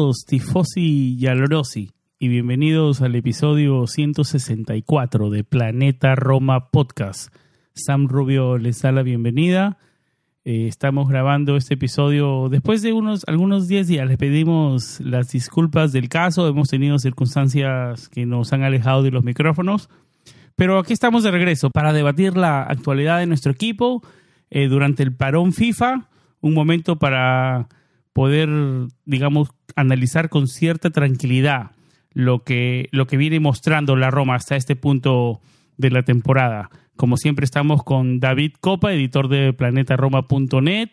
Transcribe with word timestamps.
Todos, 0.00 0.24
tifosi 0.24 1.14
y 1.18 1.26
alorosi, 1.26 1.90
y 2.18 2.28
bienvenidos 2.28 3.02
al 3.02 3.16
episodio 3.16 3.86
164 3.86 5.28
de 5.28 5.44
Planeta 5.44 6.14
Roma 6.14 6.70
Podcast. 6.70 7.34
Sam 7.74 8.08
Rubio 8.08 8.56
les 8.56 8.80
da 8.80 8.92
la 8.92 9.02
bienvenida. 9.02 9.76
Eh, 10.46 10.68
estamos 10.68 11.06
grabando 11.10 11.54
este 11.54 11.74
episodio 11.74 12.48
después 12.48 12.80
de 12.80 12.94
unos 12.94 13.24
algunos 13.26 13.68
10 13.68 13.88
días. 13.88 14.08
Les 14.08 14.16
pedimos 14.16 15.00
las 15.00 15.32
disculpas 15.32 15.92
del 15.92 16.08
caso. 16.08 16.48
Hemos 16.48 16.68
tenido 16.68 16.98
circunstancias 16.98 18.08
que 18.08 18.24
nos 18.24 18.54
han 18.54 18.62
alejado 18.62 19.02
de 19.02 19.10
los 19.10 19.22
micrófonos. 19.22 19.90
Pero 20.56 20.78
aquí 20.78 20.94
estamos 20.94 21.24
de 21.24 21.30
regreso 21.30 21.68
para 21.68 21.92
debatir 21.92 22.38
la 22.38 22.62
actualidad 22.62 23.18
de 23.18 23.26
nuestro 23.26 23.52
equipo 23.52 24.02
eh, 24.48 24.68
durante 24.68 25.02
el 25.02 25.14
parón 25.14 25.52
FIFA. 25.52 26.08
Un 26.40 26.54
momento 26.54 26.96
para 26.96 27.68
poder, 28.12 28.48
digamos, 29.04 29.50
analizar 29.76 30.28
con 30.28 30.48
cierta 30.48 30.90
tranquilidad 30.90 31.72
lo 32.12 32.42
que, 32.42 32.88
lo 32.92 33.06
que 33.06 33.16
viene 33.16 33.40
mostrando 33.40 33.96
la 33.96 34.10
Roma 34.10 34.34
hasta 34.34 34.56
este 34.56 34.76
punto 34.76 35.40
de 35.76 35.90
la 35.90 36.02
temporada. 36.02 36.70
Como 36.96 37.16
siempre 37.16 37.44
estamos 37.44 37.82
con 37.82 38.20
David 38.20 38.52
Copa, 38.60 38.92
editor 38.92 39.28
de 39.28 39.52
planetaroma.net, 39.52 40.90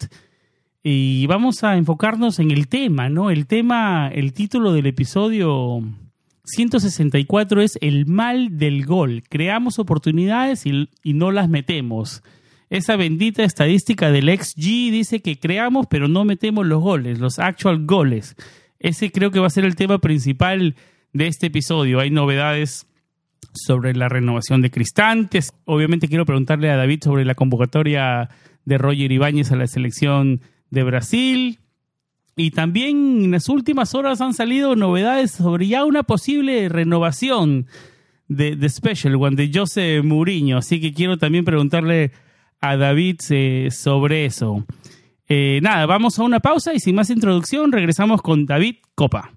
y 0.83 1.27
vamos 1.27 1.63
a 1.65 1.75
enfocarnos 1.75 2.39
en 2.39 2.51
el 2.51 2.69
tema, 2.69 3.09
¿no? 3.09 3.29
El 3.29 3.45
tema, 3.45 4.07
el 4.07 4.31
título 4.31 4.71
del 4.71 4.85
episodio 4.85 5.81
164 6.45 7.61
es 7.61 7.77
El 7.81 8.05
mal 8.05 8.57
del 8.57 8.85
gol. 8.85 9.23
Creamos 9.27 9.79
oportunidades 9.79 10.65
y, 10.65 10.89
y 11.03 11.13
no 11.13 11.31
las 11.31 11.49
metemos. 11.49 12.23
Esa 12.69 12.97
bendita 12.97 13.43
estadística 13.43 14.11
del 14.11 14.29
XG 14.37 14.91
dice 14.91 15.21
que 15.21 15.39
creamos 15.39 15.87
pero 15.89 16.07
no 16.07 16.25
metemos 16.25 16.65
los 16.65 16.81
goles, 16.81 17.19
los 17.19 17.39
actual 17.39 17.85
goles. 17.85 18.35
Ese 18.79 19.11
creo 19.11 19.31
que 19.31 19.39
va 19.39 19.47
a 19.47 19.51
ser 19.51 19.65
el 19.65 19.75
tema 19.75 19.99
principal 19.99 20.75
de 21.13 21.27
este 21.27 21.47
episodio. 21.47 21.99
Hay 21.99 22.11
novedades 22.11 22.87
sobre 23.53 23.95
la 23.95 24.09
renovación 24.09 24.61
de 24.61 24.69
Cristantes. 24.69 25.53
Obviamente 25.65 26.07
quiero 26.09 26.25
preguntarle 26.25 26.69
a 26.69 26.75
David 26.75 27.03
sobre 27.03 27.25
la 27.25 27.35
convocatoria 27.35 28.29
de 28.65 28.77
Roger 28.77 29.11
Ibáñez 29.11 29.51
a 29.51 29.55
la 29.55 29.67
selección 29.67 30.41
de 30.69 30.83
Brasil. 30.83 31.59
Y 32.35 32.51
también 32.51 33.23
en 33.23 33.31
las 33.31 33.49
últimas 33.49 33.95
horas 33.95 34.21
han 34.21 34.33
salido 34.33 34.75
novedades 34.75 35.31
sobre 35.31 35.67
ya 35.67 35.85
una 35.85 36.03
posible 36.03 36.69
renovación 36.69 37.65
de, 38.27 38.55
de 38.55 38.69
Special 38.69 39.15
One 39.15 39.37
de 39.37 39.51
José 39.51 40.01
Mourinho. 40.03 40.57
Así 40.57 40.79
que 40.79 40.93
quiero 40.93 41.17
también 41.17 41.45
preguntarle 41.45 42.11
a 42.61 42.77
David 42.77 43.19
eh, 43.29 43.69
sobre 43.71 44.25
eso. 44.25 44.65
Eh, 45.27 45.59
nada, 45.61 45.85
vamos 45.85 46.17
a 46.19 46.23
una 46.23 46.39
pausa 46.39 46.73
y 46.73 46.79
sin 46.79 46.95
más 46.95 47.09
introducción 47.09 47.71
regresamos 47.71 48.21
con 48.21 48.45
David 48.45 48.77
Copa. 48.95 49.36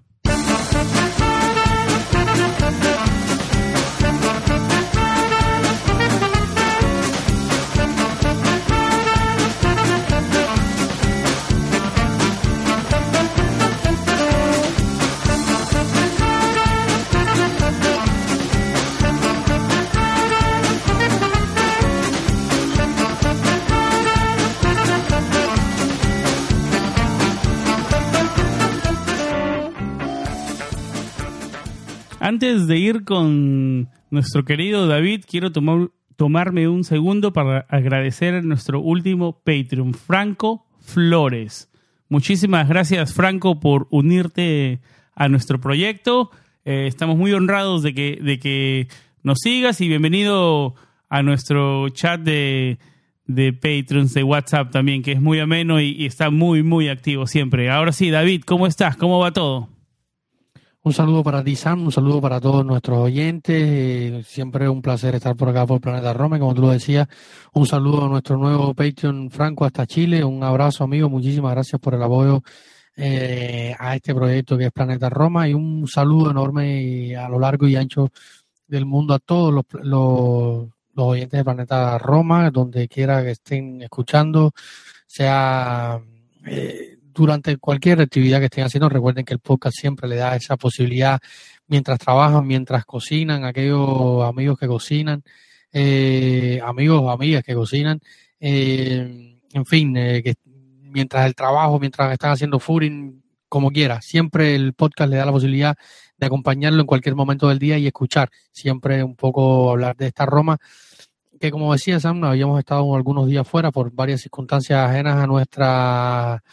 Con 33.11 33.89
nuestro 34.09 34.45
querido 34.45 34.87
David, 34.87 35.25
quiero 35.29 35.51
tomar, 35.51 35.89
tomarme 36.15 36.69
un 36.69 36.85
segundo 36.85 37.33
para 37.33 37.65
agradecer 37.67 38.35
a 38.35 38.41
nuestro 38.41 38.79
último 38.79 39.41
Patreon, 39.43 39.93
Franco 39.93 40.65
Flores. 40.79 41.69
Muchísimas 42.07 42.69
gracias, 42.69 43.13
Franco, 43.13 43.59
por 43.59 43.89
unirte 43.91 44.79
a 45.13 45.27
nuestro 45.27 45.59
proyecto. 45.59 46.31
Eh, 46.63 46.85
estamos 46.87 47.17
muy 47.17 47.33
honrados 47.33 47.83
de 47.83 47.93
que, 47.93 48.17
de 48.21 48.39
que 48.39 48.87
nos 49.23 49.39
sigas 49.43 49.81
y 49.81 49.89
bienvenido 49.89 50.75
a 51.09 51.21
nuestro 51.21 51.89
chat 51.89 52.21
de, 52.21 52.79
de 53.25 53.51
Patreons 53.51 54.13
de 54.13 54.23
WhatsApp 54.23 54.71
también, 54.71 55.03
que 55.03 55.11
es 55.11 55.21
muy 55.21 55.39
ameno 55.39 55.81
y, 55.81 55.89
y 55.89 56.05
está 56.05 56.29
muy, 56.29 56.63
muy 56.63 56.87
activo 56.87 57.27
siempre. 57.27 57.69
Ahora 57.69 57.91
sí, 57.91 58.09
David, 58.09 58.43
¿cómo 58.45 58.67
estás? 58.67 58.95
¿Cómo 58.95 59.19
va 59.19 59.33
todo? 59.33 59.67
Un 60.83 60.93
saludo 60.93 61.23
para 61.23 61.43
ti, 61.43 61.55
un 61.63 61.91
saludo 61.91 62.19
para 62.19 62.41
todos 62.41 62.65
nuestros 62.65 62.97
oyentes. 62.97 64.25
Siempre 64.25 64.67
un 64.67 64.81
placer 64.81 65.13
estar 65.13 65.35
por 65.35 65.49
acá 65.49 65.67
por 65.67 65.79
Planeta 65.79 66.11
Roma, 66.11 66.39
como 66.39 66.55
tú 66.55 66.63
lo 66.63 66.71
decías. 66.71 67.07
Un 67.53 67.67
saludo 67.67 68.05
a 68.05 68.09
nuestro 68.09 68.35
nuevo 68.37 68.73
Patreon 68.73 69.29
Franco 69.29 69.63
hasta 69.63 69.85
Chile. 69.85 70.23
Un 70.23 70.43
abrazo, 70.43 70.83
amigo. 70.83 71.07
Muchísimas 71.07 71.51
gracias 71.51 71.79
por 71.79 71.93
el 71.93 72.01
apoyo 72.01 72.41
eh, 72.97 73.75
a 73.77 73.95
este 73.95 74.15
proyecto 74.15 74.57
que 74.57 74.65
es 74.65 74.71
Planeta 74.71 75.07
Roma. 75.07 75.47
Y 75.47 75.53
un 75.53 75.87
saludo 75.87 76.31
enorme 76.31 77.15
a 77.15 77.29
lo 77.29 77.37
largo 77.37 77.67
y 77.67 77.75
ancho 77.75 78.09
del 78.67 78.87
mundo 78.87 79.13
a 79.13 79.19
todos 79.19 79.53
los, 79.53 79.65
los, 79.83 80.67
los 80.95 81.05
oyentes 81.05 81.37
de 81.37 81.43
Planeta 81.43 81.99
Roma, 81.99 82.49
donde 82.49 82.87
quiera 82.87 83.21
que 83.21 83.31
estén 83.31 83.83
escuchando, 83.83 84.51
sea. 85.05 86.01
Eh, 86.47 86.90
durante 87.13 87.57
cualquier 87.57 88.01
actividad 88.01 88.39
que 88.39 88.45
estén 88.45 88.65
haciendo, 88.65 88.89
recuerden 88.89 89.25
que 89.25 89.33
el 89.33 89.39
podcast 89.39 89.77
siempre 89.77 90.07
le 90.07 90.17
da 90.17 90.35
esa 90.35 90.57
posibilidad 90.57 91.19
mientras 91.67 91.99
trabajan, 91.99 92.45
mientras 92.45 92.85
cocinan, 92.85 93.45
aquellos 93.45 94.23
amigos 94.23 94.57
que 94.57 94.67
cocinan, 94.67 95.23
eh, 95.71 96.59
amigos 96.63 97.01
o 97.01 97.11
amigas 97.11 97.43
que 97.43 97.53
cocinan, 97.53 97.99
eh, 98.39 99.37
en 99.53 99.65
fin, 99.65 99.95
eh, 99.97 100.21
que 100.23 100.35
mientras 100.45 101.25
el 101.25 101.35
trabajo, 101.35 101.79
mientras 101.79 102.11
están 102.11 102.31
haciendo 102.31 102.59
footing, 102.59 103.23
como 103.47 103.71
quiera, 103.71 104.01
siempre 104.01 104.55
el 104.55 104.73
podcast 104.73 105.09
le 105.09 105.17
da 105.17 105.25
la 105.25 105.31
posibilidad 105.31 105.75
de 106.17 106.25
acompañarlo 106.25 106.81
en 106.81 106.87
cualquier 106.87 107.15
momento 107.15 107.49
del 107.49 107.59
día 107.59 107.77
y 107.77 107.87
escuchar 107.87 108.29
siempre 108.51 109.03
un 109.03 109.15
poco 109.15 109.71
hablar 109.71 109.95
de 109.97 110.07
esta 110.07 110.25
Roma 110.25 110.57
que 111.41 111.51
como 111.51 111.73
decía 111.73 111.99
Sam, 111.99 112.23
habíamos 112.23 112.59
estado 112.59 112.95
algunos 112.95 113.27
días 113.27 113.47
fuera 113.47 113.71
por 113.71 113.91
varias 113.91 114.21
circunstancias 114.21 114.79
ajenas 114.79 115.17
a 115.17 115.25
nuestra 115.25 116.43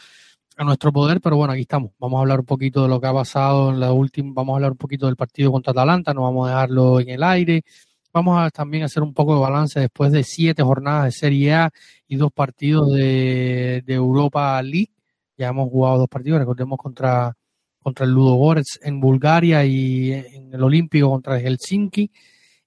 a 0.59 0.65
nuestro 0.65 0.91
poder, 0.91 1.21
pero 1.21 1.37
bueno, 1.37 1.53
aquí 1.53 1.61
estamos. 1.61 1.91
Vamos 1.99 2.17
a 2.17 2.21
hablar 2.21 2.41
un 2.41 2.45
poquito 2.45 2.83
de 2.83 2.89
lo 2.89 2.99
que 2.99 3.07
ha 3.07 3.13
pasado 3.13 3.69
en 3.69 3.79
la 3.79 3.93
última, 3.93 4.33
vamos 4.33 4.53
a 4.53 4.55
hablar 4.57 4.71
un 4.71 4.77
poquito 4.77 5.05
del 5.05 5.15
partido 5.15 5.53
contra 5.53 5.71
Atalanta, 5.71 6.13
no 6.13 6.23
vamos 6.23 6.47
a 6.47 6.51
dejarlo 6.51 6.99
en 6.99 7.09
el 7.09 7.23
aire. 7.23 7.63
Vamos 8.11 8.37
a 8.37 8.49
también 8.49 8.83
hacer 8.83 9.01
un 9.01 9.13
poco 9.13 9.35
de 9.35 9.39
balance 9.39 9.79
después 9.79 10.11
de 10.11 10.23
siete 10.23 10.61
jornadas 10.61 11.05
de 11.05 11.11
Serie 11.13 11.53
A 11.53 11.71
y 12.07 12.17
dos 12.17 12.31
partidos 12.33 12.91
de, 12.91 13.83
de 13.85 13.93
Europa 13.93 14.61
League. 14.61 14.91
Ya 15.37 15.47
hemos 15.47 15.69
jugado 15.69 15.99
dos 15.99 16.09
partidos, 16.09 16.39
recordemos 16.39 16.77
contra, 16.77 17.37
contra 17.81 18.05
el 18.05 18.11
Ludo 18.11 18.33
Goretz 18.33 18.79
en 18.81 18.99
Bulgaria 18.99 19.63
y 19.63 20.11
en 20.11 20.53
el 20.53 20.61
Olímpico 20.61 21.09
contra 21.09 21.37
el 21.37 21.45
Helsinki. 21.45 22.11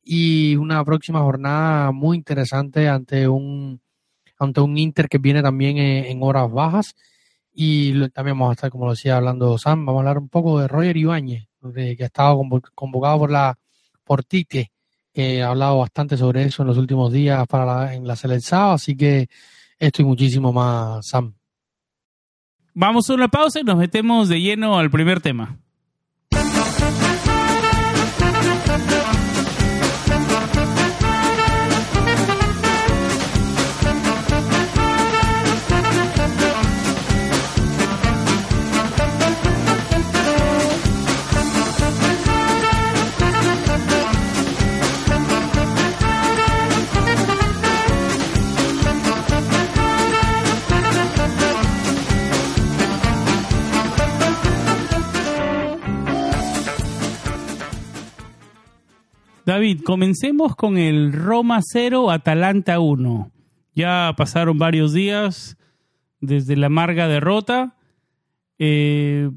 Y 0.03 0.57
una 0.57 0.83
próxima 0.83 1.21
jornada 1.21 1.93
muy 1.93 2.17
interesante 2.17 2.89
ante 2.89 3.29
un, 3.29 3.83
ante 4.39 4.61
un 4.63 4.79
Inter 4.79 5.09
que 5.11 5.19
viene 5.19 5.43
también 5.43 5.77
en, 5.77 6.07
en 6.07 6.23
horas 6.23 6.51
bajas 6.51 6.95
y 7.53 8.09
también 8.11 8.39
vamos 8.39 8.51
a 8.51 8.53
estar, 8.55 8.71
como 8.71 8.87
lo 8.87 8.93
decía, 8.93 9.17
hablando 9.17 9.59
Sam, 9.59 9.85
vamos 9.85 10.01
a 10.01 10.03
hablar 10.03 10.19
un 10.19 10.29
poco 10.29 10.61
de 10.61 10.69
Roger 10.69 10.97
Ibáñez. 10.97 11.49
que 11.75 11.97
ha 12.01 12.07
estado 12.07 12.41
convocado 12.75 13.19
por 13.19 13.31
la 13.31 13.59
por 14.05 14.25
Tite, 14.25 14.73
que 15.13 15.43
ha 15.43 15.51
hablado 15.51 15.79
bastante 15.79 16.17
sobre 16.17 16.45
eso 16.45 16.63
en 16.63 16.69
los 16.69 16.79
últimos 16.79 17.13
días 17.13 17.47
para 17.47 17.95
en 17.95 18.07
la 18.07 18.17
selección, 18.17 18.73
así 18.73 18.97
que 18.97 19.29
esto 19.79 20.03
y 20.03 20.05
muchísimo 20.05 20.53
más, 20.53 21.07
Sam. 21.07 21.35
Vamos 22.75 23.11
a 23.11 23.15
una 23.15 23.29
pausa 23.29 23.61
y 23.61 23.65
nos 23.65 23.77
metemos 23.77 24.29
de 24.29 24.41
lleno 24.41 24.79
al 24.79 24.91
primer 24.91 25.21
tema. 25.21 25.59
David, 59.45 59.83
comencemos 59.83 60.55
con 60.55 60.79
el 60.79 61.13
Roma 61.13 61.61
0, 61.63 62.11
Atalanta 62.11 62.79
1. 62.79 63.33
Ya 63.75 64.15
pasaron 64.17 64.59
varios 64.59 64.93
días 64.93 65.57
desde 66.21 66.57
la 66.57 66.67
amarga 66.67 67.09
derrota. 67.09 67.77
Eh, 68.59 69.31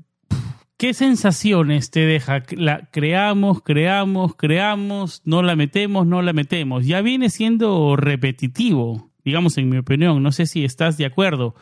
¿Qué 0.78 0.94
sensaciones 0.94 1.90
te 1.90 2.02
deja? 2.02 2.44
La, 2.52 2.90
creamos, 2.92 3.64
creamos, 3.64 4.36
creamos, 4.36 5.22
no 5.26 5.42
la 5.42 5.56
metemos, 5.56 6.06
no 6.06 6.22
la 6.22 6.34
metemos. 6.34 6.86
Ya 6.86 7.02
viene 7.02 7.30
siendo 7.30 7.96
repetitivo, 7.96 9.12
digamos 9.24 9.58
en 9.58 9.70
mi 9.70 9.78
opinión. 9.78 10.22
No 10.22 10.32
sé 10.32 10.46
si 10.46 10.66
estás 10.66 10.98
de 10.98 11.06
acuerdo. 11.06 11.56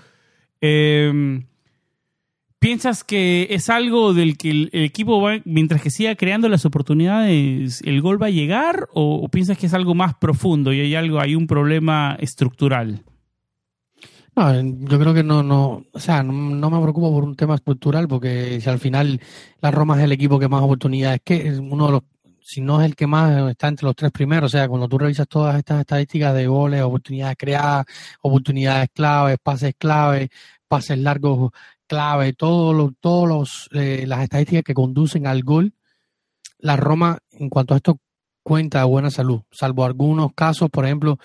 Eh, 0.60 1.46
¿Piensas 2.64 3.04
que 3.04 3.48
es 3.50 3.70
algo 3.70 4.14
del 4.14 4.38
que 4.38 4.50
el, 4.50 4.70
equipo 4.72 5.20
va, 5.20 5.42
mientras 5.44 5.82
que 5.82 5.90
siga 5.90 6.16
creando 6.16 6.48
las 6.48 6.64
oportunidades, 6.66 7.82
el 7.82 8.02
gol 8.02 8.24
va 8.24 8.28
a 8.28 8.30
llegar? 8.30 8.88
¿O, 8.94 9.28
piensas 9.28 9.58
que 9.58 9.66
es 9.66 9.74
algo 9.74 9.96
más 9.96 10.14
profundo 10.16 10.72
y 10.72 10.80
hay 10.80 10.96
algo, 10.96 11.20
hay 11.20 11.36
un 11.36 11.46
problema 11.46 12.16
estructural? 12.22 13.04
No, 14.34 14.62
yo 14.62 14.98
creo 14.98 15.14
que 15.14 15.24
no, 15.24 15.44
no, 15.44 15.84
o 15.92 16.00
sea, 16.00 16.24
no, 16.24 16.70
me 16.70 16.82
preocupo 16.82 17.12
por 17.12 17.26
un 17.26 17.36
tema 17.36 17.56
estructural, 17.56 18.08
porque 18.08 18.62
si 18.62 18.70
al 18.70 18.80
final 18.80 19.20
la 19.60 19.70
Roma 19.70 19.98
es 19.98 20.06
el 20.06 20.14
equipo 20.14 20.40
que 20.40 20.48
más 20.48 20.62
oportunidades, 20.62 21.20
que 21.22 21.46
es 21.46 21.60
uno 21.60 21.88
de 21.88 21.92
los, 21.92 22.02
si 22.40 22.62
no 22.62 22.80
es 22.80 22.86
el 22.86 22.96
que 22.96 23.08
más 23.08 23.52
está 23.52 23.68
entre 23.68 23.88
los 23.88 23.96
tres 23.98 24.14
primeros, 24.14 24.54
o 24.54 24.58
sea, 24.58 24.70
cuando 24.70 24.88
tú 24.88 24.98
revisas 24.98 25.28
todas 25.28 25.58
estas 25.58 25.82
estadísticas 25.82 26.34
de 26.34 26.48
goles, 26.48 26.82
oportunidades 26.82 27.36
creadas, 27.38 27.86
oportunidades 28.22 28.88
claves, 28.94 29.38
pases 29.44 29.76
claves, 29.78 30.30
pases 30.74 30.98
largos 30.98 31.52
clave, 31.88 32.34
todos 32.34 32.76
los, 32.76 32.92
todos 33.00 33.28
los, 33.28 33.70
eh, 33.74 34.06
las 34.08 34.24
estadísticas 34.24 34.64
que 34.64 34.74
conducen 34.74 35.28
al 35.28 35.44
gol, 35.44 35.74
la 36.60 36.76
Roma, 36.76 37.20
en 37.32 37.50
cuanto 37.50 37.74
a 37.74 37.78
esto, 37.78 38.00
cuenta 38.44 38.80
de 38.80 38.86
buena 38.86 39.12
salud, 39.12 39.42
salvo 39.52 39.86
algunos 39.86 40.34
casos, 40.34 40.70
por 40.70 40.86
ejemplo, 40.86 41.18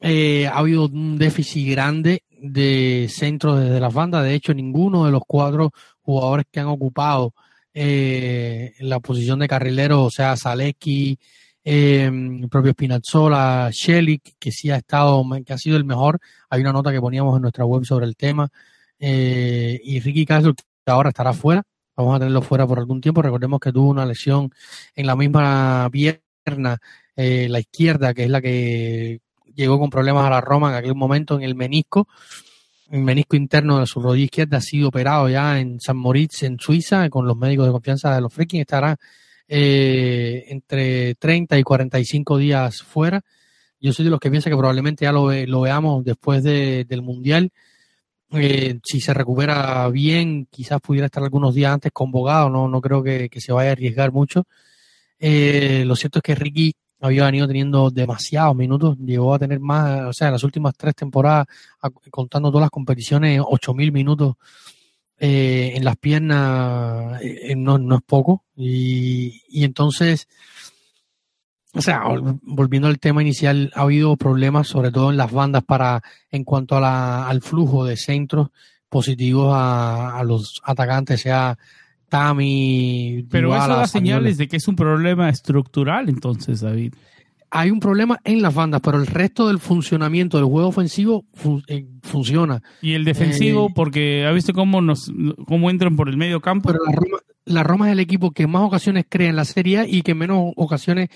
eh, 0.00 0.46
ha 0.46 0.58
habido 0.58 0.86
un 0.86 1.18
déficit 1.18 1.70
grande 1.70 2.22
de 2.30 3.08
centros 3.10 3.60
desde 3.60 3.80
las 3.80 3.94
bandas. 3.94 4.24
De 4.24 4.34
hecho, 4.34 4.52
ninguno 4.54 5.06
de 5.06 5.12
los 5.12 5.22
cuatro 5.26 5.72
jugadores 6.02 6.46
que 6.50 6.60
han 6.60 6.66
ocupado 6.66 7.34
eh, 7.72 8.74
la 8.80 9.00
posición 9.00 9.38
de 9.38 9.48
carrilero, 9.48 10.04
o 10.04 10.10
sea, 10.10 10.36
Zalewski, 10.36 11.18
el 11.64 12.48
propio 12.48 12.72
Spinazzola, 12.72 13.70
Shelik, 13.72 14.36
que 14.38 14.52
sí 14.52 14.70
ha 14.70 14.76
estado, 14.76 15.24
que 15.44 15.52
ha 15.52 15.58
sido 15.58 15.76
el 15.76 15.84
mejor. 15.84 16.20
Hay 16.48 16.60
una 16.60 16.72
nota 16.72 16.92
que 16.92 17.00
poníamos 17.00 17.34
en 17.36 17.42
nuestra 17.42 17.64
web 17.64 17.84
sobre 17.84 18.06
el 18.06 18.14
tema. 18.16 18.48
Eh, 18.98 19.80
y 19.82 20.00
Ricky 20.00 20.24
Castro, 20.24 20.54
que 20.54 20.62
ahora 20.86 21.10
estará 21.10 21.32
fuera, 21.32 21.62
vamos 21.96 22.16
a 22.16 22.18
tenerlo 22.18 22.42
fuera 22.42 22.66
por 22.66 22.78
algún 22.78 23.00
tiempo. 23.00 23.22
Recordemos 23.22 23.60
que 23.60 23.72
tuvo 23.72 23.90
una 23.90 24.06
lesión 24.06 24.50
en 24.94 25.06
la 25.06 25.16
misma 25.16 25.88
pierna, 25.90 26.78
eh, 27.16 27.48
la 27.48 27.60
izquierda, 27.60 28.14
que 28.14 28.24
es 28.24 28.30
la 28.30 28.40
que 28.40 29.20
llegó 29.54 29.78
con 29.78 29.90
problemas 29.90 30.26
a 30.26 30.30
la 30.30 30.40
Roma 30.40 30.70
en 30.70 30.76
aquel 30.76 30.94
momento 30.94 31.36
en 31.36 31.42
el 31.42 31.54
menisco. 31.54 32.08
El 32.90 33.02
menisco 33.02 33.34
interno 33.36 33.80
de 33.80 33.86
su 33.86 34.00
rodilla 34.00 34.26
izquierda 34.26 34.58
ha 34.58 34.60
sido 34.60 34.88
operado 34.88 35.28
ya 35.28 35.58
en 35.58 35.80
San 35.80 35.96
Moritz, 35.96 36.44
en 36.44 36.58
Suiza, 36.60 37.08
con 37.10 37.26
los 37.26 37.36
médicos 37.36 37.66
de 37.66 37.72
confianza 37.72 38.14
de 38.14 38.20
los 38.20 38.32
Freaking. 38.32 38.60
Estará 38.60 38.96
eh, 39.48 40.44
entre 40.48 41.16
30 41.16 41.58
y 41.58 41.62
45 41.62 42.38
días 42.38 42.82
fuera. 42.82 43.22
Yo 43.80 43.92
soy 43.92 44.04
de 44.04 44.10
los 44.10 44.20
que 44.20 44.30
piensa 44.30 44.50
que 44.50 44.56
probablemente 44.56 45.04
ya 45.04 45.12
lo, 45.12 45.32
lo 45.32 45.60
veamos 45.60 46.04
después 46.04 46.42
del 46.42 47.02
Mundial 47.02 47.50
eh, 48.32 48.80
si 48.84 49.00
se 49.00 49.14
recupera 49.14 49.88
bien, 49.88 50.46
quizás 50.50 50.80
pudiera 50.80 51.06
estar 51.06 51.22
algunos 51.22 51.54
días 51.54 51.72
antes 51.72 51.92
convocado, 51.92 52.50
no, 52.50 52.68
no 52.68 52.80
creo 52.80 53.02
que, 53.02 53.30
se 53.36 53.52
vaya 53.52 53.70
a 53.70 53.72
arriesgar 53.72 54.12
mucho. 54.12 54.44
Eh, 55.18 55.84
lo 55.86 55.96
cierto 55.96 56.18
es 56.18 56.22
que 56.22 56.34
Ricky 56.34 56.74
había 57.00 57.24
venido 57.26 57.46
teniendo 57.46 57.90
demasiados 57.90 58.56
minutos, 58.56 58.98
llegó 58.98 59.34
a 59.34 59.38
tener 59.38 59.60
más, 59.60 60.08
o 60.08 60.12
sea, 60.12 60.28
en 60.28 60.34
las 60.34 60.44
últimas 60.44 60.74
tres 60.76 60.94
temporadas, 60.94 61.46
contando 62.10 62.50
todas 62.50 62.64
las 62.64 62.70
competiciones, 62.70 63.40
8.000 63.40 63.92
minutos 63.92 64.36
eh, 65.18 65.72
en 65.76 65.84
las 65.84 65.96
piernas, 65.96 67.20
no, 67.56 67.78
no 67.78 67.96
es 67.96 68.02
poco. 68.02 68.44
Y 68.56 69.64
entonces, 69.64 70.28
o 71.76 71.82
sea, 71.82 72.02
volviendo 72.42 72.88
al 72.88 72.98
tema 72.98 73.20
inicial, 73.20 73.70
ha 73.74 73.82
habido 73.82 74.16
problemas, 74.16 74.66
sobre 74.66 74.90
todo 74.90 75.10
en 75.10 75.18
las 75.18 75.30
bandas, 75.30 75.62
para 75.62 76.02
en 76.30 76.42
cuanto 76.42 76.76
a 76.76 77.28
al 77.28 77.42
flujo 77.42 77.84
de 77.84 77.96
centros 77.96 78.48
positivos 78.88 79.52
a, 79.54 80.22
los 80.24 80.60
atacantes, 80.64 81.20
sea 81.20 81.58
Tami. 82.08 83.26
Pero 83.30 83.54
eso 83.54 83.68
da 83.68 83.86
señales 83.86 84.38
de 84.38 84.48
que 84.48 84.56
es 84.56 84.68
un 84.68 84.76
problema 84.76 85.28
estructural, 85.28 86.08
entonces, 86.08 86.60
David. 86.60 86.94
Hay 87.50 87.70
un 87.70 87.80
problema 87.80 88.18
en 88.24 88.42
las 88.42 88.54
bandas, 88.54 88.80
pero 88.82 88.98
el 88.98 89.06
resto 89.06 89.48
del 89.48 89.58
funcionamiento 89.58 90.38
del 90.38 90.46
juego 90.46 90.68
ofensivo 90.68 91.26
eh, 91.68 91.86
funciona. 92.02 92.62
Y 92.80 92.94
el 92.94 93.04
defensivo, 93.04 93.68
eh, 93.68 93.72
porque 93.74 94.26
ha 94.26 94.32
visto 94.32 94.52
cómo 94.52 94.80
nos 94.80 95.12
cómo 95.46 95.70
entran 95.70 95.94
por 95.94 96.08
el 96.08 96.16
medio 96.16 96.40
campo. 96.40 96.70
Pero 96.70 96.84
la 96.84 96.92
Roma, 96.92 97.18
la 97.46 97.62
Roma 97.62 97.86
es 97.86 97.92
el 97.92 98.00
equipo 98.00 98.32
que 98.32 98.46
más 98.48 98.62
ocasiones 98.62 99.06
crea 99.08 99.30
en 99.30 99.36
la 99.36 99.44
Serie 99.44 99.78
A 99.78 99.86
y 99.86 100.02
que 100.02 100.14
menos 100.14 100.52
ocasiones 100.56 101.08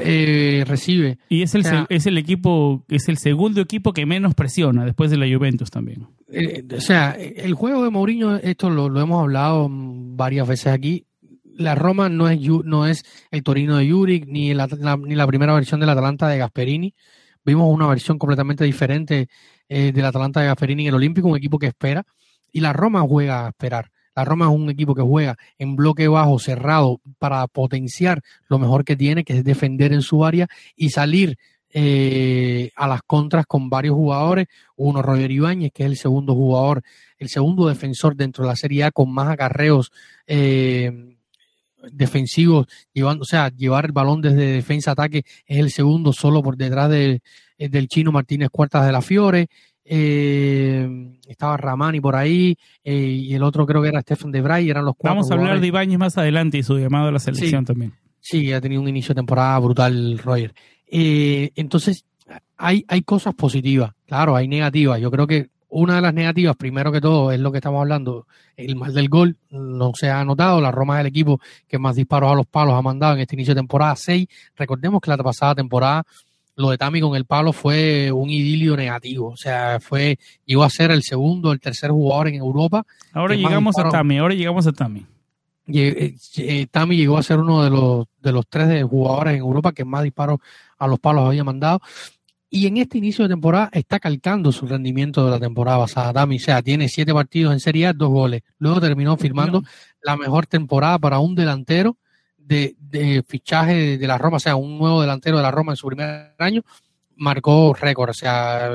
eh, 0.00 0.64
recibe. 0.66 1.18
Y 1.28 1.42
es 1.42 1.54
el, 1.54 1.64
es 1.88 2.06
el 2.06 2.18
equipo, 2.18 2.84
es 2.88 3.08
el 3.08 3.18
segundo 3.18 3.60
equipo 3.60 3.92
que 3.92 4.04
menos 4.04 4.34
presiona 4.34 4.84
después 4.84 5.10
de 5.12 5.16
la 5.16 5.26
Juventus 5.26 5.70
también. 5.70 6.08
Eh, 6.28 6.64
o 6.76 6.80
sea, 6.80 7.12
el 7.12 7.54
juego 7.54 7.84
de 7.84 7.90
Mourinho, 7.90 8.36
esto 8.36 8.68
lo, 8.68 9.00
hemos 9.00 9.22
hablado 9.22 9.68
varias 9.70 10.48
veces 10.48 10.66
aquí. 10.66 11.06
La 11.54 11.76
Roma 11.76 12.08
no 12.08 12.28
es, 12.28 12.40
no 12.64 12.86
es 12.86 13.04
el 13.30 13.44
Torino 13.44 13.76
de 13.76 13.88
Juric 13.88 14.26
ni 14.26 14.52
la, 14.54 14.66
ni 14.98 15.14
la 15.14 15.26
primera 15.26 15.54
versión 15.54 15.78
del 15.78 15.88
Atalanta 15.88 16.28
de 16.28 16.38
Gasperini. 16.38 16.94
Vimos 17.44 17.72
una 17.72 17.86
versión 17.86 18.18
completamente 18.18 18.64
diferente 18.64 19.28
eh, 19.68 19.92
del 19.92 20.04
Atalanta 20.04 20.40
de 20.40 20.48
Gasperini 20.48 20.82
en 20.82 20.88
el 20.88 20.94
Olímpico, 20.96 21.28
un 21.28 21.36
equipo 21.36 21.60
que 21.60 21.68
espera. 21.68 22.04
Y 22.50 22.58
la 22.58 22.72
Roma 22.72 23.02
juega 23.02 23.46
a 23.46 23.48
esperar 23.50 23.92
la 24.16 24.24
Roma 24.24 24.46
es 24.46 24.52
un 24.52 24.70
equipo 24.70 24.94
que 24.94 25.02
juega 25.02 25.36
en 25.58 25.76
bloque 25.76 26.08
bajo, 26.08 26.38
cerrado, 26.38 27.00
para 27.18 27.46
potenciar 27.46 28.22
lo 28.48 28.58
mejor 28.58 28.84
que 28.84 28.96
tiene, 28.96 29.24
que 29.24 29.38
es 29.38 29.44
defender 29.44 29.92
en 29.92 30.00
su 30.00 30.24
área 30.24 30.48
y 30.74 30.88
salir 30.88 31.38
eh, 31.70 32.70
a 32.74 32.88
las 32.88 33.02
contras 33.02 33.44
con 33.44 33.68
varios 33.68 33.94
jugadores. 33.94 34.46
Uno, 34.74 35.02
Roger 35.02 35.30
Ibáñez, 35.30 35.70
que 35.72 35.82
es 35.82 35.90
el 35.90 35.96
segundo 35.98 36.34
jugador, 36.34 36.82
el 37.18 37.28
segundo 37.28 37.68
defensor 37.68 38.16
dentro 38.16 38.44
de 38.44 38.48
la 38.48 38.56
Serie 38.56 38.84
A 38.84 38.90
con 38.90 39.12
más 39.12 39.28
acarreos 39.28 39.92
eh, 40.26 41.14
defensivos, 41.92 42.66
llevando, 42.94 43.22
o 43.22 43.26
sea, 43.26 43.50
llevar 43.50 43.84
el 43.84 43.92
balón 43.92 44.22
desde 44.22 44.52
defensa 44.52 44.90
a 44.90 44.92
ataque 44.92 45.24
es 45.46 45.58
el 45.58 45.70
segundo 45.70 46.14
solo 46.14 46.42
por 46.42 46.56
detrás 46.56 46.88
del 46.90 47.88
chino 47.88 48.12
Martínez 48.12 48.48
Cuartas 48.50 48.86
de 48.86 48.92
la 48.92 49.02
Fiore 49.02 49.48
eh, 49.88 50.88
estaba 51.28 51.56
Ramani 51.56 52.00
por 52.00 52.16
ahí, 52.16 52.56
eh, 52.82 52.94
y 52.94 53.34
el 53.34 53.42
otro 53.42 53.66
creo 53.66 53.82
que 53.82 53.88
era 53.88 54.00
Stefan 54.00 54.32
de 54.32 54.40
Bray, 54.40 54.68
eran 54.68 54.84
los 54.84 54.94
cuatro. 54.96 55.16
Vamos 55.16 55.30
a 55.30 55.34
hablar 55.34 55.60
de 55.60 55.66
Ibáñez 55.66 55.98
más 55.98 56.18
adelante 56.18 56.58
y 56.58 56.62
su 56.62 56.78
llamado 56.78 57.08
a 57.08 57.12
la 57.12 57.18
selección 57.18 57.64
también. 57.64 57.94
Sí, 58.20 58.52
ha 58.52 58.60
tenido 58.60 58.82
un 58.82 58.88
inicio 58.88 59.14
de 59.14 59.20
temporada 59.20 59.58
brutal, 59.60 60.18
Roger. 60.18 60.52
Eh, 60.88 61.52
entonces, 61.54 62.04
hay, 62.56 62.84
hay 62.88 63.02
cosas 63.02 63.34
positivas, 63.34 63.92
claro, 64.06 64.34
hay 64.34 64.48
negativas. 64.48 65.00
Yo 65.00 65.10
creo 65.10 65.26
que 65.26 65.50
una 65.68 65.96
de 65.96 66.00
las 66.00 66.14
negativas, 66.14 66.56
primero 66.56 66.90
que 66.90 67.00
todo, 67.00 67.32
es 67.32 67.40
lo 67.40 67.52
que 67.52 67.58
estamos 67.58 67.80
hablando, 67.80 68.26
el 68.56 68.76
mal 68.76 68.94
del 68.94 69.08
gol, 69.08 69.36
no 69.50 69.92
se 69.94 70.10
ha 70.10 70.24
notado, 70.24 70.60
la 70.60 70.70
Roma 70.70 70.96
es 70.96 71.00
el 71.02 71.08
equipo 71.08 71.40
que 71.68 71.78
más 71.78 71.96
disparos 71.96 72.32
a 72.32 72.34
los 72.34 72.46
palos 72.46 72.74
ha 72.74 72.82
mandado 72.82 73.14
en 73.14 73.20
este 73.20 73.36
inicio 73.36 73.54
de 73.54 73.60
temporada, 73.60 73.94
6. 73.96 74.26
Recordemos 74.56 75.00
que 75.00 75.10
la 75.10 75.18
pasada 75.18 75.54
temporada 75.54 76.04
lo 76.56 76.70
de 76.70 76.78
Tami 76.78 77.00
con 77.00 77.14
el 77.14 77.26
palo 77.26 77.52
fue 77.52 78.10
un 78.10 78.30
idilio 78.30 78.76
negativo. 78.76 79.28
O 79.28 79.36
sea, 79.36 79.78
fue, 79.80 80.18
llegó 80.44 80.64
a 80.64 80.70
ser 80.70 80.90
el 80.90 81.02
segundo, 81.02 81.52
el 81.52 81.60
tercer 81.60 81.90
jugador 81.90 82.28
en 82.28 82.36
Europa. 82.36 82.84
Ahora 83.12 83.34
llegamos 83.34 83.78
a 83.78 83.88
Tami, 83.88 84.18
ahora 84.18 84.34
llegamos 84.34 84.66
a 84.66 84.72
Tami. 84.72 85.06
eh, 86.38 86.66
Tami 86.70 86.96
llegó 86.96 87.18
a 87.18 87.22
ser 87.22 87.38
uno 87.38 87.62
de 87.62 87.70
los, 87.70 88.06
de 88.22 88.32
los 88.32 88.46
tres 88.48 88.84
jugadores 88.84 89.34
en 89.34 89.40
Europa 89.40 89.72
que 89.72 89.84
más 89.84 90.02
disparos 90.02 90.38
a 90.78 90.86
los 90.86 90.98
palos 90.98 91.26
había 91.26 91.44
mandado. 91.44 91.80
Y 92.48 92.66
en 92.66 92.78
este 92.78 92.98
inicio 92.98 93.24
de 93.24 93.28
temporada 93.28 93.68
está 93.72 93.98
calcando 93.98 94.50
su 94.50 94.66
rendimiento 94.66 95.24
de 95.24 95.32
la 95.32 95.40
temporada 95.40 95.78
pasada. 95.78 96.12
Tami, 96.12 96.36
o 96.36 96.40
sea, 96.40 96.62
tiene 96.62 96.88
siete 96.88 97.12
partidos 97.12 97.52
en 97.52 97.60
Serie 97.60 97.88
A, 97.88 97.92
dos 97.92 98.08
goles. 98.08 98.42
Luego 98.58 98.80
terminó 98.80 99.16
firmando 99.16 99.62
la 100.00 100.16
mejor 100.16 100.46
temporada 100.46 100.98
para 100.98 101.18
un 101.18 101.34
delantero 101.34 101.98
de, 102.46 102.76
de 102.78 103.24
fichaje 103.26 103.98
de 103.98 104.06
la 104.06 104.18
Roma, 104.18 104.36
o 104.36 104.40
sea, 104.40 104.56
un 104.56 104.78
nuevo 104.78 105.00
delantero 105.00 105.36
de 105.36 105.42
la 105.42 105.50
Roma 105.50 105.72
en 105.72 105.76
su 105.76 105.88
primer 105.88 106.34
año, 106.38 106.62
marcó 107.16 107.74
récord, 107.74 108.10
o 108.10 108.14
sea, 108.14 108.70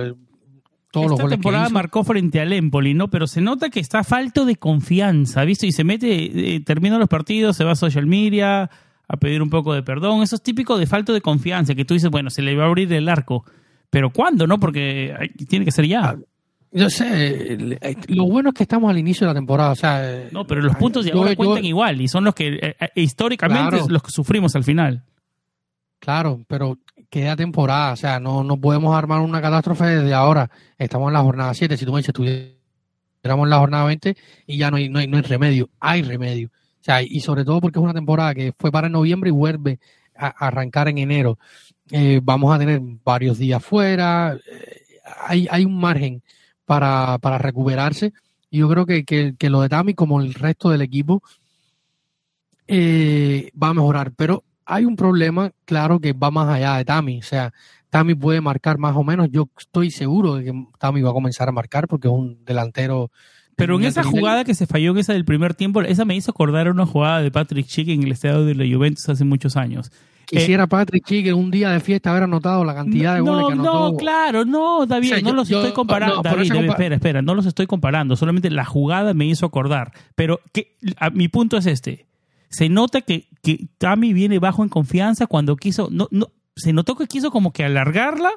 todos 0.91 1.13
Esta 1.13 1.29
temporada 1.29 1.69
marcó 1.69 2.03
frente 2.03 2.41
al 2.41 2.51
Empoli, 2.51 2.93
¿no? 2.93 3.09
Pero 3.09 3.25
se 3.25 3.39
nota 3.39 3.69
que 3.69 3.79
está 3.79 4.03
falto 4.03 4.45
de 4.45 4.57
confianza, 4.57 5.45
¿viste? 5.45 5.67
Y 5.67 5.71
se 5.71 5.85
mete, 5.85 6.55
eh, 6.55 6.59
termina 6.59 6.97
los 6.97 7.07
partidos, 7.07 7.55
se 7.55 7.63
va 7.63 7.71
a 7.71 7.75
social 7.75 8.07
media 8.07 8.69
a 9.07 9.17
pedir 9.17 9.41
un 9.41 9.49
poco 9.49 9.73
de 9.73 9.83
perdón. 9.83 10.21
Eso 10.21 10.35
es 10.35 10.41
típico 10.41 10.77
de 10.77 10.87
falto 10.87 11.13
de 11.13 11.21
confianza, 11.21 11.75
que 11.75 11.85
tú 11.85 11.93
dices, 11.93 12.09
bueno, 12.09 12.29
se 12.29 12.41
le 12.41 12.55
va 12.55 12.65
a 12.65 12.67
abrir 12.67 12.91
el 12.91 13.07
arco. 13.07 13.45
Pero 13.89 14.09
¿cuándo, 14.09 14.47
no? 14.47 14.59
Porque 14.59 15.15
tiene 15.47 15.63
que 15.63 15.71
ser 15.71 15.85
ya. 15.87 16.17
Yo 16.73 16.89
sé, 16.89 17.57
lo 18.07 18.25
bueno 18.25 18.49
es 18.49 18.55
que 18.55 18.63
estamos 18.63 18.89
al 18.89 18.97
inicio 18.97 19.27
de 19.27 19.33
la 19.33 19.37
temporada, 19.37 19.71
o 19.71 19.75
sea... 19.75 20.29
No, 20.31 20.47
pero 20.47 20.61
los 20.61 20.75
puntos 20.77 21.03
de 21.03 21.11
ahora 21.11 21.35
cuentan 21.35 21.65
igual 21.65 21.99
y 21.99 22.07
son 22.07 22.23
los 22.23 22.33
que 22.33 22.47
eh, 22.47 22.75
eh, 22.79 22.89
históricamente 22.95 23.81
los 23.89 24.01
que 24.01 24.11
sufrimos 24.11 24.55
al 24.55 24.63
final. 24.63 25.03
Claro, 25.99 26.45
pero 26.47 26.77
queda 27.09 27.35
temporada, 27.35 27.91
o 27.91 27.95
sea, 27.97 28.21
no, 28.21 28.45
no 28.45 28.55
podemos 28.55 28.95
armar 28.95 29.19
una 29.19 29.41
catástrofe 29.41 29.83
desde 29.85 30.13
ahora. 30.13 30.49
Estamos 30.77 31.09
en 31.09 31.13
la 31.13 31.21
jornada 31.21 31.53
7, 31.53 31.75
si 31.75 31.85
tú 31.85 31.91
me 31.91 31.99
dices, 31.99 32.09
estuviéramos 32.09 33.45
en 33.45 33.49
la 33.49 33.57
jornada 33.57 33.83
20 33.85 34.15
y 34.47 34.57
ya 34.57 34.71
no 34.71 34.77
hay, 34.77 34.87
no 34.87 34.99
hay, 34.99 35.07
no 35.07 35.17
hay 35.17 35.23
remedio, 35.23 35.69
hay 35.77 36.03
remedio. 36.03 36.47
O 36.47 36.83
sea, 36.83 37.03
y 37.03 37.19
sobre 37.19 37.43
todo 37.43 37.59
porque 37.59 37.79
es 37.79 37.83
una 37.83 37.93
temporada 37.93 38.33
que 38.33 38.53
fue 38.57 38.71
para 38.71 38.87
noviembre 38.87 39.29
y 39.29 39.33
vuelve 39.33 39.79
a, 40.15 40.27
arrancar 40.27 40.87
en 40.87 40.99
enero. 40.99 41.37
Eh, 41.91 42.21
vamos 42.23 42.55
a 42.55 42.57
tener 42.57 42.79
varios 43.03 43.37
días 43.37 43.63
fuera, 43.63 44.37
hay, 45.27 45.49
hay 45.51 45.65
un 45.65 45.77
margen 45.77 46.23
para, 46.71 47.17
para 47.17 47.37
recuperarse. 47.37 48.13
Y 48.49 48.59
yo 48.59 48.69
creo 48.69 48.85
que, 48.85 49.03
que, 49.03 49.49
lo 49.49 49.59
de 49.59 49.67
Tami, 49.67 49.93
como 49.93 50.21
el 50.21 50.33
resto 50.33 50.69
del 50.69 50.81
equipo, 50.81 51.21
eh, 52.65 53.51
va 53.61 53.67
a 53.67 53.73
mejorar. 53.73 54.13
Pero 54.15 54.45
hay 54.63 54.85
un 54.85 54.95
problema, 54.95 55.51
claro, 55.65 55.99
que 55.99 56.13
va 56.13 56.31
más 56.31 56.47
allá 56.47 56.77
de 56.77 56.85
Tami. 56.85 57.19
O 57.19 57.23
sea, 57.23 57.51
Tami 57.89 58.15
puede 58.15 58.39
marcar 58.39 58.77
más 58.77 58.95
o 58.95 59.03
menos. 59.03 59.27
Yo 59.29 59.49
estoy 59.59 59.91
seguro 59.91 60.35
de 60.35 60.45
que 60.45 60.65
Tami 60.79 61.01
va 61.01 61.09
a 61.09 61.13
comenzar 61.13 61.49
a 61.49 61.51
marcar 61.51 61.89
porque 61.89 62.07
es 62.07 62.13
un 62.13 62.45
delantero. 62.45 63.11
Pero 63.57 63.75
en 63.75 63.83
esa 63.83 64.05
jugada 64.05 64.45
que 64.45 64.55
se 64.55 64.65
falló, 64.65 64.91
en 64.91 64.99
esa 64.99 65.11
del 65.11 65.25
primer 65.25 65.55
tiempo, 65.55 65.81
esa 65.81 66.05
me 66.05 66.15
hizo 66.15 66.31
acordar 66.31 66.71
una 66.71 66.85
jugada 66.85 67.21
de 67.21 67.31
Patrick 67.31 67.67
Chick 67.67 67.89
en 67.89 68.03
el 68.03 68.13
estadio 68.13 68.45
de 68.45 68.55
la 68.55 68.63
Juventus 68.63 69.09
hace 69.09 69.25
muchos 69.25 69.57
años. 69.57 69.91
Quisiera 70.31 70.65
Patrick 70.65 71.05
Chique 71.05 71.33
un 71.33 71.51
día 71.51 71.71
de 71.71 71.81
fiesta 71.81 72.11
haber 72.11 72.23
anotado 72.23 72.63
la 72.63 72.73
cantidad 72.73 73.15
de 73.15 73.19
goles 73.19 73.47
que 73.47 73.53
anotó. 73.53 73.91
No, 73.91 73.97
claro, 73.97 74.45
no, 74.45 74.85
David, 74.85 75.15
no 75.23 75.33
los 75.33 75.51
estoy 75.51 75.73
comparando. 75.73 76.21
David, 76.21 76.53
espera, 76.53 76.95
espera, 76.95 77.21
no 77.21 77.35
los 77.35 77.45
estoy 77.45 77.67
comparando. 77.67 78.15
Solamente 78.15 78.49
la 78.49 78.63
jugada 78.63 79.13
me 79.13 79.25
hizo 79.25 79.45
acordar. 79.45 79.91
Pero 80.15 80.39
que, 80.53 80.77
mi 81.11 81.27
punto 81.27 81.57
es 81.57 81.65
este. 81.65 82.07
Se 82.49 82.69
nota 82.69 83.01
que, 83.01 83.27
que 83.43 83.67
Tami 83.77 84.13
viene 84.13 84.39
bajo 84.39 84.63
en 84.63 84.69
confianza 84.69 85.27
cuando 85.27 85.57
quiso. 85.57 85.89
No, 85.91 86.07
no, 86.11 86.27
se 86.55 86.71
notó 86.71 86.95
que 86.95 87.07
quiso 87.07 87.29
como 87.29 87.51
que 87.51 87.65
alargarla 87.65 88.31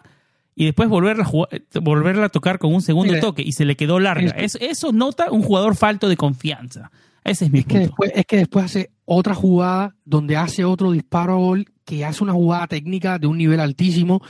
y 0.56 0.64
después 0.64 0.88
volverla 0.88 1.24
a, 1.24 1.80
volverla 1.80 2.26
a 2.26 2.28
tocar 2.28 2.58
con 2.58 2.74
un 2.74 2.82
segundo 2.82 3.18
toque 3.20 3.42
y 3.42 3.52
se 3.52 3.64
le 3.64 3.76
quedó 3.76 4.00
larga. 4.00 4.30
eso, 4.36 4.58
eso 4.60 4.92
nota 4.92 5.30
un 5.30 5.42
jugador 5.42 5.76
falto 5.76 6.08
de 6.08 6.16
confianza. 6.16 6.90
Ese 7.22 7.46
es 7.46 7.52
mi 7.52 7.62
punto. 7.62 7.74
Que 7.74 7.80
después, 7.80 8.12
es 8.14 8.26
que 8.26 8.36
después 8.36 8.64
hace 8.64 8.90
otra 9.04 9.34
jugada 9.34 9.94
donde 10.04 10.36
hace 10.36 10.64
otro 10.64 10.90
disparo 10.92 11.34
a 11.34 11.36
gol 11.36 11.66
que 11.84 12.04
hace 12.04 12.24
una 12.24 12.32
jugada 12.32 12.66
técnica 12.66 13.18
de 13.18 13.26
un 13.26 13.38
nivel 13.38 13.60
altísimo 13.60 14.22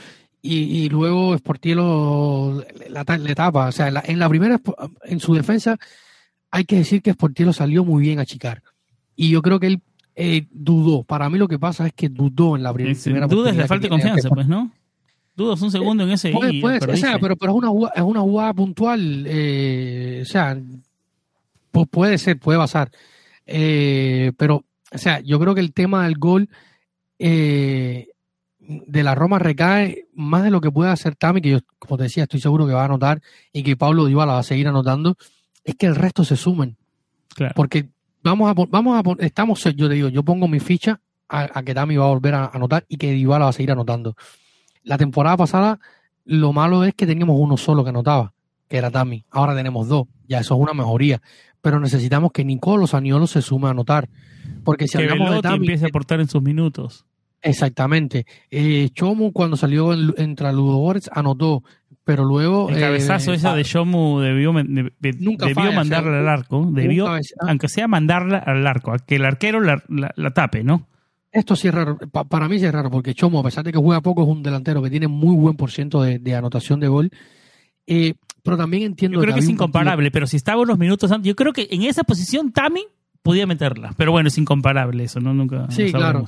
y, 0.47 0.89
luego 0.89 1.35
Sportielo 1.35 2.63
le 3.19 3.35
tapa. 3.35 3.67
O 3.69 3.71
sea, 3.71 3.87
en 3.87 4.19
la, 4.19 4.29
primera, 4.29 4.61
en 5.03 5.19
su 5.19 5.33
defensa, 5.33 5.77
hay 6.51 6.65
que 6.65 6.75
decir 6.75 7.01
que 7.01 7.13
Sportielo 7.13 7.51
salió 7.51 7.83
muy 7.83 8.03
bien 8.03 8.19
a 8.19 8.25
chicar. 8.25 8.61
Y 9.15 9.29
yo 9.29 9.41
creo 9.41 9.59
que 9.59 9.67
él 9.67 9.81
eh, 10.15 10.45
dudó. 10.51 11.03
Para 11.03 11.29
mí 11.31 11.39
lo 11.39 11.47
que 11.47 11.57
pasa 11.57 11.87
es 11.87 11.93
que 11.93 12.09
dudó 12.09 12.55
en 12.55 12.61
la 12.61 12.73
primera. 12.73 13.27
Dudas 13.27 13.57
de 13.57 13.67
falta 13.67 13.83
de 13.83 13.89
confianza, 13.89 14.29
pues, 14.29 14.47
¿no? 14.47 14.71
Dudas 15.35 15.61
un 15.61 15.71
segundo 15.71 16.03
en 16.03 16.11
ese. 16.11 16.31
Puede, 16.31 16.61
o 16.61 16.95
sea, 16.95 17.17
pero, 17.19 17.35
pero 17.35 17.51
es, 17.51 17.57
una 17.57 17.69
jugada, 17.69 17.93
es 17.95 18.03
una 18.03 18.21
jugada 18.21 18.53
puntual. 18.53 19.25
Eh, 19.27 20.19
o 20.21 20.25
sea, 20.25 20.57
puede 21.89 22.17
ser, 22.19 22.39
puede 22.39 22.59
pasar. 22.59 22.91
Eh, 23.47 24.31
pero, 24.37 24.63
o 24.91 24.97
sea, 24.97 25.19
yo 25.21 25.39
creo 25.39 25.55
que 25.55 25.61
el 25.61 25.73
tema 25.73 26.03
del 26.05 26.17
gol 26.17 26.49
eh, 27.19 28.09
de 28.59 29.03
la 29.03 29.15
Roma 29.15 29.39
recae 29.39 30.07
más 30.13 30.43
de 30.43 30.51
lo 30.51 30.61
que 30.61 30.71
puede 30.71 30.91
hacer 30.91 31.15
Tami, 31.15 31.41
que 31.41 31.49
yo, 31.49 31.59
como 31.79 31.97
te 31.97 32.03
decía, 32.03 32.23
estoy 32.23 32.39
seguro 32.39 32.65
que 32.65 32.73
va 32.73 32.81
a 32.81 32.85
anotar 32.85 33.21
y 33.53 33.63
que 33.63 33.77
Pablo 33.77 34.05
Dybala 34.05 34.33
va 34.33 34.39
a 34.39 34.43
seguir 34.43 34.67
anotando, 34.67 35.17
es 35.63 35.75
que 35.75 35.85
el 35.85 35.95
resto 35.95 36.23
se 36.23 36.35
sumen. 36.35 36.77
Porque 37.55 37.89
vamos 38.23 38.49
a, 38.49 38.53
vamos 38.69 38.97
a, 39.19 39.25
estamos, 39.25 39.63
yo 39.75 39.87
te 39.87 39.95
digo, 39.95 40.09
yo 40.09 40.23
pongo 40.23 40.47
mi 40.47 40.59
ficha 40.59 40.99
a, 41.27 41.63
que 41.63 41.73
Tami 41.73 41.97
va 41.97 42.05
a 42.05 42.09
volver 42.09 42.33
a 42.33 42.45
anotar 42.47 42.85
y 42.87 42.97
que 42.97 43.11
Dybala 43.11 43.45
va 43.45 43.49
a 43.49 43.53
seguir 43.53 43.71
anotando. 43.71 44.15
La 44.83 44.97
temporada 44.97 45.37
pasada, 45.37 45.79
lo 46.23 46.53
malo 46.53 46.83
es 46.83 46.93
que 46.93 47.05
teníamos 47.05 47.37
uno 47.39 47.57
solo 47.57 47.83
que 47.83 47.89
anotaba, 47.89 48.33
que 48.67 48.77
era 48.77 48.89
Tami. 48.89 49.25
Ahora 49.31 49.55
tenemos 49.55 49.87
dos. 49.87 50.07
Ya 50.27 50.39
eso 50.39 50.55
es 50.55 50.61
una 50.61 50.73
mejoría. 50.73 51.21
Pero 51.65 51.79
necesitamos 51.79 52.31
que 52.31 52.45
Nicolo 52.45 52.85
Saniolo 52.85 53.25
se 53.25 53.41
sume 53.41 53.65
a 53.65 53.71
anotar. 53.71 54.07
Porque 54.63 54.87
si 54.87 54.99
que 54.99 55.05
hablamos 55.05 55.41
de 55.41 55.49
empiece 55.49 55.85
a 55.85 55.87
aportar 55.87 56.19
en 56.19 56.27
sus 56.27 56.43
minutos. 56.43 57.07
Exactamente. 57.41 58.27
Eh, 58.51 58.89
Chomu 58.93 59.33
cuando 59.33 59.57
salió 59.57 59.91
en, 59.91 60.13
entre 60.17 60.53
Ludogorets 60.53 61.09
anotó, 61.11 61.63
pero 62.03 62.23
luego... 62.23 62.69
El 62.69 62.79
cabezazo 62.79 63.31
eh, 63.31 63.37
esa 63.37 63.55
de 63.55 63.63
Chomu 63.63 64.19
debió, 64.19 64.53
debió 64.53 65.71
mandarla 65.71 66.19
al 66.19 66.27
arco, 66.27 66.69
debió, 66.71 67.07
aunque 67.39 67.67
sea 67.67 67.87
mandarla 67.87 68.37
al 68.37 68.67
arco, 68.67 68.91
a 68.91 68.99
que 68.99 69.15
el 69.15 69.25
arquero 69.25 69.59
la, 69.59 70.31
tape, 70.35 70.63
¿no? 70.63 70.87
Esto 71.31 71.55
sí 71.55 71.69
es 71.69 71.73
raro, 71.73 71.97
para 72.29 72.47
mí 72.47 72.59
sí 72.59 72.65
es 72.65 72.73
raro, 72.73 72.91
porque 72.91 73.15
Chomu, 73.15 73.39
a 73.39 73.43
pesar 73.43 73.63
de 73.63 73.71
que 73.71 73.79
juega 73.79 74.01
poco, 74.01 74.21
es 74.21 74.27
un 74.29 74.43
delantero 74.43 74.83
que 74.83 74.91
tiene 74.91 75.07
muy 75.07 75.35
buen 75.35 75.57
por 75.57 75.71
ciento 75.71 76.03
de, 76.03 76.35
anotación 76.35 76.79
de 76.79 76.89
gol. 76.89 77.09
Eh, 77.87 78.13
pero 78.45 78.57
también 78.57 78.83
entiendo... 78.83 79.17
Yo 79.17 79.23
creo 79.23 79.33
que 79.33 79.39
es 79.41 79.49
incomparable, 79.49 80.11
pero 80.11 80.27
si 80.27 80.37
estaba 80.37 80.61
unos 80.61 80.77
minutos 80.77 81.11
antes, 81.11 81.27
yo 81.27 81.35
creo 81.35 81.51
que 81.51 81.67
en 81.71 81.81
esa 81.81 82.03
posición 82.03 82.51
Tami 82.51 82.85
podía 83.23 83.47
meterla. 83.47 83.93
Pero 83.97 84.11
bueno, 84.11 84.27
es 84.27 84.37
incomparable 84.37 85.03
eso, 85.03 85.19
¿no? 85.19 85.33
Nunca. 85.33 85.65
Sí, 85.71 85.91
claro. 85.91 86.25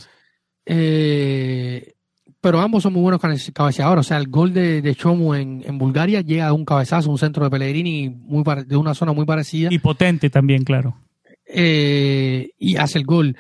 Eh, 0.66 1.94
pero 2.42 2.60
ambos 2.60 2.82
son 2.82 2.94
muy 2.94 3.04
buenos 3.04 3.22
cabeceadores. 3.54 4.06
O 4.06 4.08
sea, 4.08 4.18
el 4.18 4.30
gol 4.30 4.52
de, 4.52 4.82
de 4.82 4.96
Chomu 4.96 5.36
en, 5.36 5.64
en, 5.64 5.78
Bulgaria 5.78 6.22
llega 6.22 6.48
a 6.48 6.54
un 6.54 6.66
cabezazo, 6.66 7.12
un 7.12 7.20
centro 7.20 7.44
de 7.44 7.52
Pellegrini 7.52 8.10
muy 8.10 8.44
de 8.66 8.76
una 8.76 8.96
zona 8.96 9.14
muy 9.14 9.26
parecida. 9.26 9.70
Y 9.72 9.78
potente 9.78 10.32
también, 10.32 10.64
claro. 10.64 10.98
Eh, 11.46 12.50
y 12.58 12.78
hace 12.78 12.98
el 12.98 13.06
gol. 13.06 13.38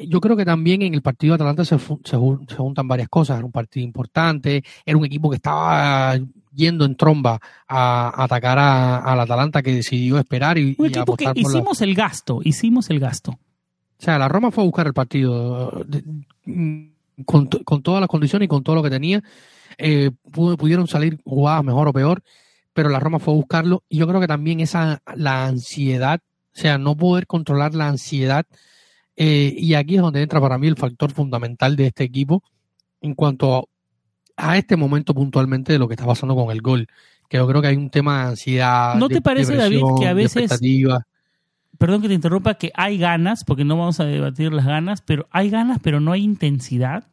Yo 0.00 0.20
creo 0.20 0.36
que 0.36 0.44
también 0.44 0.82
en 0.82 0.94
el 0.94 1.02
partido 1.02 1.32
de 1.32 1.36
Atalanta 1.36 1.64
se, 1.64 1.78
se, 1.78 2.16
juntan 2.56 2.88
varias 2.88 3.08
cosas. 3.08 3.38
Era 3.38 3.46
un 3.46 3.52
partido 3.52 3.84
importante, 3.84 4.64
era 4.84 4.96
un 4.96 5.04
equipo 5.04 5.30
que 5.30 5.36
estaba 5.36 6.18
yendo 6.54 6.84
en 6.84 6.96
tromba 6.96 7.40
a, 7.68 8.24
atacar 8.24 8.58
a, 8.58 9.14
la 9.16 9.22
Atalanta 9.22 9.62
que 9.62 9.74
decidió 9.74 10.18
esperar 10.18 10.58
y, 10.58 10.74
un 10.78 10.86
equipo 10.86 11.16
que 11.16 11.32
hicimos 11.34 11.80
el 11.80 11.94
gasto, 11.94 12.40
hicimos 12.44 12.90
el 12.90 13.00
gasto. 13.00 13.32
O 13.32 14.04
sea, 14.04 14.18
la 14.18 14.28
Roma 14.28 14.50
fue 14.50 14.64
a 14.64 14.66
buscar 14.66 14.86
el 14.86 14.94
partido 14.94 15.84
con, 17.24 17.48
todas 17.48 18.00
las 18.00 18.08
condiciones 18.08 18.46
y 18.46 18.48
con 18.48 18.62
todo 18.62 18.76
lo 18.76 18.82
que 18.82 18.90
tenía. 18.90 19.22
Eh, 19.78 20.10
pudieron 20.32 20.86
salir 20.88 21.20
jugadas 21.24 21.64
mejor 21.64 21.88
o 21.88 21.92
peor, 21.92 22.22
pero 22.72 22.88
la 22.88 23.00
Roma 23.00 23.18
fue 23.18 23.32
a 23.34 23.36
buscarlo. 23.36 23.84
Y 23.88 23.98
yo 23.98 24.08
creo 24.08 24.20
que 24.20 24.26
también 24.26 24.60
esa, 24.60 25.02
la 25.14 25.46
ansiedad, 25.46 26.20
o 26.54 26.58
sea, 26.58 26.78
no 26.78 26.96
poder 26.96 27.26
controlar 27.26 27.74
la 27.74 27.88
ansiedad. 27.88 28.46
Eh, 29.16 29.54
y 29.56 29.74
aquí 29.74 29.96
es 29.96 30.02
donde 30.02 30.22
entra 30.22 30.40
para 30.40 30.58
mí 30.58 30.66
el 30.66 30.76
factor 30.76 31.12
fundamental 31.12 31.76
de 31.76 31.88
este 31.88 32.04
equipo 32.04 32.42
en 33.00 33.14
cuanto 33.14 33.56
a 33.56 33.64
a 34.36 34.56
este 34.56 34.76
momento 34.76 35.14
puntualmente 35.14 35.72
de 35.72 35.78
lo 35.78 35.88
que 35.88 35.94
está 35.94 36.06
pasando 36.06 36.34
con 36.34 36.50
el 36.50 36.62
gol. 36.62 36.88
Que 37.28 37.38
yo 37.38 37.46
creo 37.46 37.62
que 37.62 37.68
hay 37.68 37.76
un 37.76 37.90
tema 37.90 38.22
de 38.22 38.30
ansiedad. 38.30 38.94
¿No 38.96 39.08
te 39.08 39.22
parece, 39.22 39.56
David, 39.56 39.82
que 39.98 40.06
a 40.06 40.14
veces. 40.14 40.50
Perdón 41.78 42.02
que 42.02 42.08
te 42.08 42.14
interrumpa, 42.14 42.54
que 42.54 42.70
hay 42.74 42.98
ganas, 42.98 43.44
porque 43.44 43.64
no 43.64 43.76
vamos 43.76 43.98
a 43.98 44.04
debatir 44.04 44.52
las 44.52 44.66
ganas, 44.66 45.00
pero 45.00 45.26
hay 45.30 45.50
ganas, 45.50 45.78
pero 45.82 46.00
no 46.00 46.12
hay 46.12 46.22
intensidad. 46.22 47.08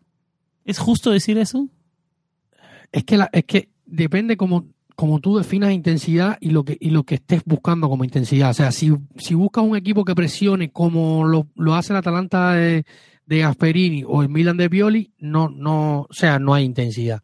¿Es 0.65 0.77
justo 0.77 1.11
decir 1.11 1.37
eso? 1.37 1.69
Es 2.91 3.03
que, 3.03 3.17
la, 3.17 3.29
es 3.31 3.45
que 3.45 3.69
depende 3.85 4.37
como, 4.37 4.67
como 4.99 5.21
tú 5.21 5.37
definas 5.37 5.71
intensidad 5.71 6.37
y 6.41 6.49
lo 6.49 6.65
que, 6.65 6.75
y 6.77 6.89
lo 6.89 7.05
que 7.05 7.15
estés 7.15 7.41
buscando 7.45 7.87
como 7.87 8.03
intensidad. 8.03 8.49
O 8.49 8.53
sea, 8.53 8.69
si, 8.73 8.93
si 9.15 9.33
buscas 9.33 9.63
un 9.63 9.77
equipo 9.77 10.03
que 10.03 10.13
presione 10.13 10.73
como 10.73 11.25
lo, 11.25 11.47
lo 11.55 11.75
hace 11.75 11.93
el 11.93 11.97
Atalanta 11.99 12.51
de, 12.51 12.83
de 13.25 13.39
Gasperini 13.39 14.03
o 14.05 14.21
el 14.21 14.27
Milan 14.27 14.57
de 14.57 14.69
Pioli, 14.69 15.13
no, 15.17 15.47
no, 15.47 16.01
o 16.01 16.07
sea, 16.13 16.37
no 16.37 16.53
hay 16.53 16.65
intensidad. 16.65 17.21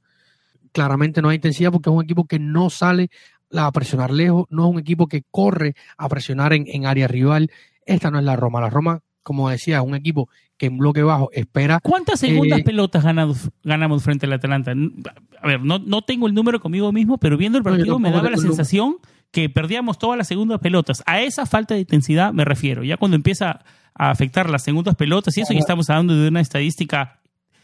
Claramente 0.71 1.21
no 1.21 1.27
hay 1.27 1.35
intensidad 1.35 1.69
porque 1.69 1.89
es 1.89 1.93
un 1.93 2.05
equipo 2.05 2.23
que 2.23 2.39
no 2.39 2.69
sale 2.69 3.09
a 3.51 3.69
presionar 3.73 4.09
lejos, 4.09 4.45
no 4.49 4.69
es 4.69 4.71
un 4.71 4.79
equipo 4.79 5.07
que 5.07 5.23
corre 5.29 5.75
a 5.97 6.07
presionar 6.07 6.53
en, 6.53 6.85
área 6.85 7.09
rival. 7.09 7.51
Esta 7.85 8.09
no 8.09 8.19
es 8.19 8.23
la 8.23 8.37
Roma. 8.37 8.61
La 8.61 8.69
Roma 8.69 9.01
como 9.21 9.49
decía, 9.49 9.81
un 9.81 9.95
equipo 9.95 10.29
que 10.57 10.67
en 10.67 10.77
bloque 10.77 11.03
bajo 11.03 11.29
espera. 11.33 11.79
¿Cuántas 11.81 12.19
segundas 12.19 12.59
eh, 12.59 12.63
pelotas 12.63 13.03
ganamos, 13.03 13.49
ganamos 13.63 14.03
frente 14.03 14.25
al 14.25 14.33
Atalanta? 14.33 14.73
A 15.41 15.47
ver, 15.47 15.61
no, 15.61 15.79
no 15.79 16.01
tengo 16.01 16.27
el 16.27 16.33
número 16.33 16.59
conmigo 16.59 16.91
mismo, 16.91 17.17
pero 17.17 17.37
viendo 17.37 17.57
el 17.57 17.63
partido 17.63 17.99
me 17.99 18.11
daba 18.11 18.29
la 18.29 18.37
sensación 18.37 18.97
que 19.31 19.49
perdíamos 19.49 19.97
todas 19.97 20.17
las 20.17 20.27
segundas 20.27 20.59
pelotas. 20.59 21.03
A 21.05 21.21
esa 21.21 21.45
falta 21.45 21.73
de 21.73 21.81
intensidad 21.81 22.31
me 22.31 22.45
refiero. 22.45 22.83
Ya 22.83 22.97
cuando 22.97 23.15
empieza 23.15 23.63
a 23.93 24.09
afectar 24.09 24.49
las 24.49 24.63
segundas 24.63 24.95
pelotas 24.95 25.37
y 25.37 25.41
eso, 25.41 25.53
ya 25.53 25.59
estamos 25.59 25.89
hablando 25.89 26.15
de 26.15 26.27
una 26.27 26.41
estadística 26.41 27.19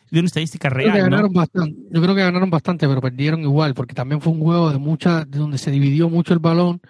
de 0.10 0.19
una 0.19 0.27
estadística 0.27 0.69
real. 0.69 0.91
Creo 0.91 1.05
ganaron 1.05 1.31
bastante. 1.31 1.81
Yo 1.89 2.01
creo 2.01 2.13
que 2.13 2.21
ganaron 2.21 2.50
bastante, 2.50 2.86
pero 2.86 3.00
perdieron 3.00 3.41
igual, 3.41 3.74
porque 3.74 3.95
también 3.95 4.19
fue 4.19 4.33
un 4.33 4.41
juego 4.41 4.69
de 4.69 4.77
mucha, 4.77 5.24
de 5.24 5.39
donde 5.39 5.57
se 5.57 5.71
dividió 5.71 6.10
mucho 6.10 6.33
el 6.33 6.39
balón. 6.39 6.81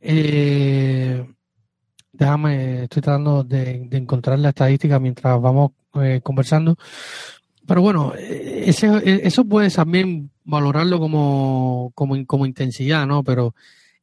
Eh, 0.00 1.24
déjame, 2.14 2.84
estoy 2.84 3.02
tratando 3.02 3.44
de, 3.44 3.88
encontrar 3.90 4.38
la 4.38 4.50
estadística 4.50 4.98
mientras 4.98 5.40
vamos 5.40 5.72
eh, 6.00 6.20
conversando. 6.22 6.76
Pero 7.66 7.82
bueno, 7.82 8.12
eh, 8.16 8.64
ese, 8.66 9.26
eso 9.26 9.44
puedes 9.44 9.74
también 9.74 10.30
valorarlo 10.44 10.98
como, 10.98 11.92
como, 11.94 12.24
como 12.26 12.46
intensidad, 12.46 13.06
¿no? 13.06 13.22
Pero 13.22 13.54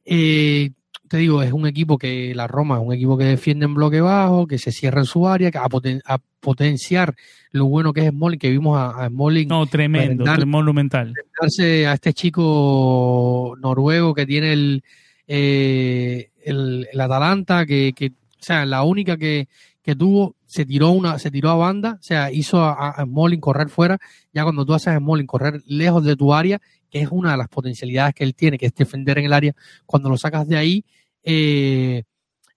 eh, 0.04 0.70
te 1.08 1.16
digo, 1.16 1.42
es 1.42 1.52
un 1.52 1.66
equipo 1.66 1.98
que 1.98 2.34
la 2.34 2.46
Roma 2.46 2.76
es 2.78 2.86
un 2.86 2.92
equipo 2.92 3.16
que 3.16 3.24
defiende 3.24 3.66
en 3.66 3.74
bloque 3.74 4.00
bajo, 4.00 4.46
que 4.46 4.58
se 4.58 4.72
cierra 4.72 5.00
en 5.00 5.06
su 5.06 5.28
área, 5.28 5.50
a, 5.54 5.68
a 6.14 6.18
potenciar 6.40 7.14
lo 7.50 7.66
bueno 7.66 7.92
que 7.92 8.06
es 8.06 8.10
Smalling, 8.10 8.38
que 8.38 8.50
vimos 8.50 8.78
a, 8.78 9.08
Smalling. 9.08 9.48
No, 9.48 9.66
tremendo, 9.66 10.24
monumental. 10.46 11.14
A 11.40 11.92
este 11.92 12.12
chico 12.14 13.56
noruego 13.60 14.14
que 14.14 14.26
tiene 14.26 14.52
el, 14.52 14.82
eh, 15.26 16.30
el, 16.44 16.88
Atalanta, 16.98 17.66
que, 17.66 17.92
que, 17.94 18.08
o 18.08 18.42
sea, 18.42 18.66
la 18.66 18.82
única 18.82 19.16
que, 19.16 19.48
que 19.82 19.94
tuvo, 19.94 20.36
se 20.46 20.64
tiró 20.64 20.90
una, 20.90 21.18
se 21.18 21.30
tiró 21.30 21.50
a 21.50 21.56
banda, 21.56 21.98
o 22.00 22.02
sea, 22.02 22.30
hizo 22.30 22.60
a, 22.62 22.90
a 22.90 23.04
Smalling 23.04 23.40
correr 23.40 23.68
fuera. 23.68 23.98
Ya 24.32 24.42
cuando 24.42 24.64
tú 24.64 24.74
haces 24.74 24.88
a 24.88 24.98
Smalling 24.98 25.26
correr 25.26 25.62
lejos 25.66 26.04
de 26.04 26.16
tu 26.16 26.34
área, 26.34 26.60
que 26.90 27.00
es 27.00 27.08
una 27.10 27.32
de 27.32 27.38
las 27.38 27.48
potencialidades 27.48 28.14
que 28.14 28.24
él 28.24 28.34
tiene, 28.34 28.58
que 28.58 28.66
es 28.66 28.74
defender 28.74 29.18
en 29.18 29.24
el 29.24 29.32
área, 29.32 29.54
cuando 29.86 30.10
lo 30.10 30.18
sacas 30.18 30.46
de 30.46 30.56
ahí, 30.56 30.84
eh, 31.22 32.02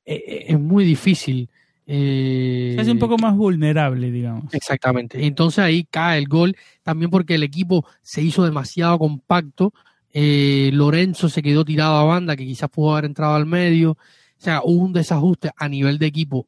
eh, 0.05 0.45
es 0.49 0.59
muy 0.59 0.83
difícil. 0.83 1.49
Eh, 1.87 2.75
es 2.79 2.87
un 2.87 2.99
poco 2.99 3.17
más 3.17 3.35
vulnerable, 3.35 4.11
digamos. 4.11 4.53
Exactamente. 4.53 5.25
Entonces 5.25 5.59
ahí 5.59 5.85
cae 5.85 6.17
el 6.17 6.27
gol, 6.27 6.55
también 6.83 7.11
porque 7.11 7.35
el 7.35 7.43
equipo 7.43 7.85
se 8.01 8.21
hizo 8.21 8.43
demasiado 8.43 8.97
compacto. 8.99 9.73
Lorenzo 10.71 11.29
se 11.29 11.43
quedó 11.43 11.65
tirado 11.65 11.95
a 11.95 12.03
banda, 12.03 12.35
que 12.35 12.45
quizás 12.45 12.69
pudo 12.69 12.93
haber 12.93 13.05
entrado 13.05 13.35
al 13.35 13.45
medio. 13.45 13.91
O 13.91 13.97
sea, 14.37 14.61
hubo 14.63 14.83
un 14.83 14.93
desajuste 14.93 15.51
a 15.55 15.69
nivel 15.69 15.97
de 15.97 16.05
equipo 16.07 16.47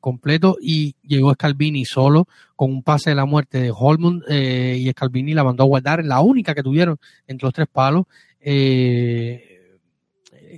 completo 0.00 0.56
y 0.60 0.94
llegó 1.02 1.32
Scalvini 1.32 1.84
solo 1.84 2.26
con 2.56 2.70
un 2.70 2.82
pase 2.82 3.10
de 3.10 3.16
la 3.16 3.24
muerte 3.24 3.60
de 3.60 3.72
Holmond 3.74 4.22
y 4.30 4.90
Scalvini 4.90 5.34
la 5.34 5.44
mandó 5.44 5.64
a 5.64 5.66
guardar, 5.66 6.04
la 6.04 6.20
única 6.20 6.54
que 6.54 6.62
tuvieron 6.62 6.98
entre 7.26 7.46
los 7.46 7.54
tres 7.54 7.68
palos. 7.70 8.06
Eh, 8.40 9.50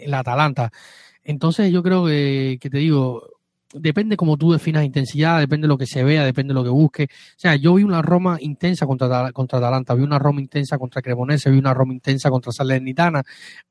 el 0.03 0.15
Atalanta. 0.15 0.73
Entonces 1.25 1.73
yo 1.73 1.83
creo 1.83 2.07
que, 2.07 2.59
te 2.61 2.79
digo, 2.79 3.41
depende 3.75 4.17
como 4.17 4.37
tú 4.37 4.53
definas 4.53 4.85
intensidad, 4.85 5.41
depende 5.41 5.67
de 5.67 5.69
lo 5.69 5.79
que 5.79 5.87
se 5.87 6.05
vea, 6.05 6.25
depende 6.25 6.53
de 6.53 6.55
lo 6.55 6.65
que 6.65 6.71
busque. 6.71 7.05
O 7.05 7.39
sea, 7.39 7.57
yo 7.57 7.75
vi 7.75 7.83
una 7.83 8.03
Roma 8.03 8.37
intensa 8.41 8.87
contra, 8.87 9.33
contra 9.33 9.59
Atalanta, 9.59 9.95
vi 9.95 10.03
una 10.03 10.19
Roma 10.19 10.41
intensa 10.41 10.79
contra 10.79 11.03
Cremonese, 11.03 11.51
vi 11.51 11.59
una 11.59 11.75
Roma 11.75 11.93
intensa 11.93 12.31
contra 12.31 12.53
Salernitana, 12.53 13.23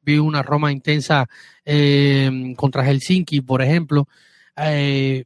vi 0.01 0.17
una 0.17 0.41
Roma 0.41 0.71
intensa 0.71 1.27
eh, 1.65 2.53
contra 2.55 2.85
Helsinki, 2.85 3.41
por 3.41 3.61
ejemplo. 3.61 4.07
Eh, 4.57 5.25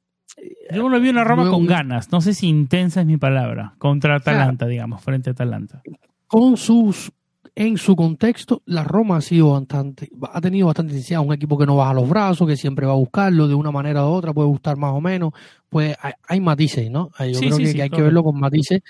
yo 0.71 0.89
no 0.89 0.99
vi 0.99 1.09
una 1.09 1.23
Roma 1.23 1.49
con 1.49 1.65
ganas, 1.65 2.11
no 2.11 2.21
sé 2.21 2.33
si 2.33 2.47
intensa 2.47 3.01
es 3.01 3.07
mi 3.07 3.17
palabra, 3.17 3.75
contra 3.77 4.15
Atalanta, 4.15 4.65
digamos, 4.65 5.01
frente 5.01 5.29
a 5.29 5.33
Atalanta. 5.33 5.81
Con 6.27 6.57
sus 6.57 7.11
en 7.55 7.77
su 7.77 7.95
contexto, 7.95 8.61
la 8.65 8.83
Roma 8.83 9.17
ha 9.17 9.21
sido 9.21 9.51
bastante, 9.51 10.09
ha 10.31 10.41
tenido 10.41 10.67
bastante 10.67 10.91
intensidad, 10.91 11.21
un 11.21 11.33
equipo 11.33 11.57
que 11.57 11.65
no 11.65 11.77
baja 11.77 11.93
los 11.93 12.09
brazos, 12.09 12.47
que 12.47 12.57
siempre 12.57 12.85
va 12.85 12.91
a 12.91 12.97
buscarlo 12.97 13.47
de 13.47 13.55
una 13.55 13.71
manera 13.71 14.05
u 14.05 14.09
otra, 14.09 14.33
puede 14.33 14.49
gustar 14.49 14.75
más 14.75 14.91
o 14.93 14.99
menos, 14.99 15.31
pues 15.69 15.95
hay, 16.27 16.41
matices, 16.41 16.91
¿no? 16.91 17.11
Yo 17.19 17.39
creo 17.39 17.57
que, 17.57 17.81
hay 17.81 17.89
que 17.89 18.01
verlo 18.01 18.23
con 18.23 18.37
matices, 18.37 18.81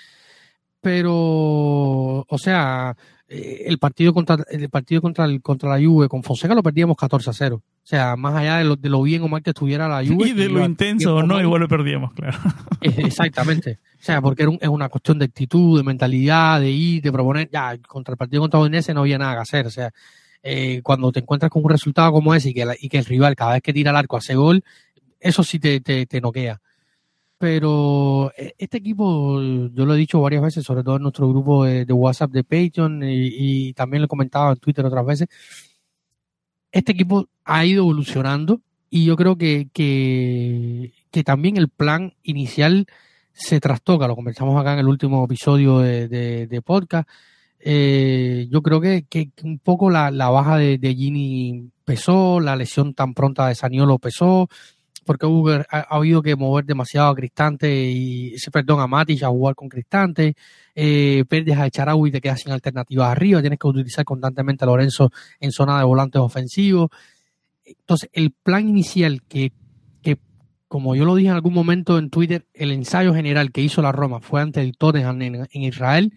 pero, 0.80 1.14
o 2.28 2.38
sea, 2.38 2.96
eh, 3.28 3.64
el 3.66 3.78
partido 3.78 4.14
contra 4.14 4.38
el 4.50 4.68
partido 4.70 5.02
contra 5.02 5.24
el, 5.24 5.42
contra 5.42 5.68
la 5.68 5.84
Juve 5.84 6.08
con 6.08 6.22
Fonseca 6.22 6.54
lo 6.54 6.62
perdíamos 6.62 6.96
14 6.96 7.30
a 7.30 7.32
0. 7.32 7.56
O 7.56 7.88
sea, 7.88 8.16
más 8.16 8.34
allá 8.34 8.58
de 8.58 8.64
lo, 8.64 8.76
de 8.76 8.88
lo 8.88 9.02
bien 9.02 9.22
o 9.22 9.28
mal 9.28 9.42
que 9.42 9.50
estuviera 9.50 9.88
la 9.88 9.96
Juve. 10.06 10.28
Y 10.28 10.32
de 10.32 10.48
lo 10.48 10.64
intenso 10.64 11.16
o 11.16 11.22
no, 11.22 11.40
igual 11.40 11.62
lo 11.62 11.68
perdíamos, 11.68 12.12
claro. 12.12 12.38
Eh, 12.82 12.94
exactamente. 12.98 13.80
O 14.00 14.04
sea, 14.04 14.20
porque 14.20 14.46
es 14.60 14.68
una 14.68 14.88
cuestión 14.88 15.18
de 15.18 15.24
actitud, 15.24 15.78
de 15.78 15.82
mentalidad, 15.82 16.60
de 16.60 16.70
ir, 16.70 17.02
de 17.02 17.10
proponer. 17.10 17.48
Ya, 17.50 17.76
contra 17.78 18.12
el 18.12 18.18
partido 18.18 18.42
contra 18.42 18.60
Udinese 18.60 18.94
no 18.94 19.00
había 19.00 19.18
nada 19.18 19.34
que 19.34 19.40
hacer. 19.40 19.66
O 19.66 19.70
sea, 19.70 19.90
eh, 20.42 20.82
cuando 20.84 21.10
te 21.10 21.20
encuentras 21.20 21.50
con 21.50 21.64
un 21.64 21.70
resultado 21.70 22.12
como 22.12 22.32
ese 22.32 22.50
y 22.50 22.54
que, 22.54 22.64
y 22.80 22.88
que 22.88 22.98
el 22.98 23.06
rival 23.06 23.34
cada 23.34 23.54
vez 23.54 23.62
que 23.62 23.72
tira 23.72 23.90
el 23.90 23.96
arco 23.96 24.16
hace 24.16 24.36
gol, 24.36 24.62
eso 25.18 25.42
sí 25.42 25.58
te, 25.58 25.80
te, 25.80 26.06
te 26.06 26.20
noquea 26.20 26.60
pero 27.38 28.32
eh, 28.36 28.54
este 28.58 28.78
equipo, 28.78 29.40
yo 29.40 29.84
lo 29.84 29.94
he 29.94 29.98
dicho 29.98 30.20
varias 30.20 30.42
veces, 30.42 30.64
sobre 30.64 30.82
todo 30.82 30.96
en 30.96 31.02
nuestro 31.02 31.28
grupo 31.28 31.64
de, 31.64 31.84
WhatsApp 31.92 32.30
de 32.30 32.44
Patreon 32.44 33.02
y, 33.04 33.72
también 33.74 34.02
lo 34.02 34.06
he 34.06 34.08
comentado 34.08 34.52
en 34.52 34.58
Twitter 34.58 34.84
otras 34.86 35.04
veces, 35.04 35.28
este 36.72 36.92
equipo 36.92 37.28
ha 37.44 37.64
ido 37.64 37.82
evolucionando 37.82 38.60
y 38.90 39.04
yo 39.04 39.16
creo 39.16 39.36
que, 39.36 39.68
que, 39.72 40.92
también 41.24 41.56
el 41.56 41.68
plan 41.68 42.14
inicial 42.22 42.86
se 43.32 43.60
trastoca, 43.60 44.06
lo 44.06 44.16
conversamos 44.16 44.58
acá 44.60 44.74
en 44.74 44.80
el 44.80 44.88
último 44.88 45.24
episodio 45.24 45.78
de, 45.80 46.62
podcast. 46.64 47.08
Eh, 47.58 48.46
yo 48.50 48.62
creo 48.62 48.80
que, 48.80 49.04
que, 49.08 49.30
un 49.42 49.58
poco 49.58 49.90
la, 49.90 50.10
la 50.10 50.30
baja 50.30 50.56
de, 50.58 50.78
de 50.78 50.94
Gini 50.94 51.70
pesó, 51.84 52.40
la 52.40 52.56
lesión 52.56 52.94
tan 52.94 53.14
pronta 53.14 53.48
de 53.48 53.54
Saniolo 53.54 53.98
pesó, 53.98 54.48
porque 55.06 55.24
Uber 55.24 55.66
ha, 55.70 55.80
habido 55.96 56.20
que 56.20 56.34
mover 56.34 56.66
demasiado 56.66 57.08
a 57.08 57.14
Cristante 57.14 57.72
y, 57.72 58.34
perdón, 58.52 58.80
a 58.80 58.86
Matic 58.86 59.22
a 59.22 59.28
jugar 59.28 59.54
con 59.54 59.68
Cristante, 59.68 60.34
eh, 60.74 61.24
pierdes 61.28 61.56
a 61.56 61.66
Echaraui 61.66 62.10
y 62.10 62.12
te 62.12 62.20
quedas 62.20 62.40
sin 62.40 62.52
alternativas 62.52 63.10
arriba, 63.10 63.40
tienes 63.40 63.58
que 63.58 63.68
utilizar 63.68 64.04
constantemente 64.04 64.64
a 64.64 64.66
Lorenzo 64.66 65.10
en 65.40 65.52
zona 65.52 65.78
de 65.78 65.84
volantes 65.84 66.20
ofensivos. 66.20 66.90
Entonces, 67.64 68.10
el 68.12 68.32
plan 68.32 68.68
inicial 68.68 69.22
que, 69.22 69.52
que, 70.02 70.18
como 70.68 70.96
yo 70.96 71.04
lo 71.04 71.14
dije 71.14 71.28
en 71.28 71.36
algún 71.36 71.54
momento 71.54 71.98
en 71.98 72.10
Twitter, 72.10 72.46
el 72.52 72.72
ensayo 72.72 73.14
general 73.14 73.52
que 73.52 73.62
hizo 73.62 73.80
la 73.82 73.92
Roma 73.92 74.20
fue 74.20 74.42
ante 74.42 74.60
el 74.60 74.76
Tottenham 74.76 75.22
en, 75.22 75.34
en 75.50 75.62
Israel, 75.62 76.12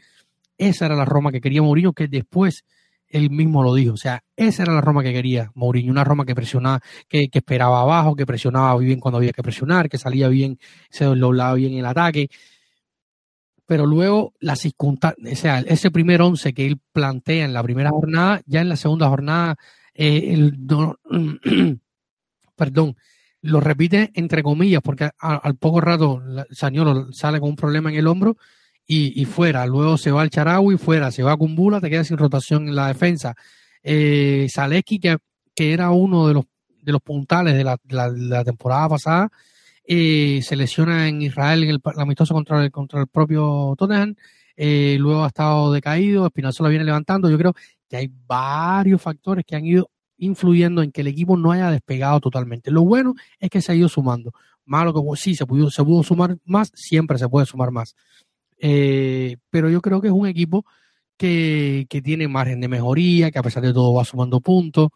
esa 0.58 0.88
era 0.88 0.96
la 0.96 1.06
Roma 1.06 1.32
que 1.32 1.42
quería 1.42 1.62
Mourinho, 1.62 1.94
que 1.94 2.08
después 2.08 2.66
él 3.10 3.30
mismo 3.30 3.64
lo 3.64 3.74
dijo. 3.74 3.94
O 3.94 3.98
sea, 3.98 4.24
esa 4.36 4.64
era 4.64 4.74
la 4.74 4.82
Roma 4.82 5.04
que 5.04 5.14
quería 5.14 5.52
Mourinho, 5.56 5.92
una 5.92 6.04
Roma 6.04 6.26
que 6.26 6.36
presionaba, 6.36 6.82
que, 7.08 7.30
esperaba 7.32 7.82
abajo, 7.82 8.16
que 8.16 8.26
presionaba 8.26 8.78
bien 8.78 9.00
cuando 9.00 9.18
había 9.18 9.32
que 9.32 9.44
presionar, 9.44 9.90
que 9.90 9.98
salía 9.98 10.28
bien, 10.28 10.60
se 10.90 11.06
doblaba 11.06 11.54
bien 11.56 11.74
el 11.74 11.86
ataque. 11.86 12.30
Pero 13.66 13.86
luego 13.86 14.34
la 14.40 14.56
circunstancia, 14.56 15.32
o 15.32 15.36
sea, 15.36 15.60
ese 15.60 15.92
primer 15.92 16.22
once 16.22 16.54
que 16.54 16.66
él 16.66 16.80
plantea 16.92 17.46
en 17.46 17.54
la 17.54 17.64
primera 17.64 17.92
jornada, 17.92 18.42
ya 18.46 18.62
en 18.62 18.70
la 18.70 18.76
segunda 18.76 19.08
jornada, 19.10 19.58
eh, 19.94 20.52
perdón, 22.56 22.96
lo 23.42 23.60
repite 23.60 24.12
entre 24.16 24.44
comillas, 24.44 24.82
porque 24.82 25.10
al 25.20 25.56
poco 25.56 25.82
rato 25.82 26.22
Sañolo 26.52 27.14
sale 27.14 27.40
con 27.40 27.50
un 27.50 27.56
problema 27.56 27.90
en 27.90 27.98
el 27.98 28.08
hombro 28.08 28.38
y, 28.92 29.26
fuera. 29.26 29.68
Luego 29.68 29.98
se 29.98 30.10
va 30.10 30.24
al 30.24 30.32
Charaui, 30.32 30.78
fuera, 30.78 31.12
se 31.12 31.22
va 31.22 31.34
a 31.34 31.38
Cumbula, 31.38 31.80
te 31.80 31.92
queda 31.92 32.04
sin 32.04 32.18
rotación 32.18 32.68
en 32.68 32.76
la 32.76 32.88
defensa. 32.88 33.36
Eh, 33.84 34.48
Zaleski, 34.52 35.00
que, 35.00 35.18
que 35.56 35.74
era 35.74 35.92
uno 35.92 36.28
de 36.28 36.34
los, 36.34 36.46
de 36.82 36.92
los 36.92 37.02
puntales 37.02 37.56
de 37.56 37.64
la, 37.64 38.44
temporada 38.44 38.90
pasada, 38.90 39.30
eh, 39.86 40.40
se 40.42 40.56
lesiona 40.56 41.08
en 41.08 41.22
Israel 41.22 41.64
en 41.66 41.70
el, 41.70 41.82
amistoso 41.98 42.34
contra 42.34 42.64
el, 42.64 42.72
contra 42.72 43.02
el 43.02 43.08
propio 43.08 43.76
Tottenham. 43.78 44.16
Eh, 44.58 44.98
luego 45.00 45.24
ha 45.24 45.28
estado 45.28 45.72
decaído, 45.72 46.26
Espinazola 46.26 46.70
viene 46.70 46.84
levantando. 46.84 47.30
Yo 47.30 47.38
creo 47.38 47.54
que 47.88 47.96
hay 47.96 48.12
varios 48.26 49.00
factores 49.04 49.46
que 49.46 49.56
han 49.56 49.66
ido 49.66 49.92
influyendo 50.18 50.82
en 50.82 50.92
que 50.92 51.02
el 51.02 51.08
equipo 51.08 51.38
no 51.38 51.52
haya 51.52 51.70
despegado 51.70 52.20
totalmente. 52.20 52.72
Lo 52.72 52.82
bueno 52.82 53.14
es 53.40 53.52
que 53.52 53.62
se 53.62 53.72
ha 53.72 53.76
ido 53.76 53.88
sumando. 53.88 54.34
Malo 54.66 54.94
que 54.94 55.02
sí, 55.16 55.36
se 55.36 55.46
pudo, 55.46 55.70
se 55.70 55.84
pudo 55.84 56.02
sumar 56.02 56.38
más, 56.44 56.72
siempre 56.74 57.20
se 57.20 57.30
puede 57.30 57.46
sumar 57.46 57.70
más. 57.70 57.96
Eh, 58.60 59.38
pero 59.50 59.70
yo 59.70 59.82
creo 59.82 60.02
que 60.02 60.08
es 60.08 60.14
un 60.14 60.28
equipo 60.28 60.66
que, 61.18 61.88
que, 61.90 62.02
tiene 62.02 62.28
margen 62.28 62.62
de 62.62 62.68
mejoría, 62.68 63.32
que 63.32 63.40
a 63.40 63.44
pesar 63.44 63.64
de 63.64 63.74
todo 63.74 63.94
va 63.94 64.06
sumando 64.06 64.42
puntos, 64.42 64.90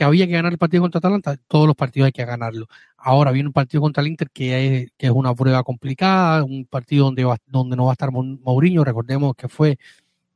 que 0.00 0.04
había 0.04 0.26
que 0.26 0.32
ganar 0.32 0.52
el 0.52 0.58
partido 0.58 0.82
contra 0.82 0.98
Atalanta, 0.98 1.36
todos 1.46 1.66
los 1.66 1.76
partidos 1.76 2.06
hay 2.06 2.12
que 2.12 2.24
ganarlo. 2.24 2.66
Ahora 2.96 3.32
viene 3.32 3.48
un 3.48 3.52
partido 3.52 3.82
contra 3.82 4.02
el 4.02 4.08
Inter 4.08 4.30
que 4.30 4.84
es, 4.84 4.92
que 4.96 5.06
es 5.06 5.12
una 5.12 5.34
prueba 5.34 5.62
complicada, 5.62 6.42
un 6.44 6.64
partido 6.66 7.04
donde, 7.06 7.26
donde 7.46 7.76
no 7.76 7.84
va 7.84 7.92
a 7.92 7.94
estar 7.94 8.10
Mourinho, 8.10 8.82
recordemos 8.84 9.34
que 9.36 9.48
fue 9.48 9.78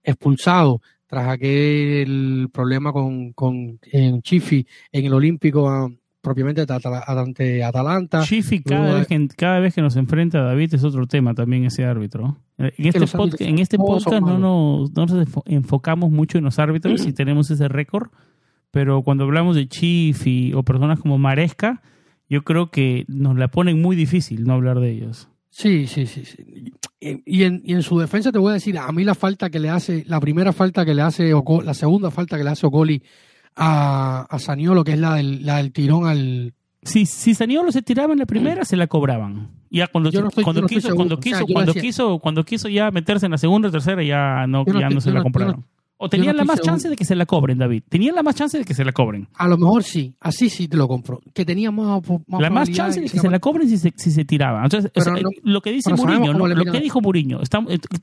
expulsado 0.03 0.83
tras 1.07 1.29
aquel 1.29 2.51
problema 2.53 2.93
con, 2.93 3.33
con 3.33 3.79
en 3.85 4.21
Chifi 4.21 4.67
en 4.93 5.07
el 5.07 5.15
Olímpico 5.15 5.91
propiamente 6.25 6.67
ante 6.67 7.63
Atalanta. 7.63 8.23
Chifi, 8.23 8.63
cada, 8.63 8.95
vez 8.95 9.07
que, 9.07 9.29
cada 9.37 9.61
vez 9.61 9.73
que 9.75 9.83
nos 9.83 9.95
enfrenta 9.95 10.39
a 10.39 10.43
David 10.43 10.75
es 10.75 10.83
otro 10.83 11.07
tema 11.07 11.35
también 11.35 11.65
ese 11.65 11.85
árbitro. 11.85 12.39
En 12.59 12.73
este, 12.79 13.07
podcast, 13.07 13.41
en 13.41 13.59
este 13.61 13.77
podcast 13.79 14.21
no 14.21 14.39
nos, 14.39 14.93
no 14.93 15.07
nos 15.07 15.29
enfocamos 15.47 16.11
mucho 16.11 16.39
en 16.39 16.45
los 16.45 16.59
árbitros 16.59 17.07
y 17.07 17.13
tenemos 17.13 17.51
ese 17.51 17.69
récord, 17.69 18.09
pero 18.73 19.03
cuando 19.03 19.25
hablamos 19.25 19.55
de 19.55 19.69
Chifi 19.69 20.53
o 20.55 20.65
personas 20.65 20.99
como 20.99 21.19
Maresca, 21.19 21.83
yo 22.29 22.43
creo 22.43 22.71
que 22.71 23.05
nos 23.07 23.37
la 23.37 23.49
ponen 23.49 23.81
muy 23.81 23.95
difícil 23.95 24.45
no 24.45 24.55
hablar 24.55 24.81
de 24.81 24.91
ellos. 24.91 25.29
Sí, 25.51 25.87
sí, 25.87 26.07
sí. 26.07 26.25
sí. 26.25 26.73
Y, 27.01 27.45
en, 27.45 27.63
y 27.65 27.75
en 27.75 27.83
su 27.83 27.99
defensa 27.99 28.33
te 28.33 28.39
voy 28.39 28.51
a 28.51 28.55
decir, 28.55 28.79
a 28.79 28.91
mí 28.91 29.05
la 29.05 29.15
falta 29.15 29.51
que 29.51 29.61
le 29.61 29.69
hace, 29.69 30.05
la 30.07 30.19
primera 30.19 30.53
falta 30.53 30.85
que 30.85 30.95
le 30.95 31.03
hace, 31.03 31.33
la 31.63 31.75
segunda 31.75 32.11
falta 32.11 32.39
que 32.39 32.45
le 32.45 32.51
hace 32.51 32.67
Ocoli 32.67 33.03
a, 33.57 34.27
a 34.29 34.39
Saniolo, 34.39 34.85
que 34.85 34.93
es 34.93 34.99
la 34.99 35.15
del, 35.15 35.45
la 35.45 35.57
del 35.59 35.73
tirón 35.73 36.07
al... 36.07 36.55
Si, 36.83 37.07
si 37.07 37.35
Saniolo 37.35 37.73
se 37.73 37.83
tiraba 37.83 38.13
en 38.13 38.19
la 38.19 38.27
primera, 38.27 38.65
se 38.65 38.77
la 38.77 38.87
cobraban. 38.87 39.49
Ya 39.71 39.89
cuando, 39.89 40.11
cuando, 40.45 40.67
quiso, 40.67 40.95
cuando, 40.95 41.19
quiso, 41.19 41.47
cuando, 41.47 41.75
quiso, 41.75 42.19
cuando 42.19 42.45
quiso 42.45 42.69
ya 42.69 42.91
meterse 42.91 43.27
en 43.27 43.33
la 43.33 43.39
segunda 43.39 43.69
o 43.69 43.73
tercera, 43.73 44.05
ya 44.05 44.47
no, 44.47 44.65
ya 44.67 44.89
no 44.89 45.01
se 45.01 45.11
la 45.11 45.23
compraron. 45.23 45.65
O 45.97 46.09
tenían 46.09 46.37
la 46.37 46.45
más 46.45 46.61
chance 46.61 46.89
de 46.89 46.97
que 46.97 47.05
se 47.05 47.15
la 47.15 47.25
cobren, 47.25 47.57
David. 47.57 47.85
Tenían 47.89 48.15
la 48.15 48.23
más 48.23 48.35
chance 48.35 48.59
de 48.59 48.65
que 48.65 48.75
se 48.75 48.85
la 48.85 48.93
cobren. 48.93 49.29
A 49.35 49.49
lo 49.49 49.57
mejor 49.57 49.85
sí, 49.85 50.15
así 50.21 50.51
sí 50.51 50.69
te 50.69 50.77
lo 50.77 50.87
compro. 50.87 51.21
Que 51.33 51.45
tenía 51.45 51.71
más, 51.71 52.03
La 52.29 52.51
más 52.51 52.71
chance 52.71 53.01
de 53.01 53.09
que, 53.09 53.19
se 53.19 53.31
la 53.31 53.39
cobren 53.39 53.69
si 53.69 53.79
se, 53.79 53.93
si 53.97 54.11
se 54.11 54.25
tiraba. 54.25 54.63
Entonces, 54.65 54.91
lo 55.43 55.61
que 55.61 55.71
dice 55.71 55.95
Mourinho, 55.95 56.33
lo 56.33 56.73
que 56.73 56.81
dijo 56.81 57.01
Mourinho, 57.01 57.41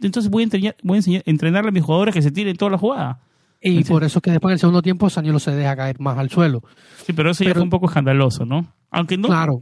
entonces 0.02 0.32
voy 0.32 0.42
a, 0.42 0.46
entrenar, 0.46 0.76
voy 0.84 0.96
a 0.96 0.98
enseñar, 0.98 1.24
entrenarle 1.26 1.70
a 1.70 1.72
mis 1.72 1.84
jugadores 1.84 2.14
que 2.14 2.22
se 2.22 2.32
tiren 2.32 2.56
toda 2.56 2.72
la 2.72 2.78
jugada. 2.78 3.20
Y 3.62 3.84
por 3.84 4.04
eso 4.04 4.20
es 4.20 4.24
que 4.24 4.32
después 4.32 4.52
en 4.52 4.54
el 4.54 4.60
segundo 4.60 4.82
tiempo 4.82 5.10
Saniolo 5.10 5.40
se 5.40 5.52
deja 5.52 5.76
caer 5.76 6.00
más 6.00 6.18
al 6.18 6.30
suelo. 6.30 6.64
Sí, 7.06 7.14
pero 7.14 7.32
eso 7.32 7.44
ya 7.44 7.54
fue 7.54 7.62
un 7.62 7.70
poco 7.70 7.86
escandaloso, 7.86 8.46
¿no? 8.46 8.66
Aunque 8.90 9.18
no. 9.18 9.28
Claro. 9.28 9.62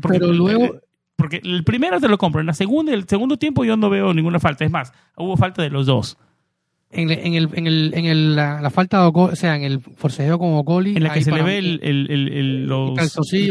pero 0.00 0.32
luego. 0.32 0.76
Porque 1.16 1.40
el 1.42 1.64
primero 1.64 1.98
te 1.98 2.08
lo 2.08 2.18
compro. 2.18 2.40
En 2.40 2.46
la 2.46 2.52
segunda, 2.52 2.92
el 2.92 3.08
segundo 3.08 3.38
tiempo 3.38 3.64
yo 3.64 3.76
no 3.76 3.90
veo 3.90 4.12
ninguna 4.14 4.38
falta. 4.38 4.64
Es 4.64 4.70
más, 4.70 4.92
hubo 5.16 5.36
falta 5.36 5.62
de 5.62 5.70
los 5.70 5.86
dos. 5.86 6.18
En, 6.90 7.10
el, 7.10 7.18
en, 7.18 7.34
el, 7.34 7.48
en, 7.54 7.66
el, 7.66 7.94
en 7.94 8.04
el, 8.04 8.36
la, 8.36 8.70
falta 8.70 9.02
de 9.02 9.10
o 9.12 9.34
sea, 9.34 9.56
en 9.56 9.64
el 9.64 9.80
forcejeo 9.80 10.38
con 10.38 10.54
Ocoli. 10.54 10.96
En 10.96 11.02
la 11.02 11.12
que 11.12 11.22
se 11.22 11.32
le 11.32 11.42
ve 11.42 11.58
el, 11.58 11.80
el, 11.82 12.10
el, 12.10 12.66
los, 12.66 12.96
a, 12.98 13.08
sí, 13.24 13.50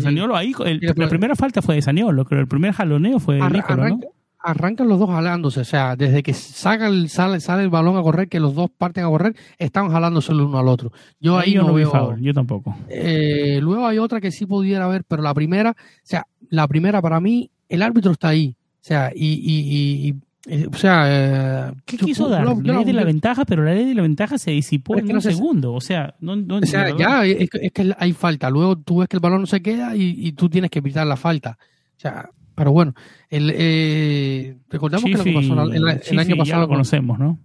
Saniolo, 0.00 0.36
ahí, 0.36 0.52
la 0.80 1.08
primera 1.08 1.34
falta 1.34 1.62
fue 1.62 1.76
de 1.76 1.82
Saniolo, 1.82 2.24
creo. 2.24 2.40
El 2.40 2.48
primer 2.48 2.72
jaloneo 2.72 3.20
fue 3.20 3.36
de 3.36 3.48
Nicolás, 3.48 3.90
¿no? 3.90 4.00
Arrancan 4.44 4.88
los 4.88 4.98
dos 4.98 5.08
jalándose, 5.08 5.60
o 5.60 5.64
sea, 5.64 5.96
desde 5.96 6.22
que 6.22 6.34
saca 6.34 6.86
el, 6.86 7.08
sale, 7.08 7.40
sale 7.40 7.62
el 7.62 7.70
balón 7.70 7.96
a 7.96 8.02
correr, 8.02 8.28
que 8.28 8.38
los 8.38 8.54
dos 8.54 8.70
parten 8.76 9.04
a 9.04 9.08
correr, 9.08 9.34
están 9.58 9.90
jalándose 9.90 10.32
el 10.32 10.42
uno 10.42 10.58
al 10.58 10.68
otro. 10.68 10.92
Yo 11.18 11.38
ahí, 11.38 11.54
no, 11.54 11.72
veo. 11.72 12.16
yo 12.18 12.34
tampoco. 12.34 12.76
Eh, 12.88 13.58
luego 13.62 13.86
hay 13.86 13.98
otra 13.98 14.20
que 14.20 14.30
sí 14.30 14.44
pudiera 14.44 14.84
haber, 14.84 15.04
pero 15.04 15.22
la 15.22 15.32
primera, 15.32 15.70
o 15.70 15.74
sea, 16.02 16.26
la 16.50 16.68
primera 16.68 17.00
para 17.00 17.20
mí, 17.20 17.50
el 17.70 17.82
árbitro 17.82 18.12
está 18.12 18.28
ahí, 18.28 18.54
o 18.58 18.84
sea, 18.84 19.12
y, 19.14 19.32
y, 19.32 20.08
y 20.08 20.14
eh, 20.46 20.68
o 20.70 20.76
sea, 20.76 21.04
eh, 21.08 21.72
¿qué 21.86 21.96
quiso 21.96 22.28
dar? 22.28 22.44
la 22.44 22.54
ley 22.54 22.84
de 22.84 22.92
la 22.92 23.04
ventaja, 23.04 23.46
pero 23.46 23.64
la 23.64 23.72
ley 23.72 23.86
de 23.86 23.94
la 23.94 24.02
ventaja 24.02 24.36
se 24.36 24.50
disipó 24.50 24.98
en 24.98 25.10
un 25.10 25.22
segundo. 25.22 25.72
O 25.72 25.80
sea, 25.80 26.14
no, 26.20 26.36
no 26.36 26.56
o 26.56 26.66
sea 26.66 26.94
ya 26.94 27.24
es 27.24 27.48
que, 27.48 27.94
hay 27.96 28.12
falta. 28.12 28.50
Luego 28.50 28.76
tú 28.76 28.98
ves 28.98 29.08
que 29.08 29.16
el 29.16 29.22
balón 29.22 29.40
no 29.40 29.46
se 29.46 29.62
queda 29.62 29.96
y, 29.96 30.14
y 30.18 30.32
tú 30.32 30.50
tienes 30.50 30.70
que 30.70 30.80
evitar 30.80 31.06
la 31.06 31.16
falta. 31.16 31.56
O 31.96 32.00
sea, 32.00 32.28
pero 32.54 32.72
bueno, 32.72 32.94
el, 33.30 33.52
eh, 33.54 34.56
recordamos 34.68 35.04
que 35.04 35.16
lo 35.16 35.24
que 35.24 35.32
pasó 35.32 35.62
el, 35.72 36.18
año 36.18 36.36
pasado. 36.36 36.62
lo 36.62 36.68
conocemos, 36.68 37.18
¿no? 37.18 37.38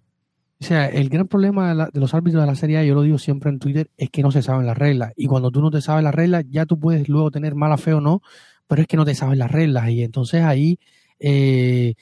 O 0.62 0.66
sea, 0.66 0.88
el 0.88 1.08
gran 1.08 1.28
problema 1.28 1.74
de, 1.74 2.00
los 2.00 2.14
árbitros 2.14 2.44
de 2.44 2.48
la 2.48 2.56
Serie 2.56 2.80
A, 2.80 2.84
yo 2.84 2.94
lo 2.94 3.04
digo 3.04 3.18
siempre 3.18 3.50
en 3.50 3.60
Twitter, 3.60 3.90
es 3.96 4.10
que 4.10 4.22
no 4.22 4.30
se 4.30 4.42
saben 4.42 4.66
las 4.66 4.78
reglas. 4.78 5.14
Y 5.16 5.28
cuando 5.28 5.52
tú 5.52 5.62
no 5.62 5.72
te 5.72 5.82
sabes 5.82 6.04
las 6.04 6.14
reglas, 6.14 6.44
ya 6.50 6.66
tú 6.66 6.78
puedes 6.78 7.08
luego 7.08 7.32
tener 7.32 7.56
mala 7.56 7.78
fe 7.78 7.94
o 7.94 8.02
no, 8.02 8.22
pero 8.68 8.82
es 8.82 8.88
que 8.88 8.98
no 8.98 9.06
te 9.06 9.16
sabes 9.16 9.38
las 9.38 9.50
reglas. 9.50 9.90
Y 9.90 10.04
entonces 10.04 10.44
ahí, 10.44 10.78
eh, 11.18 11.96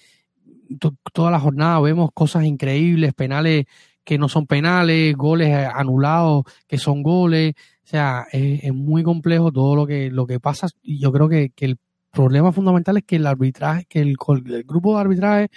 toda 1.13 1.29
la 1.29 1.39
jornada 1.39 1.79
vemos 1.81 2.09
cosas 2.13 2.45
increíbles, 2.45 3.13
penales 3.13 3.65
que 4.03 4.17
no 4.17 4.27
son 4.27 4.47
penales, 4.47 5.15
goles 5.15 5.53
anulados 5.53 6.45
que 6.65 6.79
son 6.79 7.03
goles. 7.03 7.53
O 7.83 7.87
sea, 7.87 8.25
es, 8.31 8.73
muy 8.73 9.03
complejo 9.03 9.51
todo 9.51 9.75
lo 9.75 9.85
que, 9.85 10.09
lo 10.09 10.25
que 10.25 10.39
pasa. 10.39 10.67
Y 10.81 10.99
yo 10.99 11.11
creo 11.11 11.29
que, 11.29 11.51
que 11.51 11.65
el 11.65 11.77
problema 12.17 12.51
fundamental 12.51 12.97
es 12.97 13.03
que 13.03 13.17
el 13.17 13.27
arbitraje, 13.27 13.85
que 13.87 13.99
el, 13.99 14.15
grupo 14.65 14.95
de 14.95 15.01
arbitraje 15.01 15.49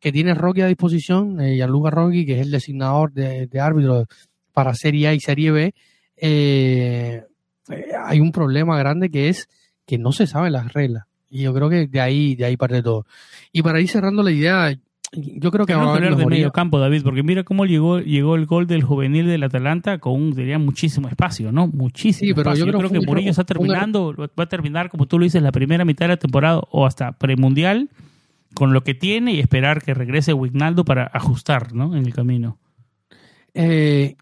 que 0.00 0.10
tiene 0.10 0.32
Rocky 0.32 0.62
a 0.62 0.66
disposición, 0.66 1.38
eh, 1.38 1.56
Gianluca 1.56 1.90
Rocky, 1.90 2.24
que 2.24 2.40
es 2.40 2.46
el 2.46 2.50
designador 2.50 3.12
de, 3.12 3.60
árbitros 3.60 4.06
para 4.54 4.72
Serie 4.74 5.08
A 5.08 5.14
y 5.14 5.20
Serie 5.20 5.50
B, 5.50 5.74
eh, 6.16 7.24
eh, 7.68 7.88
hay 8.02 8.20
un 8.20 8.32
problema 8.32 8.78
grande 8.78 9.10
que 9.10 9.28
es 9.28 9.48
que 9.84 9.98
no 9.98 10.12
se 10.12 10.26
saben 10.26 10.52
las 10.52 10.72
reglas. 10.72 11.04
Y 11.28 11.42
yo 11.42 11.52
creo 11.52 11.68
que 11.68 11.86
de 11.86 12.00
ahí, 12.00 12.34
de 12.36 12.46
ahí 12.46 12.56
parte 12.56 12.82
todo. 12.82 13.04
Y 13.52 13.62
para 13.62 13.78
ir 13.78 13.88
cerrando 13.90 14.22
la 14.22 14.30
idea, 14.30 14.74
yo 15.12 15.50
creo 15.50 15.64
que 15.64 15.74
vamos 15.74 15.90
a 15.90 15.94
hablar 15.94 16.16
de 16.16 16.26
medio 16.26 16.52
campo, 16.52 16.78
David, 16.78 17.02
porque 17.02 17.22
mira 17.22 17.42
cómo 17.42 17.64
llegó 17.64 18.00
llegó 18.00 18.36
el 18.36 18.46
gol 18.46 18.66
del 18.66 18.82
juvenil 18.82 19.26
del 19.26 19.42
Atalanta 19.42 19.98
con 19.98 20.14
un, 20.14 20.34
diría, 20.34 20.58
muchísimo 20.58 21.08
espacio, 21.08 21.50
¿no? 21.50 21.66
Muchísimo. 21.66 22.28
Sí, 22.28 22.34
pero 22.34 22.54
yo 22.54 22.66
creo, 22.66 22.90
que 22.90 23.00
Murillo 23.00 23.30
está 23.30 23.44
terminando, 23.44 24.14
va 24.16 24.44
a 24.44 24.48
terminar, 24.48 24.90
como 24.90 25.06
tú 25.06 25.18
lo 25.18 25.24
dices, 25.24 25.42
la 25.42 25.52
primera 25.52 25.84
mitad 25.84 26.04
de 26.06 26.08
la 26.08 26.16
temporada 26.18 26.60
o 26.70 26.86
hasta 26.86 27.12
premundial 27.12 27.88
con 28.54 28.72
lo 28.72 28.82
que 28.82 28.94
tiene 28.94 29.34
y 29.34 29.40
esperar 29.40 29.82
que 29.82 29.94
regrese 29.94 30.32
Wignaldo 30.32 30.84
para 30.84 31.10
ajustar, 31.12 31.74
¿no? 31.74 31.96
En 31.96 32.04
el 32.04 32.14
camino. 32.14 32.58
Eh, 33.60 34.14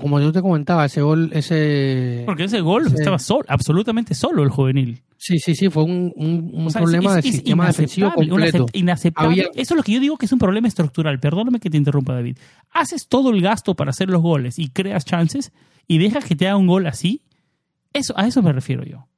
como 0.00 0.20
yo 0.20 0.30
te 0.30 0.40
comentaba, 0.40 0.84
ese 0.84 1.02
gol, 1.02 1.30
ese. 1.32 2.22
Porque 2.26 2.44
ese 2.44 2.60
gol 2.60 2.86
estaba 2.86 3.18
solo, 3.18 3.44
absolutamente 3.48 4.14
solo 4.14 4.44
el 4.44 4.50
juvenil. 4.50 5.02
Sí, 5.16 5.40
sí, 5.40 5.56
sí, 5.56 5.68
fue 5.68 5.82
un, 5.82 6.12
un, 6.14 6.68
problema 6.72 7.20
sistema 7.20 7.66
defensivo 7.66 8.12
completo. 8.12 8.66
Inaceptable. 8.72 9.50
Eso 9.54 9.74
es 9.74 9.76
lo 9.76 9.82
que 9.82 9.92
yo 9.92 9.98
digo 9.98 10.16
que 10.16 10.26
es 10.26 10.32
un 10.32 10.38
problema 10.38 10.68
estructural. 10.68 11.18
Perdóname 11.18 11.58
que 11.58 11.70
te 11.70 11.76
interrumpa, 11.76 12.14
David. 12.14 12.38
Haces 12.70 13.08
todo 13.08 13.30
el 13.30 13.40
gasto 13.40 13.74
para 13.74 13.90
hacer 13.90 14.10
los 14.10 14.22
goles 14.22 14.60
y 14.60 14.68
creas 14.68 15.04
chances 15.04 15.52
y 15.88 15.98
dejas 15.98 16.24
que 16.24 16.36
te 16.36 16.46
haga 16.46 16.56
un 16.56 16.68
gol 16.68 16.86
así. 16.86 17.22
Eso, 17.92 18.16
a 18.16 18.28
eso 18.28 18.42
me 18.42 18.52
refiero 18.52 18.84
yo. 18.84 19.08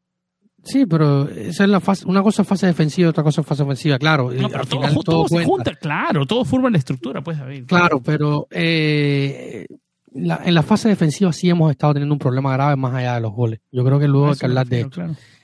Sí, 0.67 0.85
pero 0.85 1.29
esa 1.29 1.65
es 1.65 1.71
la 1.71 1.81
fase, 1.81 2.07
una 2.07 2.23
cosa 2.23 2.43
es 2.43 2.49
fase 2.49 2.67
defensiva, 2.67 3.11
otra 3.11 3.23
cosa 3.23 3.41
es 3.41 3.47
fase 3.47 3.63
ofensiva, 3.63 3.99
claro. 3.99 4.31
No, 4.33 4.49
pero 4.49 4.67
todo, 5.03 5.29
se 5.29 5.45
junta, 5.45 5.75
claro, 5.75 6.27
todo 6.27 6.45
forma 6.45 6.69
la 6.71 6.79
estructura, 6.79 7.23
pues, 7.23 7.39
David. 7.39 7.65
Claro, 7.67 8.01
pero 8.01 8.49
eh, 8.51 9.67
en 10.13 10.55
la 10.55 10.63
fase 10.63 10.89
defensiva 10.89 11.33
sí 11.33 11.49
hemos 11.49 11.71
estado 11.71 11.95
teniendo 11.95 12.15
un 12.15 12.19
problema 12.19 12.53
grave 12.53 12.77
más 12.77 12.95
allá 12.95 13.15
de 13.15 13.21
los 13.21 13.33
goles. 13.33 13.61
Yo 13.71 13.85
creo 13.85 13.99
que 13.99 14.09
luego 14.09 14.31
hay 14.31 14.37
que 14.37 14.47
hablar 14.47 14.67
de 14.67 14.81
esto. 14.81 15.03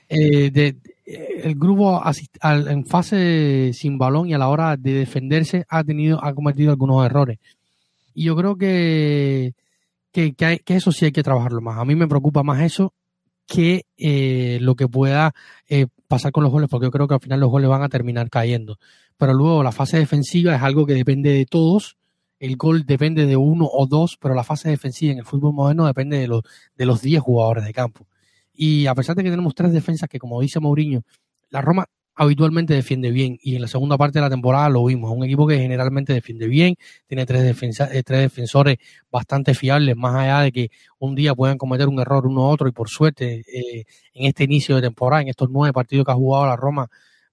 Eh, 0.09 0.51
de, 0.51 0.77
eh, 1.05 1.41
el 1.43 1.55
grupo 1.55 2.01
en 2.43 2.85
fase 2.85 3.71
sin 3.73 3.97
balón 3.97 4.29
y 4.29 4.33
a 4.33 4.37
la 4.37 4.47
hora 4.47 4.77
de 4.77 4.93
defenderse 4.93 5.65
ha 5.67 5.83
tenido 5.83 6.23
ha 6.23 6.33
cometido 6.33 6.71
algunos 6.71 7.05
errores 7.05 7.39
y 8.13 8.25
yo 8.25 8.35
creo 8.35 8.55
que 8.55 9.53
que, 10.11 10.33
que, 10.33 10.61
eso 10.67 10.91
sí 10.91 11.05
hay 11.05 11.11
que 11.11 11.23
trabajarlo 11.23 11.61
más 11.61 11.77
a 11.77 11.83
mí 11.83 11.95
me 11.95 12.07
preocupa 12.07 12.43
más 12.43 12.61
eso 12.61 12.93
que 13.45 13.85
eh, 13.97 14.57
lo 14.61 14.75
que 14.75 14.87
pueda 14.87 15.33
pasar 16.07 16.31
con 16.31 16.43
los 16.43 16.51
goles 16.51 16.69
porque 16.69 16.85
yo 16.85 16.91
creo 16.91 17.07
que 17.07 17.15
al 17.15 17.19
final 17.19 17.39
los 17.39 17.49
goles 17.49 17.69
van 17.69 17.83
a 17.83 17.89
terminar 17.89 18.29
cayendo. 18.29 18.77
Pero 19.17 19.33
luego 19.33 19.63
la 19.63 19.71
fase 19.71 19.97
defensiva 19.97 20.55
es 20.55 20.61
algo 20.61 20.85
que 20.85 20.93
depende 20.93 21.31
de 21.31 21.45
todos. 21.45 21.97
El 22.39 22.55
gol 22.57 22.85
depende 22.85 23.25
de 23.25 23.37
uno 23.37 23.67
o 23.71 23.87
dos 23.87 24.17
pero 24.19 24.35
la 24.35 24.43
fase 24.43 24.69
defensiva 24.69 25.13
en 25.13 25.19
el 25.19 25.25
fútbol 25.25 25.53
moderno 25.53 25.85
depende 25.87 26.17
de 26.17 26.27
los 26.27 26.43
de 26.75 26.85
los 26.85 27.01
10 27.01 27.21
jugadores 27.21 27.65
de 27.65 27.73
campo. 27.73 28.07
Y 28.53 28.85
a 28.85 28.95
pesar 28.95 29.15
de 29.15 29.23
que 29.23 29.31
tenemos 29.31 29.55
tres 29.55 29.73
defensas 29.73 30.07
que, 30.07 30.19
como 30.19 30.39
dice 30.39 30.59
Mourinho, 30.59 31.03
la 31.49 31.61
Roma 31.61 31.87
habitualmente 32.15 32.73
defiende 32.73 33.11
bien 33.11 33.37
y 33.41 33.55
en 33.55 33.61
la 33.61 33.67
segunda 33.67 33.97
parte 33.97 34.19
de 34.19 34.23
la 34.23 34.29
temporada 34.29 34.69
lo 34.69 34.85
vimos, 34.85 35.11
un 35.11 35.23
equipo 35.23 35.47
que 35.47 35.57
generalmente 35.57 36.13
defiende 36.13 36.47
bien, 36.47 36.75
tiene 37.07 37.25
tres, 37.25 37.43
defensa, 37.43 37.89
eh, 37.91 38.03
tres 38.03 38.21
defensores 38.21 38.77
bastante 39.11 39.53
fiables, 39.53 39.95
más 39.95 40.15
allá 40.15 40.41
de 40.41 40.51
que 40.51 40.71
un 40.99 41.15
día 41.15 41.33
puedan 41.35 41.57
cometer 41.57 41.87
un 41.87 41.99
error 41.99 42.27
uno 42.27 42.41
u 42.41 42.45
otro 42.45 42.67
y 42.67 42.71
por 42.71 42.89
suerte 42.89 43.43
eh, 43.47 43.85
en 44.13 44.25
este 44.25 44.43
inicio 44.43 44.75
de 44.75 44.83
temporada, 44.83 45.21
en 45.23 45.29
estos 45.29 45.49
nueve 45.49 45.73
partidos 45.73 46.05
que 46.05 46.11
ha 46.11 46.15
jugado 46.15 46.45
la 46.45 46.55
Roma, 46.55 46.87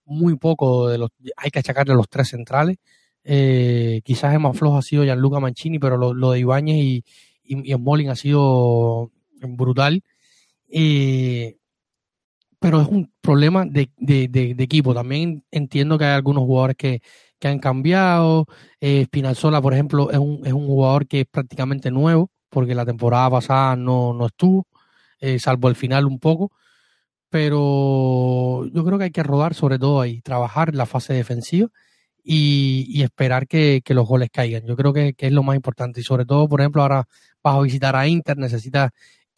muy 0.05 0.37
poco 0.37 0.88
de 0.88 0.99
los, 0.99 1.11
hay 1.37 1.51
que 1.51 1.59
achacarle 1.61 1.95
los 1.95 2.09
tres 2.09 2.29
centrales, 2.29 2.79
eh, 3.25 4.01
quizás 4.05 4.33
el 4.33 4.40
más 4.40 4.57
flojo 4.57 4.79
ha 4.79 4.83
sido 4.83 5.05
Gianluca 5.05 5.40
Mancini, 5.40 5.79
pero 5.79 5.97
lo, 5.97 6.31
de 6.31 6.40
Ibáñez 6.40 6.77
y, 6.77 7.05
y, 7.45 7.73
y 7.73 8.09
ha 8.09 8.16
sido 8.16 9.11
brutal. 9.40 10.03
Eh, 10.69 11.57
pero 12.61 12.83
es 12.83 12.88
un 12.88 13.12
problema 13.20 13.64
de, 13.64 13.90
de, 13.96 14.55
equipo. 14.59 14.94
También 14.94 15.44
entiendo 15.51 15.99
que 15.99 16.05
hay 16.05 16.14
algunos 16.14 16.44
jugadores 16.44 16.77
que, 16.77 17.03
que 17.38 17.49
han 17.49 17.59
cambiado. 17.59 18.46
Eh, 18.81 19.05
Spinazzola, 19.07 19.62
por 19.62 19.73
ejemplo, 19.73 20.11
es 20.11 20.18
un, 20.18 20.46
es 20.46 20.53
un 20.53 20.66
jugador 20.66 21.09
que 21.09 21.23
es 21.23 21.27
prácticamente 21.27 21.90
nuevo, 21.90 22.31
porque 22.51 22.75
la 22.75 22.85
temporada 22.87 23.31
pasada 23.31 23.77
no, 23.77 24.12
no 24.12 24.27
estuvo, 24.27 24.66
eh, 25.20 25.38
salvo 25.40 25.68
el 25.68 25.77
final 25.77 26.07
un 26.07 26.18
poco. 26.20 26.53
Pero 27.31 28.66
yo 28.66 28.85
creo 28.85 28.99
que 28.99 29.05
hay 29.05 29.11
que 29.12 29.23
rodar 29.23 29.55
sobre 29.55 29.79
todo 29.79 30.01
ahí, 30.01 30.20
trabajar 30.23 30.75
la 30.75 30.87
fase 30.87 31.14
defensiva 31.14 31.68
y, 32.23 32.87
y 32.88 33.03
esperar 33.03 33.46
que, 33.49 33.83
que, 33.85 33.94
los 33.94 34.07
goles 34.07 34.31
caigan. 34.33 34.66
Yo 34.66 34.77
creo 34.77 34.92
que, 34.92 35.14
que, 35.14 35.29
es 35.29 35.33
lo 35.33 35.42
más 35.42 35.57
importante. 35.57 36.01
Y 36.01 36.05
sobre 36.05 36.27
todo, 36.27 36.49
por 36.49 36.61
ejemplo, 36.61 36.83
ahora 36.83 37.07
vas 37.42 37.57
a 37.57 37.61
visitar 37.62 37.96
a 37.96 38.07
Inter, 38.09 38.37
necesitas 38.38 38.90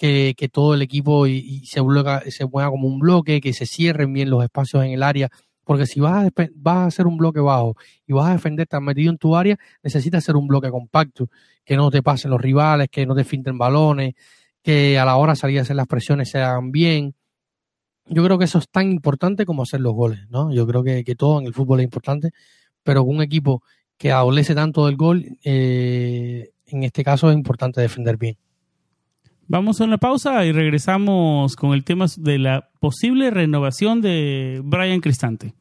que, 0.02 0.48
todo 0.50 0.74
el 0.74 0.82
equipo 0.82 1.26
y, 1.28 1.64
se, 1.66 1.80
bloquea, 1.80 2.22
se 2.28 2.44
mueva 2.46 2.70
como 2.70 2.88
un 2.88 2.98
bloque, 2.98 3.40
que 3.40 3.52
se 3.52 3.66
cierren 3.66 4.12
bien 4.12 4.30
los 4.30 4.42
espacios 4.42 4.84
en 4.84 4.90
el 4.90 5.02
área. 5.02 5.28
Porque 5.64 5.86
si 5.86 6.00
vas 6.00 6.26
a, 6.26 6.30
vas 6.56 6.76
a 6.76 6.86
hacer 6.86 7.06
un 7.06 7.16
bloque 7.16 7.38
bajo 7.38 7.76
y 8.06 8.12
vas 8.12 8.28
a 8.28 8.32
defender 8.32 8.66
tan 8.66 8.84
metido 8.84 9.12
en 9.12 9.18
tu 9.18 9.36
área, 9.36 9.56
necesitas 9.82 10.24
hacer 10.24 10.34
un 10.34 10.48
bloque 10.48 10.70
compacto, 10.70 11.28
que 11.64 11.76
no 11.76 11.90
te 11.90 12.02
pasen 12.02 12.32
los 12.32 12.40
rivales, 12.40 12.88
que 12.90 13.06
no 13.06 13.14
te 13.14 13.22
finten 13.22 13.56
balones, 13.56 14.14
que 14.60 14.98
a 14.98 15.04
la 15.04 15.16
hora 15.16 15.34
de 15.34 15.36
salir 15.36 15.58
a 15.60 15.62
hacer 15.62 15.76
las 15.76 15.86
presiones 15.86 16.30
se 16.30 16.38
hagan 16.38 16.72
bien. 16.72 17.14
Yo 18.06 18.24
creo 18.24 18.38
que 18.38 18.46
eso 18.46 18.58
es 18.58 18.68
tan 18.68 18.90
importante 18.90 19.46
como 19.46 19.62
hacer 19.62 19.80
los 19.80 19.94
goles, 19.94 20.28
¿no? 20.30 20.52
Yo 20.52 20.66
creo 20.66 20.82
que, 20.82 21.04
que 21.04 21.14
todo 21.14 21.38
en 21.38 21.46
el 21.46 21.54
fútbol 21.54 21.78
es 21.78 21.84
importante, 21.84 22.30
pero 22.82 23.04
un 23.04 23.22
equipo 23.22 23.62
que 23.96 24.10
adolece 24.10 24.56
tanto 24.56 24.86
del 24.86 24.96
gol, 24.96 25.38
eh, 25.44 26.50
en 26.66 26.82
este 26.82 27.04
caso 27.04 27.30
es 27.30 27.36
importante 27.36 27.80
defender 27.80 28.16
bien. 28.16 28.36
Vamos 29.48 29.80
a 29.80 29.84
una 29.84 29.98
pausa 29.98 30.44
y 30.44 30.52
regresamos 30.52 31.56
con 31.56 31.72
el 31.72 31.84
tema 31.84 32.06
de 32.16 32.38
la 32.38 32.68
posible 32.80 33.30
renovación 33.30 34.00
de 34.00 34.60
Brian 34.64 35.00
Cristante. 35.00 35.54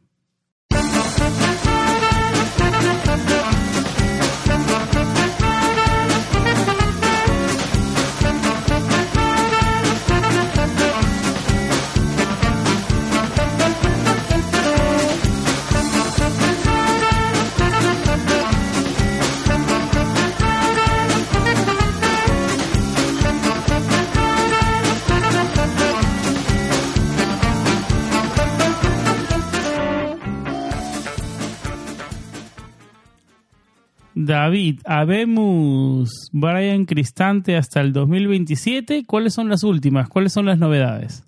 David, 34.31 34.79
habemos 34.85 36.29
Brian 36.31 36.85
Cristante 36.85 37.57
hasta 37.57 37.81
el 37.81 37.91
2027. 37.91 39.03
¿Cuáles 39.05 39.33
son 39.33 39.49
las 39.49 39.65
últimas? 39.65 40.07
¿Cuáles 40.07 40.31
son 40.31 40.45
las 40.45 40.57
novedades? 40.57 41.25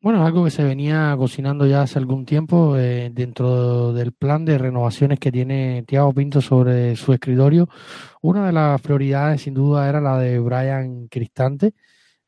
Bueno, 0.00 0.26
algo 0.26 0.42
que 0.44 0.50
se 0.50 0.64
venía 0.64 1.14
cocinando 1.16 1.64
ya 1.64 1.82
hace 1.82 2.00
algún 2.00 2.26
tiempo 2.26 2.76
eh, 2.76 3.08
dentro 3.14 3.92
del 3.92 4.10
plan 4.10 4.44
de 4.44 4.58
renovaciones 4.58 5.20
que 5.20 5.30
tiene 5.30 5.84
Tiago 5.86 6.12
Pinto 6.12 6.40
sobre 6.40 6.96
su 6.96 7.12
escritorio. 7.12 7.68
Una 8.20 8.44
de 8.46 8.52
las 8.52 8.80
prioridades, 8.80 9.42
sin 9.42 9.54
duda, 9.54 9.88
era 9.88 10.00
la 10.00 10.18
de 10.18 10.40
Brian 10.40 11.06
Cristante, 11.06 11.74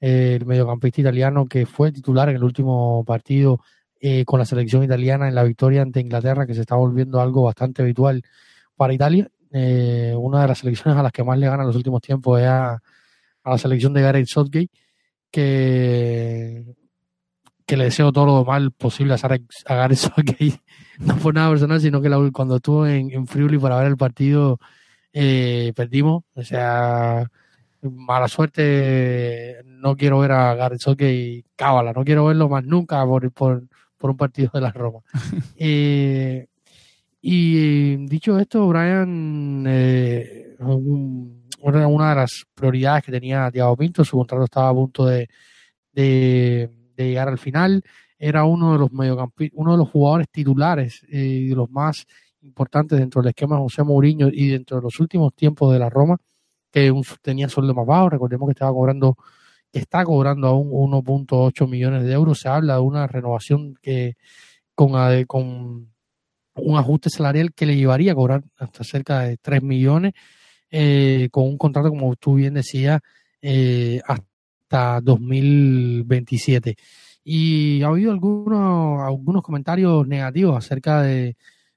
eh, 0.01 0.37
el 0.40 0.47
mediocampista 0.47 1.01
italiano 1.01 1.47
que 1.47 1.66
fue 1.66 1.90
titular 1.90 2.29
en 2.29 2.37
el 2.37 2.45
último 2.45 3.03
partido 3.05 3.61
eh, 4.01 4.25
con 4.25 4.39
la 4.39 4.47
selección 4.47 4.83
italiana 4.83 5.29
en 5.29 5.35
la 5.35 5.45
victoria 5.45 5.83
ante 5.83 6.01
Inglaterra, 6.01 6.47
que 6.47 6.55
se 6.55 6.63
está 6.63 6.77
volviendo 6.77 7.21
algo 7.21 7.43
bastante 7.43 7.83
habitual 7.83 8.23
para 8.77 8.95
Italia. 8.95 9.29
Eh, 9.53 10.15
una 10.17 10.43
de 10.43 10.49
las 10.49 10.59
selecciones 10.59 10.99
a 10.99 11.03
las 11.03 11.13
que 11.13 11.25
más 11.25 11.39
le 11.39 11.47
ganan 11.47 11.63
en 11.63 11.67
los 11.67 11.77
últimos 11.77 12.01
tiempos 12.01 12.41
es 12.41 12.47
a, 12.47 12.81
la 13.45 13.59
selección 13.59 13.93
de 13.93 14.03
Gareth 14.03 14.27
Southgate, 14.27 14.71
que, 15.31 16.65
que 17.67 17.77
le 17.77 17.85
deseo 17.85 18.13
todo 18.13 18.27
lo 18.27 18.45
mal 18.45 18.73
posible 18.73 19.15
a, 19.15 19.19
Gareth 19.75 19.99
Southgate, 19.99 20.63
no 20.99 21.17
por 21.17 21.35
nada 21.35 21.51
personal, 21.51 21.81
sino 21.81 22.01
que 22.01 22.11
cuando 22.33 22.57
estuvo 22.57 22.87
en, 22.87 23.11
en 23.11 23.27
Friuli 23.27 23.59
para 23.59 23.79
ver 23.79 23.89
el 23.89 23.97
partido, 23.97 24.59
eh, 25.13 25.73
perdimos. 25.77 26.25
O 26.35 26.43
sea, 26.43 27.27
mala 27.83 28.29
suerte, 28.29 29.63
no 29.65 29.97
quiero 29.97 30.21
ver 30.21 30.33
a 30.33 30.55
Gareth 30.55 30.81
Southgate 30.81 31.45
cábala, 31.57 31.93
no 31.93 32.05
quiero 32.05 32.27
verlo 32.27 32.49
más 32.49 32.65
nunca 32.65 33.05
por, 33.05 33.31
por, 33.33 33.65
por 34.01 34.11
un 34.11 34.17
partido 34.17 34.51
de 34.53 34.61
la 34.63 34.73
Roma. 34.73 35.01
Eh, 35.63 36.47
y 37.23 37.97
dicho 38.07 38.39
esto, 38.39 38.67
Brian, 38.67 39.63
eh, 39.69 40.57
una 40.59 42.09
de 42.09 42.15
las 42.15 42.47
prioridades 42.55 43.05
que 43.05 43.13
tenía 43.13 43.51
Thiago 43.51 43.77
Pinto, 43.77 44.03
su 44.03 44.17
contrato 44.17 44.45
estaba 44.45 44.71
a 44.71 44.75
punto 44.75 45.05
de, 45.05 45.29
de, 45.93 46.71
llegar 46.97 47.29
al 47.29 47.37
final, 47.37 47.83
era 48.19 48.45
uno 48.45 48.73
de 48.73 48.79
los 48.79 48.91
mediocampistas, 48.91 49.59
uno 49.59 49.73
de 49.73 49.79
los 49.79 49.91
jugadores 49.91 50.29
titulares 50.31 51.03
eh, 51.11 51.19
y 51.19 51.49
de 51.49 51.57
los 51.57 51.71
más 51.71 52.07
importantes 52.41 52.99
dentro 52.99 53.21
del 53.21 53.29
esquema 53.31 53.57
de 53.57 53.63
José 53.63 53.83
Mourinho 53.83 54.29
y 54.33 54.49
dentro 54.49 54.79
de 54.79 54.83
los 54.85 54.99
últimos 54.99 55.35
tiempos 55.35 55.75
de 55.75 55.79
la 55.79 55.91
Roma, 55.91 56.17
que 56.73 56.91
tenía 57.21 57.51
sueldo 57.51 57.75
más 57.75 57.87
bajo, 57.87 58.09
recordemos 58.09 58.49
que 58.49 58.53
estaba 58.53 58.73
cobrando 58.73 59.19
está 59.73 60.05
cobrando 60.05 60.49
aún 60.49 60.71
1.8 60.71 61.69
millones 61.69 62.05
de 62.05 62.13
euros. 62.13 62.41
Se 62.41 62.49
habla 62.49 62.75
de 62.75 62.81
una 62.81 63.07
renovación 63.07 63.75
que 63.81 64.17
con, 64.75 64.93
con 65.27 65.91
un 66.55 66.77
ajuste 66.77 67.11
salarial 67.11 67.53
que 67.53 67.67
le 67.67 67.77
llevaría 67.77 68.13
a 68.13 68.15
cobrar 68.15 68.43
hasta 68.59 68.85
cerca 68.85 69.21
de 69.21 69.37
3 69.37 69.63
millones, 69.63 70.13
eh, 70.71 71.29
con 71.31 71.45
un 71.45 71.59
contrato, 71.59 71.91
como 71.91 72.15
tú 72.17 72.35
bien 72.35 72.55
decías, 72.55 73.01
eh, 73.43 74.01
hasta 74.07 75.01
2027. 75.01 76.77
Y 77.25 77.83
ha 77.83 77.89
habido 77.89 78.13
algunos, 78.13 79.03
algunos 79.03 79.43
comentarios 79.43 80.07
negativos 80.07 80.57
acerca 80.57 81.03
de, 81.03 81.37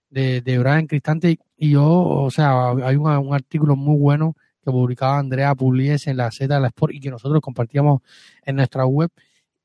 de, 0.10 0.58
Brian 0.60 0.88
Cristante 0.88 1.38
y 1.58 1.72
yo, 1.72 1.86
o 1.86 2.32
sea, 2.32 2.70
hay 2.72 2.96
un 2.96 3.34
artículo 3.34 3.76
muy 3.76 3.98
bueno 3.98 4.36
que 4.64 4.72
publicaba 4.72 5.20
Andrea 5.20 5.56
Pugliese 5.56 6.12
en 6.12 6.18
la 6.18 6.32
Z 6.32 6.54
de 6.54 6.60
la 6.62 6.68
Sport 6.68 6.94
y 6.94 7.00
que 7.00 7.10
nosotros 7.10 7.42
compartíamos 7.42 8.02
en 8.46 8.56
nuestra 8.56 8.86
web. 8.86 9.10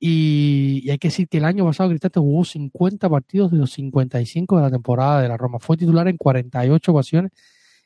Y, 0.00 0.88
hay 0.90 0.98
que 0.98 1.08
decir 1.08 1.28
que 1.28 1.38
el 1.38 1.44
año 1.44 1.64
pasado 1.64 1.88
Cristante 1.90 2.20
jugó 2.20 2.44
50 2.44 3.08
partidos 3.08 3.50
de 3.50 3.58
los 3.58 3.72
55 3.72 4.56
de 4.56 4.62
la 4.62 4.70
temporada 4.70 5.22
de 5.22 5.28
la 5.28 5.37
Roma. 5.37 5.58
Fue 5.61 5.76
titular 5.76 6.06
en 6.08 6.16
48 6.16 6.92
ocasiones 6.92 7.32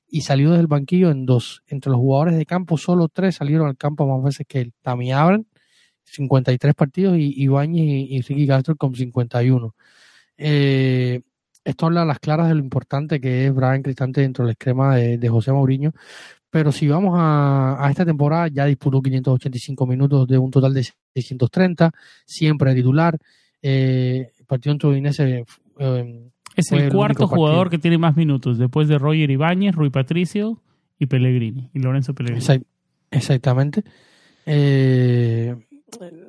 y 0.09 0.22
salió 0.22 0.51
desde 0.51 0.62
el 0.62 0.66
banquillo 0.66 1.11
en 1.11 1.25
dos. 1.27 1.62
Entre 1.68 1.90
los 1.90 1.98
jugadores 1.98 2.37
de 2.37 2.46
campo, 2.46 2.77
solo 2.77 3.09
tres 3.09 3.37
salieron 3.37 3.66
al 3.68 3.77
campo 3.79 4.07
más 4.07 4.22
veces 4.22 4.46
que 4.46 4.61
él. 4.61 4.72
Tami 4.83 5.12
Abran, 5.12 5.46
53 6.05 6.75
partidos, 6.75 7.16
y 7.18 7.42
Ibáñez 7.42 7.85
y, 8.11 8.20
Ricky 8.22 8.46
Castro 8.46 8.77
con 8.77 8.94
51. 8.94 9.75
Eh, 10.37 11.22
esto 11.64 11.87
habla 11.87 12.03
a 12.03 12.05
las 12.05 12.18
claras 12.18 12.48
de 12.48 12.55
lo 12.55 12.61
importante 12.61 13.20
que 13.20 13.46
es 13.46 13.55
Brian 13.55 13.83
Cristante 13.83 14.20
dentro 14.20 14.44
del 14.44 14.53
esquema 14.53 14.96
de, 14.96 15.18
de 15.18 15.29
José 15.29 15.53
Mourinho, 15.53 15.92
pero 16.53 16.71
si 16.71 16.87
vamos 16.87 17.15
a, 17.17 17.87
esta 17.88 18.05
temporada, 18.05 18.47
ya 18.49 18.67
disputó 18.67 19.01
585 19.01 19.87
minutos 19.87 20.29
de 20.29 20.37
un 20.37 20.51
total 20.51 20.75
de 20.75 20.85
630, 21.15 21.91
siempre 22.27 22.75
titular. 22.75 23.17
Eh, 23.62 24.33
partido 24.47 24.75
entre 24.75 24.91
Udinese. 24.91 25.47
Eh, 25.79 26.31
es 26.55 26.71
el, 26.73 26.93
cuarto 26.93 27.27
jugador 27.27 27.71
que 27.71 27.79
tiene 27.79 27.97
más 27.97 28.17
minutos, 28.17 28.59
después 28.59 28.87
de 28.87 28.99
Roger 28.99 29.31
Ibáñez, 29.31 29.75
Rui 29.75 29.88
Patricio 29.88 30.61
y 30.99 31.07
Pellegrini, 31.07 31.71
y 31.73 31.79
Lorenzo 31.79 32.12
Pellegrini. 32.12 32.67
exactamente. 33.11 33.83
Eh, 34.45 35.57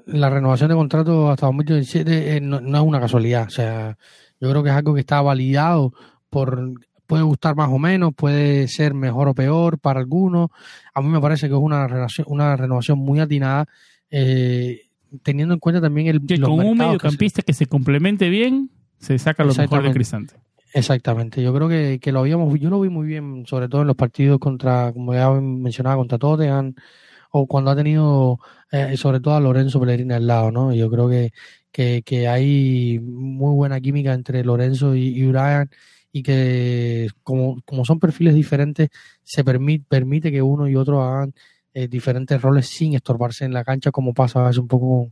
la 0.06 0.30
renovación 0.30 0.70
de 0.70 0.76
contrato 0.76 1.32
hasta 1.32 1.48
2017 1.48 2.40
no, 2.40 2.62
no, 2.62 2.78
es 2.78 2.84
una 2.86 3.02
casualidad. 3.02 3.48
O 3.48 3.52
sea, 3.52 3.98
yo 4.40 4.50
creo 4.50 4.64
que 4.64 4.70
es 4.70 4.76
algo 4.76 4.94
que 4.94 5.02
está 5.02 5.22
validado 5.22 5.92
por 6.30 6.72
puede 7.06 7.24
gustar 7.24 7.56
más 7.56 7.70
o 7.70 7.80
menos, 7.80 8.14
puede 8.16 8.68
ser 8.68 8.94
mejor 8.94 9.28
o 9.28 9.34
peor 9.34 9.80
para 9.80 10.00
algunos. 10.00 10.50
A 10.94 11.02
mí 11.02 11.10
me 11.10 11.20
parece 11.20 11.48
que 11.48 11.54
es 11.54 11.60
una 11.60 11.88
renovación, 11.88 12.28
una 12.30 12.56
renovación 12.56 13.00
muy 13.00 13.20
atinada, 13.20 13.68
eh, 14.10 14.82
teniendo 15.22 15.54
en 15.54 15.60
cuenta 15.60 15.82
también 15.82 16.08
el 16.08 16.26
que 16.26 16.40
con 16.40 16.60
un 16.60 16.78
mediocampista 16.78 17.42
que 17.42 17.54
se... 17.54 17.66
complemente 17.66 18.30
bien, 18.30 18.70
se 19.00 19.18
saca 19.20 19.44
lo 19.44 19.54
mejor 19.54 19.84
de 19.84 19.92
Cristante. 19.92 20.36
Exactamente, 20.74 21.44
yo 21.44 21.54
creo 21.54 21.70
que, 21.70 22.00
que, 22.02 22.12
lo 22.12 22.22
habíamos, 22.22 22.60
yo 22.60 22.72
lo 22.72 22.82
vi 22.82 22.90
muy 22.90 23.06
bien, 23.06 23.46
sobre 23.46 23.70
todo 23.70 23.82
en 23.82 23.88
los 23.88 23.96
partidos 23.96 24.40
contra, 24.40 24.92
como 24.92 25.14
ya 25.14 25.30
mencionaba, 25.30 25.98
contra 25.98 26.18
Tottenham, 26.18 26.74
o 27.30 27.46
cuando 27.46 27.70
ha 27.70 27.76
tenido, 27.76 28.40
eh, 28.72 28.98
sobre 28.98 29.20
todo 29.20 29.36
a 29.36 29.40
Lorenzo 29.40 29.80
Pellegrini 29.80 30.16
al 30.16 30.26
lado, 30.26 30.52
¿no? 30.52 30.74
Yo 30.74 30.90
creo 30.90 31.08
que, 31.10 31.32
que, 31.72 32.02
que 32.04 32.28
hay 32.28 33.00
muy 33.00 33.54
buena 33.54 33.80
química 33.82 34.14
entre 34.14 34.44
Lorenzo 34.44 34.96
y, 34.96 35.10
y 35.10 35.28
Brian 35.28 35.70
y 36.16 36.22
que 36.22 37.10
como, 37.24 37.60
como 37.66 37.84
son 37.84 38.00
perfiles 38.00 38.36
diferentes, 38.36 38.90
se 39.24 39.44
permite, 39.44 39.84
permite 39.90 40.32
que 40.32 40.44
uno 40.44 40.70
y 40.70 40.76
otro 40.76 41.02
hagan 41.02 41.34
eh, 41.74 41.88
diferentes 41.88 42.40
roles 42.40 42.68
sin 42.68 42.94
estorbarse 42.94 43.46
en 43.46 43.54
la 43.54 43.64
cancha, 43.64 43.92
como 43.92 44.14
pasa 44.14 44.44
veces 44.44 44.60
un 44.60 44.68
poco 44.68 45.12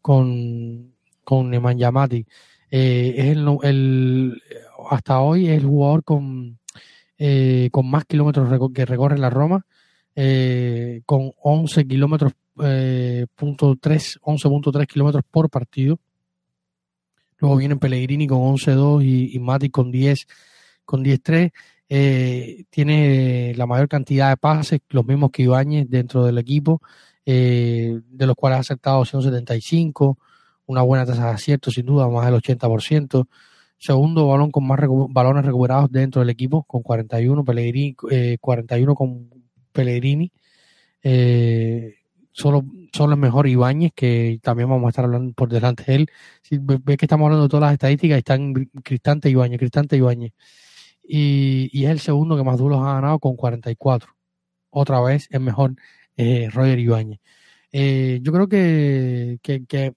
con, 0.00 0.94
con, 1.22 1.50
Neman 1.50 1.78
Yamati. 1.78 2.26
Eh, 2.70 3.14
es 3.18 3.36
el, 3.36 4.42
hasta 4.90 5.20
hoy 5.20 5.48
es 5.48 5.58
el 5.58 5.66
jugador 5.66 6.02
con, 6.02 6.58
eh, 7.18 7.68
con 7.70 7.90
más 7.90 8.06
kilómetros 8.06 8.48
que 8.72 8.86
recorre 8.86 9.18
la 9.18 9.30
Roma, 9.30 9.66
con 11.04 11.32
11 11.42 11.86
kilómetros, 11.86 12.32
punto 13.36 13.76
3, 13.80 14.20
11.3 14.22 14.86
kilómetros 14.86 15.24
por 15.30 15.50
partido. 15.50 15.98
Luego 17.38 17.56
vienen 17.56 17.78
Pellegrini 17.78 18.26
con 18.26 18.38
11-2 18.38 19.04
y, 19.04 19.36
y 19.36 19.38
Mati 19.38 19.70
con 19.70 19.90
10 19.90 20.26
con 20.88 21.04
10-3. 21.04 21.52
eh, 21.90 22.64
tiene 22.70 23.52
la 23.54 23.66
mayor 23.66 23.88
cantidad 23.88 24.30
de 24.30 24.38
pases, 24.38 24.80
los 24.88 25.04
mismos 25.04 25.30
que 25.30 25.42
Ibáñez 25.42 25.86
dentro 25.90 26.24
del 26.24 26.38
equipo, 26.38 26.80
eh, 27.26 28.00
de 28.08 28.26
los 28.26 28.34
cuales 28.34 28.56
ha 28.56 28.60
acertado 28.60 29.04
175, 29.04 30.18
una 30.64 30.80
buena 30.82 31.04
tasa 31.04 31.26
de 31.26 31.32
acierto, 31.32 31.70
sin 31.70 31.84
duda, 31.84 32.08
más 32.08 32.24
del 32.24 32.36
80%. 32.36 33.28
Segundo 33.76 34.26
balón 34.28 34.50
con 34.50 34.66
más 34.66 34.80
balones 35.10 35.44
recuperados 35.44 35.92
dentro 35.92 36.20
del 36.20 36.30
equipo, 36.30 36.62
con 36.64 36.82
41, 36.82 37.44
Pellegrini, 37.44 37.94
41 38.40 38.94
con 38.94 39.28
Pellegrini. 39.72 40.32
solo, 42.32 42.64
solo 42.92 43.14
es 43.14 43.18
mejor 43.18 43.46
Ibáñez, 43.48 43.92
que 43.94 44.38
también 44.42 44.68
vamos 44.68 44.86
a 44.86 44.88
estar 44.90 45.04
hablando 45.04 45.32
por 45.34 45.48
delante 45.48 45.84
de 45.84 45.94
él. 45.94 46.10
Si 46.42 46.58
ves 46.60 46.96
que 46.96 47.06
estamos 47.06 47.26
hablando 47.26 47.44
de 47.44 47.48
todas 47.48 47.62
las 47.62 47.72
estadísticas, 47.74 48.18
están 48.18 48.54
Cristante 48.82 49.30
Ibáñez, 49.30 49.58
Cristante 49.58 49.96
Ibáñez 49.96 50.32
y, 51.08 51.84
es 51.84 51.90
el 51.90 52.00
segundo 52.00 52.36
que 52.36 52.44
más 52.44 52.58
duros 52.58 52.80
ha 52.82 52.94
ganado 52.94 53.18
con 53.18 53.36
44. 53.36 54.12
Otra 54.70 55.00
vez 55.00 55.28
es 55.30 55.40
mejor 55.40 55.74
eh, 56.16 56.48
Roger 56.52 56.78
Ibáñez. 56.78 57.20
Eh, 57.72 58.20
yo 58.22 58.32
creo 58.32 58.48
que, 58.48 59.38
que, 59.42 59.94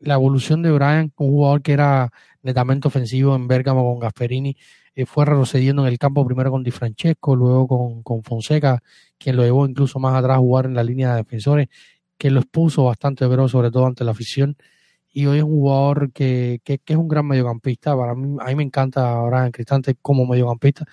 la 0.00 0.14
evolución 0.14 0.62
de 0.62 0.72
Brian, 0.72 1.12
un 1.16 1.30
jugador 1.30 1.62
que 1.62 1.72
era 1.72 2.10
netamente 2.42 2.88
ofensivo 2.88 3.36
en 3.36 3.48
Bergamo 3.48 3.84
con 3.84 4.00
Gasperini, 4.00 4.56
eh, 4.94 5.06
fue 5.06 5.26
retrocediendo 5.26 5.82
en 5.82 5.92
el 5.92 5.98
campo 5.98 6.26
primero 6.26 6.50
con 6.50 6.62
Di 6.64 6.70
Francesco, 6.70 7.36
luego 7.36 7.68
con, 7.68 8.02
con, 8.02 8.22
Fonseca, 8.24 8.82
quien 9.18 9.36
lo 9.36 9.44
llevó 9.44 9.66
incluso 9.66 9.98
más 9.98 10.14
atrás 10.16 10.36
a 10.36 10.40
jugar 10.40 10.66
en 10.66 10.74
la 10.74 10.82
línea 10.84 11.10
de 11.10 11.16
defensores, 11.18 11.68
que 12.20 12.30
lo 12.30 12.40
expuso 12.40 12.84
bastante, 12.84 13.26
pero 13.28 13.48
sobre 13.48 13.70
todo 13.70 13.86
ante 13.86 14.04
la 14.04 14.10
afición 14.12 14.56
y 15.12 15.26
hoy 15.26 15.38
es 15.38 15.44
un 15.44 15.50
jugador 15.50 16.12
que, 16.12 16.60
que, 16.64 16.80
es 16.86 16.96
un 16.96 17.08
gran 17.08 17.26
mediocampista. 17.26 17.96
Para 17.96 18.14
mí, 18.14 18.36
a 18.40 18.46
mí 18.46 18.54
me 18.56 18.62
encanta 18.62 19.10
ahora 19.10 19.46
en 19.46 19.52
Cristante 19.52 19.96
como 20.00 20.26
mediocampista. 20.26 20.86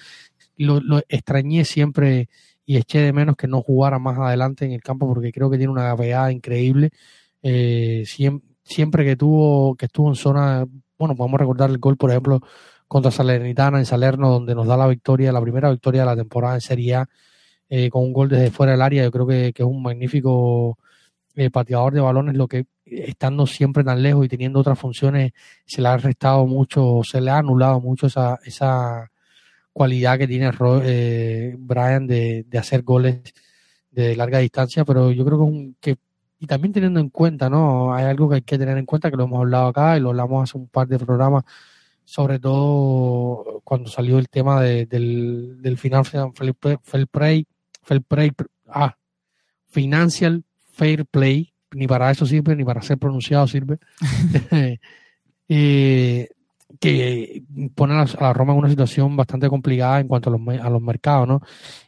Lo, 0.57 0.79
extrañé 1.09 1.65
siempre 1.65 2.29
y 2.65 2.77
eché 2.77 2.99
de 3.01 3.13
menos 3.13 3.35
que 3.35 3.47
no 3.47 3.61
jugara 3.61 3.99
más 3.99 4.17
adelante 4.17 4.65
en 4.65 4.71
el 4.71 4.81
campo 4.81 5.07
porque 5.07 5.31
creo 5.31 5.49
que 5.49 5.57
tiene 5.57 5.71
una 5.73 5.95
pegada 5.97 6.31
increíble. 6.31 6.91
Eh, 7.43 8.03
siempre, 8.05 9.05
que 9.05 9.15
tuvo 9.17 9.75
que 9.75 9.87
estuvo 9.87 10.09
en 10.09 10.15
zona, 10.15 10.65
bueno, 10.97 11.15
podemos 11.15 11.39
recordar 11.39 11.69
el 11.69 11.77
gol, 11.79 11.97
por 11.97 12.11
ejemplo, 12.11 12.41
contra 12.87 13.11
Salernitana 13.11 13.79
en 13.79 13.85
Salerno, 13.85 14.29
donde 14.31 14.55
nos 14.55 14.67
da 14.67 14.77
la 14.77 14.87
victoria, 14.87 15.31
la 15.31 15.41
primera 15.41 15.69
victoria 15.71 16.01
de 16.01 16.07
la 16.07 16.15
temporada 16.15 16.55
en 16.55 16.61
Serie 16.61 16.95
A, 16.95 17.09
eh, 17.69 17.89
con 17.89 18.03
un 18.03 18.13
gol 18.13 18.29
desde 18.29 18.51
fuera 18.51 18.71
del 18.73 18.81
área. 18.81 19.03
Yo 19.03 19.11
creo 19.11 19.27
que 19.27 19.53
es 19.55 19.65
un 19.65 19.83
magnífico 19.83 20.77
eh, 21.37 21.51
pateador 21.51 21.93
de 21.93 22.01
balones, 22.01 22.35
lo 22.35 22.47
que 22.47 22.65
estando 22.83 23.45
siempre 23.45 23.83
tan 23.83 24.01
lejos 24.01 24.25
y 24.25 24.27
teniendo 24.27 24.59
otras 24.59 24.79
funciones, 24.79 25.33
se 25.65 25.83
le 25.83 25.87
ha 25.87 25.97
restado 25.97 26.47
mucho, 26.47 27.01
se 27.03 27.21
le 27.21 27.29
ha 27.29 27.37
anulado 27.37 27.79
mucho 27.79 28.07
esa, 28.07 28.39
esa 28.43 29.11
cualidad 29.71 30.17
que 30.17 30.27
tiene 30.27 30.51
eh, 30.83 31.55
Brian 31.59 32.07
de, 32.07 32.43
hacer 32.57 32.81
goles 32.81 33.21
de 33.91 34.15
larga 34.15 34.39
distancia, 34.39 34.83
pero 34.83 35.11
yo 35.11 35.23
creo 35.25 35.39
que, 35.39 35.73
que, 35.79 35.97
y 36.39 36.47
también 36.47 36.73
teniendo 36.73 36.99
en 36.99 37.09
cuenta, 37.09 37.51
¿no? 37.51 37.93
Hay 37.93 38.05
algo 38.05 38.29
que 38.29 38.35
hay 38.35 38.41
que 38.41 38.57
tener 38.57 38.77
en 38.79 38.87
cuenta, 38.87 39.11
que 39.11 39.17
lo 39.17 39.25
hemos 39.25 39.39
hablado 39.39 39.67
acá 39.67 39.95
y 39.95 39.99
lo 39.99 40.09
hablamos 40.09 40.49
hace 40.49 40.57
un 40.57 40.67
par 40.69 40.87
de 40.87 40.97
programas, 40.97 41.43
sobre 42.03 42.39
todo 42.39 43.61
cuando 43.63 43.89
salió 43.91 44.17
el 44.17 44.27
tema 44.29 44.61
del, 44.63 45.61
del 45.61 45.77
final 45.77 46.03
fair 46.03 47.07
play, 47.07 47.45
ah, 48.69 48.97
financial 49.67 50.43
fair 50.77 51.05
play, 51.05 51.51
ni 51.71 51.87
para 51.87 52.11
eso 52.11 52.25
sirve, 52.25 52.55
ni 52.55 52.63
para 52.63 52.81
ser 52.81 52.97
pronunciado 52.97 53.47
sirve, 53.47 53.79
eh, 55.49 56.29
que 56.79 57.43
pone 57.73 57.95
a 57.95 58.05
la 58.19 58.33
Roma 58.33 58.53
en 58.53 58.59
una 58.59 58.69
situación 58.69 59.15
bastante 59.15 59.49
complicada 59.49 59.99
en 59.99 60.07
cuanto 60.07 60.29
a 60.29 60.37
los, 60.37 60.59
a 60.59 60.69
los 60.69 60.81
mercados, 60.81 61.27
¿no? 61.27 61.41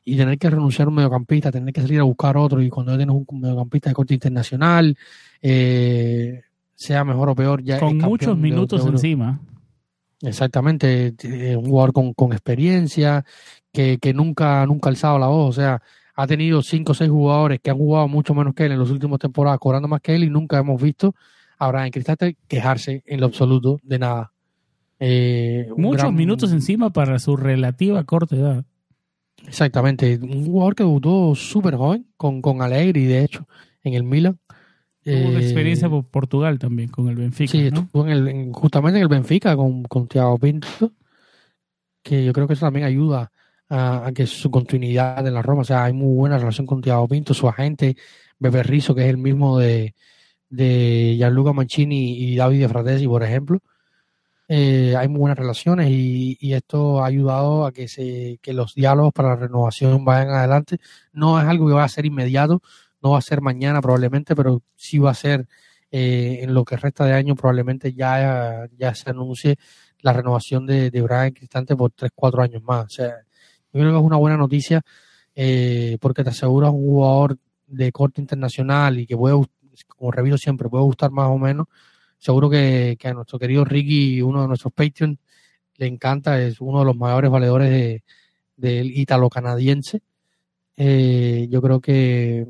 Y 0.03 0.17
tener 0.17 0.39
que 0.39 0.49
renunciar 0.49 0.87
a 0.87 0.89
un 0.89 0.95
mediocampista, 0.95 1.51
tener 1.51 1.73
que 1.73 1.81
salir 1.81 1.99
a 1.99 2.03
buscar 2.03 2.35
otro, 2.35 2.61
y 2.61 2.69
cuando 2.69 2.97
tienes 2.97 3.15
un 3.15 3.39
mediocampista 3.39 3.89
de 3.91 3.93
corte 3.93 4.13
internacional, 4.15 4.97
eh, 5.41 6.41
sea 6.73 7.03
mejor 7.03 7.29
o 7.29 7.35
peor, 7.35 7.63
ya. 7.63 7.79
Con 7.79 7.97
muchos 7.97 8.37
minutos 8.37 8.85
encima. 8.85 9.39
Exactamente, 10.21 11.13
eh, 11.23 11.55
un 11.55 11.65
jugador 11.65 11.93
con, 11.93 12.13
con 12.13 12.33
experiencia, 12.33 13.23
que, 13.71 13.99
que 13.99 14.13
nunca, 14.13 14.65
nunca 14.65 14.89
ha 14.89 14.91
alzado 14.91 15.19
la 15.19 15.27
voz, 15.27 15.49
o 15.49 15.61
sea, 15.61 15.81
ha 16.21 16.27
tenido 16.27 16.61
cinco 16.61 16.91
o 16.91 16.95
seis 16.95 17.09
jugadores 17.09 17.61
que 17.61 17.69
han 17.69 17.77
jugado 17.77 18.09
mucho 18.09 18.33
menos 18.33 18.53
que 18.53 18.65
él 18.65 18.73
en 18.73 18.79
las 18.79 18.89
últimas 18.89 19.19
temporadas, 19.19 19.57
cobrando 19.57 19.87
más 19.87 20.01
que 20.01 20.13
él, 20.15 20.25
y 20.25 20.29
nunca 20.29 20.57
hemos 20.57 20.81
visto 20.81 21.15
a 21.57 21.71
Brian 21.71 21.91
Cristante 21.91 22.35
quejarse 22.45 23.03
en 23.05 23.21
lo 23.21 23.27
absoluto 23.27 23.79
de 23.83 23.99
nada. 23.99 24.33
Eh, 24.99 25.69
Muchos 25.77 26.11
minutos 26.11 26.51
encima 26.51 26.89
para 26.89 27.19
su 27.19 27.37
relativa 27.37 28.03
corta 28.03 28.35
edad. 28.35 28.65
Exactamente, 29.47 30.19
un 30.21 30.45
jugador 30.45 30.75
que 30.75 30.83
debutó 30.83 31.35
súper 31.35 31.75
joven, 31.75 32.05
con, 32.17 32.41
con 32.41 32.61
Alegri, 32.61 33.05
de 33.05 33.23
hecho, 33.23 33.47
en 33.81 33.93
el 33.93 34.03
Milan. 34.03 34.39
Tuvo 35.01 35.13
eh, 35.13 35.37
experiencia 35.37 35.87
por 35.87 36.03
Portugal 36.03 36.59
también, 36.59 36.89
con 36.89 37.07
el 37.07 37.15
Benfica. 37.15 37.49
Sí, 37.53 37.67
estuvo 37.67 38.05
en 38.05 38.11
el, 38.11 38.51
justamente 38.51 38.97
en 38.97 39.03
el 39.03 39.09
Benfica 39.09 39.55
con, 39.55 39.83
con 39.83 40.09
Thiago 40.09 40.37
Pinto, 40.37 40.67
que 42.03 42.25
yo 42.25 42.33
creo 42.33 42.45
que 42.45 42.55
eso 42.55 42.65
también 42.65 42.85
ayuda 42.85 43.31
a, 43.69 44.11
que 44.13 44.27
su 44.27 44.51
continuidad 44.51 45.25
en 45.25 45.33
la 45.33 45.41
Roma. 45.41 45.61
O 45.61 45.65
sea, 45.65 45.83
hay 45.85 45.93
muy 45.93 46.15
buena 46.15 46.37
relación 46.37 46.65
con 46.67 46.81
Thiago 46.81 47.07
Pinto, 47.07 47.33
su 47.33 47.47
agente, 47.47 47.95
Beber 48.39 48.67
Rizzo, 48.67 48.95
que 48.95 49.03
es 49.03 49.09
el 49.09 49.17
mismo 49.17 49.59
de, 49.59 49.95
de 50.49 51.15
Gianluca 51.17 51.53
Mancini 51.53 52.17
y 52.17 52.35
David 52.35 52.61
de 52.61 52.69
Fratesi, 52.69 53.07
por 53.07 53.23
ejemplo. 53.23 53.59
Eh, 54.47 54.95
hay 54.97 55.07
muy 55.07 55.19
buenas 55.19 55.37
relaciones 55.37 55.89
y, 55.91 56.35
y, 56.39 56.53
esto 56.53 57.03
ha 57.03 57.05
ayudado 57.05 57.67
a 57.67 57.71
que, 57.71 57.87
se, 57.87 58.39
que 58.41 58.51
los 58.53 58.73
diálogos 58.73 59.13
para 59.13 59.29
la 59.29 59.35
renovación 59.35 60.03
vayan 60.03 60.29
adelante. 60.31 60.79
No 61.13 61.39
es 61.39 61.45
algo 61.45 61.67
que 61.67 61.73
va 61.73 61.83
a 61.83 61.89
ser 61.89 62.07
inmediato, 62.07 62.61
no 63.03 63.11
va 63.11 63.19
a 63.19 63.21
ser 63.21 63.41
mañana 63.41 63.79
probablemente, 63.79 64.35
pero 64.35 64.63
sí 64.75 64.97
va 64.97 65.11
a 65.11 65.13
ser 65.13 65.47
eh, 65.91 66.39
en 66.41 66.53
lo 66.55 66.65
que 66.65 66.77
resta 66.77 67.05
de 67.05 67.13
año 67.13 67.35
probablemente 67.35 67.93
ya, 67.93 68.67
ya 68.75 68.95
se 68.95 69.11
anuncie 69.11 69.57
la 70.01 70.13
renovación 70.13 70.65
de, 70.65 70.89
de 70.89 71.01
Brian 71.01 71.31
Cristante 71.31 71.75
por 71.75 71.91
3-4 71.91 72.43
años 72.43 72.63
más. 72.63 72.85
O 72.85 72.89
sea, 72.89 73.17
yo 73.73 73.79
creo 73.79 73.91
que 73.91 73.97
es 73.97 74.03
una 74.03 74.17
buena 74.17 74.37
noticia 74.37 74.81
eh, 75.35 75.97
porque 76.01 76.23
te 76.23 76.31
aseguras 76.31 76.71
un 76.71 76.81
jugador 76.81 77.37
de 77.67 77.91
corte 77.91 78.19
internacional 78.21 78.99
y 78.99 79.05
que 79.05 79.15
puede, 79.15 79.35
como 79.87 80.11
repito 80.11 80.37
siempre, 80.37 80.69
puede 80.69 80.83
gustar 80.83 81.11
más 81.11 81.29
o 81.29 81.37
menos. 81.37 81.67
Seguro 82.17 82.49
que, 82.49 82.97
a 83.01 83.13
nuestro 83.13 83.39
querido 83.39 83.63
Ricky, 83.63 84.21
uno 84.21 84.41
de 84.41 84.47
nuestros 84.47 84.73
Patreon, 84.73 85.17
le 85.77 85.87
encanta, 85.87 86.41
es 86.41 86.59
uno 86.59 86.79
de 86.79 86.85
los 86.85 86.97
mayores 86.97 87.31
valedores 87.31 87.69
del 87.69 88.01
de, 88.57 88.99
ítalo-canadiense. 88.99 90.01
Eh, 90.75 91.47
yo 91.49 91.61
creo 91.61 91.79
que, 91.79 92.47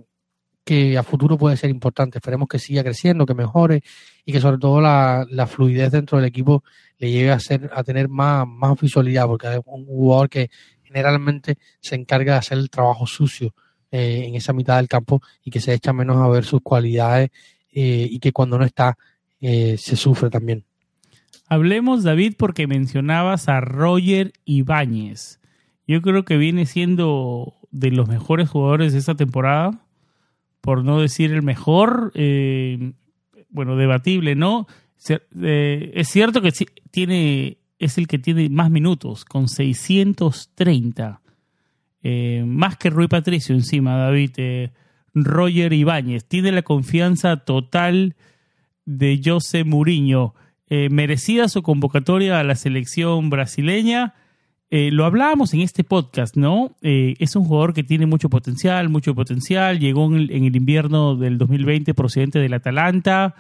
que 0.64 0.98
a 0.98 1.04
futuro 1.04 1.38
puede 1.38 1.58
ser 1.58 1.70
importante. 1.70 2.18
Esperemos 2.18 2.48
que 2.48 2.60
siga 2.60 2.84
creciendo, 2.84 3.26
que 3.26 3.36
mejore 3.36 3.82
y 4.26 4.32
que 4.32 4.40
sobre 4.40 4.58
todo 4.58 4.82
la, 4.82 5.26
la 5.30 5.48
fluidez 5.48 5.92
dentro 5.92 6.18
del 6.18 6.28
equipo 6.28 6.64
le 6.98 7.12
lleve 7.12 7.32
a, 7.32 7.40
ser, 7.40 7.70
a 7.74 7.84
tener 7.84 8.10
más, 8.10 8.48
más 8.48 8.80
visualidad, 8.80 9.26
porque 9.26 9.48
es 9.48 9.60
un 9.66 9.86
jugador 9.86 10.30
que 10.30 10.50
generalmente 10.90 11.58
se 11.80 11.96
encarga 11.96 12.34
de 12.34 12.40
hacer 12.40 12.58
el 12.58 12.70
trabajo 12.70 13.06
sucio 13.06 13.54
eh, 13.92 14.26
en 14.26 14.36
esa 14.36 14.54
mitad 14.54 14.78
del 14.78 14.88
campo 14.88 15.22
y 15.44 15.52
que 15.52 15.62
se 15.62 15.74
echa 15.74 15.94
menos 15.94 16.18
a 16.18 16.28
ver 16.28 16.46
sus 16.46 16.62
cualidades 16.62 17.30
eh, 17.72 18.08
y 18.10 18.20
que 18.20 18.32
cuando 18.32 18.58
no 18.58 18.66
está 18.66 18.98
eh, 19.40 19.78
se 19.78 19.96
sufre 19.96 20.30
también. 20.32 20.64
Hablemos, 21.48 22.04
David, 22.04 22.34
porque 22.38 22.68
mencionabas 22.68 23.50
a 23.50 23.62
Roger 23.62 24.34
Ibáñez. 24.46 25.40
Yo 25.88 26.02
creo 26.02 26.26
que 26.26 26.38
viene 26.38 26.66
siendo 26.66 27.54
de 27.72 27.92
los 27.92 28.08
mejores 28.08 28.50
jugadores 28.50 28.94
de 28.94 29.00
esta 29.00 29.16
temporada, 29.16 29.80
por 30.62 30.84
no 30.84 31.00
decir 31.00 31.32
el 31.32 31.42
mejor, 31.42 32.12
bueno, 33.50 33.76
debatible, 33.76 34.36
¿no? 34.36 34.68
es 35.08 36.08
cierto 36.10 36.42
que 36.42 36.52
tiene 36.92 37.58
es 37.80 37.98
el 37.98 38.08
que 38.08 38.20
tiene 38.20 38.50
más 38.50 38.70
minutos, 38.70 39.26
con 39.26 39.48
630. 39.48 41.22
Eh, 42.04 42.44
más 42.46 42.78
que 42.78 42.90
Rui 42.90 43.08
Patricio 43.08 43.56
encima, 43.56 43.96
David. 43.96 44.32
Eh, 44.38 44.72
Roger 45.14 45.74
Ibáñez 45.74 46.26
tiene 46.26 46.52
la 46.52 46.62
confianza 46.62 47.38
total 47.38 48.16
de 48.86 49.20
José 49.24 49.64
Mourinho. 49.64 50.36
Eh, 50.68 50.90
merecida 50.90 51.48
su 51.48 51.64
convocatoria 51.64 52.40
a 52.40 52.44
la 52.44 52.56
selección 52.56 53.30
brasileña. 53.30 54.14
lo 54.72 55.06
hablábamos 55.06 55.56
en 55.56 55.62
este 55.62 55.84
podcast, 55.84 56.36
¿no? 56.36 56.76
es 56.82 57.36
un 57.36 57.44
jugador 57.44 57.74
que 57.74 57.84
tiene 57.84 58.06
mucho 58.06 58.30
potencial, 58.30 58.88
mucho 58.88 59.16
potencial. 59.16 59.80
Llegó 59.80 60.06
en 60.06 60.14
el, 60.14 60.32
en 60.32 60.44
el 60.44 60.56
invierno 60.56 61.16
del 61.16 61.40
2020 61.40 61.96
procedente 61.96 62.38
del 62.38 62.54
Atalanta. 62.54 63.34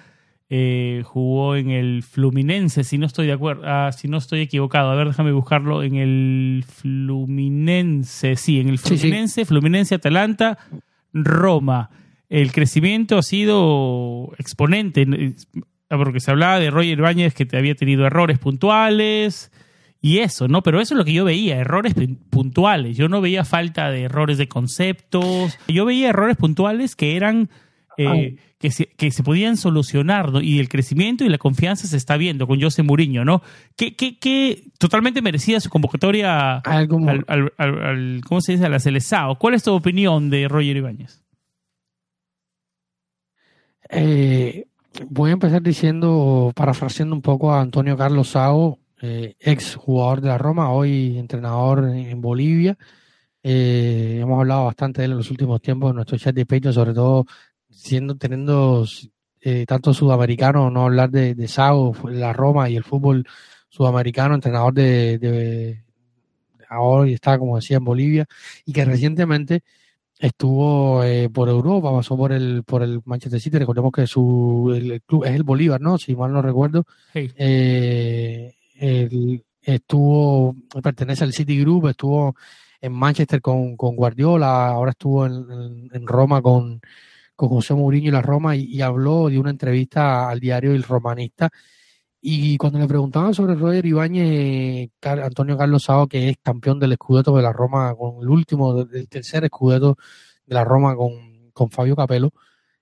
Eh, 0.52 1.04
jugó 1.06 1.56
en 1.56 1.70
el 1.70 2.02
Fluminense, 2.02 2.84
si 2.84 2.98
no 2.98 3.06
estoy 3.06 3.28
de 3.28 3.34
acuerdo, 3.34 3.62
ah, 3.66 3.92
si 3.92 4.08
no 4.08 4.18
estoy 4.18 4.42
equivocado. 4.42 4.90
A 4.90 4.96
ver, 4.96 5.08
déjame 5.08 5.32
buscarlo. 5.32 5.84
En 5.84 5.96
el 5.96 6.66
Fluminense, 6.68 8.36
sí, 8.36 8.60
en 8.60 8.70
el 8.70 8.80
Fluminense, 8.80 9.46
Fluminense, 9.46 9.96
Atalanta, 9.96 10.58
Roma. 11.14 11.92
El 12.30 12.52
crecimiento 12.52 13.18
ha 13.18 13.24
sido 13.24 14.32
exponente, 14.38 15.06
porque 15.88 16.20
se 16.20 16.32
hablaba 16.32 16.60
de 16.60 16.72
Roger 16.72 16.98
Ibáñez 16.98 17.34
que 17.34 17.48
había 17.56 17.76
tenido 17.76 18.06
errores 18.06 18.40
puntuales 18.40 19.52
y 20.02 20.20
eso, 20.20 20.48
¿no? 20.48 20.64
Pero 20.64 20.80
eso 20.80 20.94
es 20.94 20.98
lo 20.98 21.06
que 21.06 21.14
yo 21.14 21.26
veía, 21.26 21.58
errores 21.58 21.94
puntuales. 22.30 22.96
Yo 22.96 23.10
no 23.10 23.22
veía 23.22 23.46
falta 23.46 23.92
de 23.92 24.04
errores 24.04 24.38
de 24.38 24.48
conceptos. 24.48 25.58
Yo 25.68 25.86
veía 25.86 26.10
errores 26.10 26.38
puntuales 26.38 26.96
que 26.96 27.16
eran 27.16 27.50
eh, 28.00 28.36
que, 28.58 28.72
se, 28.72 28.86
que 28.88 29.12
se 29.12 29.24
podían 29.24 29.58
solucionar, 29.58 30.32
¿no? 30.32 30.42
Y 30.42 30.60
el 30.60 30.70
crecimiento 30.70 31.26
y 31.26 31.30
la 31.30 31.38
confianza 31.38 31.88
se 31.88 31.98
está 31.98 32.16
viendo 32.18 32.48
con 32.48 32.62
José 32.62 32.82
Mourinho, 32.82 33.26
¿no? 33.26 33.42
Que, 33.76 33.96
que, 33.96 34.64
totalmente 34.78 35.22
merecía 35.22 35.60
su 35.60 35.70
convocatoria 35.70 36.58
al, 36.60 37.54
al, 37.58 38.22
¿cómo 38.26 38.42
se 38.42 38.54
dice? 38.54 38.66
A 38.66 38.70
la 38.70 38.80
Celesao. 38.80 39.38
¿Cuál 39.38 39.56
es 39.56 39.64
tu 39.64 39.74
opinión 39.74 40.30
de 40.30 40.48
Roger 40.48 40.78
Ibáñez? 40.78 41.24
Eh, 43.90 44.66
voy 45.10 45.32
a 45.32 45.34
empezar 45.34 45.62
diciendo, 45.62 46.54
parafraseando 46.56 47.16
un 47.16 47.22
poco 47.22 47.52
a 47.52 47.62
Antonio 47.62 47.98
Carlos 47.98 48.30
Sao, 48.30 48.80
eh, 49.02 49.36
ex 49.40 49.76
jugador 49.76 50.22
de 50.22 50.28
la 50.30 50.38
Roma, 50.38 50.72
hoy 50.72 51.18
entrenador 51.18 51.90
en 51.90 52.22
Bolivia. 52.22 52.78
Eh, 53.42 54.20
hemos 54.22 54.40
hablado 54.40 54.66
bastante 54.66 55.02
de 55.02 55.06
él 55.06 55.12
en 55.12 55.18
los 55.18 55.32
últimos 55.32 55.62
tiempos 55.62 55.90
en 55.90 55.96
nuestro 55.96 56.18
chat 56.18 56.36
de 56.36 56.46
pecho, 56.46 56.74
sobre 56.74 56.94
todo 56.94 57.26
siendo 57.80 58.16
teniendo 58.18 58.86
eh, 59.42 59.66
tanto 59.66 59.94
sudamericano, 59.94 60.70
no 60.70 60.84
hablar 60.86 61.10
de, 61.10 61.34
de 61.34 61.48
Sao, 61.48 61.96
la 62.10 62.34
Roma 62.34 62.70
y 62.70 62.76
el 62.76 62.84
fútbol 62.84 63.26
sudamericano, 63.70 64.36
entrenador 64.36 64.74
de, 64.74 65.18
de 65.18 65.84
ahora 66.70 67.10
y 67.10 67.14
está, 67.14 67.40
como 67.40 67.56
decía, 67.56 67.78
en 67.78 67.86
Bolivia, 67.86 68.26
y 68.66 68.74
que 68.74 68.86
recientemente 68.86 69.64
estuvo 70.20 71.04
eh, 71.04 71.30
por 71.30 71.48
Europa, 71.48 71.92
pasó 71.92 72.18
por 72.18 72.34
el 72.34 72.64
por 72.64 72.84
el 72.84 73.02
Manchester 73.06 73.40
City, 73.40 73.58
recordemos 73.58 73.92
que 73.94 74.06
su 74.06 74.74
el, 74.76 75.02
club 75.04 75.24
es 75.24 75.32
el 75.32 75.44
Bolívar, 75.44 75.80
¿no? 75.80 75.98
Si 75.98 76.16
mal 76.16 76.34
no 76.34 76.42
recuerdo. 76.42 76.84
Eh, 77.14 78.54
estuvo, 79.62 80.56
pertenece 80.84 81.24
al 81.24 81.34
City 81.34 81.60
Group, 81.62 81.88
estuvo 81.88 82.36
en 82.82 82.94
Manchester 82.94 83.42
con, 83.42 83.78
con 83.78 83.96
Guardiola, 83.96 84.68
ahora 84.68 84.92
estuvo 84.92 85.26
en, 85.26 85.90
en, 85.94 86.08
Roma 86.08 86.42
con, 86.42 86.82
con, 87.40 87.50
José 87.50 87.74
Mourinho 87.74 88.10
y 88.10 88.12
la 88.12 88.22
Roma 88.22 88.56
y, 88.56 88.82
habló 88.82 89.30
de 89.30 89.40
una 89.40 89.50
entrevista 89.52 90.30
al 90.30 90.40
diario 90.40 90.74
El 90.74 90.84
Romanista. 90.84 91.50
Y 92.22 92.58
cuando 92.58 92.80
le 92.80 92.88
preguntaban 92.88 93.34
sobre 93.34 93.56
Roger 93.56 93.86
Ibáñez, 93.86 94.90
Antonio 95.02 95.58
Carlos 95.58 95.84
Sao, 95.84 96.08
que 96.08 96.30
es 96.30 96.38
campeón 96.44 96.80
del 96.80 96.96
Scudetto 96.96 97.36
de 97.36 97.44
la 97.44 97.54
Roma, 97.54 97.96
con 97.96 98.22
el 98.22 98.30
último, 98.30 98.84
del 98.84 99.08
tercer 99.08 99.48
Scudetto 99.48 99.98
de 100.46 100.56
la 100.56 100.66
Roma 100.66 100.96
con, 100.96 101.52
con 101.54 101.72
Fabio 101.72 101.96
Capello, 101.96 102.32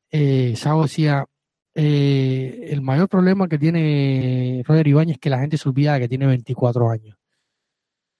eh, 0.10 0.56
Sao 0.56 0.84
decía, 0.84 1.26
eh, 1.76 2.70
el 2.72 2.82
mayor 2.82 3.10
problema 3.10 3.48
que 3.48 3.60
tiene 3.60 4.64
Roger 4.66 4.88
Ibáñez 4.88 5.16
es 5.16 5.20
que 5.20 5.30
la 5.30 5.40
gente 5.40 5.58
se 5.58 5.70
olvida 5.70 5.94
de 5.94 6.00
que 6.02 6.10
tiene 6.10 6.26
24 6.26 6.90
años. 6.90 7.16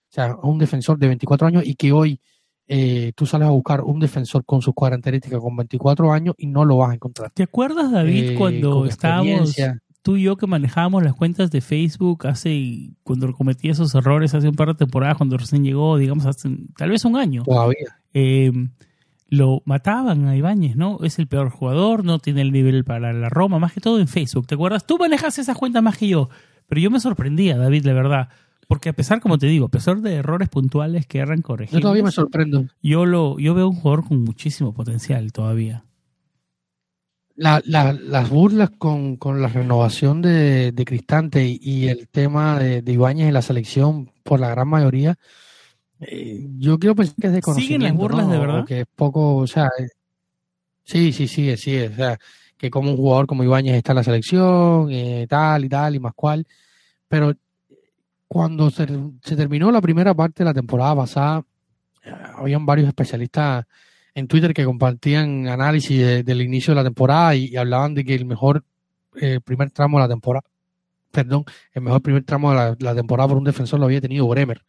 O 0.10 0.14
sea, 0.14 0.36
un 0.44 0.60
defensor 0.60 1.00
de 1.00 1.08
24 1.08 1.48
años 1.48 1.64
y 1.66 1.76
que 1.76 1.92
hoy 1.92 2.22
eh, 2.68 3.14
tú 3.16 3.26
sales 3.26 3.48
a 3.48 3.52
buscar 3.52 3.82
un 3.82 4.00
defensor 4.00 4.44
con 4.46 4.62
sus 4.62 4.74
características 4.76 5.40
con 5.40 5.56
24 5.56 6.12
años 6.12 6.36
y 6.38 6.48
no 6.48 6.66
lo 6.66 6.78
vas 6.78 6.92
a 6.92 6.94
encontrar. 6.96 7.32
¿Te 7.32 7.44
acuerdas, 7.44 7.92
David, 7.92 8.32
eh, 8.32 8.36
cuando 8.36 8.86
estábamos 8.86 9.56
tú 10.02 10.16
y 10.16 10.24
yo 10.24 10.38
que 10.38 10.48
manejábamos 10.48 11.04
las 11.04 11.14
cuentas 11.14 11.52
de 11.52 11.60
Facebook 11.60 12.28
hace, 12.28 12.92
cuando 13.04 13.34
cometí 13.34 13.70
esos 13.70 13.94
errores 13.94 14.34
hace 14.34 14.48
un 14.48 14.56
par 14.56 14.70
de 14.70 14.76
temporadas, 14.76 15.18
cuando 15.18 15.38
recién 15.38 15.66
llegó, 15.66 15.98
digamos, 15.98 16.26
hace 16.26 16.50
tal 16.78 16.92
vez 16.92 17.04
un 17.04 17.18
año? 17.18 17.44
Todavía. 17.44 18.00
Eh, 18.14 18.52
lo 19.28 19.62
mataban 19.66 20.26
a 20.26 20.38
Ibáñez, 20.38 20.78
¿no? 20.78 21.00
Es 21.04 21.20
el 21.20 21.28
peor 21.28 21.50
jugador, 21.50 22.06
no 22.06 22.20
tiene 22.20 22.42
el 22.42 22.54
nivel 22.54 22.86
para 22.86 23.12
la 23.12 23.28
Roma, 23.28 23.60
más 23.60 23.74
que 23.74 23.82
todo 23.82 24.00
en 24.00 24.08
Facebook, 24.08 24.48
¿te 24.48 24.56
acuerdas? 24.56 24.86
Tú 24.86 24.98
manejas 24.98 25.40
esas 25.40 25.58
cuentas 25.58 25.84
más 25.84 25.98
que 25.98 26.08
yo, 26.08 26.30
pero 26.68 26.80
yo 26.80 26.90
me 26.90 27.00
sorprendía, 27.00 27.58
David, 27.58 27.86
la 27.86 27.94
verdad. 27.94 28.30
Porque 28.68 28.90
a 28.90 28.94
pesar, 28.94 29.22
como 29.22 29.38
te 29.38 29.48
digo, 29.48 29.68
a 29.68 29.70
pesar 29.70 30.02
de 30.02 30.16
errores 30.16 30.50
puntuales 30.50 31.08
que 31.08 31.20
eran 31.20 31.42
corregidos. 31.42 31.80
Yo 31.80 31.82
todavía 31.82 32.04
me 32.04 32.12
sorprendo. 32.12 32.66
Yo, 32.84 33.06
lo, 33.06 33.40
yo 33.40 33.54
veo 33.54 33.70
un 33.70 33.76
jugador 33.76 34.06
con 34.06 34.24
muchísimo 34.24 34.74
potencial 34.74 35.32
todavía. 35.32 35.86
las 37.36 38.30
burlas 38.30 38.72
con, 38.72 39.16
con, 39.16 39.42
la 39.42 39.48
renovación 39.48 40.22
de, 40.22 40.74
de 40.74 40.86
Cristante 40.86 41.46
y, 41.46 41.88
el 41.88 42.10
tema 42.10 42.60
de, 42.60 42.82
de 42.82 42.92
Ibáñez 42.92 43.28
en 43.28 43.34
la 43.34 43.42
selección, 43.42 44.12
por 44.24 44.42
la 44.42 44.50
gran 44.50 44.68
mayoría, 44.68 45.18
eh, 46.00 46.48
yo 46.58 46.78
quiero 46.78 46.96
pensar 46.96 47.16
que 47.16 47.28
es 47.28 47.34
de. 47.34 47.42
¿Siguen 47.42 47.84
las 47.84 47.94
burlas 47.94 48.30
de 48.30 48.38
verdad? 48.38 48.66
Que 48.66 48.82
es 48.82 48.88
poco, 48.96 49.38
o 49.38 49.48
sea, 49.48 49.70
eh, 49.80 49.88
sí, 50.84 51.12
sí, 51.12 51.28
sí, 51.28 51.56
sí, 51.58 51.80
o 51.80 51.94
sea, 51.94 52.20
que 52.58 52.70
como 52.70 52.92
un 52.92 52.98
jugador 52.98 53.28
como 53.28 53.44
Ibáñez 53.44 53.76
está 53.76 53.94
en 53.94 53.98
la 53.98 54.04
selección, 54.04 54.92
eh, 54.92 55.26
tal 55.30 55.66
y 55.66 55.70
tal 55.70 55.96
y 55.96 56.00
más 56.00 56.14
cual, 56.14 56.46
pero 57.08 57.34
cuando 58.28 58.70
se, 58.70 58.86
terminó 59.36 59.72
la 59.72 59.82
primera 59.82 60.14
parte 60.14 60.44
de 60.44 60.46
la 60.46 60.54
temporada 60.54 60.96
pasada, 60.96 61.46
habían 62.36 62.66
varios 62.66 62.88
especialistas 62.88 63.66
en 64.14 64.28
Twitter 64.28 64.54
que 64.54 64.66
compartían 64.66 65.48
análisis 65.48 66.26
del 66.26 66.42
inicio 66.42 66.72
de 66.72 66.76
la 66.76 66.84
temporada 66.84 67.36
y, 67.36 67.56
hablaban 67.56 67.94
de 67.94 68.04
que 68.04 68.16
el 68.16 68.26
mejor 68.26 68.64
primer 69.44 69.72
tramo 69.72 69.98
de 69.98 70.04
la 70.04 70.10
temporada, 70.10 70.46
perdón, 71.12 71.46
el 71.74 71.82
mejor 71.82 72.02
primer 72.02 72.24
tramo 72.24 72.52
de 72.52 72.76
la 72.80 72.96
temporada 72.96 73.30
por 73.30 73.38
un 73.38 73.44
defensor 73.44 73.80
lo 73.80 73.86
había 73.86 74.02
tenido 74.02 74.28
Bremer 74.28 74.64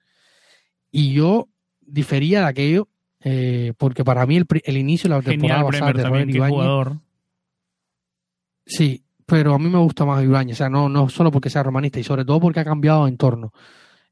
y 0.91 1.13
yo 1.13 1.49
difería 1.81 2.41
de 2.41 2.47
aquello, 2.47 2.89
eh, 3.21 3.73
porque 3.77 4.05
para 4.05 4.27
mí 4.27 4.37
el, 4.37 4.47
el, 4.65 4.77
inicio 4.77 5.09
de 5.09 5.17
la 5.17 5.23
temporada 5.23 5.65
pasada 5.65 5.93
de 5.93 6.05
Robert 6.05 6.31
Ibáñez. 6.31 6.99
Sí, 8.67 9.03
pero 9.29 9.55
a 9.55 9.59
mí 9.59 9.69
me 9.69 9.79
gusta 9.79 10.07
más 10.07 10.25
Ibáñez, 10.25 10.57
o 10.57 10.59
sea, 10.59 10.71
no, 10.71 10.89
no 10.89 11.09
solo 11.11 11.31
porque 11.31 11.51
sea 11.51 11.63
romanista, 11.63 12.01
y 12.01 12.05
sobre 12.05 12.25
todo 12.25 12.41
porque 12.41 12.61
ha 12.61 12.65
cambiado 12.65 13.05
de 13.05 13.11
entorno. 13.11 13.53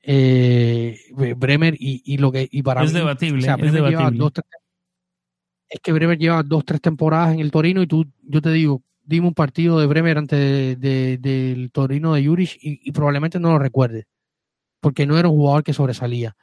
Eh, 0.03 1.01
Bremer 1.37 1.75
y, 1.75 2.03
y, 2.05 2.19
lo 2.19 2.31
que 2.31 2.47
y 2.51 2.63
para 2.63 2.85
es 2.85 2.93
debatible, 2.93 3.49
es 3.59 3.73
debatible. 3.73 4.31
es 5.69 5.81
que 5.81 5.93
Bremer 5.93 6.19
lleva 6.19 6.43
dos 6.45 6.65
tres 6.65 6.81
temporadas 6.81 7.35
en 7.35 7.41
el 7.41 7.51
Torino 7.51 7.83
y 7.83 7.89
tú 7.89 8.07
yo 8.23 8.41
te 8.41 8.53
digo 8.53 8.83
dime 9.03 9.27
un 9.27 9.35
partido 9.35 9.81
de 9.81 9.87
Bremer 9.87 10.19
antes 10.19 10.79
de, 10.79 11.19
del 11.19 11.73
Torino 11.73 12.15
de 12.15 12.25
Juric 12.25 12.57
y, 12.61 12.89
y, 12.89 12.93
probablemente 12.93 13.41
no 13.41 13.51
lo 13.51 13.59
recuerdes 13.59 14.07
porque 14.79 15.07
no 15.07 15.19
era 15.19 15.29
un 15.29 15.37
jugador 15.39 15.65
que 15.65 15.73
sobresalía 15.73 16.37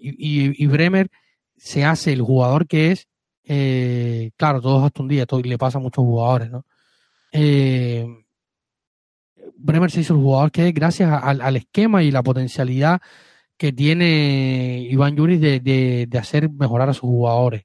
y, 0.00 0.66
Bremer 0.66 1.10
se 1.56 1.84
hace 1.84 2.12
el 2.12 2.22
jugador 2.22 2.66
que 2.66 2.92
es, 2.92 3.08
eh, 3.44 4.30
claro, 4.36 4.60
todos 4.60 4.84
hasta 4.84 5.02
un 5.02 5.08
día, 5.08 5.26
todo, 5.26 5.40
y 5.40 5.44
le 5.44 5.58
pasa 5.58 5.78
a 5.78 5.80
muchos 5.80 6.02
jugadores, 6.02 6.50
¿no? 6.50 6.64
Eh, 7.32 8.06
Bremer 9.56 9.90
se 9.90 10.00
hizo 10.00 10.14
el 10.14 10.20
jugador 10.20 10.50
que 10.50 10.68
es 10.68 10.74
gracias 10.74 11.10
al, 11.22 11.56
esquema 11.56 12.02
y 12.02 12.10
la 12.10 12.22
potencialidad 12.22 13.00
que 13.56 13.72
tiene 13.72 14.86
Iván 14.90 15.16
Yuris 15.16 15.40
de, 15.40 16.08
hacer 16.18 16.50
mejorar 16.50 16.88
a 16.90 16.94
sus 16.94 17.02
jugadores. 17.02 17.64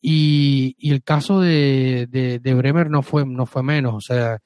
Y, 0.00 0.76
el 0.80 1.02
caso 1.02 1.40
de, 1.40 2.06
de, 2.10 2.54
Bremer 2.54 2.90
no 2.90 3.02
fue, 3.02 3.26
no 3.26 3.46
fue 3.46 3.62
menos, 3.62 3.94
o 3.94 4.00
sea, 4.00 4.38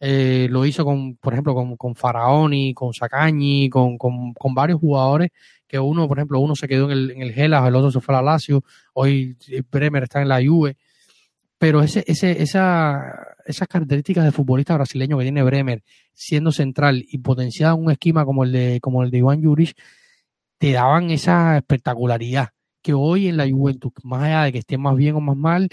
eh, 0.00 0.48
lo 0.50 0.66
hizo 0.66 0.84
con, 0.84 1.16
por 1.16 1.32
ejemplo, 1.32 1.54
con, 1.54 1.76
con 1.76 1.94
Faraoni, 1.94 2.74
con 2.74 2.92
Sacañi, 2.92 3.70
con, 3.70 3.96
con, 3.96 4.34
con, 4.34 4.54
varios 4.54 4.80
jugadores 4.80 5.30
que 5.66 5.78
uno, 5.78 6.08
por 6.08 6.18
ejemplo, 6.18 6.40
uno 6.40 6.54
se 6.56 6.68
quedó 6.68 6.86
en 6.86 6.90
el, 6.92 7.10
en 7.12 7.22
el 7.22 7.32
Gelas, 7.32 7.66
el 7.66 7.74
otro 7.74 7.90
se 7.90 8.00
fue 8.00 8.14
a 8.14 8.22
la 8.22 8.32
Lazio, 8.32 8.62
hoy 8.92 9.36
Bremer 9.70 10.04
está 10.04 10.20
en 10.20 10.28
la 10.28 10.44
Juve, 10.44 10.76
pero 11.58 11.82
ese, 11.82 12.04
ese, 12.06 12.42
esa, 12.42 13.36
esas 13.46 13.68
características 13.68 14.24
de 14.24 14.32
futbolista 14.32 14.74
brasileño 14.74 15.18
que 15.18 15.24
tiene 15.24 15.42
Bremer, 15.42 15.82
siendo 16.12 16.52
central 16.52 17.04
y 17.08 17.18
potenciado 17.18 17.76
en 17.76 17.84
un 17.84 17.90
esquema 17.90 18.24
como 18.24 18.44
el 18.44 18.52
de, 18.52 18.80
como 18.80 19.02
el 19.02 19.10
de 19.10 19.18
Iván 19.18 19.42
Juric, 19.42 19.76
te 20.58 20.72
daban 20.72 21.10
esa 21.10 21.56
espectacularidad 21.56 22.50
que 22.82 22.92
hoy 22.92 23.28
en 23.28 23.38
la 23.38 23.48
Juventus, 23.48 23.92
más 24.02 24.22
allá 24.24 24.42
de 24.44 24.52
que 24.52 24.58
esté 24.58 24.76
más 24.76 24.94
bien 24.94 25.16
o 25.16 25.20
más 25.20 25.36
mal, 25.36 25.70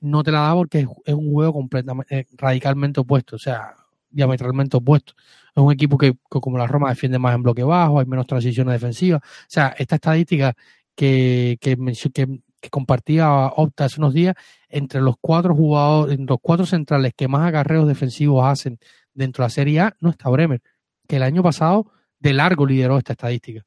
no 0.00 0.22
te 0.22 0.30
la 0.30 0.40
da 0.40 0.54
porque 0.54 0.86
es, 1.04 1.14
un 1.14 1.32
juego 1.32 1.54
completamente, 1.54 2.18
eh, 2.20 2.26
radicalmente 2.36 3.00
opuesto, 3.00 3.36
o 3.36 3.38
sea, 3.38 3.74
diametralmente 4.10 4.76
opuesto. 4.76 5.14
Es 5.54 5.62
un 5.62 5.72
equipo 5.72 5.96
que, 5.98 6.14
como 6.28 6.58
la 6.58 6.66
Roma, 6.66 6.90
defiende 6.90 7.18
más 7.18 7.34
en 7.34 7.42
bloque 7.42 7.62
bajo, 7.62 8.00
hay 8.00 8.06
menos 8.06 8.26
transiciones 8.26 8.72
defensivas. 8.74 9.22
O 9.22 9.46
sea, 9.48 9.74
esta 9.78 9.96
estadística 9.96 10.54
que, 10.94 11.58
que, 11.60 11.76
que, 12.12 12.40
compartía 12.68 13.46
Opta 13.46 13.86
hace 13.86 14.00
unos 14.00 14.12
días, 14.12 14.34
entre 14.68 15.00
los 15.00 15.14
cuatro 15.20 15.54
jugadores, 15.54 16.18
los 16.20 16.38
cuatro 16.42 16.66
centrales 16.66 17.14
que 17.16 17.28
más 17.28 17.46
agarreos 17.46 17.88
defensivos 17.88 18.44
hacen 18.44 18.78
dentro 19.14 19.42
de 19.42 19.46
la 19.46 19.50
Serie 19.50 19.80
A, 19.80 19.96
no 20.00 20.10
está 20.10 20.28
Bremer, 20.28 20.60
que 21.08 21.16
el 21.16 21.22
año 21.22 21.42
pasado 21.42 21.90
de 22.18 22.34
largo 22.34 22.66
lideró 22.66 22.98
esta 22.98 23.12
estadística. 23.12 23.64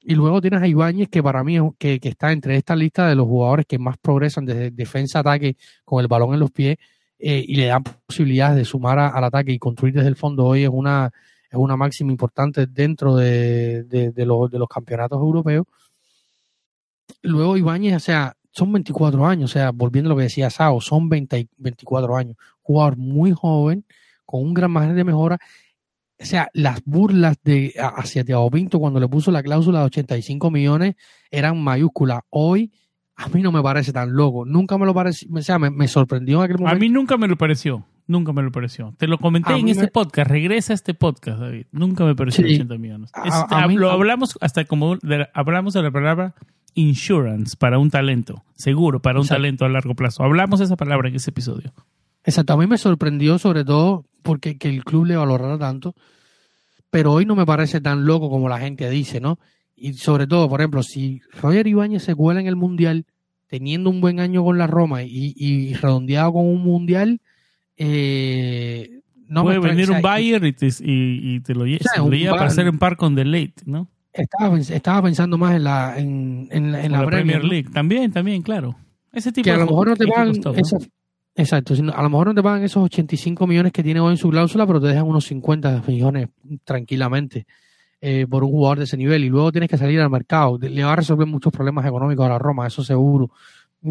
Y 0.00 0.14
luego 0.14 0.40
tienes 0.40 0.62
a 0.62 0.68
Ibáñez, 0.68 1.08
que 1.08 1.22
para 1.22 1.42
mí 1.42 1.58
que, 1.78 1.98
que 1.98 2.08
está 2.08 2.32
entre 2.32 2.56
esta 2.56 2.76
lista 2.76 3.08
de 3.08 3.14
los 3.14 3.26
jugadores 3.26 3.66
que 3.66 3.78
más 3.78 3.96
progresan 3.98 4.44
desde 4.44 4.70
defensa-ataque 4.70 5.56
con 5.84 6.00
el 6.00 6.08
balón 6.08 6.34
en 6.34 6.40
los 6.40 6.50
pies 6.50 6.76
eh, 7.18 7.44
y 7.46 7.56
le 7.56 7.66
dan 7.66 7.82
posibilidades 7.82 8.56
de 8.56 8.64
sumar 8.64 8.98
al 8.98 9.24
ataque 9.24 9.52
y 9.52 9.58
construir 9.58 9.94
desde 9.94 10.08
el 10.08 10.16
fondo 10.16 10.46
hoy 10.46 10.62
es 10.62 10.70
una, 10.72 11.10
es 11.50 11.58
una 11.58 11.76
máxima 11.76 12.12
importante 12.12 12.66
dentro 12.66 13.16
de, 13.16 13.82
de, 13.84 14.24
los, 14.24 14.50
de 14.50 14.58
los 14.58 14.68
campeonatos 14.68 15.18
europeos. 15.18 15.66
Luego 17.22 17.56
Ibáñez, 17.56 17.96
o 17.96 18.00
sea, 18.00 18.36
son 18.50 18.72
24 18.72 19.26
años, 19.26 19.50
o 19.50 19.52
sea, 19.52 19.70
volviendo 19.70 20.08
a 20.08 20.12
lo 20.12 20.16
que 20.16 20.24
decía 20.24 20.50
Sao, 20.50 20.80
son 20.80 21.08
20, 21.08 21.48
24 21.56 22.16
años. 22.16 22.36
Jugador 22.62 22.96
muy 22.96 23.32
joven, 23.32 23.84
con 24.24 24.42
un 24.42 24.54
gran 24.54 24.70
margen 24.70 24.96
de 24.96 25.04
mejora 25.04 25.38
o 26.20 26.24
sea, 26.24 26.50
las 26.52 26.82
burlas 26.84 27.38
de 27.44 27.74
hacia 27.78 28.24
Thiago 28.24 28.50
Pinto 28.50 28.78
cuando 28.80 28.98
le 28.98 29.08
puso 29.08 29.30
la 29.30 29.42
cláusula 29.42 29.80
de 29.80 29.86
85 29.86 30.50
millones 30.50 30.96
eran 31.30 31.62
mayúsculas. 31.62 32.22
Hoy 32.30 32.72
a 33.16 33.28
mí 33.28 33.40
no 33.40 33.52
me 33.52 33.62
parece 33.62 33.92
tan 33.92 34.12
loco. 34.12 34.44
Nunca 34.44 34.78
me 34.78 34.86
lo 34.86 34.94
pareció, 34.94 35.28
o 35.32 35.42
sea, 35.42 35.58
me, 35.58 35.88
sorprendió 35.88 36.38
en 36.38 36.44
aquel 36.44 36.58
momento. 36.58 36.76
A 36.76 36.78
mí 36.78 36.88
nunca 36.88 37.16
me 37.16 37.28
lo 37.28 37.36
pareció. 37.36 37.84
Nunca 38.06 38.32
me 38.32 38.42
lo 38.42 38.50
pareció. 38.50 38.94
Te 38.96 39.06
lo 39.06 39.18
comenté 39.18 39.52
en 39.54 39.68
este 39.68 39.88
podcast. 39.88 40.30
Regresa 40.30 40.72
a 40.72 40.74
este 40.74 40.94
podcast, 40.94 41.40
David. 41.40 41.66
Nunca 41.72 42.04
me 42.04 42.14
pareció 42.16 42.44
80 42.44 42.78
millones. 42.78 43.10
lo 43.68 43.90
hablamos 43.90 44.38
hasta 44.40 44.64
como 44.64 44.96
hablamos 45.34 45.74
de 45.74 45.82
la 45.82 45.90
palabra 45.90 46.34
insurance 46.74 47.56
para 47.56 47.78
un 47.78 47.90
talento, 47.90 48.44
seguro 48.54 49.00
para 49.00 49.20
un 49.20 49.26
talento 49.26 49.64
a 49.64 49.68
largo 49.68 49.94
plazo. 49.94 50.22
Hablamos 50.22 50.58
de 50.58 50.66
esa 50.66 50.76
palabra 50.76 51.08
en 51.08 51.16
ese 51.16 51.30
episodio. 51.30 51.72
Exacto, 52.24 52.52
a 52.52 52.56
mí 52.56 52.66
me 52.66 52.78
sorprendió 52.78 53.38
sobre 53.38 53.64
todo 53.64 54.04
porque 54.22 54.58
que 54.58 54.68
el 54.68 54.84
club 54.84 55.06
le 55.06 55.16
valorara 55.16 55.58
tanto, 55.58 55.94
pero 56.90 57.12
hoy 57.12 57.24
no 57.24 57.36
me 57.36 57.46
parece 57.46 57.80
tan 57.80 58.04
loco 58.04 58.30
como 58.30 58.48
la 58.48 58.58
gente 58.58 58.88
dice, 58.90 59.20
¿no? 59.20 59.38
Y 59.74 59.94
sobre 59.94 60.26
todo, 60.26 60.48
por 60.48 60.60
ejemplo, 60.60 60.82
si 60.82 61.20
Roger 61.40 61.66
Ibáñez 61.66 62.02
se 62.02 62.14
cuela 62.14 62.40
en 62.40 62.46
el 62.46 62.56
Mundial 62.56 63.06
teniendo 63.46 63.90
un 63.90 64.00
buen 64.00 64.20
año 64.20 64.44
con 64.44 64.58
la 64.58 64.66
Roma 64.66 65.02
y, 65.04 65.72
redondeado 65.74 66.34
con 66.34 66.46
un 66.46 66.62
Mundial, 66.62 67.20
eh, 67.76 69.00
no 69.28 69.42
Puede 69.42 69.58
venir 69.58 69.90
un 69.90 70.02
Bayern 70.02 70.44
y 70.46 70.52
te, 70.52 70.68
y, 70.80 71.40
te 71.40 71.54
lo, 71.54 71.64
lleva 71.64 72.36
para 72.36 72.46
hacer 72.46 72.66
en 72.66 72.78
par 72.78 72.96
con 72.96 73.14
The 73.14 73.24
Late, 73.24 73.62
¿no? 73.66 73.88
Estaba, 74.22 74.58
estaba 74.58 75.02
pensando 75.02 75.38
más 75.38 75.54
en 75.54 75.64
la, 75.64 75.98
en, 75.98 76.48
en, 76.50 76.92
la, 76.92 77.06
Premier, 77.06 77.44
League. 77.44 77.70
También, 77.72 78.12
también, 78.12 78.42
claro. 78.42 78.76
Ese 79.12 79.32
tipo 79.32 79.44
que 79.44 79.50
a 79.52 79.56
lo 79.56 79.66
mejor 79.66 79.88
no 79.88 79.96
te 79.96 80.06
pagan 80.06 80.32
exacto, 81.34 81.74
a 81.74 82.02
lo 82.02 82.10
mejor 82.10 82.26
no 82.26 82.34
te 82.34 82.42
pagan 82.42 82.64
esos 82.64 82.82
85 82.84 83.46
millones 83.46 83.72
que 83.72 83.82
tiene 83.82 84.00
hoy 84.00 84.12
en 84.12 84.16
su 84.16 84.28
cláusula, 84.28 84.66
pero 84.66 84.80
te 84.80 84.88
dejan 84.88 85.04
unos 85.04 85.24
50 85.26 85.84
millones 85.86 86.28
tranquilamente 86.64 87.46
eh, 88.00 88.26
por 88.28 88.42
un 88.42 88.50
jugador 88.50 88.78
de 88.78 88.84
ese 88.84 88.96
nivel. 88.96 89.24
Y 89.24 89.28
luego 89.28 89.52
tienes 89.52 89.70
que 89.70 89.78
salir 89.78 90.00
al 90.00 90.10
mercado. 90.10 90.58
Le 90.58 90.84
va 90.84 90.92
a 90.92 90.96
resolver 90.96 91.26
muchos 91.26 91.52
problemas 91.52 91.86
económicos 91.86 92.26
a 92.26 92.30
la 92.30 92.38
Roma, 92.38 92.66
eso 92.66 92.82
seguro. 92.82 93.30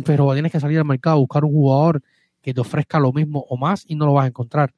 Pero 0.05 0.33
tienes 0.33 0.51
que 0.51 0.59
salir 0.59 0.77
al 0.77 0.85
mercado, 0.85 1.19
buscar 1.19 1.45
un 1.45 1.51
jugador 1.51 2.01
que 2.41 2.53
te 2.53 2.61
ofrezca 2.61 2.99
lo 2.99 3.13
mismo 3.13 3.45
o 3.49 3.57
más 3.57 3.85
y 3.87 3.95
no 3.95 4.05
lo 4.05 4.13
vas 4.13 4.25
a 4.25 4.27
encontrar. 4.27 4.73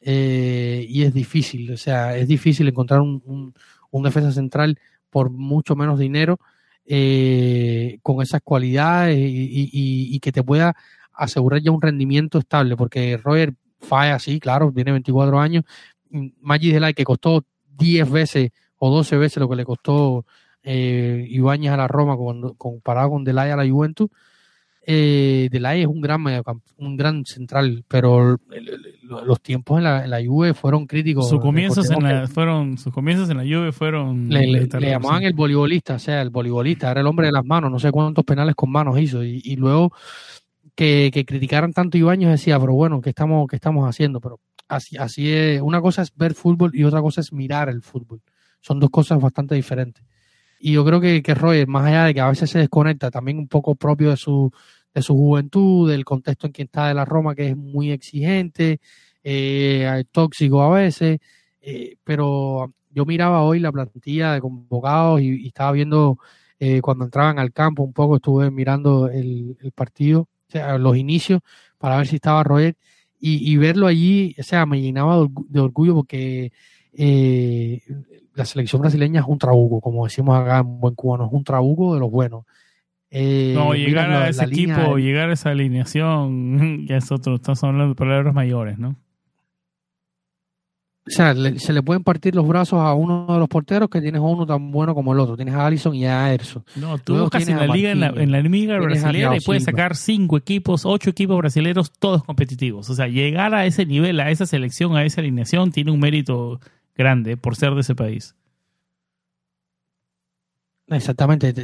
Eh, 0.00 0.86
y 0.88 1.02
es 1.02 1.12
difícil, 1.12 1.72
o 1.72 1.76
sea, 1.76 2.16
es 2.16 2.28
difícil 2.28 2.68
encontrar 2.68 3.00
un, 3.00 3.20
un 3.26 3.54
defensa 3.92 4.32
central 4.32 4.78
por 5.10 5.30
mucho 5.30 5.76
menos 5.76 5.98
dinero 5.98 6.38
eh, 6.84 7.98
con 8.02 8.22
esas 8.22 8.40
cualidades 8.42 9.18
y, 9.18 10.18
que 10.20 10.32
te 10.32 10.42
pueda 10.42 10.74
asegurar 11.12 11.60
ya 11.60 11.70
un 11.70 11.82
rendimiento 11.82 12.38
estable, 12.38 12.76
porque 12.76 13.16
Roger 13.16 13.54
falla, 13.80 14.18
sí, 14.18 14.40
claro, 14.40 14.72
tiene 14.74 14.92
24 14.92 15.38
años. 15.38 15.64
Maggi 16.40 16.72
Delay, 16.72 16.94
que 16.94 17.04
costó 17.04 17.44
10 17.76 18.10
veces 18.10 18.50
o 18.78 18.90
12 18.90 19.16
veces 19.16 19.38
lo 19.38 19.48
que 19.48 19.56
le 19.56 19.64
costó 19.64 20.24
eh, 20.62 21.26
Ibáñez 21.28 21.72
a 21.72 21.76
la 21.76 21.88
Roma 21.88 22.16
cuando, 22.16 22.54
comparado 22.54 23.10
con 23.10 23.24
Delay 23.24 23.50
a 23.50 23.56
la 23.56 23.68
Juventus, 23.68 24.08
eh, 24.90 25.50
Delay 25.50 25.82
es 25.82 25.86
un 25.86 26.00
gran 26.00 26.24
un 26.78 26.96
gran 26.96 27.26
central, 27.26 27.84
pero 27.86 28.38
los 29.02 29.40
tiempos 29.42 29.76
en 29.76 29.84
la, 29.84 30.04
en 30.04 30.10
la 30.10 30.24
Juve 30.24 30.54
fueron 30.54 30.86
críticos. 30.86 31.28
Sus 31.28 31.42
comienzos, 31.42 31.90
en 31.90 32.02
la, 32.02 32.26
fueron, 32.26 32.78
sus 32.78 32.90
comienzos 32.90 33.28
en 33.28 33.36
la 33.36 33.42
Juve 33.42 33.70
fueron... 33.70 34.30
Le, 34.30 34.66
llamaban 34.80 35.24
el 35.24 35.34
voleibolista, 35.34 35.96
o 35.96 35.98
sea, 35.98 36.22
el 36.22 36.30
voleibolista, 36.30 36.90
era 36.90 37.02
el 37.02 37.06
hombre 37.06 37.26
de 37.26 37.32
las 37.32 37.44
manos, 37.44 37.70
no 37.70 37.78
sé 37.78 37.92
cuántos 37.92 38.24
penales 38.24 38.54
con 38.54 38.70
manos 38.70 38.98
hizo, 38.98 39.22
y, 39.22 39.56
luego 39.56 39.92
que, 40.74 41.10
que, 41.12 41.26
criticaran 41.26 41.74
tanto 41.74 41.98
Ibañez 41.98 42.30
decía, 42.30 42.58
pero 42.58 42.72
bueno, 42.72 43.02
¿qué 43.02 43.10
estamos, 43.10 43.46
qué 43.46 43.56
estamos 43.56 43.86
haciendo? 43.86 44.22
Pero 44.22 44.40
así, 44.68 44.96
así 44.96 45.30
es, 45.30 45.60
una 45.60 45.82
cosa 45.82 46.00
es 46.00 46.16
ver 46.16 46.32
fútbol 46.32 46.70
y 46.72 46.84
otra 46.84 47.02
cosa 47.02 47.20
es 47.20 47.30
mirar 47.30 47.68
el 47.68 47.82
fútbol. 47.82 48.22
Son 48.62 48.80
dos 48.80 48.88
cosas 48.88 49.20
bastante 49.20 49.54
diferentes. 49.54 50.02
Y 50.60 50.72
yo 50.72 50.84
creo 50.84 50.98
que, 50.98 51.22
que 51.22 51.34
Roger, 51.34 51.68
más 51.68 51.84
allá 51.84 52.04
de 52.04 52.14
que 52.14 52.20
a 52.20 52.28
veces 52.28 52.48
se 52.48 52.58
desconecta, 52.58 53.10
también 53.10 53.38
un 53.38 53.48
poco 53.48 53.74
propio 53.76 54.10
de 54.10 54.16
su 54.16 54.50
de 54.98 55.02
su 55.02 55.14
juventud, 55.14 55.90
del 55.90 56.04
contexto 56.04 56.46
en 56.46 56.52
que 56.52 56.62
está 56.62 56.88
de 56.88 56.94
la 56.94 57.04
Roma, 57.04 57.34
que 57.34 57.48
es 57.48 57.56
muy 57.56 57.90
exigente, 57.90 58.80
eh, 59.24 60.04
tóxico 60.12 60.62
a 60.62 60.70
veces, 60.70 61.18
eh, 61.60 61.96
pero 62.04 62.72
yo 62.90 63.04
miraba 63.04 63.42
hoy 63.42 63.60
la 63.60 63.72
plantilla 63.72 64.32
de 64.32 64.40
convocados 64.40 65.20
y, 65.20 65.46
estaba 65.46 65.72
viendo 65.72 66.18
eh, 66.58 66.80
cuando 66.80 67.04
entraban 67.04 67.38
al 67.38 67.52
campo 67.52 67.82
un 67.82 67.92
poco, 67.92 68.16
estuve 68.16 68.50
mirando 68.50 69.08
el, 69.08 69.56
partido, 69.74 70.22
o 70.22 70.50
sea, 70.50 70.78
los 70.78 70.96
inicios, 70.96 71.40
para 71.78 71.96
ver 71.98 72.06
si 72.06 72.16
estaba 72.16 72.42
Roger, 72.44 72.76
y, 73.20 73.56
verlo 73.56 73.88
allí, 73.88 74.34
o 74.38 74.42
sea, 74.44 74.64
me 74.64 74.80
llenaba 74.80 75.26
de 75.48 75.60
orgullo 75.60 75.94
porque 75.96 76.52
la 78.34 78.44
selección 78.44 78.80
brasileña 78.80 79.20
es 79.20 79.26
un 79.26 79.38
trabuco, 79.38 79.80
como 79.80 80.04
decimos 80.04 80.38
acá 80.38 80.58
en 80.60 80.80
buen 80.80 80.94
cubano, 80.94 81.26
es 81.26 81.32
un 81.32 81.42
trabuco 81.42 81.94
de 81.94 82.00
los 82.00 82.10
buenos. 82.10 82.44
Eh, 83.10 83.52
no, 83.54 83.72
llegar 83.74 84.10
a 84.10 84.28
ese 84.28 84.44
equipo, 84.44 84.98
llegar 84.98 85.30
a 85.30 85.32
esa 85.32 85.50
alineación, 85.50 86.86
ya 86.88 86.98
es 86.98 87.10
otro, 87.10 87.36
estamos 87.36 87.62
hablando 87.64 87.88
de 87.88 87.94
palabras 87.94 88.34
mayores, 88.34 88.78
¿no? 88.78 88.96
O 91.08 91.10
sea, 91.10 91.34
se 91.34 91.72
le 91.72 91.82
pueden 91.82 92.04
partir 92.04 92.34
los 92.34 92.46
brazos 92.46 92.80
a 92.80 92.92
uno 92.92 93.26
de 93.26 93.38
los 93.38 93.48
porteros 93.48 93.88
que 93.88 94.02
tienes 94.02 94.20
a 94.20 94.24
uno 94.24 94.44
tan 94.44 94.70
bueno 94.70 94.94
como 94.94 95.14
el 95.14 95.20
otro. 95.20 95.36
Tienes 95.36 95.54
a 95.54 95.66
Allison 95.66 95.94
y 95.94 96.04
a 96.04 96.34
Erso. 96.34 96.66
No, 96.76 96.98
tú 96.98 97.16
buscas 97.16 97.48
en 97.48 97.56
la 97.56 97.66
liga, 97.66 97.92
en 97.92 98.00
la, 98.00 98.08
en 98.08 98.30
la 98.30 98.42
liga 98.42 98.78
brasileña 98.78 99.34
y 99.36 99.40
puedes 99.40 99.64
sacar 99.64 99.96
cinco 99.96 100.36
equipos, 100.36 100.84
ocho 100.84 101.08
equipos 101.08 101.38
brasileños, 101.38 101.90
todos 101.98 102.22
competitivos. 102.24 102.90
O 102.90 102.94
sea, 102.94 103.08
llegar 103.08 103.54
a 103.54 103.64
ese 103.64 103.86
nivel, 103.86 104.20
a 104.20 104.30
esa 104.30 104.44
selección, 104.44 104.96
a 104.96 105.04
esa 105.04 105.22
alineación, 105.22 105.72
tiene 105.72 105.92
un 105.92 105.98
mérito 105.98 106.60
grande 106.94 107.38
por 107.38 107.56
ser 107.56 107.74
de 107.74 107.80
ese 107.80 107.94
país. 107.94 108.34
Exactamente, 110.90 111.54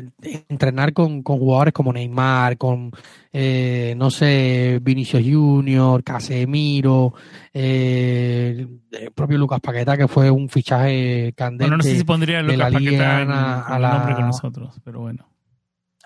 entrenar 0.50 0.92
con, 0.92 1.22
jugadores 1.22 1.72
como 1.72 1.94
Neymar, 1.94 2.58
con, 2.58 2.90
eh, 3.32 3.94
no 3.96 4.10
sé, 4.10 4.80
Vinicius 4.82 5.22
Junior, 5.24 6.04
Casemiro, 6.04 7.14
eh, 7.52 8.66
el 8.90 9.12
propio 9.12 9.38
Lucas 9.38 9.60
Paqueta, 9.60 9.96
que 9.96 10.08
fue 10.08 10.30
un 10.30 10.50
fichaje 10.50 11.32
candente. 11.34 11.64
Bueno, 11.64 11.78
no 11.78 11.82
sé 11.82 11.96
si 11.96 12.04
pondría 12.04 12.42
Lucas 12.42 12.70
Paqueta 12.70 13.22
en, 13.22 13.30
a 13.30 13.78
la... 13.78 13.94
nombre 13.94 14.14
con 14.14 14.26
nosotros, 14.26 14.78
pero 14.84 15.00
bueno. 15.00 15.26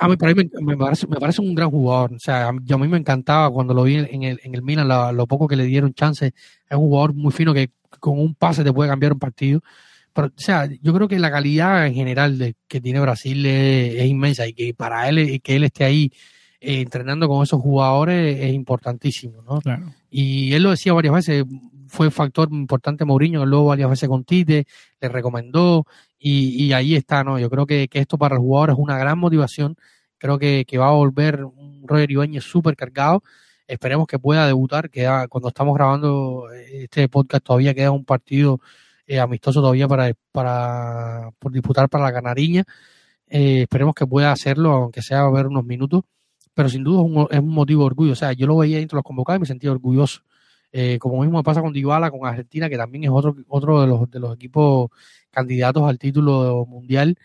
A 0.00 0.06
mí, 0.06 0.16
para 0.16 0.32
mí 0.32 0.48
me, 0.60 0.76
parece, 0.76 1.08
me 1.08 1.16
parece 1.16 1.40
un 1.42 1.56
gran 1.56 1.70
jugador. 1.70 2.12
O 2.14 2.20
sea, 2.20 2.46
a 2.46 2.52
mí, 2.52 2.60
a 2.70 2.78
mí 2.78 2.86
me 2.86 2.98
encantaba 2.98 3.50
cuando 3.50 3.74
lo 3.74 3.82
vi 3.82 3.96
en 3.96 4.22
el, 4.22 4.38
en 4.44 4.54
el 4.54 4.62
Milan, 4.62 5.16
lo 5.16 5.26
poco 5.26 5.48
que 5.48 5.56
le 5.56 5.64
dieron 5.64 5.92
chance. 5.92 6.26
Es 6.26 6.76
un 6.76 6.84
jugador 6.84 7.14
muy 7.14 7.32
fino 7.32 7.52
que 7.52 7.70
con 7.98 8.16
un 8.16 8.36
pase 8.36 8.62
te 8.62 8.72
puede 8.72 8.88
cambiar 8.88 9.12
un 9.12 9.18
partido 9.18 9.60
o 10.14 10.30
sea, 10.36 10.68
yo 10.82 10.92
creo 10.92 11.08
que 11.08 11.18
la 11.18 11.30
calidad 11.30 11.86
en 11.86 11.94
general 11.94 12.38
de, 12.38 12.54
que 12.66 12.80
tiene 12.80 13.00
Brasil 13.00 13.44
es, 13.46 14.04
inmensa 14.06 14.46
y 14.46 14.52
que 14.52 14.74
para 14.74 15.08
él, 15.08 15.40
que 15.42 15.56
él 15.56 15.64
esté 15.64 15.84
ahí 15.84 16.12
eh, 16.60 16.80
entrenando 16.80 17.28
con 17.28 17.42
esos 17.42 17.60
jugadores 17.60 18.40
es 18.40 18.52
importantísimo, 18.52 19.42
¿no? 19.42 19.60
Claro. 19.60 19.92
Y 20.10 20.52
él 20.52 20.62
lo 20.62 20.70
decía 20.70 20.92
varias 20.92 21.14
veces, 21.14 21.44
fue 21.88 22.10
factor 22.10 22.48
importante 22.52 23.04
Mourinho, 23.04 23.44
luego 23.46 23.66
varias 23.66 23.90
veces 23.90 24.08
con 24.08 24.24
Tite, 24.24 24.66
le 25.00 25.08
recomendó 25.08 25.86
y, 26.18 26.72
ahí 26.72 26.94
está, 26.96 27.22
¿no? 27.24 27.38
Yo 27.38 27.48
creo 27.48 27.66
que, 27.66 27.88
esto 27.92 28.18
para 28.18 28.34
el 28.34 28.40
jugador 28.40 28.70
es 28.70 28.76
una 28.78 28.98
gran 28.98 29.18
motivación, 29.18 29.76
creo 30.18 30.38
que, 30.38 30.66
va 30.78 30.88
a 30.88 30.92
volver 30.92 31.44
un 31.44 31.86
Roger 31.86 32.10
Ibáñez 32.10 32.44
súper 32.44 32.76
cargado, 32.76 33.22
esperemos 33.66 34.06
que 34.06 34.18
pueda 34.18 34.46
debutar, 34.46 34.90
que 34.90 35.06
cuando 35.28 35.48
estamos 35.48 35.74
grabando 35.74 36.48
este 36.52 37.08
podcast 37.08 37.44
todavía 37.44 37.74
queda 37.74 37.90
un 37.90 38.04
partido 38.04 38.60
eh, 39.08 39.18
amistoso 39.18 39.60
todavía 39.60 39.88
para, 39.88 40.12
para 40.32 41.30
por 41.38 41.50
disputar 41.50 41.88
para 41.88 42.04
la 42.04 42.12
Canariña. 42.12 42.64
Eh, 43.26 43.62
esperemos 43.62 43.94
que 43.94 44.06
pueda 44.06 44.30
hacerlo, 44.32 44.72
aunque 44.72 45.02
sea 45.02 45.20
a 45.20 45.30
ver 45.30 45.46
unos 45.46 45.64
minutos, 45.64 46.02
pero 46.54 46.68
sin 46.68 46.84
duda 46.84 47.00
es 47.00 47.06
un, 47.10 47.28
es 47.30 47.38
un, 47.40 47.48
motivo 47.48 47.82
de 47.82 47.86
orgullo. 47.86 48.12
O 48.12 48.16
sea, 48.16 48.32
yo 48.34 48.46
lo 48.46 48.58
veía 48.58 48.78
entre 48.78 48.96
los 48.96 49.04
convocados 49.04 49.38
y 49.38 49.40
me 49.40 49.46
sentía 49.46 49.72
orgulloso. 49.72 50.22
Eh, 50.72 50.98
como 50.98 51.22
mismo 51.22 51.42
pasa 51.42 51.62
con 51.62 51.72
Dybala, 51.72 52.10
con 52.10 52.26
Argentina, 52.26 52.68
que 52.68 52.76
también 52.76 53.04
es 53.04 53.10
otro, 53.10 53.34
otro 53.48 53.80
de, 53.80 53.86
los, 53.86 54.10
de 54.10 54.20
los 54.20 54.34
equipos 54.34 54.90
candidatos 55.30 55.84
al 55.84 55.98
título 55.98 56.66
mundial. 56.66 57.16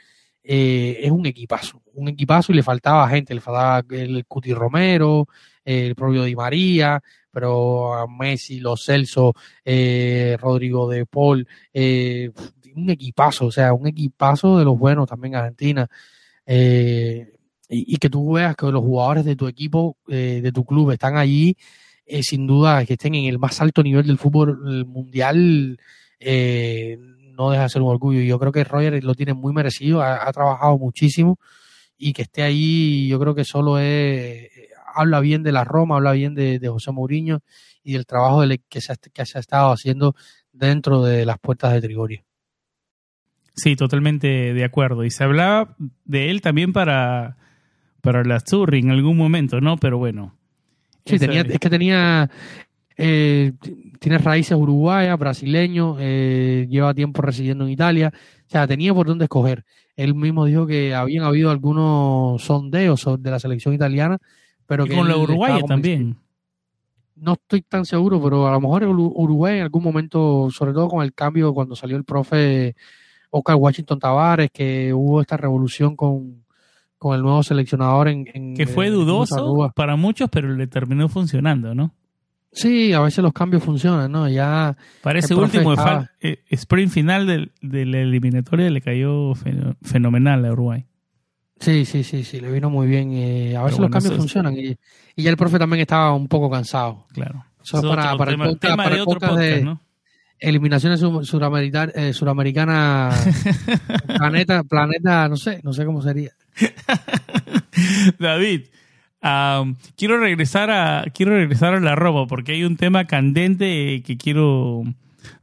es 0.43 1.11
un 1.11 1.25
equipazo, 1.25 1.81
un 1.93 2.09
equipazo 2.09 2.53
y 2.53 2.55
le 2.55 2.63
faltaba 2.63 3.09
gente, 3.09 3.33
le 3.33 3.41
faltaba 3.41 3.83
el 3.89 4.25
Cuti 4.25 4.53
Romero, 4.53 5.27
el 5.65 5.95
propio 5.95 6.23
Di 6.23 6.35
María, 6.35 7.01
pero 7.33 7.95
a 7.95 8.07
Messi, 8.07 8.59
los 8.59 8.85
Celso, 8.85 9.33
eh, 9.65 10.37
Rodrigo 10.39 10.87
de 10.87 11.07
Paul, 11.07 11.47
eh, 11.73 12.31
un 12.75 12.91
equipazo, 12.91 13.47
o 13.47 13.51
sea, 13.51 13.73
un 13.73 13.87
equipazo 13.87 14.59
de 14.59 14.65
los 14.65 14.77
buenos 14.77 15.09
también 15.09 15.35
Argentina. 15.35 15.89
Eh, 16.45 17.33
y, 17.69 17.97
que 17.97 18.09
tú 18.09 18.33
veas 18.33 18.55
que 18.55 18.67
los 18.67 18.83
jugadores 18.83 19.25
de 19.25 19.35
tu 19.35 19.47
equipo, 19.47 19.97
de 20.05 20.51
tu 20.53 20.63
club, 20.63 20.91
están 20.91 21.17
allí, 21.17 21.57
sin 22.21 22.45
duda 22.45 22.85
que 22.85 22.93
estén 22.93 23.15
en 23.15 23.25
el 23.25 23.39
más 23.39 23.59
alto 23.61 23.81
nivel 23.81 24.05
del 24.05 24.19
fútbol 24.19 24.85
mundial, 24.85 25.79
no 26.19 27.49
deja 27.49 27.63
de 27.63 27.69
ser 27.69 27.81
un 27.81 27.89
orgullo. 27.89 28.19
Y 28.21 28.27
yo 28.27 28.37
creo 28.37 28.51
que 28.51 28.63
Roger 28.63 29.03
lo 29.03 29.15
tiene 29.15 29.33
muy 29.33 29.53
merecido, 29.53 30.03
ha, 30.03 30.27
ha 30.27 30.31
trabajado 30.31 30.77
muchísimo 30.77 31.39
y 31.97 32.13
que 32.13 32.23
esté 32.23 32.43
ahí, 32.43 33.07
yo 33.07 33.19
creo 33.19 33.33
que 33.33 33.45
solo 33.45 33.79
es 33.79 34.51
habla 34.93 35.19
bien 35.19 35.43
de 35.43 35.51
la 35.51 35.63
Roma, 35.63 35.95
habla 35.95 36.11
bien 36.13 36.35
de, 36.35 36.59
José 36.67 36.91
Mourinho 36.91 37.41
y 37.83 37.93
del 37.93 38.05
trabajo 38.05 38.43
que, 38.69 38.81
se 38.81 38.93
ha, 38.93 38.95
que 38.95 39.25
se 39.25 39.37
ha 39.37 39.41
estado 39.41 39.71
haciendo 39.71 40.15
dentro 40.51 41.03
de 41.03 41.25
las 41.25 41.39
puertas 41.39 41.73
de 41.73 41.81
Trigoria. 41.81 42.23
Sí, 43.55 43.75
totalmente 43.75 44.53
de 44.53 44.63
acuerdo. 44.63 45.03
Y 45.03 45.11
se 45.11 45.23
hablaba 45.23 45.75
de 46.05 46.31
él 46.31 46.41
también 46.41 46.73
para, 46.73 47.37
para 48.01 48.23
la 48.23 48.39
Zurri 48.39 48.79
en 48.79 48.91
algún 48.91 49.17
momento, 49.17 49.61
¿no? 49.61 49.77
Pero 49.77 49.97
bueno. 49.97 50.35
Sí, 51.05 51.19
tenía, 51.19 51.41
es 51.41 51.59
que 51.59 51.69
tenía 51.69 52.29
eh, 52.97 53.53
tiene 53.99 54.17
raíces 54.17 54.55
uruguayas, 54.57 55.17
brasileño, 55.17 55.97
eh, 55.99 56.67
lleva 56.69 56.93
tiempo 56.93 57.21
residiendo 57.21 57.65
en 57.65 57.71
Italia, 57.71 58.11
o 58.13 58.49
sea, 58.49 58.67
tenía 58.67 58.93
por 58.93 59.07
dónde 59.07 59.25
escoger. 59.25 59.65
Él 59.95 60.15
mismo 60.15 60.45
dijo 60.45 60.67
que 60.67 60.93
habían 60.93 61.23
habido 61.23 61.49
algunos 61.49 62.43
sondeos 62.43 63.07
de 63.19 63.31
la 63.31 63.39
selección 63.39 63.73
italiana, 63.73 64.19
pero 64.73 64.85
que 64.85 64.95
con 64.95 65.07
la 65.07 65.17
uruguaya 65.17 65.61
también. 65.67 66.17
No 67.15 67.33
estoy 67.33 67.61
tan 67.61 67.85
seguro, 67.85 68.19
pero 68.21 68.47
a 68.47 68.51
lo 68.51 68.59
mejor 68.59 68.83
Uruguay 68.85 69.57
en 69.57 69.63
algún 69.63 69.83
momento, 69.83 70.49
sobre 70.49 70.73
todo 70.73 70.87
con 70.87 71.03
el 71.03 71.13
cambio 71.13 71.53
cuando 71.53 71.75
salió 71.75 71.95
el 71.95 72.03
profe 72.03 72.75
Oscar 73.29 73.55
Washington 73.55 73.99
Tavares, 73.99 74.49
que 74.51 74.91
hubo 74.91 75.21
esta 75.21 75.37
revolución 75.37 75.95
con, 75.95 76.43
con 76.97 77.15
el 77.15 77.21
nuevo 77.21 77.43
seleccionador 77.43 78.07
en... 78.07 78.55
que 78.55 78.65
fue 78.65 78.89
dudoso 78.89 79.71
para 79.75 79.95
muchos, 79.95 80.27
pero 80.31 80.51
le 80.51 80.65
terminó 80.65 81.07
funcionando, 81.07 81.75
¿no? 81.75 81.93
Sí, 82.51 82.93
a 82.93 82.99
veces 82.99 83.23
los 83.23 83.33
cambios 83.33 83.63
funcionan, 83.63 84.11
¿no? 84.11 84.27
Ya. 84.27 84.75
Parece 85.01 85.35
último 85.35 85.75
eh, 86.19 86.43
sprint 86.49 86.91
final 86.91 87.27
del, 87.27 87.51
de 87.61 87.85
la 87.85 87.99
eliminatoria 87.99 88.69
le 88.71 88.81
cayó 88.81 89.33
fenomenal 89.81 90.45
a 90.45 90.51
Uruguay. 90.51 90.85
Sí, 91.63 91.85
sí, 91.85 92.03
sí, 92.03 92.23
sí, 92.23 92.41
le 92.41 92.51
vino 92.51 92.69
muy 92.69 92.87
bien. 92.87 93.13
Eh, 93.13 93.55
a 93.55 93.63
veces 93.63 93.79
los 93.79 93.89
cambios 93.89 94.15
funcionan 94.15 94.57
y, 94.57 94.75
y, 95.15 95.23
ya 95.23 95.29
el 95.29 95.37
profe 95.37 95.57
también 95.57 95.79
estaba 95.79 96.13
un 96.13 96.27
poco 96.27 96.49
cansado. 96.49 97.05
Claro. 97.13 97.45
Eso, 97.63 97.77
es 97.77 97.85
para, 97.85 98.17
para, 98.17 98.31
el 98.31 98.59
tema, 98.59 98.89
de 98.89 99.03
podcast. 99.05 99.41
Eliminaciones 100.39 100.99
suramericanas, 100.99 102.13
suramericana, 102.13 103.11
planeta, 104.17 104.63
planeta, 104.63 105.29
no 105.29 105.37
sé, 105.37 105.61
no 105.63 105.71
sé 105.71 105.85
cómo 105.85 106.01
sería. 106.01 106.31
David, 108.19 108.63
quiero 109.95 110.19
regresar 110.19 110.69
a 110.69 111.05
quiero 111.13 111.31
regresar 111.31 111.75
a 111.75 111.79
la 111.79 111.95
ropa 111.95 112.27
porque 112.27 112.51
hay 112.51 112.65
un 112.65 112.75
tema 112.75 113.05
candente 113.05 114.03
que 114.05 114.17
quiero 114.17 114.83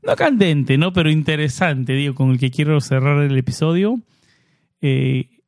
no 0.03 0.17
candente, 0.17 0.77
no, 0.77 0.93
pero 0.93 1.11
interesante, 1.11 1.95
digo, 1.95 2.15
con 2.15 2.33
el 2.33 2.39
que 2.39 2.51
quiero 2.51 2.79
cerrar 2.83 3.23
el 3.23 3.39
episodio. 3.39 3.99
Eh, 4.83 5.40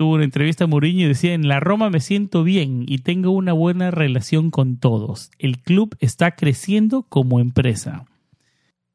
tuvo 0.00 0.14
una 0.14 0.24
entrevista 0.24 0.64
a 0.64 0.66
Mourinho 0.66 1.04
y 1.04 1.08
decía, 1.08 1.34
en 1.34 1.46
la 1.46 1.60
Roma 1.60 1.90
me 1.90 2.00
siento 2.00 2.42
bien 2.42 2.84
y 2.88 3.00
tengo 3.00 3.32
una 3.32 3.52
buena 3.52 3.90
relación 3.90 4.50
con 4.50 4.78
todos. 4.78 5.30
El 5.38 5.58
club 5.58 5.94
está 6.00 6.30
creciendo 6.30 7.02
como 7.02 7.38
empresa. 7.38 8.06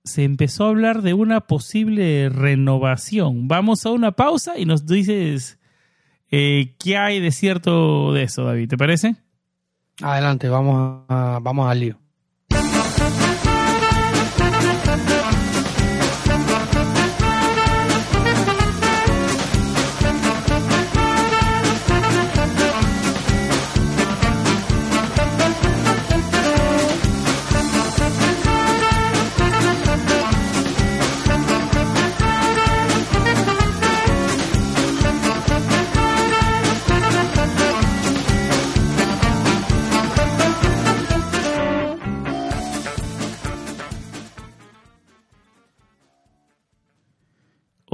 Se 0.03 0.23
empezó 0.23 0.65
a 0.65 0.69
hablar 0.69 1.03
de 1.03 1.13
una 1.13 1.41
posible 1.41 2.29
renovación. 2.29 3.47
Vamos 3.47 3.85
a 3.85 3.91
una 3.91 4.13
pausa 4.13 4.57
y 4.57 4.65
nos 4.65 4.87
dices 4.87 5.59
eh, 6.31 6.73
¿Qué 6.79 6.97
hay 6.97 7.19
de 7.19 7.29
cierto 7.29 8.11
de 8.11 8.23
eso, 8.23 8.43
David? 8.43 8.69
¿Te 8.69 8.77
parece? 8.77 9.15
Adelante, 10.01 10.49
vamos, 10.49 11.03
vamos 11.07 11.69
al 11.69 11.81
lío. 11.81 11.99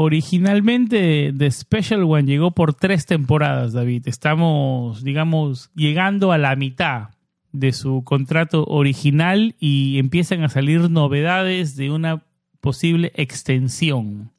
Originalmente 0.04 1.32
The 1.38 1.52
Special 1.52 2.04
One 2.06 2.24
llegó 2.24 2.49
por 2.49 2.74
tres 2.74 3.06
temporadas, 3.06 3.74
David. 3.74 4.08
Estamos, 4.08 5.04
digamos, 5.04 5.70
llegando 5.76 6.32
a 6.32 6.39
la 6.39 6.56
mitad 6.56 7.10
de 7.52 7.72
su 7.72 8.04
contrato 8.04 8.66
original 8.66 9.54
y 9.60 9.99
empiezan 9.99 10.43
a 10.43 10.49
salir 10.49 10.89
novedades 10.89 11.76
de 11.76 11.91
una 11.91 12.24
posible 12.62 13.12
extensión. 13.14 14.32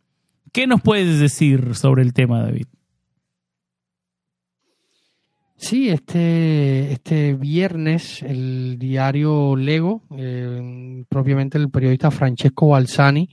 ¿Qué 0.51 0.67
nos 0.67 0.83
puedes 0.83 1.21
decir 1.21 1.77
sobre 1.77 2.03
el 2.03 2.13
tema, 2.13 2.43
David? 2.43 2.67
Sí, 5.57 5.91
este, 5.91 6.91
este 6.91 7.35
viernes 7.35 8.21
el 8.25 8.81
diario 8.81 9.55
Lego, 9.55 10.03
eh, 10.19 11.05
propiamente 11.09 11.57
el 11.57 11.71
periodista 11.71 12.11
Francesco 12.11 12.67
Balsani, 12.67 13.29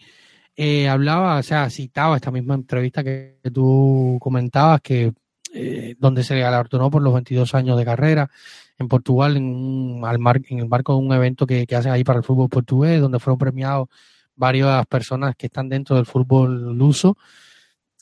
eh, 0.61 0.89
hablaba, 0.89 1.37
o 1.39 1.43
sea, 1.43 1.69
citaba 1.69 2.17
esta 2.17 2.31
misma 2.31 2.53
entrevista 2.53 3.01
que, 3.01 3.39
tú 3.53 4.17
comentabas, 4.19 4.81
que 4.81 5.13
eh, 5.53 5.95
donde 5.97 6.21
se 6.21 6.35
le 6.35 6.41
galardonó 6.41 6.91
por 6.91 7.01
los 7.01 7.13
22 7.13 7.55
años 7.55 7.77
de 7.77 7.85
carrera 7.85 8.29
en 8.77 8.89
Portugal, 8.89 9.37
en, 9.37 9.45
un, 9.45 10.03
al 10.03 10.19
mar, 10.19 10.41
en 10.49 10.59
el 10.59 10.67
marco 10.67 10.91
de 10.91 10.99
un 10.99 11.13
evento 11.13 11.47
que, 11.47 11.65
que 11.65 11.77
hacen 11.77 11.93
ahí 11.93 12.03
para 12.03 12.19
el 12.19 12.25
fútbol 12.25 12.49
portugués, 12.49 12.99
donde 12.99 13.19
fueron 13.19 13.37
premiados 13.37 13.87
varias 14.35 14.85
personas 14.87 15.33
que 15.37 15.45
están 15.45 15.69
dentro 15.69 15.95
del 15.95 16.05
fútbol 16.05 16.77
luso. 16.77 17.17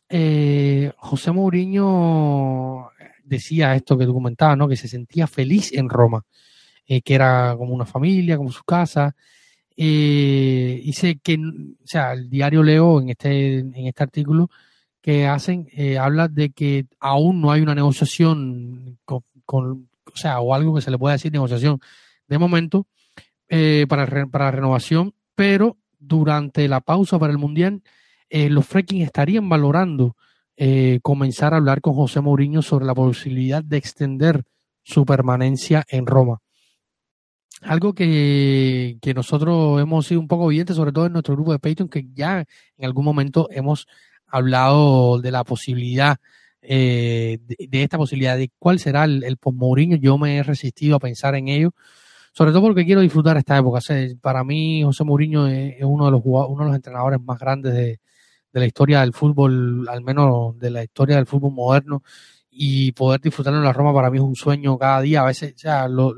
Eh, 0.09 0.91
José 0.97 1.31
Mourinho 1.31 2.89
decía 3.23 3.75
esto 3.75 3.99
que 3.99 4.05
tú 4.07 4.15
comentabas, 4.15 4.57
¿no? 4.57 4.67
que 4.67 4.77
se 4.77 4.87
sentía 4.87 5.27
feliz 5.27 5.71
en 5.73 5.89
Roma, 5.89 6.25
que 6.87 7.03
era 7.05 7.53
como 7.55 7.75
una 7.75 7.85
familia, 7.85 8.35
como 8.35 8.51
su 8.51 8.63
casa, 8.63 9.15
eh, 9.77 10.81
dice 10.83 11.19
que, 11.21 11.35
o 11.35 11.85
sea, 11.87 12.13
el 12.13 12.29
diario 12.29 12.63
Leo 12.63 12.99
en 12.99 13.09
este, 13.09 13.59
en 13.59 13.87
este 13.87 14.03
artículo 14.03 14.49
que 15.01 15.27
hacen, 15.27 15.69
eh, 15.71 15.99
habla 15.99 16.27
de 16.27 16.49
que 16.49 16.87
aún 16.99 17.39
no 17.39 17.51
hay 17.51 17.61
una 17.61 17.75
negociación 17.75 18.99
con, 19.05 19.87
o 20.05 20.15
sea, 20.15 20.39
o 20.41 20.53
algo 20.53 20.75
que 20.75 20.81
se 20.81 20.91
le 20.91 20.97
pueda 20.97 21.13
decir 21.13 21.31
negociación 21.31 21.79
de 22.27 22.37
momento 22.39 22.87
eh, 23.47 23.85
para, 23.87 24.25
para 24.27 24.51
renovación, 24.51 25.13
pero 25.35 25.77
durante 25.99 26.67
la 26.67 26.81
pausa 26.81 27.19
para 27.19 27.31
el 27.31 27.37
Mundial, 27.37 27.83
eh, 28.29 28.49
los 28.49 28.65
Freaking 28.65 29.01
estarían 29.01 29.47
valorando 29.47 30.15
comenzar 31.03 31.53
a 31.53 31.57
hablar 31.57 31.81
con 31.81 31.93
José 31.93 32.19
Mourinho 32.19 32.63
sobre 32.63 32.87
la 32.87 32.95
posibilidad 32.95 33.63
de 33.63 33.77
extender 33.77 34.43
su 34.81 35.05
permanencia 35.05 35.85
en 35.87 36.07
Roma 36.07 36.41
algo 37.61 37.93
que, 37.93 38.97
nosotros 39.15 39.81
hemos 39.81 40.05
sido 40.07 40.19
un 40.19 40.27
poco 40.27 40.45
oyentes, 40.45 40.75
sobre 40.75 40.91
todo 40.91 41.07
en 41.07 41.13
nuestro 41.13 41.35
grupo 41.35 41.51
de 41.51 41.59
Patreon, 41.59 41.89
que 41.89 42.07
ya 42.13 42.45
en 42.77 42.85
algún 42.85 43.05
momento 43.05 43.47
hemos 43.51 43.87
hablado 44.27 45.19
de 45.19 45.31
la 45.31 45.43
posibilidad, 45.43 46.17
eh, 46.61 47.39
de, 47.41 47.83
esta 47.83 47.97
posibilidad, 47.97 48.37
de 48.37 48.51
cuál 48.59 48.79
será 48.79 49.05
el, 49.05 49.23
el 49.23 49.37
post 49.37 49.57
Mourinho. 49.57 49.97
Yo 49.97 50.17
me 50.17 50.37
he 50.37 50.43
resistido 50.43 50.97
a 50.97 50.99
pensar 50.99 51.35
en 51.35 51.47
ello, 51.47 51.73
sobre 52.33 52.51
todo 52.51 52.61
porque 52.61 52.85
quiero 52.85 53.01
disfrutar 53.01 53.37
esta 53.37 53.57
época. 53.57 53.79
para 54.21 54.43
mí, 54.43 54.83
José 54.83 55.03
Mourinho 55.03 55.47
es, 55.47 55.75
uno 55.81 56.05
de 56.05 56.11
los 56.11 56.21
uno 56.23 56.59
de 56.59 56.65
los 56.65 56.75
entrenadores 56.75 57.19
más 57.21 57.39
grandes 57.39 57.73
de, 57.73 57.99
de 58.53 58.59
la 58.59 58.65
historia 58.65 59.01
del 59.01 59.13
fútbol, 59.13 59.87
al 59.89 60.01
menos 60.01 60.57
de 60.59 60.69
la 60.69 60.83
historia 60.83 61.15
del 61.15 61.25
fútbol 61.25 61.53
moderno, 61.53 62.03
y 62.49 62.91
poder 62.93 63.21
disfrutarlo 63.21 63.59
en 63.59 63.65
la 63.65 63.73
Roma 63.73 63.93
para 63.93 64.09
mí 64.09 64.17
es 64.17 64.23
un 64.23 64.35
sueño 64.35 64.77
cada 64.77 65.01
día. 65.01 65.21
A 65.21 65.25
veces, 65.25 65.53
o 65.55 65.57
sea, 65.57 65.87
lo, 65.87 66.13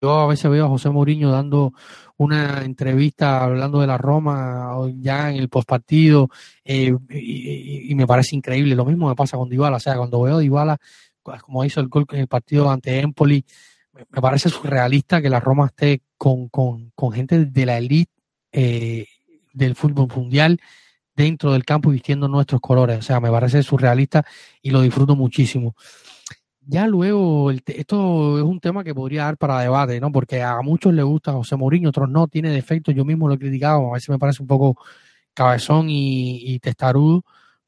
Yo 0.00 0.20
a 0.20 0.26
veces 0.26 0.50
veo 0.50 0.66
a 0.66 0.68
José 0.68 0.90
Mourinho 0.90 1.30
dando 1.30 1.72
una 2.18 2.62
entrevista 2.64 3.44
hablando 3.44 3.80
de 3.80 3.86
la 3.86 3.98
Roma 3.98 4.70
ya 4.98 5.30
en 5.30 5.36
el 5.36 5.48
postpartido 5.48 6.28
eh, 6.64 6.94
y, 7.10 7.94
me 7.94 8.06
parece 8.06 8.36
increíble. 8.36 8.74
Lo 8.74 8.84
mismo 8.84 9.08
me 9.08 9.14
pasa 9.14 9.36
con 9.36 9.48
Dybala. 9.48 9.76
O 9.76 9.80
sea, 9.80 9.96
cuando 9.96 10.20
veo 10.22 10.36
a 10.36 10.40
Dybala, 10.40 10.78
como 11.22 11.64
hizo 11.64 11.80
el 11.80 11.88
gol 11.88 12.06
en 12.12 12.20
el 12.20 12.28
partido 12.28 12.70
ante 12.70 13.00
Empoli, 13.00 13.44
me 14.10 14.20
parece 14.20 14.50
surrealista 14.50 15.22
que 15.22 15.30
la 15.30 15.40
Roma 15.40 15.66
esté 15.66 16.02
con, 16.18 16.48
con, 16.48 16.90
con 16.94 17.12
gente 17.12 17.46
de 17.46 17.66
la 17.66 17.78
elite 17.78 18.12
eh, 18.52 19.06
del 19.52 19.74
fútbol 19.74 20.08
mundial 20.14 20.60
dentro 21.14 21.52
del 21.52 21.64
campo 21.64 21.90
vistiendo 21.90 22.28
nuestros 22.28 22.60
colores. 22.60 22.98
O 22.98 23.02
sea, 23.02 23.20
me 23.20 23.30
parece 23.30 23.62
surrealista 23.62 24.24
y 24.60 24.70
lo 24.70 24.82
disfruto 24.82 25.16
muchísimo. 25.16 25.74
Ya 26.68 26.88
luego, 26.88 27.52
esto 27.52 28.38
es 28.38 28.42
un 28.44 28.58
tema 28.58 28.82
que 28.82 28.92
podría 28.92 29.24
dar 29.24 29.36
para 29.38 29.60
debate, 29.60 30.00
¿no? 30.00 30.10
Porque 30.10 30.42
a 30.42 30.60
muchos 30.62 30.92
les 30.92 31.04
gusta 31.04 31.32
José 31.32 31.54
Mourinho, 31.54 31.90
otros 31.90 32.08
no, 32.10 32.26
tiene 32.26 32.50
defectos, 32.50 32.92
yo 32.92 33.04
mismo 33.04 33.28
lo 33.28 33.34
he 33.34 33.38
criticado, 33.38 33.90
a 33.90 33.94
veces 33.94 34.08
me 34.08 34.18
parece 34.18 34.42
un 34.42 34.48
poco 34.48 34.76
cabezón 35.34 35.86
y, 35.90 36.58
testarudo, 36.60 37.24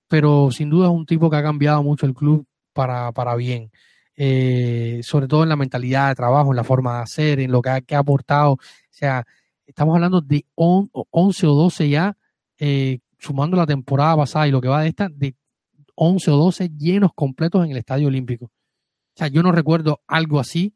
pero 0.08 0.50
sin 0.50 0.70
duda 0.70 0.88
es 0.88 0.92
un 0.92 1.06
tipo 1.06 1.30
que 1.30 1.36
ha 1.36 1.42
cambiado 1.44 1.82
mucho 1.84 2.06
el 2.06 2.14
club 2.14 2.46
para, 2.72 3.12
para 3.12 3.36
bien. 3.36 3.70
eh, 4.16 5.00
sobre 5.04 5.28
todo 5.28 5.44
en 5.44 5.48
la 5.50 5.56
mentalidad 5.56 6.08
de 6.08 6.14
trabajo, 6.16 6.50
en 6.52 6.56
la 6.56 6.64
forma 6.64 6.96
de 6.96 7.02
hacer, 7.02 7.40
en 7.40 7.52
lo 7.52 7.62
que 7.62 7.70
ha, 7.70 7.80
que 7.82 7.94
ha 7.94 8.00
aportado. 8.00 8.52
O 8.54 8.58
sea, 8.90 9.24
estamos 9.66 9.94
hablando 9.94 10.20
de 10.22 10.44
11 10.56 11.46
o 11.46 11.54
12 11.54 11.88
ya, 11.88 12.16
eh, 12.58 13.00
sumando 13.18 13.56
la 13.56 13.66
temporada 13.66 14.16
pasada 14.16 14.48
y 14.48 14.50
lo 14.52 14.60
que 14.60 14.68
va 14.68 14.82
de 14.82 14.88
esta, 14.88 15.08
de 15.08 15.36
11 15.94 16.30
o 16.32 16.36
12 16.36 16.70
llenos 16.78 17.12
completos 17.14 17.64
en 17.64 17.72
el 17.72 17.78
Estadio 17.78 18.08
Olímpico. 18.08 18.50
Sea, 19.18 19.26
yo 19.26 19.42
no 19.42 19.50
recuerdo 19.50 20.00
algo 20.06 20.38
así 20.38 20.74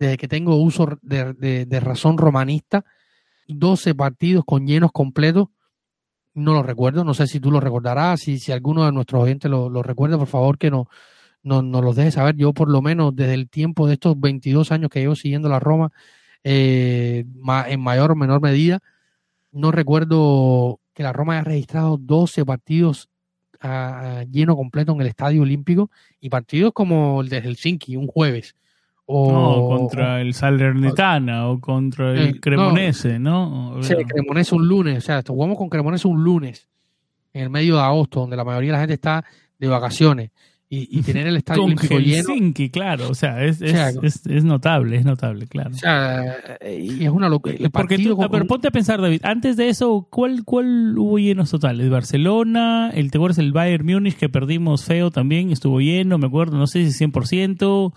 desde 0.00 0.16
que 0.16 0.26
tengo 0.26 0.56
uso 0.56 0.98
de, 1.00 1.80
razón 1.80 2.18
romanista. 2.18 2.84
12 3.46 3.94
partidos 3.94 4.44
con 4.44 4.66
llenos 4.66 4.90
completos. 4.90 5.48
No 6.34 6.54
lo 6.54 6.64
recuerdo, 6.64 7.04
no 7.04 7.14
sé 7.14 7.28
si 7.28 7.38
tú 7.38 7.52
lo 7.52 7.60
recordarás, 7.60 8.20
si, 8.20 8.40
si 8.40 8.50
alguno 8.50 8.84
de 8.84 8.90
nuestros 8.90 9.22
oyentes 9.22 9.48
lo, 9.48 9.70
lo 9.70 9.84
recuerda, 9.84 10.18
por 10.18 10.26
favor 10.26 10.58
que 10.58 10.70
nos 10.72 10.86
no, 11.44 11.62
no 11.62 11.80
los 11.80 11.94
deje 11.94 12.10
saber. 12.10 12.34
Yo 12.34 12.52
por 12.52 12.68
lo 12.68 12.82
menos 12.82 13.14
desde 13.14 13.34
el 13.34 13.48
tiempo 13.48 13.86
de 13.86 13.94
estos 13.94 14.18
22 14.18 14.72
años 14.72 14.90
que 14.90 14.98
llevo 14.98 15.14
siguiendo 15.14 15.48
la 15.48 15.60
Roma, 15.60 15.92
eh, 16.42 17.24
en 17.68 17.80
mayor 17.80 18.10
o 18.10 18.16
menor 18.16 18.40
medida, 18.40 18.80
no 19.52 19.70
recuerdo 19.70 20.80
que 20.94 21.04
la 21.04 21.12
Roma 21.12 21.34
haya 21.34 21.44
registrado 21.44 21.96
12 21.96 22.44
partidos 22.44 23.08
a, 23.60 24.24
lleno 24.30 24.56
completo 24.56 24.92
en 24.92 25.00
el 25.00 25.06
Estadio 25.06 25.42
Olímpico 25.42 25.90
y 26.20 26.28
partidos 26.28 26.72
como 26.72 27.20
el 27.20 27.28
de 27.28 27.40
Helsinki, 27.42 27.96
un 27.96 28.06
jueves. 28.06 28.54
O, 29.06 29.68
contra 29.68 30.20
el 30.20 30.34
Salernitana 30.34 31.48
o 31.48 31.60
contra 31.60 32.12
el 32.12 32.28
eh, 32.28 32.40
Cremonese, 32.40 33.18
¿no? 33.18 33.82
Sí, 33.82 33.94
Cremonese 33.94 34.54
un 34.54 34.68
lunes, 34.68 34.98
o 34.98 35.00
sea, 35.00 35.22
jugamos 35.26 35.56
con 35.56 35.70
Cremonese 35.70 36.06
un 36.06 36.22
lunes 36.22 36.68
en 37.32 37.44
el 37.44 37.50
medio 37.50 37.76
de 37.76 37.82
agosto, 37.82 38.20
donde 38.20 38.36
la 38.36 38.44
mayoría 38.44 38.68
de 38.68 38.72
la 38.72 38.80
gente 38.80 38.94
está 38.94 39.24
de 39.58 39.66
vacaciones 39.66 40.30
y, 40.70 41.00
tener 41.00 41.26
el 41.26 41.38
estadio 41.38 41.62
Con 41.62 41.70
olímpico 41.70 41.94
Helsinki, 41.94 42.64
lleno. 42.64 42.72
claro, 42.72 43.08
o 43.08 43.14
sea, 43.14 43.42
es, 43.42 43.62
es, 43.62 44.26
es, 44.26 44.44
notable, 44.44 44.98
es 44.98 45.04
notable, 45.06 45.46
claro. 45.46 45.70
O 45.70 45.78
sea, 45.78 46.36
y 46.62 47.04
es 47.04 47.10
una 47.10 47.30
locura. 47.30 47.54
Porque 47.72 47.96
tú, 47.96 48.18
pero 48.30 48.46
ponte 48.46 48.68
a 48.68 48.70
pensar, 48.70 49.00
David, 49.00 49.22
antes 49.24 49.56
de 49.56 49.70
eso, 49.70 50.06
¿cuál, 50.10 50.44
cuál 50.44 50.98
hubo 50.98 51.18
llenos 51.18 51.50
totales? 51.50 51.88
Barcelona, 51.88 52.90
el, 52.92 53.10
¿te 53.10 53.16
acuerdas 53.16 53.38
el 53.38 53.52
Bayern 53.52 53.86
Múnich 53.86 54.16
que 54.16 54.28
perdimos 54.28 54.84
feo 54.84 55.10
también? 55.10 55.50
Estuvo 55.52 55.80
lleno, 55.80 56.18
me 56.18 56.26
acuerdo, 56.26 56.58
no 56.58 56.66
sé 56.66 56.90
si 56.90 57.04
100%. 57.06 57.92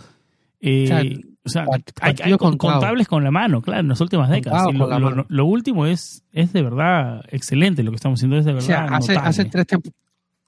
Eh, 0.62 1.22
o 1.44 1.50
sea, 1.50 1.66
hay, 2.02 2.16
hay 2.24 2.38
contables 2.38 3.08
con 3.08 3.24
la 3.24 3.32
mano, 3.32 3.62
claro, 3.62 3.82
en 3.82 3.90
las 3.90 4.00
últimas 4.00 4.30
décadas. 4.30 4.68
lo, 5.28 5.46
último 5.46 5.88
es, 5.88 6.24
es 6.32 6.54
de 6.54 6.62
verdad 6.62 7.26
excelente, 7.30 7.84
lo 7.84 7.92
que 7.92 7.96
estamos 7.96 8.20
haciendo 8.20 8.38
es 8.38 8.46
de 8.46 8.54
verdad. 8.54 8.64
O 8.64 9.02
sea, 9.02 9.16
hace, 9.16 9.18
hace, 9.18 9.46
tres, 9.46 9.66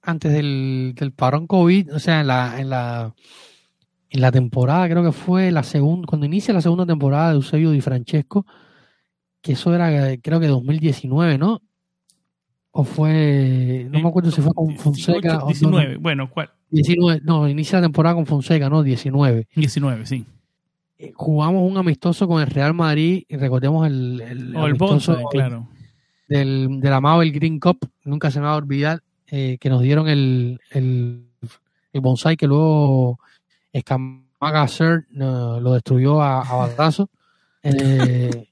antes 0.03 0.31
del, 0.31 0.93
del 0.95 1.11
parón 1.13 1.47
COVID, 1.47 1.95
o 1.95 1.99
sea, 1.99 2.21
en 2.21 2.27
la, 2.27 2.59
en 2.59 2.69
la 2.69 3.13
en 4.13 4.21
la 4.21 4.31
temporada, 4.31 4.87
creo 4.87 5.03
que 5.03 5.11
fue 5.11 5.51
la 5.51 5.63
segunda, 5.63 6.05
cuando 6.05 6.27
inicia 6.27 6.53
la 6.53 6.61
segunda 6.61 6.85
temporada 6.85 7.29
de 7.29 7.35
Eusebio 7.35 7.71
Di 7.71 7.81
Francesco, 7.81 8.45
que 9.41 9.53
eso 9.53 9.73
era 9.73 10.15
creo 10.21 10.39
que 10.39 10.47
2019, 10.47 11.39
¿no? 11.39 11.63
O 12.69 12.83
fue, 12.83 13.87
no 13.89 13.99
me 13.99 14.07
acuerdo 14.07 14.29
si 14.29 14.41
fue 14.41 14.53
con 14.53 14.75
Fonseca. 14.77 15.41
19, 15.47 15.97
bueno, 15.97 16.29
¿cuál? 16.29 16.51
19, 16.69 17.21
no, 17.23 17.49
inicia 17.49 17.79
la 17.79 17.85
temporada 17.85 18.13
con 18.13 18.27
Fonseca, 18.27 18.69
¿no? 18.69 18.83
19. 18.83 19.47
19, 19.55 20.05
sí. 20.05 20.25
Eh, 20.99 21.11
jugamos 21.15 21.69
un 21.69 21.77
amistoso 21.77 22.27
con 22.27 22.39
el 22.39 22.47
Real 22.47 22.75
Madrid 22.75 23.23
y 23.27 23.35
recordemos 23.35 23.87
el, 23.87 24.21
el, 24.21 24.55
o 24.55 24.67
el 24.67 24.75
amistoso 24.75 25.23
claro. 25.31 25.67
del, 26.27 26.79
del 26.79 26.93
amado 26.93 27.23
el 27.23 27.31
Green 27.31 27.59
Cup, 27.59 27.79
nunca 28.03 28.29
se 28.29 28.39
me 28.39 28.45
va 28.45 28.53
a 28.53 28.57
olvidar 28.57 29.01
eh, 29.35 29.57
que 29.59 29.67
nos 29.67 29.81
dieron 29.81 30.07
el, 30.07 30.61
el, 30.69 31.25
el, 31.91 32.01
bonsai 32.01 32.37
que 32.37 32.45
luego 32.45 33.17
Escamaga 33.71 34.67
Sir 34.67 35.07
lo 35.09 35.73
destruyó 35.73 36.21
a, 36.21 36.41
a 36.41 36.69
Eh, 37.65 38.49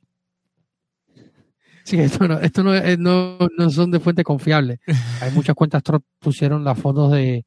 sí, 1.84 2.00
esto, 2.00 2.26
no, 2.30 2.40
esto 2.40 2.64
no, 2.64 3.38
no, 3.58 3.70
son 3.70 3.92
de 3.92 4.00
fuentes 4.00 4.24
confiables. 4.24 4.80
Hay 5.22 5.32
muchas 5.34 5.54
cuentas 5.54 5.84
pusieron 6.18 6.64
las 6.64 6.80
fotos 6.80 7.12
de, 7.12 7.46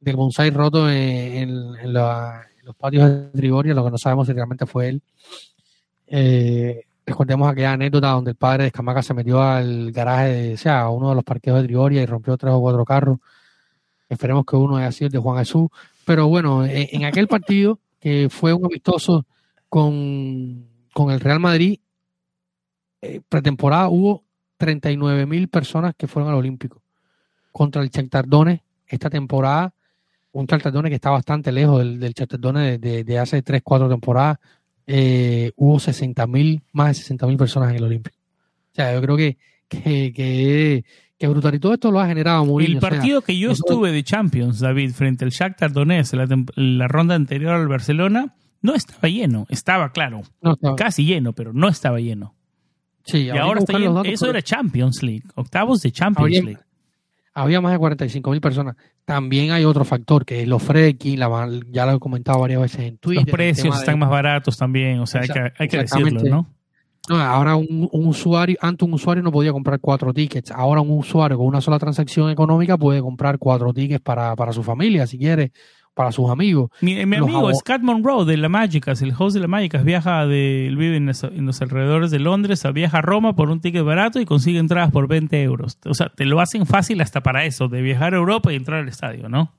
del 0.00 0.16
bonsai 0.16 0.50
roto 0.50 0.90
en, 0.90 1.76
en, 1.76 1.92
los 1.92 2.76
patios 2.76 3.08
de 3.08 3.38
Trigoria, 3.38 3.72
lo 3.72 3.84
que 3.84 3.92
no 3.92 3.98
sabemos 3.98 4.26
si 4.26 4.32
realmente 4.32 4.66
fue 4.66 4.88
él. 4.88 5.02
Eh, 6.08 6.86
Recordemos 7.06 7.48
aquella 7.48 7.74
anécdota 7.74 8.08
donde 8.08 8.32
el 8.32 8.36
padre 8.36 8.64
de 8.64 8.66
Escamaca 8.68 9.00
se 9.00 9.14
metió 9.14 9.40
al 9.40 9.92
garaje, 9.92 10.28
de, 10.28 10.54
o 10.54 10.56
sea, 10.56 10.80
a 10.80 10.90
uno 10.90 11.10
de 11.10 11.14
los 11.14 11.22
parqueos 11.22 11.60
de 11.60 11.68
Trigoria 11.68 12.02
y 12.02 12.06
rompió 12.06 12.36
tres 12.36 12.52
o 12.52 12.60
cuatro 12.60 12.84
carros. 12.84 13.20
Esperemos 14.08 14.44
que 14.44 14.56
uno 14.56 14.76
haya 14.76 14.90
sido 14.90 15.06
el 15.06 15.12
de 15.12 15.18
Juan 15.20 15.38
Jesús. 15.38 15.68
Pero 16.04 16.26
bueno, 16.26 16.64
en, 16.64 17.04
aquel 17.04 17.28
partido, 17.28 17.78
que 18.00 18.28
fue 18.28 18.52
un 18.52 18.64
amistoso 18.64 19.24
con, 19.68 20.66
el 21.10 21.20
Real 21.20 21.38
Madrid, 21.38 21.78
eh, 23.02 23.20
pretemporada 23.28 23.88
hubo 23.88 24.24
39 24.56 25.26
mil 25.26 25.48
personas 25.48 25.94
que 25.96 26.08
fueron 26.08 26.30
al 26.30 26.38
Olímpico. 26.38 26.82
Contra 27.52 27.82
el 27.82 27.90
Chactardones, 27.90 28.60
esta 28.88 29.10
temporada, 29.10 29.72
un 30.32 30.48
Chactardones 30.48 30.90
que 30.90 30.96
está 30.96 31.10
bastante 31.10 31.52
lejos 31.52 31.78
del, 31.78 32.00
del 32.00 32.14
de, 32.14 32.78
de, 32.78 33.04
de 33.04 33.18
hace 33.18 33.42
3, 33.42 33.62
4 33.64 33.88
temporadas, 33.88 34.38
eh, 34.86 35.52
hubo 35.56 35.78
60 35.78 36.26
mil, 36.26 36.62
más 36.72 36.88
de 36.88 36.94
60 36.94 37.26
mil 37.26 37.36
personas 37.36 37.70
en 37.70 37.76
el 37.76 37.84
Olímpico. 37.84 38.16
O 38.72 38.74
sea, 38.74 38.94
yo 38.94 39.00
creo 39.00 39.16
que, 39.16 39.36
que, 39.68 40.84
que, 41.18 41.28
brutal. 41.28 41.54
Y 41.54 41.58
todo 41.58 41.74
esto 41.74 41.90
lo 41.90 42.00
ha 42.00 42.06
generado 42.06 42.44
muy 42.44 42.64
El 42.64 42.78
partido 42.78 43.22
que 43.22 43.38
yo 43.38 43.50
estuve 43.50 43.90
de 43.90 44.04
Champions, 44.04 44.60
David, 44.60 44.92
frente 44.92 45.24
al 45.24 45.30
Shakhtar 45.30 45.72
Donetsk, 45.72 46.14
la, 46.14 46.26
la 46.56 46.88
ronda 46.88 47.14
anterior 47.14 47.52
al 47.52 47.68
Barcelona, 47.68 48.34
no 48.62 48.74
estaba 48.74 49.08
lleno. 49.08 49.46
Estaba, 49.48 49.92
claro, 49.92 50.22
casi 50.76 51.04
lleno, 51.04 51.32
pero 51.32 51.52
no 51.52 51.68
estaba 51.68 52.00
lleno. 52.00 52.34
Sí, 53.04 53.18
y 53.18 53.30
ahora 53.30 53.60
está 53.60 53.78
lleno. 53.78 54.02
Eso 54.04 54.28
era 54.28 54.42
Champions 54.42 55.02
League, 55.02 55.24
octavos 55.36 55.80
de 55.80 55.92
Champions 55.92 56.44
League 56.44 56.65
había 57.36 57.60
más 57.60 57.72
de 57.72 57.78
45 57.78 58.30
mil 58.30 58.40
personas. 58.40 58.76
También 59.04 59.50
hay 59.50 59.64
otro 59.64 59.84
factor 59.84 60.24
que 60.24 60.42
es 60.42 60.48
los 60.48 60.62
freki, 60.62 61.16
ya 61.16 61.86
lo 61.86 61.92
he 61.92 61.98
comentado 61.98 62.40
varias 62.40 62.62
veces 62.62 62.80
en 62.80 62.98
Twitter. 62.98 63.26
Los 63.26 63.32
precios 63.32 63.78
están 63.78 63.98
más 63.98 64.08
baratos 64.08 64.56
también, 64.56 65.00
o 65.00 65.06
sea, 65.06 65.20
hay 65.20 65.28
que, 65.28 65.52
hay 65.58 65.68
que 65.68 65.78
decirlo, 65.78 66.22
¿no? 66.22 66.46
No, 67.08 67.16
ahora 67.20 67.54
un, 67.54 67.88
usuario, 67.92 68.56
antes 68.60 68.84
un 68.84 68.94
usuario 68.94 69.22
no 69.22 69.30
podía 69.30 69.52
comprar 69.52 69.78
cuatro 69.78 70.12
tickets. 70.12 70.50
Ahora 70.50 70.80
un 70.80 70.90
usuario 70.90 71.36
con 71.36 71.46
una 71.46 71.60
sola 71.60 71.78
transacción 71.78 72.30
económica 72.30 72.76
puede 72.76 73.00
comprar 73.00 73.38
cuatro 73.38 73.72
tickets 73.72 74.00
para, 74.00 74.34
para 74.34 74.52
su 74.52 74.64
familia, 74.64 75.06
si 75.06 75.16
quiere, 75.16 75.52
para 75.96 76.12
sus 76.12 76.28
amigos. 76.28 76.70
Mi, 76.82 77.00
amigo 77.00 77.50
Scott 77.54 77.80
Monroe 77.80 78.26
de 78.26 78.36
la 78.36 78.50
Magicas, 78.50 79.00
el 79.00 79.14
host 79.18 79.34
de 79.34 79.40
la 79.40 79.48
Magicas, 79.48 79.82
viaja 79.82 80.26
de, 80.26 80.70
vive 80.76 80.98
en 80.98 81.06
los, 81.06 81.62
alrededores 81.62 82.10
de 82.10 82.18
Londres, 82.18 82.62
viaja 82.74 82.98
a 82.98 83.00
Roma 83.00 83.34
por 83.34 83.48
un 83.48 83.62
ticket 83.62 83.82
barato 83.82 84.20
y 84.20 84.26
consigue 84.26 84.58
entradas 84.58 84.90
por 84.90 85.08
20 85.08 85.42
euros. 85.42 85.78
O 85.86 85.94
sea, 85.94 86.10
te 86.10 86.26
lo 86.26 86.42
hacen 86.42 86.66
fácil 86.66 87.00
hasta 87.00 87.22
para 87.22 87.46
eso, 87.46 87.68
de 87.68 87.80
viajar 87.80 88.12
a 88.12 88.18
Europa 88.18 88.52
y 88.52 88.56
entrar 88.56 88.80
al 88.80 88.88
estadio, 88.88 89.30
¿no? 89.30 89.54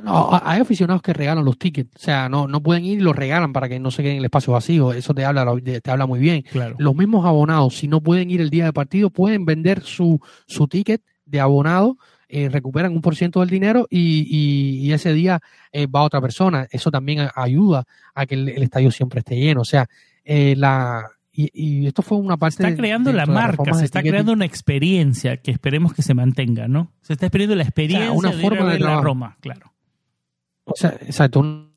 No, 0.00 0.30
hay 0.44 0.60
aficionados 0.60 1.02
que 1.02 1.12
regalan 1.12 1.44
los 1.44 1.58
tickets, 1.58 1.90
o 1.96 1.98
sea, 1.98 2.28
no, 2.28 2.46
no 2.46 2.62
pueden 2.62 2.84
ir 2.84 3.00
y 3.00 3.02
los 3.02 3.16
regalan 3.16 3.52
para 3.52 3.68
que 3.68 3.80
no 3.80 3.90
se 3.90 4.02
queden 4.02 4.12
en 4.14 4.20
el 4.20 4.26
espacio 4.26 4.52
vacío, 4.52 4.92
eso 4.92 5.12
te 5.12 5.24
habla, 5.24 5.44
te 5.82 5.90
habla 5.90 6.06
muy 6.06 6.20
bien. 6.20 6.42
Claro. 6.42 6.76
Los 6.78 6.94
mismos 6.94 7.26
abonados, 7.26 7.76
si 7.76 7.88
no 7.88 8.00
pueden 8.00 8.30
ir 8.30 8.40
el 8.40 8.48
día 8.48 8.64
de 8.64 8.72
partido, 8.72 9.10
pueden 9.10 9.44
vender 9.44 9.82
su, 9.82 10.20
su 10.46 10.68
ticket 10.68 11.02
de 11.26 11.40
abonado 11.40 11.98
eh, 12.32 12.48
recuperan 12.48 12.92
un 12.92 13.00
por 13.00 13.16
ciento 13.16 13.40
del 13.40 13.50
dinero 13.50 13.86
y, 13.90 14.90
ese 14.92 15.12
día 15.12 15.40
eh, 15.72 15.86
va 15.86 16.02
otra 16.02 16.20
persona. 16.20 16.66
Eso 16.70 16.90
también 16.90 17.28
ayuda 17.34 17.84
a 18.14 18.26
que 18.26 18.34
el, 18.34 18.48
estadio 18.48 18.90
siempre 18.90 19.20
esté 19.20 19.36
lleno. 19.36 19.62
O 19.62 19.64
sea, 19.64 19.88
eh, 20.24 20.54
la, 20.56 21.06
y, 21.32 21.86
esto 21.86 22.02
fue 22.02 22.18
una 22.18 22.36
parte. 22.36 22.58
Se 22.58 22.68
está 22.68 22.76
creando 22.76 23.12
la 23.12 23.26
marca, 23.26 23.74
se 23.74 23.84
está 23.84 24.02
creando 24.02 24.32
una 24.32 24.44
experiencia 24.44 25.38
que 25.38 25.50
esperemos 25.50 25.92
que 25.92 26.02
se 26.02 26.14
mantenga, 26.14 26.68
¿no? 26.68 26.92
Se 27.02 27.14
está 27.14 27.26
esperando 27.26 27.54
la 27.54 27.62
experiencia 27.62 28.12
una 28.12 28.30
de 28.30 28.42
forma 28.42 28.72
de 28.72 28.78
la 28.78 29.00
Roma, 29.00 29.36
claro. 29.40 29.72
O 30.64 30.74
sea, 30.76 30.90
exacto, 31.00 31.69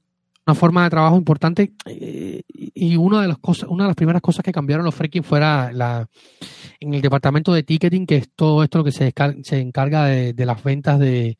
una 0.45 0.55
forma 0.55 0.83
de 0.83 0.89
trabajo 0.89 1.15
importante 1.15 1.73
y 1.85 2.97
una 2.97 3.21
de 3.21 3.27
las 3.27 3.37
cosas, 3.37 3.69
una 3.69 3.85
de 3.85 3.89
las 3.89 3.95
primeras 3.95 4.21
cosas 4.21 4.43
que 4.43 4.51
cambiaron 4.51 4.85
los 4.85 4.95
freaking 4.95 5.23
fuera 5.23 5.71
la 5.71 6.07
en 6.79 6.93
el 6.93 7.01
departamento 7.01 7.53
de 7.53 7.63
ticketing, 7.63 8.05
que 8.05 8.17
es 8.17 8.29
todo 8.35 8.63
esto 8.63 8.79
lo 8.79 8.83
que 8.83 8.91
se, 8.91 9.13
se 9.43 9.59
encarga 9.59 10.05
de, 10.05 10.45
las 10.45 10.61
ventas 10.63 10.99
de, 10.99 11.37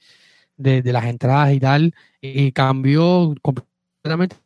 las 0.58 1.06
entradas 1.06 1.54
y 1.54 1.60
tal, 1.60 1.94
y 2.22 2.52
cambió 2.54 3.36
completamente 3.42 4.38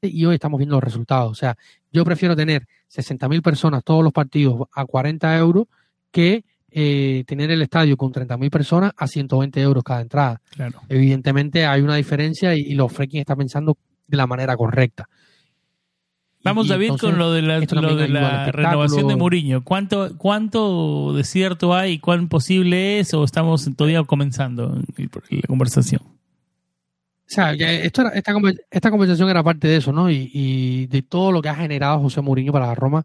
y 0.00 0.24
hoy 0.24 0.34
estamos 0.34 0.58
viendo 0.58 0.76
los 0.76 0.84
resultados. 0.84 1.32
O 1.32 1.34
sea, 1.34 1.56
yo 1.92 2.04
prefiero 2.04 2.36
tener 2.36 2.66
60.000 2.90 3.42
personas 3.42 3.84
todos 3.84 4.02
los 4.02 4.12
partidos 4.12 4.68
a 4.72 4.84
40 4.84 5.36
euros 5.38 5.66
que 6.10 6.44
eh, 6.76 7.22
tener 7.26 7.52
el 7.52 7.62
estadio 7.62 7.96
con 7.96 8.12
30.000 8.12 8.50
personas 8.50 8.92
a 8.96 9.06
120 9.06 9.60
euros 9.60 9.84
cada 9.84 10.00
entrada. 10.00 10.40
Claro. 10.50 10.80
Evidentemente 10.88 11.66
hay 11.66 11.80
una 11.82 11.94
diferencia 11.94 12.54
y, 12.56 12.74
los 12.74 12.92
freaking 12.92 13.20
están 13.20 13.38
pensando 13.38 13.78
de 14.08 14.16
la 14.16 14.26
manera 14.26 14.56
correcta. 14.56 15.08
Vamos, 16.42 16.66
David, 16.68 16.96
con 17.00 17.16
lo 17.16 17.32
de 17.32 17.42
la, 17.42 18.50
renovación 18.50 19.06
de 19.06 19.16
Mourinho. 19.16 19.62
¿Cuánto, 19.62 20.18
¿Cuánto 20.18 21.14
de 21.14 21.22
cierto 21.22 21.74
hay? 21.74 21.98
¿Cuán 22.00 22.28
posible 22.28 22.98
es? 22.98 23.14
¿O 23.14 23.24
estamos 23.24 23.70
todavía 23.76 24.02
comenzando 24.02 24.76
la 24.96 25.42
conversación? 25.46 26.02
sea, 27.34 27.52
esto 27.52 28.02
era, 28.02 28.10
esta, 28.10 28.32
esta, 28.70 28.90
conversación 28.90 29.28
era 29.28 29.42
parte 29.42 29.68
de 29.68 29.76
eso, 29.76 29.92
¿no? 29.92 30.10
Y, 30.10 30.30
y, 30.32 30.86
de 30.86 31.02
todo 31.02 31.32
lo 31.32 31.40
que 31.40 31.48
ha 31.48 31.54
generado 31.54 32.00
José 32.00 32.20
Mourinho 32.20 32.52
para 32.52 32.66
la 32.66 32.74
Roma. 32.74 33.04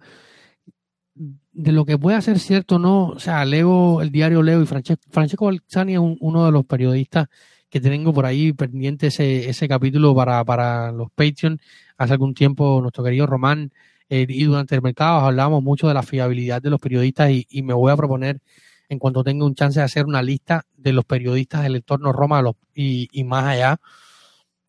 De 1.52 1.72
lo 1.72 1.86
que 1.86 1.97
puede 1.97 2.22
ser 2.22 2.39
cierto, 2.39 2.80
¿no? 2.80 3.08
O 3.08 3.20
sea, 3.20 3.43
leo 3.43 4.02
el 4.02 4.12
diario 4.12 4.43
Leo 4.43 4.62
y 4.62 4.66
Francesco, 4.66 5.04
Francesco 5.10 5.45
Balzani 5.45 5.93
es 5.93 6.00
uno 6.00 6.45
de 6.45 6.52
los 6.52 6.66
periodistas 6.66 7.28
que 7.70 7.80
tengo 7.80 8.14
por 8.14 8.26
ahí 8.26 8.54
pendiente 8.54 9.08
ese, 9.08 9.50
ese 9.50 9.68
capítulo 9.68 10.16
para, 10.16 10.43
para 10.43 10.91
los 10.91 11.12
Patreon. 11.12 11.60
Hace 11.97 12.14
algún 12.14 12.34
tiempo 12.34 12.80
nuestro 12.82 13.04
querido 13.04 13.28
Román 13.28 13.72
eh, 14.10 14.26
y 14.28 14.43
durante 14.43 14.76
el 14.76 14.82
mercado 14.82 15.20
hablábamos 15.20 15.64
mucho 15.64 15.88
de 15.88 15.93
la 15.93 16.04
fiabilidad 16.04 16.62
de 16.62 16.70
los 16.70 16.80
periodistas 16.80 17.30
y, 17.32 17.45
y, 17.50 17.62
me 17.62 17.74
voy 17.74 17.91
a 17.91 17.97
proponer 17.97 18.41
en 18.89 18.97
cuanto 18.97 19.24
tenga 19.24 19.45
un 19.45 19.54
chance 19.54 19.80
de 19.80 19.86
hacer 19.86 20.06
una 20.06 20.24
lista 20.24 20.66
de 20.76 20.93
los 20.93 21.06
periodistas 21.06 21.62
del 21.64 21.76
entorno 21.76 22.12
Roma 22.12 22.41
y, 22.74 23.08
y, 23.12 23.24
más 23.24 23.45
allá, 23.45 23.80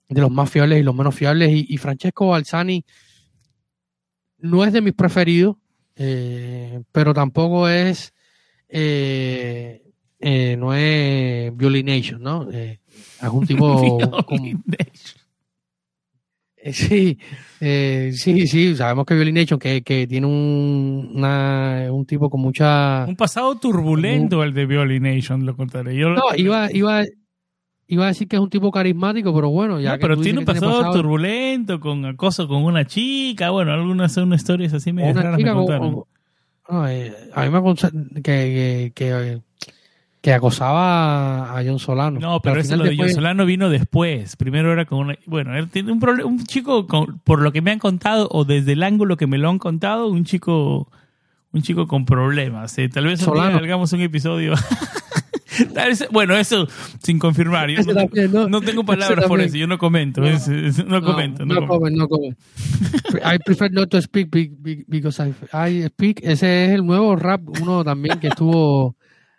de 0.09 0.21
los 0.21 0.31
más 0.31 0.51
fiables 0.51 0.81
y 0.81 0.83
los 0.83 0.95
menos 0.95 1.15
fiables. 1.15 1.51
Y, 1.51 1.67
y 1.69 1.79
Francesco 1.79 2.29
Balzani 2.29 2.85
no 4.39 4.65
es 4.65 4.73
de 4.73 4.83
mis 4.83 4.95
preferidos, 4.95 5.57
eh, 6.03 6.81
pero 6.93 7.13
tampoco 7.13 7.69
es, 7.69 8.15
eh, 8.71 9.83
eh, 10.19 10.57
no 10.59 10.73
es 10.73 11.55
Violination, 11.55 12.23
¿no? 12.23 12.49
Eh, 12.51 12.81
es 13.23 13.29
un 13.29 13.47
tipo... 13.47 13.99
Eh, 16.63 16.75
sí, 16.75 17.19
eh, 17.63 18.13
sí, 18.15 18.47
sí, 18.47 18.77
sabemos 18.77 19.07
que 19.07 19.15
Violination, 19.15 19.59
que, 19.59 19.81
que 19.81 20.07
tiene 20.07 20.27
un, 20.27 21.13
una, 21.15 21.87
un 21.91 22.05
tipo 22.05 22.29
con 22.29 22.43
mucha... 22.43 23.07
Un 23.09 23.17
pasado 23.17 23.59
turbulento 23.59 24.43
el 24.43 24.53
de 24.53 24.67
Violination, 24.67 25.47
lo 25.47 25.57
contaré. 25.57 25.97
Yo 25.97 26.11
no, 26.11 26.23
iba, 26.37 26.71
iba, 26.71 27.03
iba 27.91 28.05
a 28.05 28.09
decir 28.09 28.29
que 28.29 28.37
es 28.37 28.43
un 28.43 28.51
tipo 28.51 28.71
carismático, 28.71 29.35
pero 29.35 29.51
bueno, 29.51 29.81
ya 29.81 29.93
no, 29.93 29.99
pero 29.99 30.17
tiene 30.17 30.39
un 30.39 30.45
pasado, 30.45 30.93
turbulento, 30.93 31.81
con 31.81 32.05
acoso 32.07 32.49
con 32.49 32.65
una 32.65 32.87
chica, 32.87 33.51
bueno, 33.51 33.73
algunas 33.73 34.13
son 34.13 34.33
historias 34.33 34.73
así 34.73 34.93
medio 34.93 35.15
raras 35.15 35.39
me 35.39 35.53
contaron. 35.53 35.95
Con, 35.95 36.05
no, 36.69 36.89
eh, 36.89 37.13
a 37.35 37.45
mí 37.45 37.51
me 37.51 37.75
que, 38.23 38.23
que, 38.23 38.93
que 38.95 39.41
que 40.21 40.35
acosaba 40.35 41.57
a 41.57 41.65
John 41.65 41.79
Solano. 41.79 42.21
No, 42.21 42.41
pero, 42.41 42.61
eso 42.61 42.77
lo 42.77 42.85
de 42.85 42.97
John 42.97 43.09
Solano 43.09 43.47
vino 43.47 43.71
después. 43.71 44.37
Primero 44.37 44.71
era 44.71 44.85
con 44.85 44.99
una. 44.99 45.19
Bueno, 45.25 45.57
él 45.57 45.71
tiene 45.71 45.93
un, 45.93 45.99
problema, 45.99 46.29
un 46.29 46.45
chico, 46.45 46.87
con, 46.87 47.21
por 47.21 47.41
lo 47.41 47.53
que 47.53 47.63
me 47.63 47.71
han 47.71 47.79
contado, 47.79 48.29
o 48.31 48.45
desde 48.45 48.73
el 48.73 48.83
ángulo 48.83 49.17
que 49.17 49.27
me 49.27 49.39
lo 49.39 49.49
han 49.49 49.59
contado, 49.59 50.09
un 50.09 50.25
chico 50.25 50.89
un 51.53 51.63
chico 51.63 51.87
con 51.87 52.05
problemas. 52.05 52.77
Eh, 52.79 52.89
tal 52.89 53.07
vez 53.07 53.27
hagamos 53.27 53.93
un 53.93 54.01
episodio. 54.01 54.55
bueno, 56.11 56.37
eso 56.37 56.67
sin 57.03 57.19
confirmar. 57.19 57.71
Yo 57.71 57.83
no, 58.29 58.49
no, 58.49 58.61
tengo 58.61 58.85
palabras 58.85 59.27
por 59.27 59.41
eso, 59.41 59.57
yo 59.57 59.67
no 59.67 59.79
comento. 59.79 60.21
No, 60.21 60.31
no 60.87 61.03
comento. 61.03 61.45
No, 61.45 61.67
comment, 61.67 61.97
no 61.97 62.09
comment. 62.09 62.39
I 63.25 63.39
prefer 63.45 63.71
not 63.71 63.91
to 63.91 64.01
speak 64.01 64.29
because 64.89 65.23
I, 65.23 65.35
I 65.53 65.87
speak. 65.89 66.21
Ese 66.23 66.67
es 66.67 66.71
el 66.73 66.85
nuevo 66.85 67.17
rap, 67.17 67.43
uno 67.61 67.85
también 67.85 68.19
que 68.21 68.29
estuvo 68.29 68.97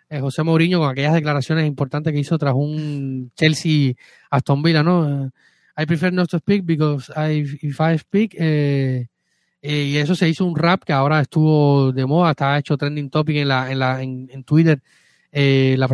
eh, 0.08 0.20
José 0.20 0.42
Mourinho 0.42 0.78
con 0.80 0.90
aquellas 0.90 1.14
declaraciones 1.14 1.66
importantes 1.66 2.12
que 2.12 2.20
hizo 2.20 2.38
tras 2.38 2.54
un 2.54 3.32
Chelsea 3.34 3.94
Aston 4.30 4.62
Villa, 4.62 4.82
¿no? 4.82 5.24
Eh, 5.26 5.30
I 5.76 5.86
prefer 5.86 6.12
not 6.12 6.28
to 6.30 6.38
speak 6.38 6.66
because 6.66 7.10
I, 7.16 7.44
if 7.62 7.80
I 7.80 7.96
speak, 7.98 8.34
eh, 8.38 9.08
eh, 9.62 9.84
y 9.84 9.96
eso 9.96 10.14
se 10.14 10.28
hizo 10.28 10.44
un 10.44 10.56
rap 10.56 10.82
que 10.84 10.92
ahora 10.92 11.20
estuvo 11.20 11.92
de 11.92 12.04
moda, 12.04 12.32
está 12.32 12.58
hecho 12.58 12.76
trending 12.76 13.10
topic 13.10 13.36
en 13.36 13.48
la 13.48 13.70
en 13.70 13.78
la 13.78 14.02
en, 14.02 14.44
Twitter. 14.44 14.82
Eh, 15.32 15.74
la 15.78 15.88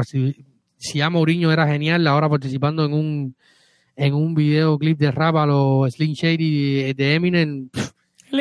si 0.77 1.01
a 1.01 1.11
Mourinho 1.11 1.51
era 1.53 1.67
genial, 1.67 2.07
ahora 2.07 2.29
participando 2.29 2.85
en 2.85 2.93
un 2.93 3.37
en 3.99 4.15
un 4.15 4.35
videoclip 4.35 4.97
de 4.99 5.11
rap 5.11 5.37
a 5.37 5.47
los 5.47 5.93
Slim 5.93 6.13
Shady 6.13 6.93
de, 6.93 7.15
Eminem. 7.15 7.69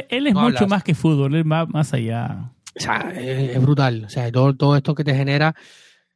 él, 0.09 0.27
es 0.27 0.33
mucho 0.35 0.67
más 0.67 0.83
que 0.83 0.93
fútbol, 0.93 1.33
él 1.33 1.51
va 1.51 1.65
más 1.65 1.93
allá. 1.93 2.51
O 2.75 2.79
sea, 2.79 3.11
es, 3.15 3.59
brutal. 3.59 4.03
O 4.05 4.09
sea, 4.09 4.31
todo, 4.31 4.55
todo 4.55 4.75
esto 4.75 4.93
que 4.93 5.03
te 5.03 5.15
genera, 5.15 5.55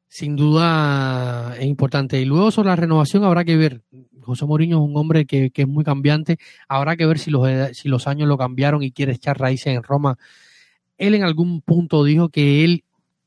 sin 0.07 0.35
duda, 0.35 1.55
es 1.57 1.65
importante. 1.65 2.21
Y 2.21 2.25
luego 2.25 2.51
sobre 2.51 2.69
la 2.69 2.75
renovación 2.75 3.23
habrá 3.23 3.43
que 3.43 3.57
ver. 3.57 3.81
José 4.21 4.45
Mourinho 4.45 4.77
es 4.77 4.87
un 4.87 4.95
hombre 4.95 5.25
que, 5.25 5.49
que 5.49 5.63
es 5.63 5.67
muy 5.67 5.83
cambiante. 5.83 6.37
Habrá 6.67 6.95
que 6.95 7.07
ver 7.07 7.17
si 7.17 7.31
los, 7.31 7.47
si 7.73 7.89
los 7.89 8.07
años 8.07 8.27
lo 8.27 8.37
cambiaron 8.37 8.83
y 8.83 8.91
quiere 8.91 9.13
echar 9.13 9.39
raíces 9.39 9.73
en 9.73 9.81
Roma. 9.81 10.19
Él 10.99 11.15
en 11.15 11.23
algún 11.23 11.61
punto 11.61 12.03
dijo 12.03 12.29
que 12.29 12.63
él 12.63 12.83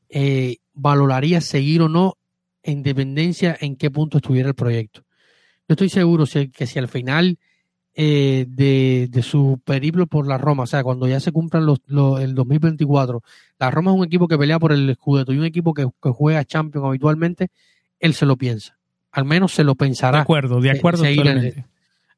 eh, 0.07 0.59
valoraría 0.75 1.41
seguir 1.41 1.81
o 1.81 1.89
no 1.89 2.17
en 2.63 2.83
dependencia 2.83 3.57
en 3.59 3.75
qué 3.75 3.89
punto 3.89 4.17
estuviera 4.17 4.49
el 4.49 4.55
proyecto. 4.55 5.01
Yo 5.67 5.73
estoy 5.73 5.89
seguro 5.89 6.25
que 6.53 6.67
si 6.67 6.79
al 6.79 6.87
final 6.87 7.39
eh, 7.95 8.45
de, 8.49 9.07
de, 9.09 9.21
su 9.23 9.59
periplo 9.63 10.05
por 10.05 10.27
la 10.27 10.37
Roma, 10.37 10.63
o 10.63 10.67
sea, 10.67 10.83
cuando 10.83 11.07
ya 11.07 11.19
se 11.19 11.31
cumplan 11.31 11.65
los, 11.65 11.79
los, 11.87 12.19
el 12.19 12.35
2024, 12.35 13.23
la 13.57 13.71
Roma 13.71 13.91
es 13.91 13.97
un 13.97 14.05
equipo 14.05 14.27
que 14.27 14.37
pelea 14.37 14.59
por 14.59 14.73
el 14.73 14.89
escudeto 14.89 15.31
y 15.31 15.37
un 15.37 15.45
equipo 15.45 15.73
que, 15.73 15.87
que, 16.03 16.09
juega 16.09 16.43
Champions 16.43 16.85
habitualmente, 16.85 17.47
él 17.99 18.13
se 18.13 18.25
lo 18.25 18.35
piensa. 18.35 18.77
Al 19.11 19.25
menos 19.25 19.53
se 19.53 19.63
lo 19.63 19.75
pensará. 19.75 20.17
De 20.17 20.23
acuerdo, 20.23 20.59
de 20.59 20.71
acuerdo. 20.71 21.03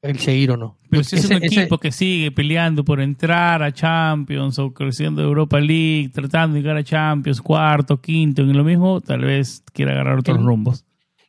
El, 0.02 0.20
seguir 0.20 0.52
o 0.52 0.58
no. 0.58 0.78
Pero 0.90 1.04
si 1.04 1.16
es 1.16 1.26
un 1.26 1.34
equipo 1.34 1.76
ese, 1.76 1.78
que 1.82 1.92
sigue 1.92 2.32
peleando 2.32 2.86
por 2.86 3.02
entrar 3.02 3.64
a 3.64 3.72
Champions 3.72 4.60
o 4.60 4.74
creciendo 4.74 5.22
Europa 5.22 5.60
League, 5.60 6.10
tratando 6.14 6.56
de 6.56 6.62
llegar 6.62 6.78
a 6.78 6.84
Champions, 6.84 7.42
cuarto, 7.42 8.00
quinto, 8.00 8.42
en 8.42 8.56
lo 8.56 8.64
mismo, 8.64 9.02
tal 9.02 9.22
vez 9.22 9.64
quiera 9.74 9.94
agarrar 9.94 10.20
otros 10.20 10.44
rumbos. 10.44 10.86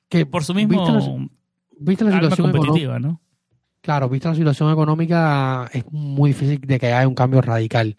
Que 0.08 0.26
por 0.26 0.44
su 0.44 0.54
mismo. 0.54 0.84
¿Viste 0.84 0.92
la, 0.92 1.28
viste 1.78 2.04
la 2.04 2.12
situación 2.12 2.52
competitiva, 2.52 2.98
¿no? 2.98 3.20
Claro, 3.80 4.08
vista 4.08 4.30
la 4.30 4.34
situación 4.34 4.72
económica, 4.72 5.70
es 5.72 5.84
muy 5.90 6.30
difícil 6.30 6.60
de 6.60 6.78
que 6.78 6.92
haya 6.92 7.08
un 7.08 7.14
cambio 7.14 7.40
radical. 7.40 7.96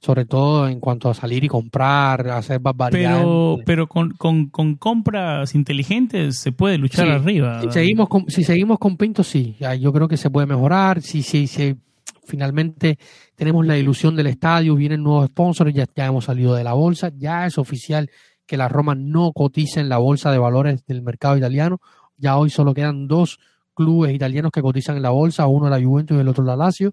Sobre 0.00 0.24
todo 0.24 0.66
en 0.66 0.80
cuanto 0.80 1.10
a 1.10 1.14
salir 1.14 1.44
y 1.44 1.48
comprar, 1.48 2.28
hacer 2.30 2.58
barbaridades. 2.58 3.18
Pero, 3.18 3.58
pero 3.66 3.86
con, 3.86 4.12
con, 4.12 4.46
con, 4.46 4.76
compras 4.76 5.54
inteligentes 5.54 6.38
se 6.38 6.52
puede 6.52 6.78
luchar 6.78 7.06
sí. 7.06 7.12
arriba. 7.12 7.60
Si 7.60 7.70
seguimos, 7.70 8.08
con, 8.08 8.24
si 8.30 8.42
seguimos 8.42 8.78
con 8.78 8.96
Pinto, 8.96 9.22
sí. 9.22 9.56
Yo 9.78 9.92
creo 9.92 10.08
que 10.08 10.16
se 10.16 10.30
puede 10.30 10.46
mejorar. 10.46 11.02
Si, 11.02 11.22
si, 11.22 11.46
si 11.46 11.76
finalmente 12.24 12.98
tenemos 13.34 13.66
la 13.66 13.76
ilusión 13.76 14.16
del 14.16 14.28
estadio, 14.28 14.74
vienen 14.74 15.02
nuevos 15.02 15.26
sponsors, 15.26 15.74
ya, 15.74 15.84
ya 15.94 16.06
hemos 16.06 16.24
salido 16.24 16.54
de 16.54 16.64
la 16.64 16.72
bolsa, 16.72 17.12
ya 17.14 17.44
es 17.44 17.58
oficial 17.58 18.08
que 18.46 18.56
la 18.56 18.68
Roma 18.68 18.94
no 18.94 19.32
cotiza 19.32 19.80
en 19.80 19.88
la 19.88 19.98
bolsa 19.98 20.32
de 20.32 20.38
valores 20.38 20.84
del 20.86 21.02
mercado 21.02 21.36
italiano. 21.36 21.80
Ya 22.16 22.36
hoy 22.36 22.50
solo 22.50 22.74
quedan 22.74 23.06
dos 23.06 23.38
clubes 23.74 24.12
italianos 24.12 24.50
que 24.50 24.60
cotizan 24.60 24.96
en 24.96 25.02
la 25.02 25.10
bolsa, 25.10 25.46
uno 25.46 25.68
la 25.68 25.80
Juventus 25.80 26.16
y 26.16 26.20
el 26.20 26.28
otro 26.28 26.42
la 26.42 26.56
Lazio. 26.56 26.92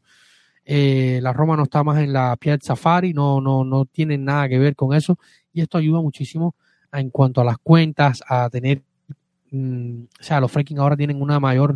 Eh, 0.69 1.19
la 1.23 1.31
Roma 1.31 1.55
no 1.55 1.63
está 1.63 1.81
más 1.81 1.97
en 1.99 2.11
la 2.11 2.35
Piazza 2.35 2.75
Safari, 2.75 3.13
no, 3.13 3.39
no, 3.39 3.63
no 3.63 3.85
tiene 3.85 4.17
nada 4.17 4.49
que 4.49 4.59
ver 4.59 4.75
con 4.75 4.93
eso 4.93 5.17
y 5.53 5.61
esto 5.61 5.77
ayuda 5.77 6.01
muchísimo 6.01 6.55
a, 6.91 6.99
en 6.99 7.09
cuanto 7.09 7.39
a 7.39 7.45
las 7.45 7.57
cuentas, 7.57 8.21
a 8.27 8.49
tener, 8.49 8.81
mmm, 9.49 10.01
o 10.19 10.23
sea, 10.23 10.41
los 10.41 10.51
fracking 10.51 10.77
ahora 10.79 10.97
tienen 10.97 11.21
una 11.21 11.39
mayor, 11.39 11.73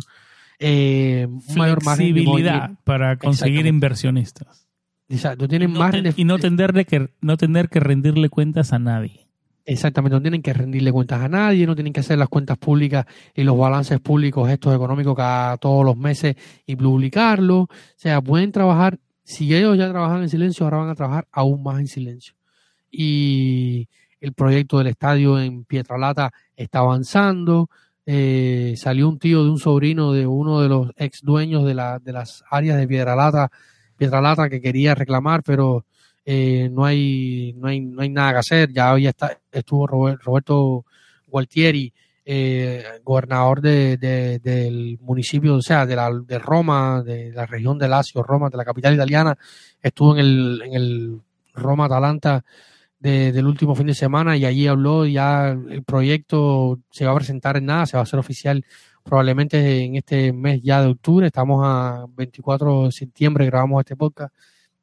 eh, 0.58 1.26
mayor 1.56 1.82
flexibilidad 1.82 2.72
para 2.84 3.16
conseguir 3.16 3.64
inversionistas. 3.64 4.68
Exacto, 5.08 5.48
tienen 5.48 5.70
y 5.70 5.72
no, 5.72 5.78
más 5.78 5.92
ten, 5.92 6.12
y 6.14 6.24
no 6.24 6.38
tener 6.38 6.84
que 6.84 7.08
no 7.22 7.38
tener 7.38 7.70
que 7.70 7.80
rendirle 7.80 8.28
cuentas 8.28 8.74
a 8.74 8.78
nadie. 8.78 9.21
Exactamente, 9.64 10.16
no 10.16 10.22
tienen 10.22 10.42
que 10.42 10.52
rendirle 10.52 10.90
cuentas 10.90 11.20
a 11.20 11.28
nadie, 11.28 11.66
no 11.66 11.76
tienen 11.76 11.92
que 11.92 12.00
hacer 12.00 12.18
las 12.18 12.28
cuentas 12.28 12.58
públicas 12.58 13.06
y 13.34 13.44
los 13.44 13.56
balances 13.56 14.00
públicos, 14.00 14.50
estos 14.50 14.74
económicos, 14.74 15.14
cada 15.14 15.56
todos 15.56 15.84
los 15.84 15.96
meses 15.96 16.34
y 16.66 16.74
publicarlo. 16.74 17.60
O 17.60 17.68
sea, 17.96 18.20
pueden 18.20 18.50
trabajar, 18.50 18.98
si 19.22 19.54
ellos 19.54 19.78
ya 19.78 19.88
trabajan 19.88 20.22
en 20.22 20.28
silencio, 20.28 20.64
ahora 20.66 20.78
van 20.78 20.90
a 20.90 20.94
trabajar 20.96 21.28
aún 21.30 21.62
más 21.62 21.78
en 21.78 21.86
silencio. 21.86 22.34
Y 22.90 23.88
el 24.20 24.32
proyecto 24.34 24.78
del 24.78 24.88
estadio 24.88 25.40
en 25.40 25.64
Pietralata 25.64 26.32
está 26.56 26.80
avanzando. 26.80 27.70
Eh, 28.04 28.74
salió 28.76 29.08
un 29.08 29.18
tío 29.20 29.44
de 29.44 29.50
un 29.50 29.58
sobrino 29.58 30.12
de 30.12 30.26
uno 30.26 30.60
de 30.60 30.68
los 30.68 30.90
ex 30.96 31.20
dueños 31.22 31.64
de, 31.64 31.74
la, 31.74 32.00
de 32.00 32.12
las 32.12 32.42
áreas 32.50 32.78
de 32.78 32.88
Pietralata, 32.88 33.50
Pietralata 33.96 34.48
que 34.48 34.60
quería 34.60 34.96
reclamar, 34.96 35.44
pero 35.44 35.86
eh, 36.24 36.68
no 36.70 36.84
hay 36.84 37.54
no 37.56 37.68
hay 37.68 37.80
no 37.80 38.02
hay 38.02 38.08
nada 38.08 38.32
que 38.32 38.38
hacer. 38.38 38.72
Ya 38.72 38.92
hoy 38.92 39.06
está 39.06 39.38
estuvo 39.50 39.86
Roberto 39.86 40.84
Gualtieri 41.26 41.92
eh, 42.24 42.84
gobernador 43.02 43.60
de, 43.60 43.96
de, 43.96 44.38
del 44.38 44.98
municipio 45.00 45.56
o 45.56 45.62
sea 45.62 45.86
de 45.86 45.96
la 45.96 46.10
de 46.10 46.38
Roma 46.38 47.02
de 47.02 47.32
la 47.32 47.46
región 47.46 47.78
de 47.78 47.88
Lazio 47.88 48.22
Roma 48.22 48.50
de 48.50 48.56
la 48.56 48.64
capital 48.64 48.94
italiana. 48.94 49.36
Estuvo 49.82 50.14
en 50.14 50.20
el 50.20 50.62
en 50.64 50.74
el 50.74 51.20
Roma 51.54 51.86
Atalanta 51.86 52.44
de, 53.00 53.32
del 53.32 53.46
último 53.46 53.74
fin 53.74 53.88
de 53.88 53.94
semana 53.94 54.36
y 54.36 54.44
allí 54.44 54.68
habló 54.68 55.04
ya 55.06 55.50
el 55.50 55.82
proyecto 55.84 56.78
se 56.90 57.04
va 57.04 57.12
a 57.12 57.16
presentar 57.16 57.56
en 57.56 57.66
nada 57.66 57.86
se 57.86 57.96
va 57.96 58.00
a 58.00 58.04
hacer 58.04 58.20
oficial 58.20 58.64
probablemente 59.02 59.82
en 59.84 59.96
este 59.96 60.32
mes 60.32 60.62
ya 60.62 60.80
de 60.80 60.88
octubre. 60.88 61.26
Estamos 61.26 61.62
a 61.64 62.06
24 62.16 62.84
de 62.84 62.92
septiembre 62.92 63.46
grabamos 63.46 63.80
este 63.80 63.96
podcast 63.96 64.32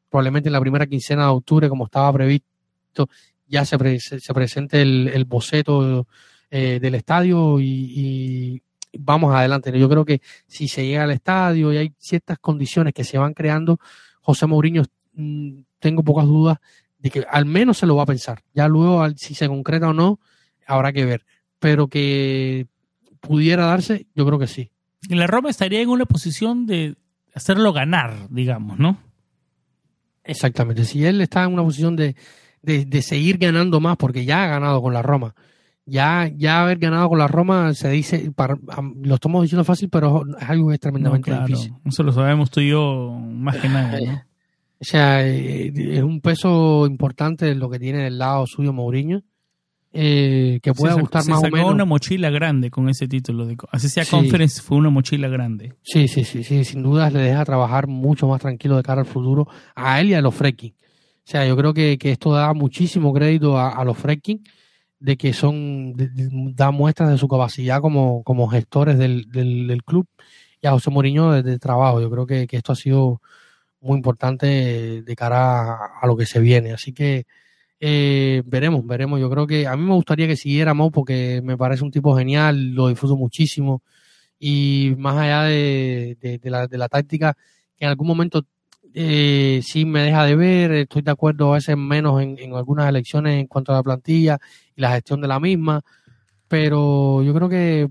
probablemente 0.10 0.50
en 0.50 0.54
la 0.54 0.62
primera 0.62 0.88
quincena 0.88 1.24
de 1.24 1.30
octubre, 1.30 1.70
como 1.70 1.86
estaba 1.86 2.12
previsto, 2.14 3.10
ya 3.48 3.66
se, 3.66 3.78
pre 3.78 4.00
se 4.00 4.34
presente 4.34 4.82
el, 4.82 5.26
boceto 5.26 6.08
eh, 6.50 6.80
del 6.82 6.96
estadio 6.96 7.60
y, 7.60 7.66
y, 7.66 8.62
vamos 8.98 9.34
adelante. 9.34 9.78
Yo 9.78 9.90
creo 9.90 10.06
que 10.06 10.22
si 10.48 10.68
se 10.68 10.86
llega 10.86 11.04
al 11.04 11.12
estadio 11.12 11.72
y 11.74 11.78
hay 11.78 11.94
ciertas 11.98 12.40
condiciones 12.40 12.94
que 12.94 13.04
se 13.04 13.18
van 13.18 13.34
creando, 13.34 13.80
José 14.22 14.46
Mourinho, 14.48 14.84
mm, 15.14 15.60
tengo 15.80 16.04
pocas 16.04 16.26
dudas 16.26 16.58
de 17.00 17.10
que 17.10 17.26
al 17.30 17.46
menos 17.46 17.78
se 17.78 17.86
lo 17.86 17.96
va 17.96 18.04
a 18.04 18.08
pensar. 18.08 18.42
Ya 18.54 18.68
luego, 18.68 19.08
si 19.16 19.34
se 19.34 19.48
concreta 19.48 19.90
o 19.90 19.94
no, 19.94 20.20
habrá 20.68 20.94
que 20.94 21.06
ver. 21.06 21.26
Pero 21.60 21.88
que 21.88 22.68
pudiera 23.20 23.66
darse, 23.66 24.08
yo 24.16 24.26
creo 24.26 24.40
que 24.40 24.48
sí. 24.48 24.72
La 25.10 25.28
Roma 25.28 25.50
estaría 25.50 25.82
en 25.82 25.90
una 25.90 26.06
posición 26.06 26.66
de 26.66 26.96
hacerlo 27.34 27.74
ganar, 27.74 28.28
digamos, 28.30 28.80
¿no? 28.80 28.98
Exactamente. 30.30 30.86
Si 30.86 31.04
él 31.06 31.20
está 31.22 31.44
en 31.44 31.54
una 31.54 31.64
posición 31.64 31.96
de, 31.96 32.16
de, 32.62 33.02
seguir 33.02 33.38
ganando 33.38 33.80
más, 33.80 33.98
porque 33.98 34.26
ya 34.26 34.44
ha 34.44 34.48
ganado 34.48 34.82
con 34.82 34.94
la 34.94 35.02
Roma. 35.02 35.34
Ya, 35.86 36.30
ya 36.38 36.62
haber 36.62 36.78
ganado 36.78 37.10
con 37.10 37.18
la 37.18 37.28
Roma 37.28 37.74
se 37.74 37.90
dice, 37.90 38.32
para, 38.36 38.56
lo 39.02 39.16
estamos 39.16 39.42
diciendo 39.42 39.64
fácil, 39.64 39.90
pero 39.90 40.22
es 40.40 40.48
algo 40.48 40.70
que 40.70 40.76
es 40.76 40.80
tremendamente 40.80 41.34
difícil. 41.34 41.74
Eso 41.84 42.04
lo 42.04 42.12
sabemos 42.12 42.52
tú 42.52 42.60
y 42.60 42.70
yo 42.70 43.12
más 43.12 43.58
que 43.58 43.70
nada. 43.70 44.00
¿no? 44.00 44.22
O 44.82 44.86
sea, 44.86 45.28
eh, 45.28 45.74
es 45.76 46.04
un 46.04 46.22
peso 46.22 46.88
importante 46.88 47.54
lo 47.54 47.70
que 47.70 47.80
tiene 47.80 48.04
del 48.04 48.18
lado 48.18 48.48
suyo 48.48 48.72
Mourinho. 48.72 49.24
Eh, 49.92 50.60
que 50.62 50.74
pueda 50.74 50.94
gustar 50.94 51.26
más 51.26 51.40
o 51.40 51.50
menos. 51.50 51.74
una 51.74 51.86
mochila 51.86 52.30
grande 52.30 52.70
con 52.70 52.90
ese 52.90 53.08
título. 53.08 53.46
De, 53.46 53.58
así 53.72 53.90
sea 53.90 54.06
Conference, 54.06 54.62
fue 54.62 54.78
una 54.78 54.90
mochila 54.90 55.28
grande. 55.28 55.74
Sí, 55.82 56.08
sí, 56.08 56.24
sí, 56.24 56.44
sí, 56.44 56.64
sin 56.64 56.84
duda 56.84 57.10
le 57.10 57.20
deja 57.20 57.44
trabajar 57.44 57.88
mucho 57.88 58.28
más 58.28 58.40
tranquilo 58.40 58.78
de 58.78 58.84
cara 58.84 59.02
al 59.02 59.08
futuro 59.08 59.48
a 59.76 60.00
él 60.00 60.10
y 60.10 60.14
a 60.14 60.22
los 60.22 60.36
Freaking. 60.36 60.74
O 60.74 61.32
sea, 61.32 61.46
yo 61.46 61.56
creo 61.58 61.74
que, 61.74 61.98
esto 62.02 62.32
da 62.34 62.54
muchísimo 62.54 63.14
crédito 63.14 63.58
a, 63.58 63.84
los 63.84 63.98
Freaking 63.98 64.44
de 65.00 65.16
que 65.18 65.34
son, 65.34 65.94
da 66.56 66.72
muestras 66.72 67.10
de 67.10 67.18
su 67.18 67.28
capacidad 67.28 67.82
como, 67.82 68.24
como 68.24 68.48
gestores 68.48 68.98
del, 68.98 69.30
del, 69.32 69.84
club 69.84 70.08
y 70.62 70.68
a 70.68 70.72
José 70.72 70.90
Mourinho 70.90 71.32
de, 71.42 71.60
trabajo. 71.60 72.02
Yo 72.02 72.10
creo 72.10 72.26
que, 72.26 72.48
que 72.48 72.58
esto 72.58 72.74
ha 72.74 72.76
sido 72.76 73.22
muy 73.82 73.98
importante 73.98 75.02
de 75.02 75.16
cara 75.16 75.76
a, 76.02 76.08
lo 76.08 76.18
que 76.18 76.26
se 76.26 76.40
viene. 76.40 76.74
Así 76.74 76.94
que 76.94 77.26
eh, 77.80 78.44
veremos, 78.46 78.86
veremos. 78.86 79.20
Yo 79.20 79.30
creo 79.30 79.48
que 79.48 79.68
a 79.68 79.76
mí 79.76 79.84
me 79.84 79.94
gustaría 79.94 80.28
que 80.28 80.36
siguiera 80.36 80.74
Mo 80.74 80.92
porque 80.92 81.42
me 81.44 81.58
parece 81.58 81.84
un 81.84 81.92
tipo 81.92 82.16
genial, 82.18 82.74
lo 82.74 82.90
disfruto 82.90 83.16
muchísimo. 83.16 83.84
Y 84.40 84.96
más 84.98 85.18
allá 85.18 85.44
de, 85.44 86.18
de, 86.22 86.50
la, 86.50 86.68
de 86.68 86.78
la 86.78 86.88
táctica, 86.90 87.36
que 87.76 87.86
en 87.86 87.90
algún 87.90 88.08
momento 88.08 88.46
eh, 88.94 89.62
sí 89.64 89.86
me 89.86 90.04
deja 90.04 90.26
de 90.26 90.36
ver, 90.36 90.72
estoy 90.72 91.02
de 91.02 91.12
acuerdo 91.12 91.52
a 91.52 91.56
veces 91.56 91.78
menos 91.78 92.22
en, 92.22 92.38
en 92.40 92.54
algunas 92.54 92.88
elecciones 92.90 93.40
en 93.40 93.48
cuanto 93.48 93.72
a 93.72 93.76
la 93.76 93.84
plantilla 93.84 94.40
y 94.76 94.82
la 94.82 94.92
gestión 94.92 95.22
de 95.22 95.28
la 95.28 95.40
misma, 95.40 95.82
pero 96.48 97.22
yo 97.24 97.34
creo 97.34 97.50
que 97.50 97.90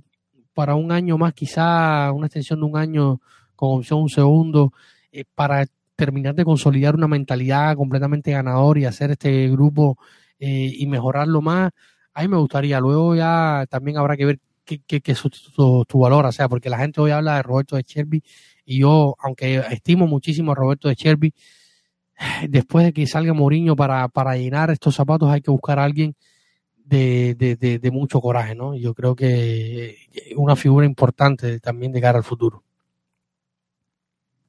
para 0.54 0.74
un 0.74 0.90
año 0.90 1.16
más, 1.18 1.34
quizá 1.34 2.10
una 2.12 2.26
extensión 2.26 2.60
de 2.60 2.66
un 2.66 2.76
año 2.76 3.20
con 3.54 3.78
opción 3.78 4.00
un 4.02 4.08
segundo, 4.08 4.72
eh, 5.12 5.24
para 5.34 5.66
terminar 5.98 6.36
de 6.36 6.44
consolidar 6.44 6.94
una 6.94 7.08
mentalidad 7.08 7.74
completamente 7.76 8.30
ganadora 8.30 8.78
y 8.80 8.84
hacer 8.84 9.10
este 9.10 9.48
grupo 9.50 9.98
eh, 10.38 10.72
y 10.78 10.86
mejorarlo 10.86 11.42
más, 11.42 11.72
a 12.14 12.22
mí 12.22 12.28
me 12.28 12.36
gustaría. 12.36 12.78
Luego 12.78 13.16
ya 13.16 13.66
también 13.68 13.98
habrá 13.98 14.16
que 14.16 14.24
ver 14.24 14.38
qué, 14.64 14.80
qué, 14.80 15.02
es 15.04 15.20
tu, 15.56 15.98
valor, 15.98 16.24
o 16.24 16.32
sea, 16.32 16.48
porque 16.48 16.70
la 16.70 16.78
gente 16.78 17.00
hoy 17.00 17.10
habla 17.10 17.36
de 17.36 17.42
Roberto 17.42 17.74
de 17.74 17.82
Cherby 17.82 18.22
y 18.64 18.78
yo, 18.78 19.16
aunque 19.18 19.56
estimo 19.70 20.06
muchísimo 20.06 20.52
a 20.52 20.54
Roberto 20.54 20.88
de 20.88 20.94
Cherby, 20.94 21.34
después 22.48 22.84
de 22.86 22.92
que 22.92 23.06
salga 23.08 23.32
Mourinho 23.32 23.74
para, 23.74 24.06
para 24.08 24.36
llenar 24.36 24.70
estos 24.70 24.94
zapatos 24.94 25.28
hay 25.30 25.40
que 25.40 25.50
buscar 25.50 25.80
a 25.80 25.84
alguien 25.84 26.14
de, 26.76 27.34
de, 27.34 27.56
de, 27.56 27.90
mucho 27.90 28.20
coraje, 28.20 28.54
¿no? 28.54 28.74
Yo 28.76 28.94
creo 28.94 29.16
que 29.16 29.96
una 30.36 30.54
figura 30.54 30.86
importante 30.86 31.58
también 31.60 31.92
de 31.92 32.00
cara 32.00 32.18
al 32.18 32.24
futuro. 32.24 32.62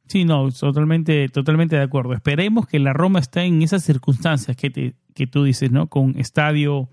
Sí, 0.10 0.26
no, 0.26 0.50
totalmente, 0.52 1.30
totalmente 1.30 1.76
de 1.76 1.84
acuerdo. 1.84 2.14
Esperemos 2.14 2.66
que 2.66 2.80
la 2.80 2.94
Roma 2.94 3.20
esté 3.20 3.44
en 3.44 3.62
esas 3.62 3.84
circunstancias 3.84 4.58
que, 4.58 4.72
te, 4.72 4.96
que 5.14 5.28
tú 5.28 5.44
dices, 5.44 5.72
¿no? 5.72 5.88
Con 5.88 6.18
estadio 6.18 6.90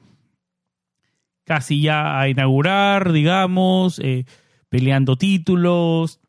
casi 1.44 1.80
ya 1.80 2.20
a 2.20 2.28
inaugurar, 2.28 3.12
digamos, 3.12 4.00
eh, 4.00 4.26
peleando 4.68 5.16
títulos, 5.16 6.20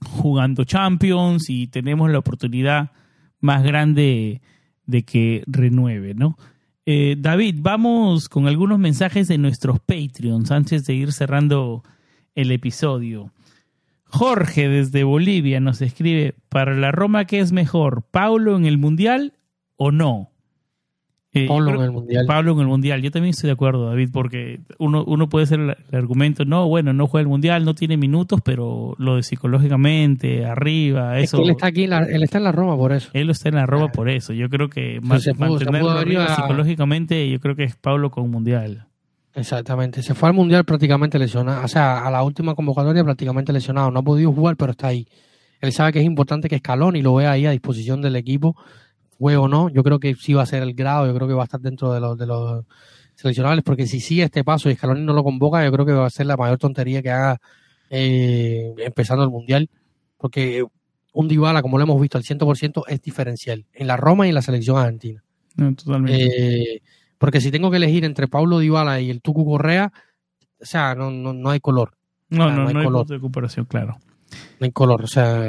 jugando 0.00 0.62
Champions 0.62 1.50
y 1.50 1.66
tenemos 1.66 2.08
la 2.08 2.20
oportunidad 2.20 2.92
más 3.40 3.64
grande 3.64 4.40
de 4.86 5.02
que 5.02 5.42
renueve, 5.48 6.14
¿no? 6.14 6.38
Eh, 6.86 7.16
David, 7.18 7.56
vamos 7.58 8.28
con 8.28 8.46
algunos 8.46 8.78
mensajes 8.78 9.26
de 9.26 9.38
nuestros 9.38 9.80
Patreons 9.80 10.52
antes 10.52 10.86
de 10.86 10.94
ir 10.94 11.12
cerrando 11.12 11.82
el 12.36 12.52
episodio. 12.52 13.32
Jorge 14.08 14.68
desde 14.68 15.04
Bolivia 15.04 15.60
nos 15.60 15.82
escribe, 15.82 16.34
para 16.48 16.74
la 16.74 16.90
Roma, 16.92 17.26
¿qué 17.26 17.40
es 17.40 17.52
mejor? 17.52 18.04
¿Paulo 18.10 18.56
en 18.56 18.64
el 18.64 18.78
Mundial 18.78 19.34
o 19.76 19.92
no? 19.92 20.30
Eh, 21.34 21.46
Pablo 21.46 21.74
en 21.74 21.82
el 21.82 21.92
Mundial. 21.92 22.24
Pablo 22.26 22.52
en 22.52 22.60
el 22.60 22.66
Mundial. 22.66 23.02
Yo 23.02 23.10
también 23.10 23.30
estoy 23.30 23.48
de 23.48 23.52
acuerdo, 23.52 23.86
David, 23.86 24.08
porque 24.12 24.60
uno, 24.78 25.04
uno 25.04 25.28
puede 25.28 25.44
hacer 25.44 25.60
el, 25.60 25.76
argumento, 25.92 26.46
no, 26.46 26.66
bueno, 26.68 26.94
no 26.94 27.06
juega 27.06 27.22
el 27.22 27.28
Mundial, 27.28 27.66
no 27.66 27.74
tiene 27.74 27.98
minutos, 27.98 28.40
pero 28.42 28.94
lo 28.98 29.16
de 29.16 29.22
psicológicamente, 29.22 30.46
arriba, 30.46 31.18
eso... 31.18 31.42
él 31.42 31.50
está 31.50 31.66
aquí, 31.66 31.84
él 31.84 32.22
está 32.22 32.38
en 32.38 32.44
la 32.44 32.52
Roma 32.52 32.76
por 32.76 32.92
eso. 32.92 33.10
Él 33.12 33.28
está 33.28 33.50
en 33.50 33.56
la 33.56 33.66
Roma 33.66 33.88
por 33.88 34.08
eso. 34.08 34.32
Yo 34.32 34.48
creo 34.48 34.70
que 34.70 35.00
mantenerlo 35.02 35.90
arriba 35.90 36.34
psicológicamente, 36.34 37.28
yo 37.28 37.40
creo 37.40 37.56
que 37.56 37.64
es 37.64 37.76
Pablo 37.76 38.10
con 38.10 38.30
Mundial. 38.30 38.86
Exactamente, 39.34 40.02
se 40.02 40.14
fue 40.14 40.28
al 40.28 40.34
Mundial 40.34 40.64
prácticamente 40.64 41.18
lesionado, 41.18 41.64
o 41.64 41.68
sea, 41.68 42.06
a 42.06 42.10
la 42.10 42.22
última 42.22 42.54
convocatoria 42.54 43.04
prácticamente 43.04 43.52
lesionado, 43.52 43.90
no 43.90 44.00
ha 44.00 44.02
podido 44.02 44.32
jugar, 44.32 44.56
pero 44.56 44.72
está 44.72 44.88
ahí. 44.88 45.06
Él 45.60 45.72
sabe 45.72 45.92
que 45.92 46.00
es 46.00 46.04
importante 46.04 46.48
que 46.48 46.56
Escalón 46.56 46.96
y 46.96 47.02
lo 47.02 47.14
vea 47.14 47.32
ahí 47.32 47.46
a 47.46 47.50
disposición 47.50 48.00
del 48.00 48.16
equipo, 48.16 48.56
juegue 49.18 49.36
o 49.36 49.48
no, 49.48 49.68
yo 49.68 49.82
creo 49.82 49.98
que 49.98 50.14
sí 50.14 50.34
va 50.34 50.42
a 50.42 50.46
ser 50.46 50.62
el 50.62 50.74
grado, 50.74 51.06
yo 51.06 51.14
creo 51.14 51.28
que 51.28 51.34
va 51.34 51.42
a 51.42 51.44
estar 51.44 51.60
dentro 51.60 51.92
de 51.92 52.00
los, 52.00 52.16
de 52.16 52.26
los 52.26 52.64
seleccionables, 53.14 53.64
porque 53.64 53.86
si 53.86 54.00
sigue 54.00 54.22
este 54.22 54.44
paso 54.44 54.70
y 54.70 54.76
Scaloni 54.76 55.02
no 55.02 55.12
lo 55.12 55.24
convoca, 55.24 55.64
yo 55.64 55.72
creo 55.72 55.84
que 55.84 55.92
va 55.92 56.06
a 56.06 56.10
ser 56.10 56.26
la 56.26 56.36
mayor 56.36 56.58
tontería 56.58 57.02
que 57.02 57.10
haga 57.10 57.40
eh, 57.90 58.74
empezando 58.78 59.24
el 59.24 59.30
Mundial, 59.30 59.68
porque 60.16 60.64
un 61.12 61.28
Dybala, 61.28 61.62
como 61.62 61.78
lo 61.78 61.84
hemos 61.84 62.00
visto, 62.00 62.16
al 62.18 62.24
100% 62.24 62.84
es 62.86 63.02
diferencial 63.02 63.66
en 63.72 63.86
la 63.88 63.96
Roma 63.96 64.26
y 64.26 64.28
en 64.28 64.36
la 64.36 64.42
selección 64.42 64.78
argentina. 64.78 65.22
totalmente. 65.56 66.74
Eh, 66.76 66.82
porque 67.18 67.40
si 67.40 67.50
tengo 67.50 67.70
que 67.70 67.76
elegir 67.76 68.04
entre 68.04 68.28
Paulo 68.28 68.58
Dybala 68.58 69.00
y 69.00 69.10
el 69.10 69.20
Tucu 69.20 69.44
Correa, 69.44 69.92
o 70.60 70.64
sea, 70.64 70.94
no, 70.94 71.10
no, 71.10 71.32
no 71.32 71.50
hay 71.50 71.60
color. 71.60 71.92
No, 72.30 72.50
no, 72.50 72.70
no, 72.70 72.78
hay, 72.78 72.84
color. 72.84 73.06
de 73.06 73.20
comparación, 73.20 73.66
claro. 73.66 73.98
No 74.60 74.64
hay 74.64 74.72
color. 74.72 75.02
O 75.02 75.06
sea, 75.06 75.40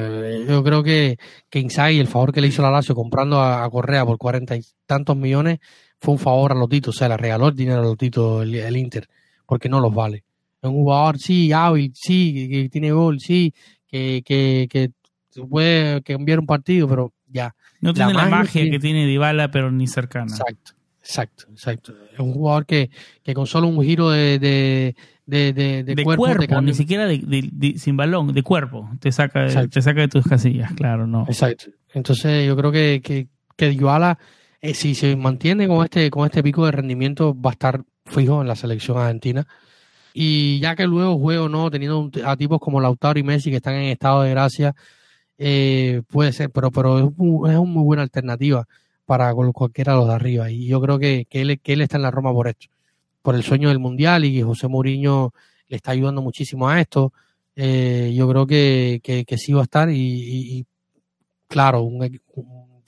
yo 0.47 0.63
creo 0.63 0.83
que, 0.83 1.17
que 1.49 1.59
Inzaghi, 1.59 1.99
el 1.99 2.07
favor 2.07 2.31
que 2.31 2.41
le 2.41 2.47
hizo 2.47 2.61
la 2.61 2.71
Lazio 2.71 2.95
comprando 2.95 3.41
a, 3.41 3.69
Correa 3.69 4.05
por 4.05 4.17
cuarenta 4.17 4.55
y 4.55 4.61
tantos 4.85 5.17
millones, 5.17 5.59
fue 5.99 6.13
un 6.13 6.19
favor 6.19 6.51
a 6.51 6.55
Lotito. 6.55 6.91
O 6.91 6.93
sea, 6.93 7.09
le 7.09 7.17
regaló 7.17 7.49
el 7.49 7.55
dinero 7.55 7.79
a 7.79 7.83
Lotito 7.83 8.41
el, 8.41 8.55
el 8.55 8.77
Inter, 8.77 9.07
porque 9.45 9.67
no 9.69 9.79
los 9.79 9.93
vale. 9.93 10.23
Es 10.61 10.69
un 10.69 10.75
jugador, 10.75 11.19
sí, 11.19 11.51
hábil, 11.51 11.91
sí, 11.95 12.49
que, 12.49 12.69
tiene 12.69 12.91
gol, 12.91 13.19
sí, 13.19 13.53
que, 13.87 14.21
que, 14.25 14.67
que 14.69 14.91
puede 15.49 16.01
cambiar 16.01 16.39
un 16.39 16.45
partido, 16.45 16.87
pero 16.87 17.13
ya. 17.27 17.55
No 17.81 17.93
tiene 17.93 18.13
la, 18.13 18.25
magia 18.25 18.69
que 18.69 18.79
tiene 18.79 19.05
Dybala, 19.05 19.51
pero 19.51 19.71
ni 19.71 19.87
cercana. 19.87 20.31
Exacto. 20.31 20.73
Exacto, 21.09 21.45
exacto. 21.49 21.93
Es 22.13 22.19
un 22.19 22.33
jugador 22.33 22.67
que, 22.67 22.91
que 23.23 23.33
con 23.33 23.47
solo 23.47 23.67
un 23.67 23.83
giro 23.83 24.11
de, 24.11 24.37
de, 24.37 24.95
de, 25.25 25.83
de, 25.83 26.03
cuerpo, 26.03 26.61
ni 26.61 26.75
siquiera 26.75 27.07
de, 27.07 27.73
sin 27.77 27.97
balón, 27.97 28.31
de 28.31 28.43
cuerpo, 28.43 28.87
te 28.99 29.11
saca, 29.11 29.47
te 29.67 29.81
saca 29.81 30.01
de 30.01 30.07
tus 30.07 30.23
casillas, 30.23 30.71
claro, 30.73 31.07
no. 31.07 31.25
Exacto. 31.27 31.65
Entonces 31.95 32.45
yo 32.45 32.55
creo 32.55 32.71
que, 32.71 33.01
que, 33.03 33.27
que 33.55 33.75
eh, 34.61 34.73
si 34.75 34.93
se 34.93 35.15
mantiene 35.15 35.67
con 35.67 35.83
este, 35.83 36.11
con 36.11 36.27
este 36.27 36.43
pico 36.43 36.63
de 36.67 36.73
rendimiento, 36.73 37.35
va 37.35 37.49
a 37.49 37.53
estar 37.53 37.81
fijo 38.05 38.41
en 38.43 38.47
la 38.47 38.55
selección 38.55 38.99
argentina. 38.99 39.47
Y 40.13 40.59
ya 40.59 40.75
que 40.75 40.85
luego 40.85 41.17
juego 41.17 41.49
no, 41.49 41.71
teniendo 41.71 42.11
a 42.23 42.37
tipos 42.37 42.59
como 42.59 42.79
Lautaro 42.79 43.17
y 43.17 43.23
Messi 43.23 43.49
que 43.49 43.55
están 43.55 43.73
en 43.73 43.85
estado 43.85 44.21
de 44.21 44.29
gracia, 44.29 44.75
eh, 45.39 46.03
puede 46.07 46.33
ser, 46.33 46.51
pero, 46.51 46.69
pero 46.69 46.99
es, 46.99 47.05
es 47.05 47.11
una 47.17 47.61
muy 47.61 47.83
buena 47.83 48.03
alternativa 48.03 48.67
para 49.09 49.33
cualquiera 49.33 49.93
de 49.93 49.97
los 49.97 50.07
de 50.07 50.13
arriba. 50.13 50.51
Y 50.51 50.67
yo 50.67 50.79
creo 50.79 50.99
que, 50.99 51.25
que, 51.27 51.41
él, 51.41 51.81
está 51.81 51.97
en 51.97 52.03
la 52.03 52.11
Roma 52.11 52.31
por 52.31 52.47
esto, 52.47 52.67
por 53.23 53.33
el 53.33 53.41
sueño 53.41 53.69
del 53.69 53.79
Mundial 53.79 54.23
y 54.23 54.39
José 54.43 54.67
Mourinho 54.67 55.33
le 55.67 55.77
está 55.77 55.93
ayudando 55.93 56.21
muchísimo 56.21 56.69
a 56.69 56.79
esto. 56.79 57.11
Eh, 57.55 58.13
yo 58.15 58.29
creo 58.29 58.45
que, 58.45 59.01
que, 59.03 59.37
sí 59.39 59.51
va 59.51 59.61
a 59.61 59.63
estar 59.63 59.89
y, 59.89 60.63
claro, 61.47 61.81
un, 61.81 62.19
un 62.35 62.83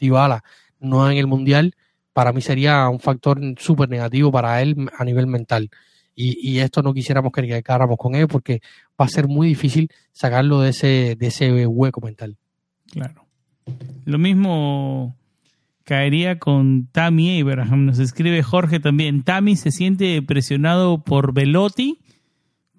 no 0.80 1.10
en 1.10 1.18
el 1.18 1.26
Mundial, 1.26 1.74
para 2.14 2.32
mí 2.34 2.42
sería 2.42 2.88
un 2.90 3.00
factor 3.00 3.42
súper 3.58 3.90
negativo 3.90 4.32
para 4.32 4.62
él 4.62 4.92
a 4.96 5.04
nivel 5.04 5.26
mental. 5.26 5.72
Y, 6.14 6.38
y, 6.48 6.60
esto 6.60 6.84
no 6.84 6.94
quisiéramos 6.94 7.32
que 7.32 7.64
quedáramos 7.64 7.98
con 7.98 8.14
él 8.14 8.28
porque 8.28 8.62
va 9.00 9.06
a 9.06 9.10
ser 9.10 9.28
muy 9.28 9.48
difícil 9.48 9.90
sacarlo 10.12 10.62
de 10.62 10.70
ese, 10.70 11.16
de 11.18 11.28
ese 11.28 11.66
hueco 11.66 12.00
mental. 12.00 12.38
Claro. 12.92 13.26
Lo 14.06 14.20
mismo 14.20 15.16
caería 15.92 16.40
con 16.40 16.88
Tammy 16.94 17.42
Abraham. 17.42 17.86
Nos 17.86 18.00
escribe 18.00 18.42
Jorge 18.44 18.80
también. 18.80 19.24
Tammy 19.24 19.58
se 19.58 19.72
siente 19.72 20.22
presionado 20.22 21.04
por 21.04 21.34
Velotti, 21.34 22.00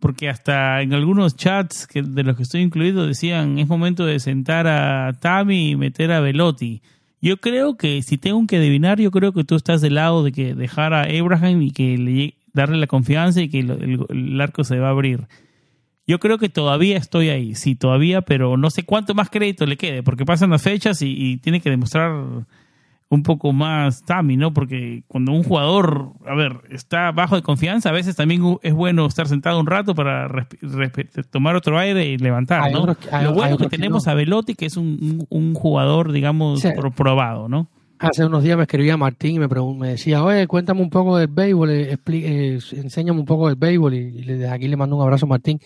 porque 0.00 0.30
hasta 0.30 0.80
en 0.80 0.94
algunos 0.94 1.36
chats 1.36 1.86
que, 1.86 2.00
de 2.00 2.22
los 2.22 2.38
que 2.38 2.44
estoy 2.44 2.62
incluido 2.62 3.06
decían 3.06 3.58
es 3.58 3.68
momento 3.68 4.06
de 4.06 4.18
sentar 4.18 4.66
a 4.66 5.12
Tami 5.20 5.72
y 5.72 5.76
meter 5.76 6.10
a 6.10 6.20
Velotti. 6.20 6.80
Yo 7.20 7.36
creo 7.36 7.76
que 7.76 8.00
si 8.00 8.16
tengo 8.16 8.46
que 8.46 8.56
adivinar, 8.56 8.98
yo 8.98 9.10
creo 9.10 9.34
que 9.34 9.44
tú 9.44 9.56
estás 9.56 9.82
del 9.82 9.96
lado 9.96 10.24
de 10.24 10.32
que 10.32 10.54
dejar 10.54 10.94
a 10.94 11.02
Abraham 11.02 11.60
y 11.60 11.70
que 11.70 11.98
le, 11.98 12.36
darle 12.54 12.78
la 12.78 12.86
confianza 12.86 13.42
y 13.42 13.50
que 13.50 13.58
el, 13.58 14.40
arco 14.40 14.64
se 14.64 14.78
va 14.78 14.88
a 14.88 14.92
abrir. 14.92 15.26
Yo 16.06 16.18
creo 16.18 16.38
que 16.38 16.48
todavía 16.48 16.96
estoy 16.96 17.28
ahí, 17.28 17.56
sí, 17.56 17.74
todavía, 17.74 18.22
pero 18.22 18.56
no 18.56 18.70
sé 18.70 18.84
cuánto 18.84 19.12
más 19.12 19.28
crédito 19.28 19.66
le 19.66 19.76
quede, 19.76 20.02
porque 20.02 20.24
pasan 20.24 20.48
las 20.48 20.62
fechas 20.62 21.02
y 21.02 21.36
tiene 21.36 21.60
que 21.60 21.68
demostrar 21.68 22.46
un 23.12 23.22
poco 23.22 23.52
más 23.52 24.04
Tami, 24.04 24.38
¿no? 24.38 24.54
Porque 24.54 25.04
cuando 25.06 25.32
un 25.32 25.42
jugador, 25.42 26.12
a 26.26 26.34
ver, 26.34 26.62
está 26.70 27.12
bajo 27.12 27.36
de 27.36 27.42
confianza, 27.42 27.90
a 27.90 27.92
veces 27.92 28.16
también 28.16 28.58
es 28.62 28.72
bueno 28.72 29.04
estar 29.04 29.28
sentado 29.28 29.60
un 29.60 29.66
rato 29.66 29.94
para 29.94 30.48
tomar 31.30 31.54
otro 31.54 31.78
aire 31.78 32.06
y 32.06 32.16
levantar, 32.16 32.72
¿no? 32.72 32.96
Lo 33.22 33.34
bueno 33.34 33.58
que 33.58 33.68
tenemos 33.68 34.08
a 34.08 34.14
Velotti, 34.14 34.54
que 34.54 34.64
es 34.64 34.78
un, 34.78 35.26
un 35.28 35.54
jugador, 35.54 36.10
digamos, 36.10 36.62
probado, 36.96 37.50
¿no? 37.50 37.68
Hace 37.98 38.24
unos 38.24 38.42
días 38.42 38.56
me 38.56 38.62
escribía 38.62 38.96
Martín 38.96 39.36
y 39.36 39.38
me, 39.38 39.46
me 39.46 39.88
decía, 39.88 40.24
oye, 40.24 40.46
cuéntame 40.46 40.80
un 40.80 40.90
poco 40.90 41.18
del 41.18 41.28
béisbol, 41.28 41.70
eh, 41.70 41.98
eh, 42.06 42.58
enséñame 42.72 43.20
un 43.20 43.26
poco 43.26 43.46
del 43.46 43.56
béisbol. 43.56 43.94
Y, 43.94 44.24
desde 44.24 44.48
aquí 44.48 44.68
le 44.68 44.76
mando 44.76 44.96
un 44.96 45.02
abrazo 45.02 45.26
a 45.26 45.28
Martín. 45.28 45.60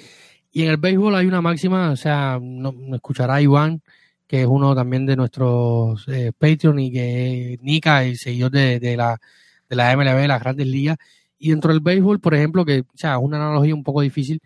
Y 0.53 0.65
en 0.65 0.71
el 0.71 0.77
béisbol 0.79 1.15
hay 1.15 1.27
una 1.27 1.41
máxima, 1.41 1.91
o 1.91 1.97
sea, 1.97 2.41
no, 2.43 2.75
escuchará 2.93 3.41
Iván, 3.41 3.83
que 4.27 4.43
es 4.43 4.47
uno 4.47 4.75
también 4.75 5.07
de 5.07 5.17
nuestros 5.17 6.07
eh, 6.09 6.33
Patreon 6.37 6.79
y 6.79 6.93
que 6.93 7.59
Nika 7.63 8.05
y 8.05 8.17
seguidor 8.17 8.51
de, 8.51 8.81
de, 8.81 8.97
la, 8.97 9.21
de 9.69 9.77
la 9.77 9.97
MLB, 9.97 10.27
las 10.27 10.41
grandes 10.41 10.67
ligas. 10.67 10.97
Y 11.39 11.51
dentro 11.51 11.73
del 11.73 11.81
béisbol, 11.81 12.21
por 12.21 12.35
ejemplo, 12.35 12.65
que, 12.65 12.85
sea, 12.95 13.15
es 13.15 13.21
una 13.21 13.37
analogía 13.37 13.75
un 13.75 13.85
poco 13.85 14.01
difícil 14.01 14.41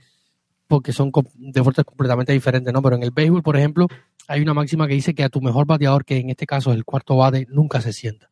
porque 0.67 0.93
son 0.93 1.11
deportes 1.35 1.85
completamente 1.85 2.33
diferentes, 2.33 2.73
¿no? 2.73 2.81
Pero 2.83 2.97
en 2.97 3.03
el 3.03 3.11
béisbol, 3.11 3.43
por 3.43 3.57
ejemplo, 3.57 3.89
hay 4.29 4.41
una 4.41 4.55
máxima 4.55 4.87
que 4.87 4.95
dice 4.95 5.15
que 5.15 5.25
a 5.25 5.29
tu 5.29 5.41
mejor 5.41 5.67
bateador, 5.67 6.05
que 6.05 6.19
en 6.19 6.31
este 6.31 6.47
caso 6.47 6.71
es 6.71 6.77
el 6.77 6.85
cuarto 6.85 7.17
bate, 7.17 7.47
nunca 7.51 7.81
se 7.81 7.93
sienta. 7.93 8.31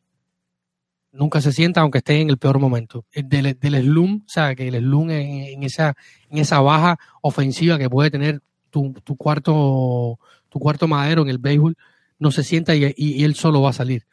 Nunca 1.11 1.41
se 1.41 1.51
sienta 1.51 1.81
aunque 1.81 1.97
esté 1.97 2.21
en 2.21 2.29
el 2.29 2.37
peor 2.37 2.59
momento. 2.59 3.05
Del, 3.13 3.59
del 3.59 3.81
slum, 3.83 4.21
o 4.25 4.29
sea, 4.29 4.55
que 4.55 4.67
el 4.67 4.75
slum 4.75 5.09
en, 5.09 5.63
esa, 5.63 5.95
en 6.29 6.37
esa 6.37 6.61
baja 6.61 6.97
ofensiva 7.21 7.77
que 7.77 7.89
puede 7.89 8.11
tener 8.11 8.41
tu, 8.69 8.93
tu 9.03 9.17
cuarto 9.17 10.19
tu 10.49 10.59
cuarto 10.59 10.87
madero 10.87 11.21
en 11.21 11.29
el 11.29 11.37
béisbol, 11.37 11.77
no 12.19 12.31
se 12.31 12.43
sienta 12.43 12.75
y, 12.75 13.23
él 13.23 13.35
solo 13.35 13.61
va 13.61 13.69
a 13.69 13.73
salir. 13.73 14.05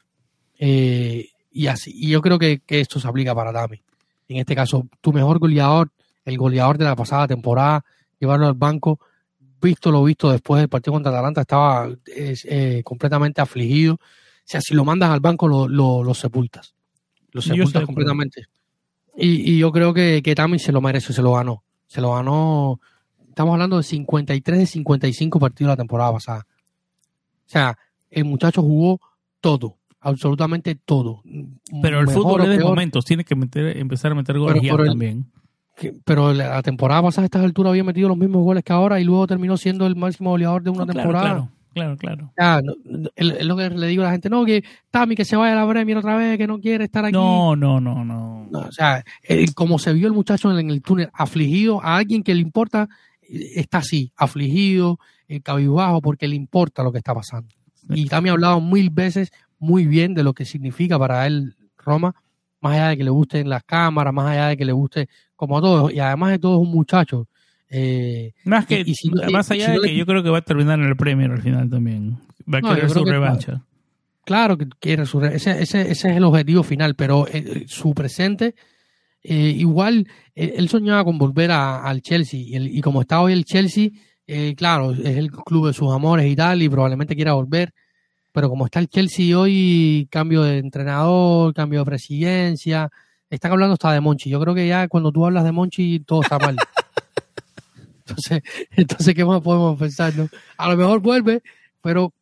Eh, 0.59 1.29
y 1.51 1.67
así, 1.67 1.93
y 1.95 2.11
yo 2.11 2.23
creo 2.23 2.39
que, 2.39 2.61
esto 2.69 3.01
se 3.01 3.09
aplica 3.09 3.35
para 3.35 3.53
Dami. 3.53 3.83
En 4.29 4.39
este 4.39 4.55
caso, 4.55 4.87
tu 5.01 5.13
mejor 5.13 5.39
goleador, 5.39 5.91
el 6.25 6.39
goleador 6.39 6.79
de 6.79 6.85
la 6.85 6.97
pasada 6.97 7.27
temporada, 7.27 7.85
llevarlo 8.19 8.47
al 8.47 8.55
banco, 8.55 9.01
visto 9.61 9.91
lo 9.91 10.05
visto 10.05 10.31
después 10.31 10.61
del 10.61 10.69
partido 10.69 10.93
contra 10.93 11.11
Atalanta, 11.11 11.41
estaba 11.43 11.89
eh, 12.07 12.83
completamente 12.85 13.41
afligido. 13.41 13.95
O 13.95 13.99
sea, 14.45 14.61
si 14.61 14.75
lo 14.75 14.85
mandas 14.85 15.11
al 15.11 15.21
banco, 15.21 15.49
lo, 15.49 15.69
lo, 15.69 16.15
sepultas. 16.15 16.75
Lo 17.33 17.43
sepultas 17.43 17.85
completamente. 17.85 18.47
Y, 19.17 19.55
y, 19.55 19.59
yo 19.59 19.73
creo 19.73 19.95
que, 19.95 20.21
que 20.23 20.35
Tami 20.35 20.59
se 20.59 20.73
lo 20.73 20.81
merece, 20.81 21.13
se 21.13 21.23
lo 21.23 21.33
ganó. 21.33 21.65
Se 21.87 22.01
lo 22.01 22.15
ganó 22.15 22.81
Estamos 23.37 23.53
hablando 23.53 23.77
de 23.77 23.83
53 23.83 24.59
de 24.61 24.65
55 24.65 25.39
partidos 25.39 25.69
la 25.69 25.77
temporada 25.77 26.11
pasada. 26.11 26.47
O 26.49 27.45
sea, 27.45 27.77
el 28.09 28.25
muchacho 28.25 28.63
jugó 28.63 28.99
todo, 29.43 29.77
absolutamente 30.01 30.75
todo. 30.75 31.23
Pero 31.83 32.01
el 32.01 32.09
fútbol 32.09 32.45
es 32.45 32.59
de 32.59 32.65
momentos, 32.65 33.05
tiene 33.05 33.25
que 33.25 33.37
meter, 33.37 33.77
empezar 33.77 34.13
a 34.13 34.15
meter 34.15 34.39
goles 34.39 34.63
ya 34.63 34.75
también. 34.75 35.27
pero 36.07 36.33
la 36.33 36.63
temporada 36.63 37.03
pasada 37.03 37.25
a 37.25 37.27
estas 37.27 37.45
alturas 37.45 37.73
había 37.73 37.85
metido 37.85 38.09
los 38.09 38.17
mismos 38.17 38.43
goles 38.43 38.65
que 38.65 38.73
ahora 38.73 38.99
y 39.01 39.05
luego 39.05 39.27
terminó 39.27 39.59
siendo 39.59 39.87
el 39.87 39.97
máximo 39.97 40.31
goleador 40.31 40.63
de 40.63 40.71
una 40.71 40.87
temporada. 40.87 41.51
Claro, 41.75 41.99
claro. 41.99 42.33
es 43.17 43.45
lo 43.45 43.55
que 43.55 43.69
le 43.69 43.87
digo 43.89 44.03
a 44.03 44.07
la 44.07 44.13
gente, 44.13 44.31
no, 44.31 44.47
que 44.47 44.65
Tami 44.91 45.15
que 45.15 45.27
se 45.27 45.37
vaya 45.37 45.53
a 45.53 45.63
la 45.63 45.71
Premier 45.71 45.99
otra 45.99 46.17
vez, 46.17 46.39
que 46.39 46.47
no 46.47 46.59
quiere 46.59 46.85
estar 46.85 47.05
aquí. 47.05 47.13
No, 47.13 47.55
no, 47.55 47.83
no, 47.83 48.03
no. 48.03 48.49
o 48.51 48.73
sea, 48.73 49.05
como 49.55 49.79
se 49.79 49.93
vio 49.93 50.07
el 50.07 50.15
muchacho 50.15 50.59
en 50.59 50.71
el 50.71 50.81
túnel, 50.81 51.11
afligido 51.13 51.85
a 51.85 51.97
alguien 51.97 52.23
que 52.23 52.35
le 52.35 52.41
importa 52.41 52.89
está 53.29 53.79
así, 53.79 54.13
afligido, 54.17 54.99
eh, 55.29 55.41
cabizbajo, 55.41 56.01
porque 56.01 56.29
le 56.29 56.37
importa 56.37 56.83
lo 56.83 56.93
que 56.93 56.99
está 56.99 57.15
pasando. 57.15 57.55
Y 57.89 58.07
también 58.07 58.33
ha 58.33 58.35
hablado 58.35 58.61
mil 58.61 58.91
veces 58.91 59.31
muy 59.59 59.87
bien 59.87 60.15
de 60.15 60.23
lo 60.23 60.35
que 60.35 60.45
significa 60.45 60.99
para 60.99 61.27
él 61.27 61.55
Roma, 61.79 62.15
más 62.61 62.75
allá 62.75 62.89
de 62.89 62.97
que 62.97 63.05
le 63.05 63.11
gusten 63.11 63.49
las 63.49 63.63
cámaras, 63.65 64.13
más 64.13 64.31
allá 64.31 64.49
de 64.49 64.57
que 64.57 64.65
le 64.65 64.73
guste 64.73 65.09
como 65.37 65.59
a 65.59 65.61
todos, 65.61 65.93
y 65.93 66.01
además 66.01 66.33
de 66.33 66.39
todo 66.39 66.61
es 66.61 66.67
un 66.67 66.75
muchacho. 66.75 67.29
Eh, 67.69 68.33
más 68.45 68.67
que, 68.67 68.85
más 69.31 69.51
allá 69.51 69.73
de 69.73 69.81
que 69.81 69.97
yo 69.97 70.07
creo 70.07 70.23
que 70.23 70.31
va 70.31 70.39
a 70.39 70.43
terminar 70.43 70.79
en 70.79 70.87
el 70.87 70.97
premio 70.97 71.33
al 71.33 71.43
final 71.43 71.69
también. 71.69 72.19
Va 72.53 72.59
a 72.59 72.75
querer 72.75 72.91
su 72.91 73.05
revancha. 73.05 73.63
Claro, 74.25 74.59
que 74.59 74.67
quiere 74.81 75.07
su 75.07 75.25
ese, 75.25 75.63
ese, 75.63 75.83
ese 75.83 75.91
es 75.91 76.17
el 76.17 76.25
objetivo 76.25 76.65
final, 76.65 76.97
pero 76.97 77.27
eh, 77.29 77.65
su 77.69 77.95
presente 77.95 78.57
eh, 79.29 79.55
igual 79.57 80.07
él 80.35 80.69
soñaba 80.69 81.05
con 81.05 81.19
volver 81.19 81.51
al 81.51 82.03
Chelsea 82.03 82.41
y, 82.41 82.81
como 82.81 83.01
está 83.01 83.21
hoy 83.21 83.33
el 83.33 83.45
Chelsea, 83.45 83.91
eh, 84.27 84.55
claro, 84.57 84.93
es 84.93 85.17
el 85.17 85.31
club 85.31 85.69
de 85.69 85.73
sus 85.73 85.93
amores 85.93 86.31
y 86.31 86.37
tal 86.37 86.63
y 86.63 86.69
probablemente 86.69 87.17
quiera 87.17 87.33
volver, 87.33 87.73
pero 88.33 88.49
como 88.49 88.67
está 88.67 88.81
el 88.81 88.89
Chelsea 88.89 89.37
hoy, 89.39 90.09
cambio 90.11 90.43
de 90.43 90.59
entrenador, 90.59 91.55
cambio 91.55 91.81
de 91.81 91.87
presidencia, 91.87 92.91
están 93.31 93.53
hablando 93.53 93.73
hasta 93.75 93.93
de 93.93 94.01
Monchi. 94.01 94.31
Yo 94.31 94.41
creo 94.41 94.55
que 94.55 94.69
ya 94.69 94.89
cuando 94.89 95.11
tú 95.11 95.25
hablas 95.27 95.45
de 95.45 95.53
Monchi 95.53 96.01
todo 96.01 96.23
está 96.23 96.39
mal. 96.39 96.57
entonces, 97.99 98.43
entonces 98.71 99.15
¿qué 99.15 99.25
más 99.25 99.41
podemos 99.41 99.79
pensar? 99.79 100.13
A 100.59 100.69
lo 100.69 100.77
mejor 100.77 101.01
vuelve, 101.01 101.43
pero 101.81 102.13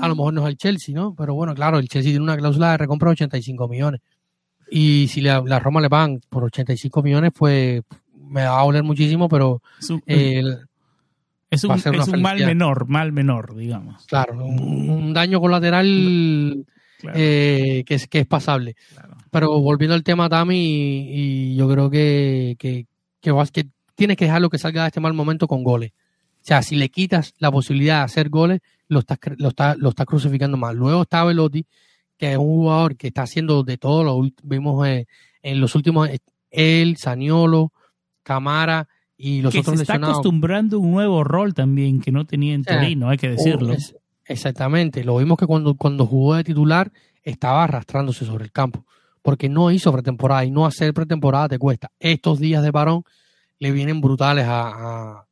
a 0.00 0.08
lo 0.08 0.16
mejor 0.16 0.34
no 0.34 0.42
es 0.42 0.48
el 0.48 0.56
Chelsea, 0.56 0.94
¿no? 0.94 1.14
Pero 1.14 1.34
bueno, 1.34 1.54
claro, 1.54 1.78
el 1.78 1.88
Chelsea 1.88 2.12
tiene 2.12 2.24
una 2.24 2.36
cláusula 2.36 2.72
de 2.72 2.78
recompra 2.78 3.08
de 3.08 3.12
85 3.12 3.68
millones. 3.68 4.00
Y 4.70 5.08
si 5.08 5.20
la, 5.20 5.40
Roma 5.58 5.80
le 5.80 5.90
pagan 5.90 6.20
por 6.28 6.44
85 6.44 7.02
millones, 7.02 7.32
pues 7.36 7.82
me 8.14 8.44
va 8.44 8.60
a 8.60 8.64
doler 8.64 8.82
muchísimo, 8.82 9.28
pero 9.28 9.62
es 9.78 9.90
un, 9.90 10.02
es 10.06 11.64
un, 11.64 12.22
mal 12.22 12.38
menor, 12.38 12.88
mal 12.88 13.12
menor, 13.12 13.54
digamos. 13.54 14.04
Claro, 14.06 14.44
un, 14.44 15.12
daño 15.14 15.40
colateral 15.40 16.66
eh, 17.14 17.84
que, 17.86 17.94
es, 17.94 18.08
que 18.08 18.20
es 18.20 18.26
pasable. 18.26 18.76
Pero 19.30 19.60
volviendo 19.60 19.94
al 19.94 20.02
tema, 20.02 20.28
Tami, 20.28 21.08
y, 21.10 21.56
yo 21.56 21.68
creo 21.68 21.88
que, 21.88 22.56
que, 22.58 22.86
que, 23.20 23.30
vas, 23.30 23.50
que 23.50 23.68
tienes 23.94 24.16
que 24.16 24.24
dejarlo 24.24 24.50
que 24.50 24.58
salga 24.58 24.82
de 24.82 24.88
este 24.88 25.00
mal 25.00 25.14
momento 25.14 25.46
con 25.46 25.62
goles. 25.62 25.92
O 25.92 26.46
sea, 26.46 26.62
si 26.62 26.76
le 26.76 26.88
quitas 26.88 27.34
la 27.38 27.50
posibilidad 27.50 27.98
de 27.98 28.04
hacer 28.04 28.28
goles, 28.28 28.60
lo 28.88 29.00
estás, 29.00 29.18
lo 29.36 29.48
estás, 29.48 29.76
lo 29.78 29.88
estás 29.88 30.06
crucificando 30.06 30.56
más. 30.56 30.74
Luego 30.74 31.02
está 31.02 31.24
Velotti, 31.24 31.66
que 32.16 32.32
es 32.32 32.38
un 32.38 32.46
jugador 32.46 32.96
que 32.96 33.08
está 33.08 33.22
haciendo 33.22 33.62
de 33.62 33.78
todo 33.78 34.04
lo 34.04 34.30
vimos 34.42 34.86
eh, 34.86 35.06
en 35.42 35.60
los 35.60 35.74
últimos 35.74 36.08
él, 36.50 36.96
Saniolo, 36.96 37.72
Camara 38.22 38.88
y 39.16 39.40
los 39.42 39.54
otros 39.54 39.76
se 39.76 39.82
está 39.82 39.94
acostumbrando 39.94 40.76
a 40.76 40.80
un 40.80 40.90
nuevo 40.92 41.24
rol 41.24 41.54
también 41.54 42.00
que 42.00 42.12
no 42.12 42.24
tenía 42.24 42.54
en 42.54 42.64
Torino, 42.64 43.08
hay 43.08 43.18
que 43.18 43.30
decirlo. 43.30 43.74
exactamente, 44.24 45.04
lo 45.04 45.16
vimos 45.16 45.38
que 45.38 45.46
cuando, 45.46 45.74
cuando 45.74 46.06
jugó 46.06 46.34
de 46.34 46.44
titular 46.44 46.92
estaba 47.22 47.64
arrastrándose 47.64 48.24
sobre 48.24 48.44
el 48.44 48.52
campo, 48.52 48.84
porque 49.22 49.48
no 49.48 49.70
hizo 49.70 49.92
pretemporada 49.92 50.44
y 50.44 50.50
no 50.50 50.66
hacer 50.66 50.92
pretemporada 50.94 51.48
te 51.48 51.58
cuesta. 51.58 51.90
Estos 51.98 52.38
días 52.38 52.62
de 52.62 52.70
varón 52.70 53.04
le 53.58 53.70
vienen 53.72 54.00
brutales 54.00 54.46
a, 54.48 55.26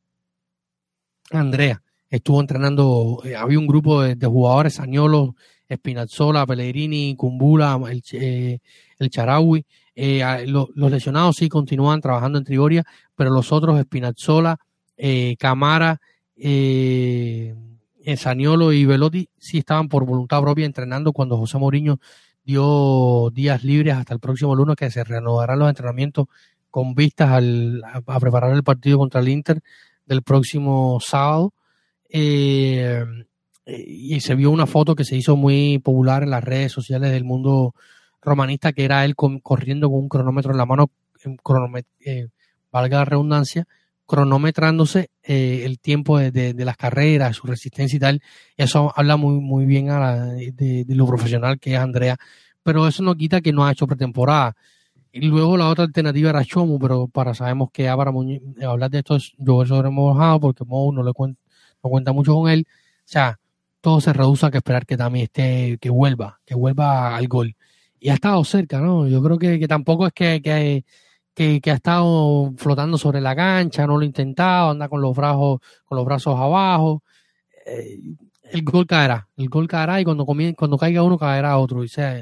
Andrea. 1.31 1.81
Estuvo 2.09 2.39
entrenando, 2.39 3.21
eh, 3.25 3.35
había 3.35 3.59
un 3.59 3.67
grupo 3.67 4.01
de, 4.01 4.15
de 4.15 4.27
jugadores, 4.27 4.75
Saniolo, 4.75 5.35
Spinazzola, 5.71 6.45
Pellegrini, 6.45 7.15
Cumbula, 7.15 7.79
el, 7.89 8.03
eh, 8.13 8.59
el 8.99 9.09
Charawi. 9.09 9.65
Eh, 9.95 10.45
los 10.47 10.91
lesionados 10.91 11.37
sí 11.37 11.47
continúan 11.47 12.01
trabajando 12.01 12.37
en 12.37 12.43
Trigoria, 12.43 12.83
pero 13.15 13.29
los 13.29 13.51
otros, 13.51 13.79
Spinazzola, 13.81 14.57
eh, 14.97 15.35
Camara, 15.39 15.99
eh, 16.35 17.55
Saniolo 18.17 18.71
y 18.71 18.85
Velotti, 18.85 19.29
sí 19.37 19.59
estaban 19.59 19.87
por 19.89 20.05
voluntad 20.05 20.41
propia 20.41 20.65
entrenando 20.65 21.13
cuando 21.13 21.37
José 21.37 21.57
Mourinho 21.57 21.99
dio 22.43 23.31
días 23.33 23.63
libres 23.63 23.95
hasta 23.95 24.13
el 24.13 24.19
próximo 24.19 24.55
lunes 24.55 24.75
que 24.75 24.91
se 24.91 25.03
reanudarán 25.03 25.59
los 25.59 25.69
entrenamientos 25.69 26.27
con 26.69 26.93
vistas 26.93 27.31
al, 27.31 27.81
a, 27.85 28.19
preparar 28.19 28.53
el 28.53 28.63
partido 28.63 28.97
contra 28.97 29.21
el 29.21 29.29
Inter 29.29 29.61
del 30.05 30.21
próximo 30.21 30.99
sábado. 31.01 31.53
Eh, 32.09 33.03
y 33.65 34.19
se 34.19 34.35
vio 34.35 34.51
una 34.51 34.67
foto 34.67 34.95
que 34.95 35.05
se 35.05 35.15
hizo 35.15 35.35
muy 35.35 35.79
popular 35.79 36.23
en 36.23 36.29
las 36.29 36.43
redes 36.43 36.71
sociales 36.71 37.11
del 37.11 37.23
mundo 37.23 37.73
romanista, 38.21 38.73
que 38.73 38.83
era 38.83 39.05
él 39.05 39.15
corriendo 39.15 39.89
con 39.89 39.99
un 39.99 40.09
cronómetro 40.09 40.51
en 40.51 40.57
la 40.57 40.65
mano, 40.65 40.89
eh, 42.01 42.27
valga 42.71 42.99
la 42.99 43.05
redundancia, 43.05 43.67
cronometrándose 44.05 45.09
eh, 45.23 45.61
el 45.65 45.79
tiempo 45.79 46.19
de, 46.19 46.53
las 46.57 46.77
carreras, 46.77 47.37
su 47.37 47.47
resistencia 47.47 47.97
y 47.97 47.99
tal. 47.99 48.21
eso 48.57 48.91
habla 48.95 49.17
muy, 49.17 49.39
muy 49.39 49.65
bien 49.65 49.89
a 49.89 50.25
de, 50.25 50.85
lo 50.89 51.07
profesional 51.07 51.59
que 51.59 51.73
es 51.73 51.79
Andrea, 51.79 52.17
pero 52.63 52.87
eso 52.87 53.03
no 53.03 53.15
quita 53.15 53.41
que 53.41 53.53
no 53.53 53.65
ha 53.65 53.71
hecho 53.71 53.87
pretemporada. 53.87 54.55
Y 55.11 55.21
luego 55.21 55.55
la 55.55 55.69
otra 55.69 55.85
alternativa 55.85 56.29
era 56.29 56.43
Chomu, 56.43 56.77
pero 56.77 57.07
para 57.07 57.33
sabemos 57.33 57.69
que 57.71 57.85
para 57.85 58.11
hablar 58.67 58.91
de 58.91 58.99
esto 58.99 59.15
es 59.15 59.33
llover 59.37 59.67
sobre 59.67 59.89
mojado 59.89 60.41
porque 60.41 60.65
Mou 60.65 60.91
no 60.91 61.03
le 61.03 61.11
no 61.15 61.89
cuenta 61.89 62.11
mucho 62.11 62.33
con 62.33 62.49
él. 62.49 62.67
O 62.67 63.07
sea, 63.07 63.39
todo 63.85 64.01
se 64.01 64.13
reduce 64.13 64.43
a 64.47 64.49
que 64.49 64.57
esperar 64.57 64.83
que 64.87 64.97
también 64.97 65.25
esté, 65.25 65.77
que 65.79 65.91
vuelva, 65.91 66.41
que 66.43 66.55
vuelva 66.55 67.15
al 67.15 67.27
gol. 67.27 67.55
Y 67.99 68.09
ha 68.09 68.15
estado 68.15 68.43
cerca, 68.43 68.79
¿no? 68.81 69.07
Yo 69.07 69.21
creo 69.21 69.37
que, 69.37 69.67
tampoco 69.67 70.07
es 70.07 70.13
que, 70.13 70.41
que, 71.35 71.71
ha 71.71 71.73
estado 71.75 72.51
flotando 72.57 72.97
sobre 72.97 73.21
la 73.21 73.35
cancha, 73.35 73.85
no 73.85 73.97
lo 73.97 74.01
ha 74.01 74.05
intentado, 74.05 74.71
anda 74.71 74.89
con 74.89 75.01
los 75.01 75.15
brazos, 75.15 75.59
con 75.85 75.97
los 75.97 76.03
brazos 76.03 76.35
abajo. 76.35 77.03
Eh, 77.67 77.99
el 78.53 78.63
gol 78.63 78.87
caerá, 78.87 79.29
el 79.37 79.49
gol 79.49 79.67
caerá 79.67 80.01
y 80.01 80.03
cuando, 80.03 80.25
cuando 80.25 80.77
caiga 80.79 81.03
uno 81.03 81.19
caerá 81.19 81.55
otro. 81.59 81.83
Y 81.83 81.87
sea, 81.87 82.17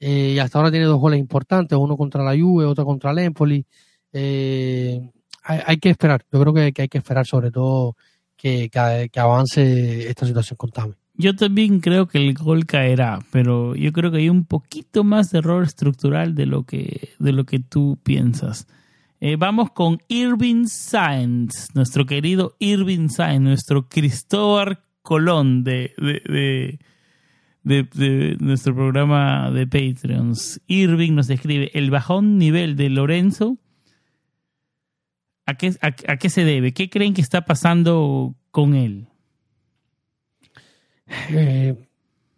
eh, 0.00 0.32
y 0.34 0.38
hasta 0.40 0.58
ahora 0.58 0.72
tiene 0.72 0.86
dos 0.86 0.98
goles 0.98 1.20
importantes, 1.20 1.78
uno 1.78 1.96
contra 1.96 2.24
la 2.24 2.32
Juve, 2.32 2.64
otro 2.64 2.84
contra 2.84 3.12
el 3.12 3.18
Empoli. 3.20 3.64
Eh, 4.12 5.00
hay, 5.44 5.76
que 5.78 5.90
esperar, 5.90 6.24
yo 6.32 6.40
creo 6.40 6.52
que, 6.52 6.82
hay 6.82 6.88
que 6.88 6.98
esperar 6.98 7.26
sobre 7.26 7.52
todo 7.52 7.94
que, 8.40 8.70
que, 8.70 9.20
avance 9.20 10.08
esta 10.08 10.26
situación 10.26 10.56
con 10.56 10.70
Tame. 10.70 10.94
Yo 11.14 11.36
también 11.36 11.80
creo 11.80 12.06
que 12.06 12.18
el 12.18 12.34
gol 12.34 12.64
caerá, 12.64 13.18
pero 13.30 13.74
yo 13.74 13.92
creo 13.92 14.10
que 14.10 14.18
hay 14.18 14.28
un 14.28 14.44
poquito 14.44 15.04
más 15.04 15.30
de 15.30 15.38
error 15.38 15.62
estructural 15.62 16.34
de 16.34 16.46
lo 16.46 16.64
que, 16.64 17.10
de 17.18 17.32
lo 17.32 17.44
que 17.44 17.58
tú 17.58 17.98
piensas. 18.02 18.66
Eh, 19.20 19.36
vamos 19.36 19.70
con 19.72 19.98
Irving 20.08 20.66
Sainz, 20.66 21.74
nuestro 21.74 22.06
querido 22.06 22.56
Irving 22.58 23.08
Sainz, 23.08 23.42
nuestro 23.42 23.88
Cristóbal 23.88 24.80
Colón 25.02 25.62
de, 25.62 25.92
de 25.98 26.78
de, 27.62 28.36
nuestro 28.40 28.74
programa 28.74 29.50
de 29.50 29.66
Patreons. 29.66 30.60
Irving 30.66 31.14
nos 31.14 31.30
escribe, 31.30 31.70
el 31.74 31.90
bajón 31.90 32.38
nivel 32.38 32.76
de 32.76 32.90
Lorenzo, 32.90 33.58
¿a 35.50 36.16
qué, 36.16 36.30
se 36.30 36.44
debe? 36.44 36.72
¿Qué 36.72 36.90
creen 36.90 37.14
que 37.14 37.20
está 37.20 37.44
pasando 37.44 38.34
con 38.50 38.74
él? 38.74 39.06
Eh, 41.30 41.74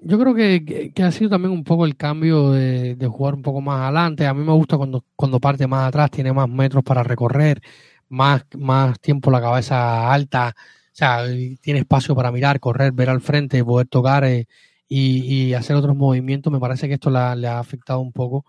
yo 0.00 0.18
creo 0.18 0.34
que, 0.34 0.92
ha 1.02 1.10
sido 1.12 1.30
también 1.30 1.52
un 1.52 1.64
poco 1.64 1.84
el 1.84 1.96
cambio 1.96 2.50
de, 2.52 2.96
jugar 3.10 3.34
un 3.34 3.42
poco 3.42 3.60
más 3.60 3.80
adelante. 3.82 4.26
A 4.26 4.34
mí 4.34 4.44
me 4.44 4.52
gusta 4.52 4.76
cuando, 4.76 5.04
cuando 5.16 5.40
parte 5.40 5.66
más 5.66 5.88
atrás, 5.88 6.10
tiene 6.10 6.32
más 6.32 6.48
metros 6.48 6.82
para 6.82 7.02
recorrer, 7.02 7.60
más, 8.08 8.44
más 8.58 8.98
tiempo 9.00 9.30
la 9.30 9.40
cabeza 9.40 10.12
alta, 10.12 10.54
o 10.56 10.94
sea, 10.94 11.24
tiene 11.60 11.80
espacio 11.80 12.14
para 12.14 12.32
mirar, 12.32 12.60
correr, 12.60 12.92
ver 12.92 13.10
al 13.10 13.20
frente, 13.20 13.64
poder 13.64 13.86
tocar. 13.88 14.24
Eh, 14.24 14.46
y, 14.94 15.54
hacer 15.54 15.76
otros 15.76 15.96
movimientos. 15.96 16.52
Me 16.52 16.60
parece 16.60 16.88
que 16.88 16.94
esto 16.94 17.10
le 17.10 17.48
ha 17.48 17.58
afectado 17.58 18.00
un 18.00 18.12
poco. 18.12 18.44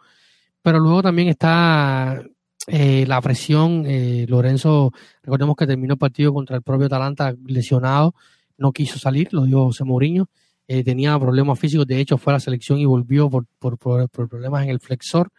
Pero 0.61 0.79
luego 0.79 1.03
también 1.03 1.29
está 1.29 2.23
eh, 2.67 3.05
la 3.07 3.21
presión. 3.21 3.85
Eh, 3.87 4.25
Lorenzo, 4.27 4.91
recordemos 5.21 5.55
que 5.55 5.67
terminó 5.67 5.93
el 5.93 5.99
partido 5.99 6.33
contra 6.33 6.55
el 6.55 6.61
propio 6.61 6.87
Atalanta 6.87 7.33
lesionado, 7.45 8.15
no 8.57 8.71
quiso 8.71 8.99
salir, 8.99 9.33
lo 9.33 9.45
dijo 9.45 9.65
José 9.65 9.83
Mourinho. 9.83 10.29
Eh, 10.67 10.83
tenía 10.83 11.19
problemas 11.19 11.59
físicos, 11.59 11.85
de 11.85 11.99
hecho 11.99 12.17
fue 12.17 12.31
a 12.31 12.35
la 12.35 12.39
selección 12.39 12.79
y 12.79 12.85
volvió 12.85 13.29
por, 13.29 13.45
por, 13.57 14.09
problemas 14.09 14.63
en 14.63 14.69
el 14.69 14.79
flexor, 14.79 15.29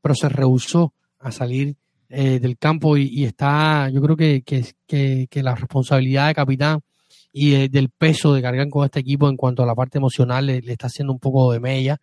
pero 0.00 0.14
se 0.14 0.28
rehusó 0.28 0.94
a 1.18 1.30
salir 1.30 1.76
del 2.08 2.58
campo 2.58 2.98
y, 2.98 3.24
está, 3.24 3.88
yo 3.88 4.02
creo 4.02 4.16
que, 4.18 4.42
que, 4.42 5.28
que 5.30 5.42
la 5.42 5.54
responsabilidad 5.54 6.28
de 6.28 6.34
capitán 6.34 6.80
y 7.32 7.68
del 7.68 7.88
peso 7.88 8.34
de 8.34 8.42
cargar 8.42 8.68
con 8.68 8.84
este 8.84 9.00
equipo 9.00 9.28
en 9.28 9.36
cuanto 9.36 9.62
a 9.62 9.66
la 9.66 9.74
parte 9.74 9.98
emocional 9.98 10.46
le, 10.46 10.58
está 10.58 10.88
haciendo 10.88 11.12
un 11.12 11.18
poco 11.18 11.52
de 11.52 11.60
mella 11.60 11.98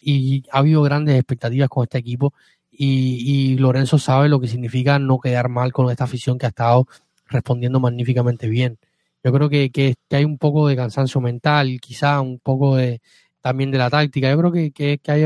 y 0.00 0.42
ha 0.50 0.58
habido 0.58 0.82
grandes 0.82 1.14
expectativas 1.14 1.68
con 1.68 1.84
este 1.84 1.98
equipo 1.98 2.34
y, 2.76 3.56
Lorenzo 3.58 3.98
sabe 3.98 4.28
lo 4.28 4.40
que 4.40 4.48
significa 4.48 4.98
no 4.98 5.18
quedar 5.18 5.48
mal 5.48 5.72
con 5.72 5.90
esta 5.90 6.04
afición 6.04 6.38
que 6.38 6.46
ha 6.46 6.50
estado 6.50 6.86
respondiendo 7.28 7.80
magníficamente 7.80 8.48
bien. 8.48 8.78
Yo 9.22 9.32
creo 9.32 9.48
que, 9.48 9.70
que, 9.70 9.94
hay 10.10 10.24
un 10.24 10.38
poco 10.38 10.68
de 10.68 10.76
cansancio 10.76 11.20
mental, 11.20 11.80
quizá 11.80 12.20
un 12.20 12.38
poco 12.38 12.76
de 12.76 13.00
también 13.40 13.70
de 13.70 13.78
la 13.78 13.90
táctica. 13.90 14.30
Yo 14.30 14.38
creo 14.38 14.52
que, 14.52 14.72
que, 14.72 15.00
hay 15.10 15.24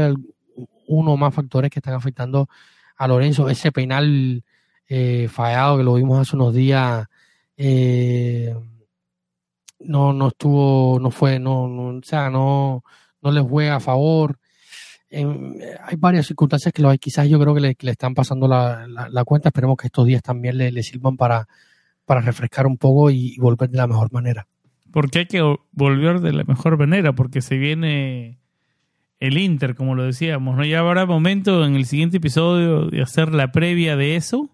uno 0.86 1.12
o 1.12 1.16
más 1.16 1.34
factores 1.34 1.70
que 1.70 1.80
están 1.80 1.94
afectando 1.94 2.48
a 2.96 3.08
Lorenzo. 3.08 3.48
Ese 3.48 3.72
penal 3.72 4.44
eh, 4.88 5.28
fallado 5.30 5.78
que 5.78 5.84
lo 5.84 5.94
vimos 5.94 6.18
hace 6.20 6.36
unos 6.36 6.54
días 6.54 7.06
eh, 7.56 8.54
no, 9.80 10.12
no 10.12 10.28
estuvo, 10.28 10.98
no 11.00 11.10
fue, 11.10 11.38
no, 11.38 11.68
no 11.68 11.98
o 11.98 12.02
sea, 12.02 12.30
no, 12.30 12.84
no 13.22 13.30
les 13.30 13.44
juega 13.44 13.76
a 13.76 13.80
favor. 13.80 14.38
Hay 15.10 15.96
varias 15.96 16.26
circunstancias 16.26 16.72
que 16.72 16.82
lo 16.82 16.90
hay, 16.90 16.98
quizás 16.98 17.28
yo 17.28 17.38
creo 17.40 17.54
que 17.54 17.60
le, 17.60 17.76
están 17.80 18.14
pasando 18.14 18.46
la, 18.46 18.86
la, 18.86 19.24
cuenta. 19.24 19.48
Esperemos 19.48 19.76
que 19.76 19.86
estos 19.86 20.06
días 20.06 20.22
también 20.22 20.58
le, 20.58 20.82
sirvan 20.82 21.16
para, 21.16 21.48
para 22.04 22.20
refrescar 22.20 22.66
un 22.66 22.76
poco 22.76 23.10
y, 23.10 23.36
volver 23.38 23.70
de 23.70 23.78
la 23.78 23.86
mejor 23.86 24.12
manera. 24.12 24.46
Porque 24.92 25.20
hay 25.20 25.26
que 25.26 25.42
volver 25.72 26.20
de 26.20 26.32
la 26.32 26.44
mejor 26.44 26.78
manera, 26.78 27.12
porque 27.14 27.40
se 27.40 27.56
viene 27.56 28.38
el 29.18 29.38
Inter, 29.38 29.74
como 29.74 29.94
lo 29.94 30.04
decíamos, 30.04 30.56
¿no? 30.56 30.64
Ya 30.64 30.80
habrá 30.80 31.06
momento 31.06 31.64
en 31.64 31.74
el 31.74 31.86
siguiente 31.86 32.18
episodio 32.18 32.86
de 32.86 33.02
hacer 33.02 33.34
la 33.34 33.50
previa 33.50 33.96
de 33.96 34.16
eso. 34.16 34.50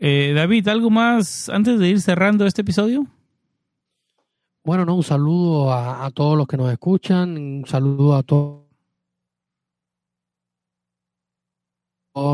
Eh, 0.00 0.32
David, 0.34 0.68
¿algo 0.68 0.90
más 0.90 1.48
antes 1.48 1.78
de 1.78 1.88
ir 1.88 2.00
cerrando 2.00 2.46
este 2.46 2.62
episodio? 2.62 3.06
Bueno, 4.64 4.84
no, 4.84 4.96
un 4.96 5.02
saludo 5.02 5.72
a, 5.72 6.10
todos 6.10 6.36
los 6.36 6.46
que 6.46 6.58
nos 6.58 6.70
escuchan, 6.70 7.36
un 7.38 7.64
saludo 7.66 8.16
a 8.16 8.22
todos 8.22 8.67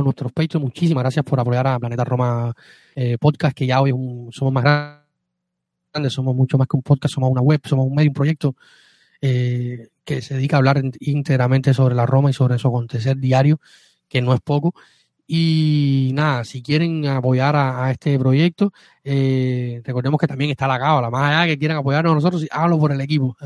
nuestros 0.02 0.32
Patreons. 0.32 0.64
Muchísimas 0.64 1.02
gracias 1.02 1.24
por 1.24 1.38
apoyar 1.40 1.66
a 1.66 1.78
Planeta 1.78 2.04
Roma 2.04 2.54
eh, 2.94 3.18
Podcast, 3.18 3.56
que 3.56 3.66
ya 3.66 3.80
hoy 3.80 3.90
somos 4.30 4.52
más 4.52 4.64
grandes, 4.64 6.12
somos 6.12 6.34
mucho 6.34 6.58
más 6.58 6.66
que 6.68 6.76
un 6.76 6.82
podcast, 6.82 7.14
somos 7.14 7.30
una 7.30 7.40
web, 7.40 7.60
somos 7.64 7.86
un 7.86 7.94
medio, 7.94 8.10
un 8.10 8.14
proyecto 8.14 8.56
eh, 9.20 9.88
que 10.04 10.20
se 10.22 10.34
dedica 10.34 10.56
a 10.56 10.58
hablar 10.58 10.82
íntegramente 11.00 11.72
sobre 11.72 11.94
la 11.94 12.06
Roma 12.06 12.30
y 12.30 12.32
sobre 12.32 12.58
su 12.58 12.68
acontecer 12.68 13.16
diario, 13.16 13.60
que 14.08 14.20
no 14.20 14.34
es 14.34 14.40
poco. 14.40 14.74
Y 15.26 16.10
nada, 16.12 16.44
si 16.44 16.62
quieren 16.62 17.06
apoyar 17.06 17.56
a, 17.56 17.90
este 17.90 18.18
proyecto, 18.18 18.72
eh, 19.02 19.80
recordemos 19.84 20.20
que 20.20 20.26
también 20.26 20.50
está 20.50 20.66
la 20.66 20.78
cábala. 20.78 21.08
Más 21.08 21.30
allá 21.30 21.40
de 21.42 21.48
que 21.48 21.58
quieran 21.58 21.78
apoyarnos 21.78 22.12
a 22.12 22.14
nosotros, 22.14 22.46
háganlo 22.50 22.78
por 22.78 22.92
el 22.92 23.00
equipo. 23.00 23.36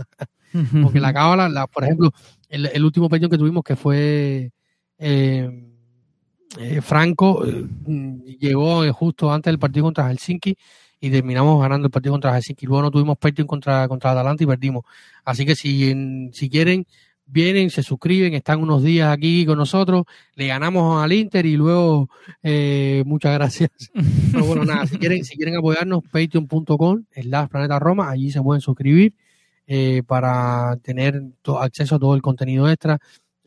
Porque 0.83 0.99
la 0.99 1.13
cábala, 1.13 1.49
la, 1.49 1.67
por 1.69 1.85
ejemplo, 1.85 2.13
el, 2.49 2.85
último 2.85 3.09
peñón 3.09 3.31
que 3.31 3.39
tuvimos 3.39 3.63
que 3.63 3.77
fue 3.77 4.51
eh, 4.99 5.69
eh, 6.57 6.81
Franco, 6.81 7.45
llegó 8.41 8.91
justo 8.93 9.33
antes 9.33 9.51
del 9.51 9.59
partido 9.59 9.85
contra 9.85 10.09
Helsinki 10.09 10.57
y 11.01 11.11
terminamos 11.11 11.61
ganando 11.61 11.87
el 11.87 11.91
partido 11.91 12.15
contra 12.15 12.35
Helsinki. 12.35 12.67
Luego 12.67 12.83
no 12.83 12.91
tuvimos 12.91 13.19
peñón 13.19 13.47
contra, 13.47 13.87
contra 13.89 14.13
Atalanta 14.13 14.45
y 14.45 14.47
perdimos. 14.47 14.85
Así 15.25 15.45
que 15.45 15.55
si, 15.55 16.31
si 16.33 16.49
quieren 16.49 16.87
vienen, 17.29 17.71
se 17.71 17.83
suscriben, 17.83 18.35
están 18.35 18.61
unos 18.63 18.83
días 18.83 19.13
aquí 19.13 19.45
con 19.45 19.59
nosotros, 19.59 20.05
le 20.35 20.47
ganamos 20.47 21.03
al 21.03 21.13
Inter 21.13 21.45
y 21.47 21.57
luego 21.57 22.09
eh, 22.43 23.03
muchas 23.07 23.35
gracias. 23.35 23.71
Pero 24.33 24.45
bueno, 24.47 24.65
nada, 24.65 24.87
si 24.87 24.99
quieren, 24.99 25.25
si 25.25 25.37
quieren 25.37 25.57
apoyarnos, 25.57 26.03
patreon.com, 26.11 27.05
la 27.25 27.47
Planeta 27.47 27.79
Roma, 27.79 28.11
allí 28.11 28.31
se 28.31 28.43
pueden 28.43 28.61
suscribir 28.61 29.15
eh, 29.67 30.03
para 30.07 30.79
tener 30.83 31.23
acceso 31.61 31.97
a 31.97 31.99
todo 31.99 32.15
el 32.15 32.23
contenido 32.23 32.69
extra, 32.71 32.99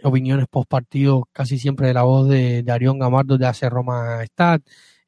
opiniones 0.03 0.47
post 0.49 0.69
partido, 0.69 1.27
casi 1.31 1.57
siempre 1.57 1.87
de 1.87 1.93
la 1.93 2.03
voz 2.03 2.27
de, 2.27 2.63
de 2.63 2.71
Arión 2.71 2.99
Gamardo 2.99 3.37
de 3.37 3.45
Hace 3.45 3.69
Roma 3.69 4.23
Stat. 4.25 4.61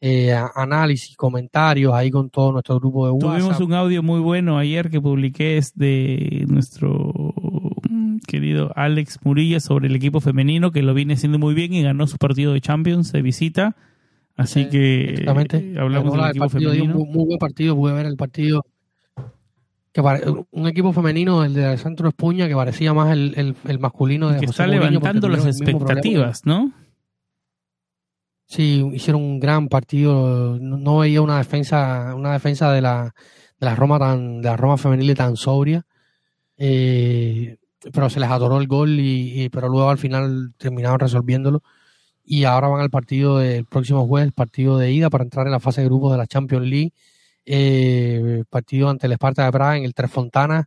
Eh, 0.05 0.33
análisis, 0.55 1.15
comentarios 1.15 1.93
ahí 1.93 2.11
con 2.11 2.29
todo 2.29 2.51
nuestro 2.51 2.77
grupo 2.77 3.05
de 3.05 3.13
WhatsApp. 3.13 3.39
Tuvimos 3.39 3.59
un 3.61 3.73
audio 3.73 4.03
muy 4.03 4.19
bueno 4.19 4.57
ayer 4.57 4.89
que 4.89 4.99
publiqué 4.99 5.55
es 5.55 5.73
de 5.75 6.43
nuestro 6.49 7.33
querido 8.27 8.71
Alex 8.75 9.19
Murilla 9.23 9.61
sobre 9.61 9.87
el 9.87 9.95
equipo 9.95 10.19
femenino 10.19 10.71
que 10.71 10.81
lo 10.81 10.93
viene 10.93 11.13
haciendo 11.13 11.39
muy 11.39 11.53
bien 11.53 11.73
y 11.73 11.83
ganó 11.83 12.07
su 12.07 12.17
partido 12.17 12.51
de 12.51 12.59
Champions 12.59 13.13
de 13.13 13.21
visita. 13.21 13.77
Así 14.35 14.67
que 14.67 15.23
eh, 15.23 15.75
hablamos 15.79 16.13
del 16.13 16.29
equipo 16.31 16.49
femenino. 16.49 16.97
Un 16.97 17.11
muy, 17.11 17.25
buen 17.25 17.39
partido, 17.39 17.75
pude 17.75 17.93
ver 17.93 18.07
el 18.07 18.17
partido. 18.17 18.65
Que 19.93 20.01
un 20.01 20.67
equipo 20.67 20.91
femenino, 20.91 21.43
el 21.43 21.53
de 21.53 21.65
Alessandro 21.65 22.09
Espuña, 22.09 22.47
que 22.47 22.55
parecía 22.55 22.93
más 22.93 23.11
el, 23.11 23.55
el, 23.63 23.79
masculino 23.79 24.29
de 24.29 24.39
Que 24.39 24.45
está 24.45 24.65
levantando 24.65 25.29
las 25.29 25.45
expectativas, 25.45 26.45
¿no? 26.45 26.73
Sí, 28.47 28.83
hicieron 28.93 29.21
un 29.21 29.39
gran 29.39 29.67
partido. 29.69 30.57
No, 30.59 30.97
veía 30.97 31.21
una 31.21 31.37
defensa, 31.37 32.13
una 32.15 32.33
defensa 32.33 32.71
de 32.71 32.81
la, 32.81 33.13
de 33.59 33.65
la 33.65 33.75
Roma 33.75 33.99
tan, 33.99 34.41
de 34.41 34.49
la 34.49 34.57
Roma 34.57 34.77
femenil 34.77 35.13
tan 35.15 35.37
sobria. 35.37 35.85
Eh, 36.57 37.57
pero 37.91 38.09
se 38.09 38.19
les 38.19 38.29
adoró 38.29 38.59
el 38.59 38.67
gol 38.67 38.99
y, 38.99 39.49
pero 39.49 39.69
luego 39.69 39.89
al 39.89 39.97
final 39.97 40.53
terminaron 40.57 40.99
resolviéndolo 40.99 41.63
y 42.23 42.45
ahora 42.45 42.67
van 42.69 42.81
al 42.81 42.89
partido 42.89 43.39
del 43.39 43.65
próximo 43.65 44.07
jueves, 44.07 44.27
el 44.27 44.33
partido 44.33 44.77
de 44.77 44.91
ida 44.91 45.09
para 45.09 45.23
entrar 45.23 45.45
en 45.45 45.51
la 45.51 45.59
fase 45.59 45.81
de 45.81 45.87
grupos 45.87 46.11
de 46.11 46.17
la 46.17 46.27
Champions 46.27 46.65
League, 46.65 46.93
eh, 47.45 48.43
partido 48.49 48.89
ante 48.89 49.07
el 49.07 49.13
Esparta 49.13 49.45
de 49.45 49.51
Praga 49.51 49.77
en 49.77 49.83
el 49.83 49.93
Tres 49.93 50.11
Fontanas 50.11 50.65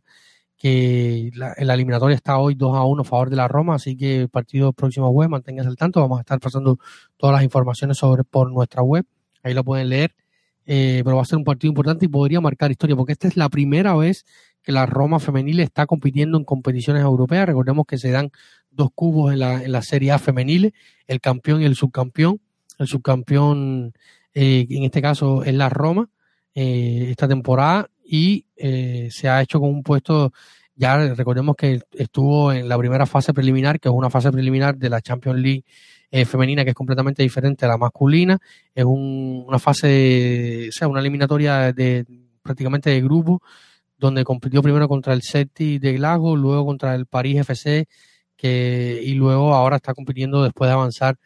que 0.57 1.29
la, 1.35 1.53
eliminatoria 1.53 2.15
está 2.15 2.39
hoy 2.39 2.55
2 2.55 2.75
a 2.75 2.83
1 2.83 3.01
a 3.01 3.05
favor 3.05 3.29
de 3.29 3.35
la 3.35 3.47
Roma, 3.47 3.75
así 3.75 3.95
que 3.95 4.21
el 4.21 4.29
partido 4.29 4.73
próximo 4.73 5.09
web, 5.09 5.29
manténgase 5.29 5.69
al 5.69 5.75
tanto, 5.75 6.01
vamos 6.01 6.17
a 6.17 6.21
estar 6.21 6.39
pasando 6.39 6.79
todas 7.15 7.35
las 7.35 7.43
informaciones 7.43 7.97
sobre 7.97 8.23
por 8.23 8.51
nuestra 8.51 8.81
web, 8.81 9.05
ahí 9.43 9.53
lo 9.53 9.63
pueden 9.63 9.89
leer, 9.89 10.15
eh, 10.65 11.01
pero 11.05 11.15
va 11.17 11.21
a 11.21 11.25
ser 11.25 11.37
un 11.37 11.43
partido 11.43 11.69
importante 11.69 12.05
y 12.05 12.07
podría 12.07 12.41
marcar 12.41 12.71
historia, 12.71 12.95
porque 12.95 13.13
esta 13.13 13.27
es 13.27 13.37
la 13.37 13.49
primera 13.49 13.95
vez 13.95 14.25
que 14.63 14.71
la 14.71 14.85
Roma 14.87 15.19
femenil 15.19 15.59
está 15.59 15.85
compitiendo 15.85 16.37
en 16.37 16.43
competiciones 16.43 17.03
europeas, 17.03 17.45
recordemos 17.45 17.85
que 17.85 17.99
se 17.99 18.09
dan 18.09 18.31
dos 18.71 18.89
cubos 18.93 19.31
en 19.31 19.39
la, 19.39 19.63
en 19.63 19.71
la 19.71 19.83
Serie 19.83 20.11
A 20.11 20.17
femenil, 20.19 20.73
el 21.05 21.21
campeón 21.21 21.61
y 21.61 21.65
el 21.65 21.75
subcampeón, 21.75 22.41
el 22.79 22.87
subcampeón 22.87 23.93
eh, 24.33 24.65
en 24.69 24.83
este 24.83 25.01
caso 25.03 25.43
es 25.43 25.53
la 25.53 25.69
Roma, 25.69 26.09
eh, 26.59 27.11
esta 27.11 27.27
temporada 27.27 27.87
y 28.03 28.47
eh, 28.55 29.09
se 29.11 29.29
ha 29.29 29.43
hecho 29.43 29.59
con 29.59 29.69
un 29.69 29.83
puesto, 29.83 30.33
ya 30.75 31.13
recordemos 31.13 31.55
que 31.55 31.81
estuvo 31.91 32.51
en 32.51 32.67
la 32.67 32.75
primera 32.79 33.05
fase 33.05 33.31
preliminar, 33.31 33.79
que 33.79 33.89
es 33.89 33.93
una 33.93 34.09
fase 34.09 34.31
preliminar 34.31 34.75
de 34.75 34.89
la 34.89 34.99
Champions 34.99 35.39
League 35.39 35.65
eh, 36.09 36.25
femenina 36.25 36.63
que 36.63 36.71
es 36.71 36.75
completamente 36.75 37.21
diferente 37.21 37.65
a 37.65 37.67
la 37.67 37.77
masculina, 37.77 38.39
es 38.73 38.85
un, 38.85 39.43
una 39.47 39.59
fase, 39.59 40.69
o 40.69 40.71
sea, 40.71 40.87
una 40.87 40.99
eliminatoria 40.99 41.71
de 41.73 42.07
prácticamente 42.41 42.89
de 42.89 43.01
grupo, 43.01 43.39
donde 43.99 44.23
compitió 44.23 44.63
primero 44.63 44.87
contra 44.87 45.13
el 45.13 45.21
Celtic 45.21 45.79
de 45.79 45.93
Glasgow, 45.93 46.35
luego 46.35 46.65
contra 46.65 46.95
el 46.95 47.05
París 47.05 47.41
FC, 47.41 47.87
que, 48.35 48.99
y 49.03 49.13
luego 49.13 49.53
ahora 49.53 49.75
está 49.75 49.93
compitiendo 49.93 50.41
después 50.41 50.69
de 50.69 50.73
avanzar 50.73 51.19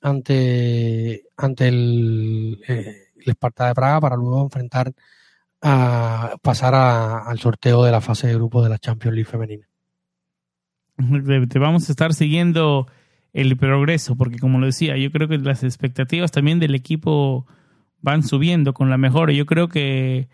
ante, 0.00 1.24
ante 1.36 1.66
el, 1.66 2.60
eh, 2.68 3.09
el 3.24 3.30
Esparta 3.30 3.68
de 3.68 3.74
Praga 3.74 4.00
para 4.00 4.16
luego 4.16 4.42
enfrentar 4.42 4.92
a 5.62 6.36
pasar 6.42 6.74
a, 6.74 7.18
al 7.18 7.38
sorteo 7.38 7.84
de 7.84 7.92
la 7.92 8.00
fase 8.00 8.26
de 8.26 8.34
grupo 8.34 8.62
de 8.62 8.70
la 8.70 8.78
Champions 8.78 9.14
League 9.14 9.30
femenina. 9.30 9.66
Te 11.48 11.58
vamos 11.58 11.88
a 11.88 11.92
estar 11.92 12.14
siguiendo 12.14 12.86
el 13.32 13.56
progreso, 13.56 14.16
porque 14.16 14.38
como 14.38 14.58
lo 14.58 14.66
decía, 14.66 14.96
yo 14.96 15.10
creo 15.10 15.28
que 15.28 15.38
las 15.38 15.62
expectativas 15.62 16.32
también 16.32 16.58
del 16.58 16.74
equipo 16.74 17.46
van 18.00 18.22
subiendo 18.22 18.74
con 18.74 18.90
la 18.90 18.98
mejora. 18.98 19.32
Yo 19.32 19.46
creo 19.46 19.68
que 19.68 20.28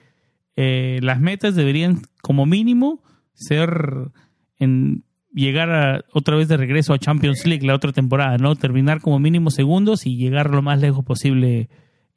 eh, 0.57 0.99
las 1.03 1.21
metas 1.21 1.55
deberían, 1.55 2.03
como 2.23 2.47
mínimo, 2.47 3.03
ser 3.35 4.11
en 4.59 5.05
llegar 5.33 5.71
a, 5.71 6.05
otra 6.13 6.37
vez 6.37 6.49
de 6.49 6.57
regreso 6.57 6.95
a 6.95 6.99
Champions 6.99 7.47
League 7.47 7.67
la 7.67 7.75
otra 7.75 7.93
temporada, 7.93 8.39
¿no? 8.39 8.57
Terminar 8.57 9.01
como 9.01 9.19
mínimo 9.19 9.51
segundos 9.51 10.07
y 10.07 10.17
llegar 10.17 10.51
lo 10.51 10.63
más 10.63 10.81
lejos 10.81 11.05
posible 11.05 11.69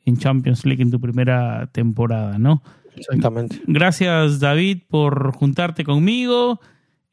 en 0.05 0.17
Champions 0.17 0.65
League 0.65 0.81
en 0.81 0.91
tu 0.91 0.99
primera 0.99 1.67
temporada, 1.71 2.37
¿no? 2.37 2.63
Exactamente. 2.95 3.61
Gracias, 3.67 4.39
David, 4.39 4.83
por 4.89 5.31
juntarte 5.33 5.83
conmigo. 5.83 6.59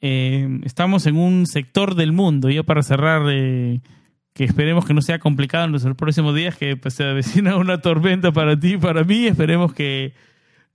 Eh, 0.00 0.60
estamos 0.64 1.06
en 1.06 1.16
un 1.16 1.46
sector 1.46 1.94
del 1.94 2.12
mundo, 2.12 2.50
ya 2.50 2.62
para 2.62 2.82
cerrar, 2.82 3.22
eh, 3.30 3.80
que 4.36 4.44
esperemos 4.44 4.84
que 4.84 4.94
no 4.94 5.00
sea 5.00 5.18
complicado 5.18 5.64
en 5.64 5.72
los 5.72 5.84
próximos 5.96 6.34
días, 6.34 6.56
que 6.56 6.76
pues, 6.76 6.94
se 6.94 7.04
avecina 7.04 7.56
una 7.56 7.80
tormenta 7.80 8.32
para 8.32 8.58
ti 8.58 8.74
y 8.74 8.78
para 8.78 9.02
mí. 9.02 9.26
Esperemos 9.26 9.72
que 9.72 10.12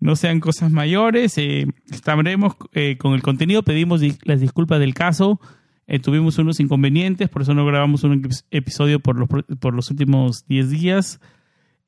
no 0.02 0.16
sean 0.16 0.40
cosas 0.40 0.72
mayores. 0.72 1.38
Eh, 1.38 1.68
estaremos 1.90 2.56
eh, 2.74 2.98
con 2.98 3.14
el 3.14 3.22
contenido. 3.22 3.64
Pedimos 3.64 4.02
di 4.02 4.16
las 4.24 4.42
disculpas 4.42 4.80
del 4.80 4.94
caso. 4.94 5.40
Eh, 5.88 6.00
tuvimos 6.00 6.38
unos 6.40 6.60
inconvenientes, 6.60 7.30
por 7.30 7.44
eso 7.44 7.54
no 7.54 7.66
grabamos 7.66 8.04
un 8.04 8.28
episodio 8.50 9.00
por 9.00 9.20
los, 9.20 9.30
por 9.60 9.74
los 9.74 9.92
últimos 9.92 10.46
10 10.48 10.70
días. 10.70 11.20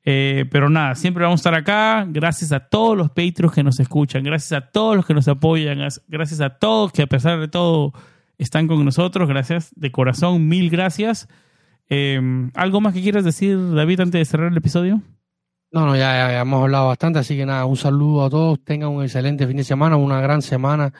Eh, 0.06 0.44
pero 0.50 0.68
nada, 0.68 0.94
siempre 0.94 1.24
vamos 1.24 1.38
a 1.38 1.42
estar 1.42 1.54
acá. 1.54 2.06
Gracias 2.08 2.52
a 2.52 2.60
todos 2.60 2.96
los 2.96 3.08
Patreons 3.08 3.54
que 3.54 3.62
nos 3.62 3.80
escuchan, 3.80 4.22
gracias 4.22 4.52
a 4.52 4.70
todos 4.70 4.96
los 4.96 5.06
que 5.06 5.14
nos 5.14 5.26
apoyan, 5.28 5.78
gracias 6.08 6.40
a 6.40 6.50
todos 6.50 6.92
que 6.92 7.02
a 7.02 7.06
pesar 7.06 7.40
de 7.40 7.48
todo 7.48 7.92
están 8.38 8.66
con 8.66 8.84
nosotros. 8.84 9.28
Gracias 9.28 9.72
de 9.74 9.90
corazón, 9.90 10.46
mil 10.46 10.70
gracias. 10.70 11.28
Eh, 11.88 12.20
¿Algo 12.54 12.80
más 12.80 12.94
que 12.94 13.02
quieras 13.02 13.24
decir, 13.24 13.58
David, 13.74 14.00
antes 14.00 14.18
de 14.18 14.24
cerrar 14.24 14.50
el 14.50 14.56
episodio? 14.56 15.00
No, 15.72 15.86
no, 15.86 15.96
ya, 15.96 16.40
hemos 16.40 16.62
hablado 16.62 16.86
bastante, 16.86 17.18
así 17.18 17.36
que 17.36 17.46
nada, 17.46 17.64
un 17.64 17.76
saludo 17.76 18.24
a 18.24 18.30
todos, 18.30 18.62
tengan 18.62 18.90
un 18.90 19.02
excelente 19.02 19.44
fin 19.44 19.56
de 19.56 19.64
semana, 19.64 19.96
una 19.96 20.20
gran 20.20 20.40
semana 20.40 20.92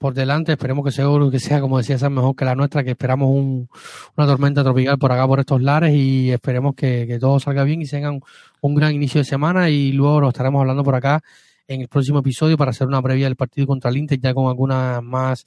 por 0.00 0.14
delante. 0.14 0.52
Esperemos 0.52 0.82
que 0.82 0.90
seguro 0.90 1.30
que 1.30 1.38
sea, 1.38 1.60
como 1.60 1.76
decía, 1.76 1.98
sea 1.98 2.08
mejor 2.08 2.34
que 2.34 2.46
la 2.46 2.54
nuestra, 2.54 2.82
que 2.82 2.92
esperamos 2.92 3.28
un, 3.28 3.68
una 4.16 4.26
tormenta 4.26 4.64
tropical 4.64 4.98
por 4.98 5.12
acá, 5.12 5.26
por 5.26 5.40
estos 5.40 5.60
lares, 5.60 5.94
y 5.94 6.30
esperemos 6.30 6.74
que, 6.74 7.06
que 7.06 7.18
todo 7.18 7.38
salga 7.38 7.64
bien 7.64 7.82
y 7.82 7.86
tengan 7.86 8.20
un 8.62 8.74
gran 8.74 8.94
inicio 8.94 9.20
de 9.20 9.26
semana. 9.26 9.68
Y 9.68 9.92
luego 9.92 10.22
lo 10.22 10.28
estaremos 10.30 10.60
hablando 10.60 10.82
por 10.82 10.94
acá 10.94 11.22
en 11.68 11.82
el 11.82 11.88
próximo 11.88 12.20
episodio 12.20 12.56
para 12.56 12.70
hacer 12.70 12.86
una 12.86 13.02
previa 13.02 13.26
del 13.26 13.36
partido 13.36 13.66
contra 13.66 13.90
el 13.90 13.98
Inter, 13.98 14.18
ya 14.18 14.32
con 14.32 14.48
alguna 14.48 15.02
más 15.02 15.44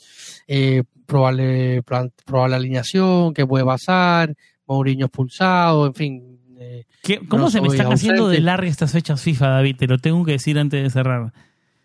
eh, 0.47 0.83
probable, 1.07 1.81
plan, 1.81 2.11
probable 2.23 2.55
alineación, 2.55 3.33
que 3.33 3.47
puede 3.47 3.65
pasar, 3.65 4.35
Mourinho 4.67 5.07
expulsado, 5.07 5.87
en 5.87 5.93
fin. 5.95 6.39
Eh, 6.59 6.85
¿Cómo 7.27 7.45
no 7.45 7.49
se 7.49 7.59
me 7.59 7.69
están 7.69 7.87
ausente. 7.87 7.95
haciendo 7.95 8.29
de 8.29 8.39
larga 8.39 8.67
estas 8.67 8.91
fechas 8.91 9.19
FIFA, 9.19 9.47
David? 9.47 9.77
Te 9.77 9.87
lo 9.87 9.97
tengo 9.97 10.23
que 10.23 10.33
decir 10.33 10.59
antes 10.59 10.81
de 10.83 10.89
cerrar. 10.91 11.33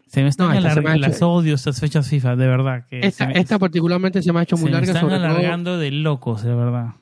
Se 0.08 0.22
me 0.22 0.28
están 0.28 0.48
no, 0.48 0.58
alargando 0.58 1.06
las 1.06 1.22
odio 1.22 1.54
estas 1.54 1.80
fechas 1.80 2.08
FIFA, 2.08 2.36
de 2.36 2.46
verdad. 2.46 2.86
Que 2.88 3.00
esta, 3.00 3.26
me, 3.26 3.38
esta, 3.38 3.58
particularmente 3.58 4.22
se 4.22 4.32
me 4.32 4.40
ha 4.40 4.42
hecho 4.42 4.56
muy 4.56 4.66
se 4.66 4.72
larga. 4.72 4.86
Me 4.86 4.92
están 4.92 5.02
sobre 5.02 5.16
alargando 5.16 5.72
todo, 5.72 5.78
de 5.80 5.90
locos, 5.90 6.42
de 6.42 6.54
verdad. 6.54 6.94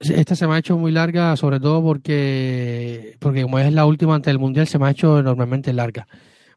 Esta 0.00 0.34
se 0.36 0.46
me 0.46 0.54
ha 0.54 0.58
hecho 0.58 0.76
muy 0.76 0.92
larga, 0.92 1.36
sobre 1.36 1.60
todo 1.60 1.82
porque, 1.82 3.16
porque 3.18 3.42
como 3.42 3.58
es 3.58 3.72
la 3.72 3.84
última 3.84 4.14
antes 4.14 4.30
del 4.30 4.38
Mundial, 4.38 4.66
se 4.66 4.78
me 4.78 4.86
ha 4.86 4.90
hecho 4.90 5.18
enormemente 5.18 5.72
larga. 5.72 6.06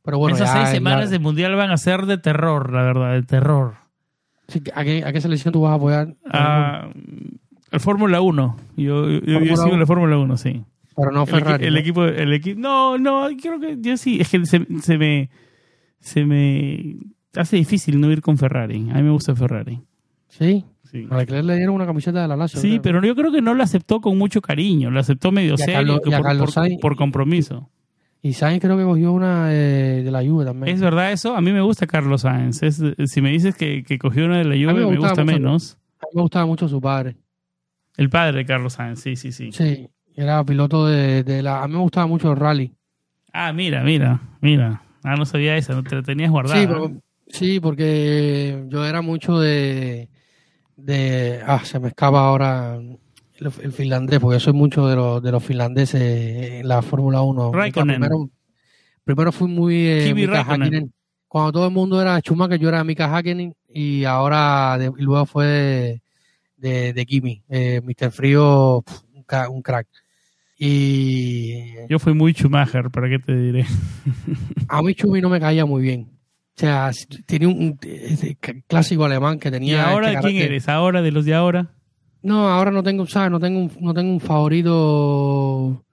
Pero 0.03 0.19
bueno, 0.19 0.35
Esas 0.35 0.51
seis 0.51 0.69
semanas 0.69 1.09
del 1.09 1.19
Mundial 1.19 1.55
van 1.55 1.71
a 1.71 1.77
ser 1.77 2.05
de 2.05 2.17
terror, 2.17 2.71
la 2.71 2.83
verdad, 2.83 3.13
de 3.13 3.23
terror. 3.23 3.75
Sí, 4.47 4.61
¿a, 4.75 4.83
qué, 4.83 5.03
¿A 5.03 5.11
qué 5.11 5.21
selección 5.21 5.51
tú 5.51 5.61
vas 5.61 5.71
a 5.71 5.75
apoyar? 5.75 6.15
A, 6.31 6.89
el 7.71 7.79
Fórmula 7.79 8.21
1. 8.21 8.57
Yo, 8.77 9.09
yo, 9.09 9.39
yo 9.41 9.57
sigo 9.57 9.75
la 9.75 9.85
Fórmula 9.87 10.17
1, 10.17 10.37
sí. 10.37 10.63
Pero 10.95 11.11
no 11.11 11.25
Ferrari. 11.25 11.65
El, 11.65 11.73
el, 11.73 11.77
equipo, 11.77 12.05
el 12.05 12.33
equipo, 12.33 12.59
no, 12.59 12.97
no, 12.97 13.27
creo 13.41 13.59
que 13.59 13.77
yo 13.79 13.97
sí. 13.97 14.21
Es 14.21 14.29
que 14.29 14.45
se, 14.45 14.65
se 14.81 14.97
me, 14.97 15.29
se 16.05 16.23
me 16.23 16.97
hace 17.35 17.57
difícil 17.57 17.99
no 17.99 18.11
ir 18.11 18.21
con 18.21 18.37
Ferrari. 18.37 18.87
A 18.91 18.95
mí 18.95 19.01
me 19.01 19.09
gusta 19.09 19.35
Ferrari. 19.35 19.81
Sí. 20.29 20.63
Sí. 20.83 21.07
A 21.09 21.17
Leclerc 21.17 21.43
le 21.45 21.57
dieron 21.57 21.73
una 21.75 21.85
camiseta 21.87 22.21
de 22.21 22.27
la 22.27 22.35
Lazio. 22.37 22.59
Sí, 22.61 22.69
creo. 22.79 22.81
pero 22.83 23.05
yo 23.05 23.15
creo 23.15 23.31
que 23.31 23.41
no 23.41 23.55
la 23.55 23.63
aceptó 23.63 23.99
con 24.01 24.17
mucho 24.17 24.39
cariño. 24.39 24.91
La 24.91 24.99
aceptó 25.01 25.31
medio 25.31 25.57
serio 25.57 25.99
que 25.99 26.11
por, 26.11 26.21
Carlos 26.21 26.53
por- 26.53 26.63
Sainz- 26.63 26.79
por 26.79 26.95
compromiso. 26.95 27.69
Y 28.21 28.33
Sainz 28.33 28.61
creo 28.61 28.77
que 28.77 28.83
cogió 28.83 29.11
una 29.11 29.51
eh, 29.51 30.03
de 30.05 30.11
la 30.11 30.23
Juve 30.23 30.45
también. 30.45 30.73
¿Es 30.73 30.81
verdad 30.81 31.11
eso? 31.11 31.35
A 31.35 31.41
mí 31.41 31.51
me 31.51 31.61
gusta 31.61 31.87
Carlos 31.87 32.21
Sáenz. 32.21 32.61
Es- 32.63 32.81
si 33.05 33.21
me 33.21 33.31
dices 33.31 33.55
que, 33.55 33.83
que 33.83 33.97
cogió 33.97 34.25
una 34.25 34.37
de 34.37 34.45
la 34.45 34.55
Juve, 34.55 34.85
me 34.87 34.95
gusta 34.97 35.09
mucho. 35.23 35.25
menos. 35.25 35.77
A 35.99 36.05
mí 36.05 36.11
me 36.15 36.21
gustaba 36.21 36.45
mucho 36.45 36.67
su 36.67 36.79
padre. 36.79 37.15
El 37.97 38.09
padre 38.09 38.37
de 38.37 38.45
Carlos 38.45 38.73
Sáenz, 38.73 38.99
sí, 39.01 39.15
sí, 39.15 39.31
sí. 39.31 39.51
Sí, 39.51 39.87
era 40.15 40.43
piloto 40.45 40.85
de, 40.85 41.23
de 41.23 41.41
la... 41.41 41.63
A 41.63 41.67
mí 41.67 41.73
me 41.73 41.79
gustaba 41.81 42.05
mucho 42.07 42.31
el 42.31 42.37
rally. 42.37 42.71
Ah, 43.33 43.51
mira, 43.53 43.83
mira, 43.83 44.21
mira. 44.41 44.81
Ah, 45.05 45.15
no 45.15 45.25
sabía 45.25 45.55
esa, 45.57 45.73
no 45.73 45.83
te 45.83 45.95
la 45.95 46.01
tenías 46.03 46.31
guardada. 46.31 46.59
Sí, 47.27 47.59
porque 47.59 48.65
yo 48.69 48.85
era 48.85 49.01
mucho 49.01 49.39
de, 49.39 50.09
de... 50.77 51.41
Ah, 51.45 51.61
se 51.63 51.79
me 51.79 51.87
escapa 51.89 52.19
ahora 52.19 52.75
el, 52.75 52.99
el 53.61 53.71
finlandés, 53.71 54.19
porque 54.19 54.35
yo 54.35 54.39
soy 54.39 54.53
mucho 54.53 54.87
de 54.87 54.95
los, 54.95 55.21
de 55.23 55.31
los 55.31 55.43
finlandeses 55.43 56.01
en 56.61 56.67
la 56.67 56.81
Fórmula 56.81 57.21
1. 57.21 57.51
Raikkonen. 57.51 57.99
Primero, 57.99 58.29
primero 59.03 59.31
fui 59.31 59.47
muy... 59.47 59.75
Eh, 59.87 60.01
Mika. 60.29 60.43
Cuando 61.27 61.51
todo 61.51 61.65
el 61.67 61.73
mundo 61.73 62.01
era 62.01 62.19
Schumacher, 62.19 62.59
yo 62.59 62.69
era 62.69 62.83
Mika 62.83 63.13
Hakkinen 63.13 63.53
y 63.67 64.05
ahora, 64.05 64.77
de- 64.77 64.91
y 64.97 65.01
luego 65.01 65.25
fue 65.25 65.45
de, 65.45 66.01
de, 66.57 66.93
de 66.93 67.05
Kimi. 67.05 67.43
Eh, 67.49 67.81
Mr. 67.83 68.11
Frío, 68.11 68.83
un 69.49 69.61
crack. 69.61 69.87
Y 70.57 71.87
Yo 71.89 71.99
fui 71.99 72.13
muy 72.13 72.33
Schumacher, 72.33 72.89
¿para 72.89 73.09
qué 73.09 73.19
te 73.19 73.35
diré? 73.37 73.65
a 74.69 74.81
mí 74.81 74.93
Chumi 74.95 75.21
no 75.21 75.29
me 75.29 75.39
caía 75.39 75.65
muy 75.65 75.81
bien. 75.81 76.09
O 76.57 76.59
sea, 76.59 76.91
tenía 77.25 77.49
un, 77.49 77.57
un- 77.57 77.79
ese 77.83 78.37
clásico 78.67 79.03
alemán 79.03 79.39
que 79.39 79.49
¿Y 79.49 79.51
tenía. 79.51 79.89
ahora 79.89 80.13
este 80.13 80.21
quién 80.29 80.41
eres? 80.41 80.69
¿Ahora 80.69 81.01
de 81.01 81.11
los 81.11 81.25
de 81.25 81.33
ahora? 81.33 81.73
No, 82.21 82.47
ahora 82.47 82.71
no 82.71 82.81
tengo, 82.81 83.05
¿sabes? 83.05 83.29
No 83.31 83.39
tengo, 83.39 83.59
un- 83.59 83.71
no 83.81 83.93
tengo 83.93 84.11
un 84.13 84.19
favorito. 84.21 85.83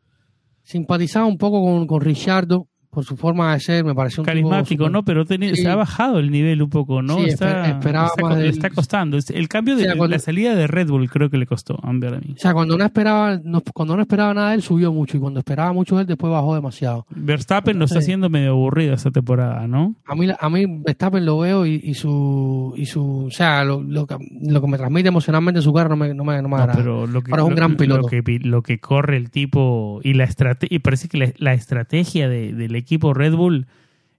Simpatizaba 0.62 1.26
un 1.26 1.36
poco 1.38 1.62
con, 1.64 1.86
con 1.86 2.00
Richardo 2.00 2.68
por 2.92 3.04
su 3.04 3.16
forma 3.16 3.54
de 3.54 3.60
ser, 3.60 3.84
me 3.84 3.94
pareció 3.94 4.20
un 4.20 4.26
tipo 4.26 4.30
Carismático, 4.32 4.84
súper- 4.84 4.92
¿no? 4.92 5.02
Pero 5.02 5.24
Sí. 5.26 5.56
se 5.56 5.68
ha 5.70 5.74
bajado 5.76 6.18
el 6.18 6.30
nivel 6.30 6.60
un 6.60 6.68
poco, 6.68 7.00
¿no? 7.00 7.16
Sí, 7.16 7.24
está, 7.30 7.64
esper- 7.64 7.76
esperaba 7.78 8.06
está, 8.08 8.22
más 8.22 8.30
co- 8.32 8.36
de 8.36 8.42
le 8.42 8.48
él. 8.50 8.54
está 8.54 8.68
costando. 8.68 9.18
El 9.32 9.48
cambio 9.48 9.76
de 9.76 9.82
O 9.82 9.86
sea, 9.86 9.96
cuando- 9.96 10.14
la 10.14 10.18
salida 10.18 10.54
de 10.54 10.66
Red 10.66 10.88
Bull 10.88 11.08
creo 11.08 11.30
que 11.30 11.38
le 11.38 11.46
costó 11.46 11.78
a 11.82 11.90
mí. 11.90 12.34
O 12.36 12.38
sea, 12.38 12.52
cuando 12.52 12.76
no 12.76 12.84
esperaba, 12.84 13.40
no- 13.42 13.62
cuando 13.72 13.96
no 13.96 14.02
esperaba 14.02 14.34
nada 14.34 14.50
de 14.50 14.56
él, 14.56 14.62
subió 14.62 14.92
mucho. 14.92 15.16
Y 15.16 15.20
cuando 15.20 15.38
esperaba 15.40 15.72
mucho 15.72 15.96
de 15.96 16.02
él, 16.02 16.06
después 16.06 16.30
bajó 16.30 16.54
demasiado. 16.54 17.06
Verstappen 17.10 17.78
lo 17.78 17.86
está 17.86 18.00
haciendo 18.00 18.28
medio 18.28 18.50
aburrido 18.50 18.92
esta 18.92 19.10
temporada, 19.10 19.66
¿no? 19.66 19.94
A 20.04 20.14
mí, 20.14 20.26
a 20.38 20.48
mí 20.50 20.64
Verstappen 20.84 21.24
lo 21.24 21.38
veo 21.38 21.64
y, 21.64 21.80
y 21.82 21.94
su, 21.94 22.74
y 22.76 22.84
su, 22.84 23.26
o 23.26 23.30
sea, 23.30 23.64
lo, 23.64 23.82
lo, 23.82 24.06
que, 24.06 24.16
lo 24.42 24.60
que 24.60 24.66
me 24.68 24.76
transmite 24.76 25.08
emocionalmente 25.08 25.62
su 25.62 25.72
carro 25.72 25.90
no 25.90 25.96
me, 25.96 26.12
no 26.12 26.24
me, 26.24 26.42
no 26.42 26.48
me 26.48 26.56
agrada. 26.56 26.74
pero 26.74 27.06
lo 27.06 27.22
que, 27.22 27.30
Pero 27.30 27.44
es 27.44 27.48
un 27.48 27.54
gran 27.54 27.76
piloto. 27.76 28.02
Lo 28.02 28.08
que, 28.08 28.38
lo 28.42 28.62
que 28.62 28.78
corre 28.80 29.16
el 29.16 29.30
tipo 29.30 30.00
y 30.02 30.12
la 30.14 30.24
estrategia, 30.24 30.76
y 30.76 30.78
parece 30.80 31.08
que 31.08 31.16
la, 31.18 31.32
la 31.38 31.54
estrategia 31.54 32.28
de- 32.28 32.52
del 32.52 32.81
equipo 32.82 33.14
Red 33.14 33.34
Bull 33.34 33.66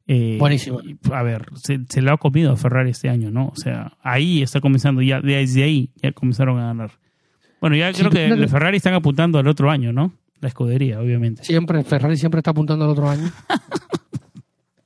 Eh, 0.07 0.35
Buenísimo. 0.37 0.81
A 1.13 1.23
ver, 1.23 1.45
se, 1.55 1.79
se 1.87 2.01
lo 2.01 2.11
ha 2.11 2.17
comido 2.17 2.51
a 2.51 2.57
Ferrari 2.57 2.89
este 2.89 3.07
año, 3.09 3.31
¿no? 3.31 3.47
O 3.47 3.55
sea, 3.55 3.93
ahí 4.03 4.41
está 4.41 4.59
comenzando 4.59 5.01
ya, 5.01 5.21
desde 5.21 5.63
ahí 5.63 5.91
ya 6.01 6.11
comenzaron 6.11 6.59
a 6.59 6.65
ganar. 6.67 6.91
Bueno, 7.61 7.77
ya 7.77 7.93
Sí, 7.93 7.99
creo 8.01 8.11
que 8.11 8.35
los 8.35 8.51
Ferrari 8.51 8.75
están 8.77 8.93
apuntando 8.95 9.39
al 9.39 9.47
otro 9.47 9.71
año, 9.71 9.93
¿no? 9.93 10.11
La 10.41 10.49
escudería, 10.49 10.99
obviamente. 10.99 11.45
Siempre, 11.45 11.81
Ferrari 11.85 12.17
siempre 12.17 12.39
está 12.39 12.51
apuntando 12.51 12.83
al 12.83 12.91
otro 12.91 13.09
año. 13.09 13.31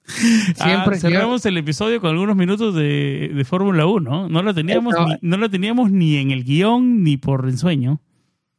Ah, 0.59 0.85
cerramos 0.97 1.45
el 1.45 1.57
episodio 1.57 1.99
con 1.99 2.11
algunos 2.11 2.35
minutos 2.35 2.73
de, 2.73 3.31
de 3.35 3.45
Fórmula 3.45 3.85
1. 3.85 4.29
No 4.29 4.41
lo 4.41 4.53
teníamos, 4.53 4.93
Estaba- 4.93 5.09
ni, 5.21 5.29
no 5.29 5.37
lo 5.37 5.49
teníamos 5.49 5.91
ni 5.91 6.15
en 6.17 6.31
el 6.31 6.43
guion 6.43 7.03
ni 7.03 7.17
por 7.17 7.47
ensueño. 7.49 7.99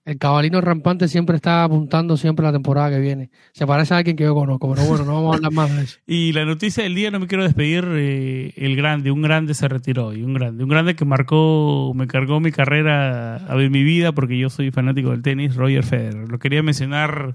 El 0.08 0.16
cabalino 0.16 0.62
rampante 0.62 1.06
siempre 1.06 1.36
está 1.36 1.64
apuntando 1.64 2.16
siempre 2.16 2.42
la 2.42 2.50
temporada 2.50 2.88
que 2.88 2.98
viene. 2.98 3.28
Se 3.52 3.66
parece 3.66 3.92
a 3.92 3.98
alguien 3.98 4.16
que 4.16 4.24
yo 4.24 4.34
conozco, 4.34 4.72
pero 4.74 4.88
bueno, 4.88 5.04
no 5.04 5.12
vamos 5.16 5.32
a 5.32 5.36
hablar 5.36 5.52
más 5.52 5.76
de 5.76 5.82
eso. 5.82 5.98
Y 6.06 6.32
la 6.32 6.46
noticia 6.46 6.82
del 6.82 6.94
día, 6.94 7.10
no 7.10 7.20
me 7.20 7.26
quiero 7.26 7.44
despedir, 7.44 7.84
eh, 7.90 8.54
el 8.56 8.74
grande, 8.74 9.10
un 9.10 9.20
grande 9.20 9.52
se 9.52 9.68
retiró, 9.68 10.14
y 10.14 10.22
un 10.22 10.32
grande, 10.32 10.64
un 10.64 10.70
grande 10.70 10.96
que 10.96 11.04
marcó, 11.04 11.92
me 11.94 12.06
cargó 12.06 12.40
mi 12.40 12.50
carrera, 12.50 13.36
a 13.36 13.54
ver, 13.54 13.68
mi 13.68 13.84
vida, 13.84 14.12
porque 14.12 14.38
yo 14.38 14.48
soy 14.48 14.70
fanático 14.70 15.10
del 15.10 15.20
tenis, 15.20 15.56
Roger 15.56 15.84
Federer. 15.84 16.26
Lo 16.30 16.38
quería 16.38 16.62
mencionar 16.62 17.34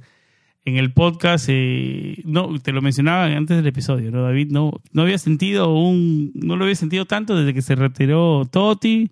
en 0.66 0.78
el 0.78 0.94
podcast, 0.94 1.50
eh, 1.50 2.24
no, 2.26 2.58
te 2.60 2.72
lo 2.72 2.82
mencionaba 2.82 3.26
antes 3.26 3.56
del 3.56 3.68
episodio, 3.68 4.10
¿no, 4.10 4.24
David? 4.24 4.48
No, 4.50 4.72
no 4.94 5.04
había 5.04 5.20
sentido 5.20 5.72
un, 5.76 6.32
no 6.34 6.56
lo 6.56 6.64
había 6.64 6.76
sentido 6.76 7.06
tanto 7.06 7.38
desde 7.38 7.54
que 7.54 7.62
se 7.62 7.76
retiró 7.76 8.46
Totti, 8.50 9.12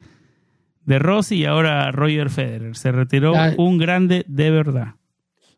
de 0.85 0.99
Rossi 0.99 1.35
y 1.37 1.45
ahora 1.45 1.91
Roger 1.91 2.29
Federer. 2.29 2.75
Se 2.75 2.91
retiró 2.91 3.33
Ya. 3.33 3.53
un 3.57 3.77
grande 3.77 4.23
de 4.27 4.51
verdad. 4.51 4.95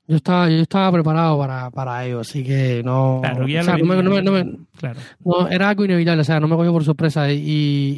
Yo 0.06 0.18
estaba, 0.18 0.50
yo 0.50 0.58
estaba 0.58 0.92
preparado 0.92 1.38
para, 1.38 1.72
para 1.72 2.06
ello, 2.06 2.20
así 2.20 2.44
que 2.44 2.82
no. 2.84 3.20
Claro, 3.24 3.48
ya 3.48 3.62
o 3.62 3.64
sea, 3.64 3.78
no 3.78 3.86
me- 3.86 4.04
no 4.04 4.10
me- 4.12 4.22
no 4.22 4.32
me- 4.34 4.58
claro. 4.78 5.00
no, 5.24 5.48
era 5.48 5.70
algo 5.70 5.86
inevitable, 5.86 6.22
o 6.22 6.26
sea, 6.26 6.42
no 6.42 6.48
me 6.50 6.58
cogió 6.58 6.74
por 6.74 6.84
sorpresa. 6.84 7.32
Y, 7.32 7.40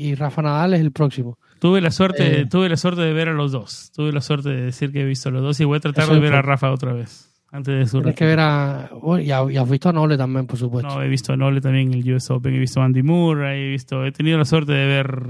y 0.04 0.14
Rafa 0.14 0.44
Nadal 0.44 0.76
es 0.76 0.82
el 0.82 0.92
próximo. 0.92 1.40
Tuve 1.60 1.82
la 1.82 1.90
suerte, 1.90 2.42
Eh. 2.42 2.46
tuve 2.46 2.70
la 2.70 2.78
suerte 2.78 3.02
de 3.02 3.12
ver 3.12 3.30
a 3.30 3.34
los 3.34 3.52
dos. 3.52 3.92
Tuve 3.96 4.12
la 4.12 4.22
suerte 4.22 4.50
de 4.50 4.62
decir 4.66 4.92
que 4.92 5.02
he 5.02 5.06
visto 5.06 5.30
a 5.30 5.32
los 5.32 5.42
dos 5.42 5.60
y 5.60 5.64
voy 5.66 5.78
a 5.78 5.80
tratar 5.80 6.08
de 6.08 6.20
ver 6.20 6.34
a 6.36 6.42
todo. 6.42 6.52
Rafa 6.52 6.72
otra 6.72 6.94
vez. 6.94 7.32
Antes 7.52 7.74
de 7.76 7.88
su 7.88 7.98
Tienes 8.00 8.16
que 8.16 8.26
ver 8.26 8.40
a. 8.40 8.90
bueno, 9.02 9.24
y, 9.24 9.32
a- 9.32 9.62
has 9.64 9.70
visto 9.70 9.90
a 9.90 9.94
Noble 9.94 10.16
también, 10.16 10.46
por 10.46 10.60
supuesto. 10.60 10.94
No, 10.94 11.02
he 11.02 11.08
visto 11.08 11.34
a 11.34 11.38
Nole 11.38 11.60
también 11.60 11.92
en 11.92 12.00
el 12.04 12.14
US 12.14 12.30
Open, 12.30 12.54
he 12.54 12.60
visto 12.60 12.82
a 12.82 12.86
Andy 12.86 13.02
Murray, 13.02 13.62
he 13.64 13.70
visto, 13.70 14.06
he 14.06 14.12
tenido 14.12 14.38
la 14.38 14.46
suerte 14.46 14.74
de 14.74 14.86
ver 14.86 15.24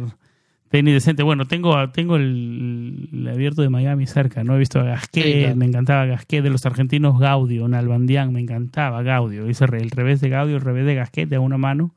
tenis 0.75 0.93
decente. 0.93 1.23
Bueno, 1.23 1.45
tengo 1.45 1.89
tengo 1.91 2.17
el, 2.17 3.09
el 3.13 3.27
abierto 3.27 3.61
de 3.61 3.69
Miami 3.69 4.07
cerca, 4.07 4.43
¿no? 4.43 4.55
He 4.55 4.59
visto 4.59 4.79
a 4.79 4.83
Gasquet, 4.83 5.23
Sí, 5.23 5.39
claro. 5.41 5.55
me 5.55 5.65
encantaba 5.65 6.05
Gasquet 6.05 6.43
de 6.43 6.49
los 6.49 6.65
argentinos 6.65 7.17
Gaudio, 7.19 7.67
Nalbandián, 7.67 8.33
me 8.33 8.41
encantaba 8.41 9.01
Gaudio. 9.03 9.49
Hice 9.49 9.65
el 9.65 9.89
revés 9.91 10.19
de 10.21 10.29
Gaudio, 10.29 10.55
el 10.57 10.61
revés 10.61 10.85
de 10.85 10.95
Gasquet 10.95 11.29
de 11.29 11.37
una 11.37 11.57
mano. 11.57 11.95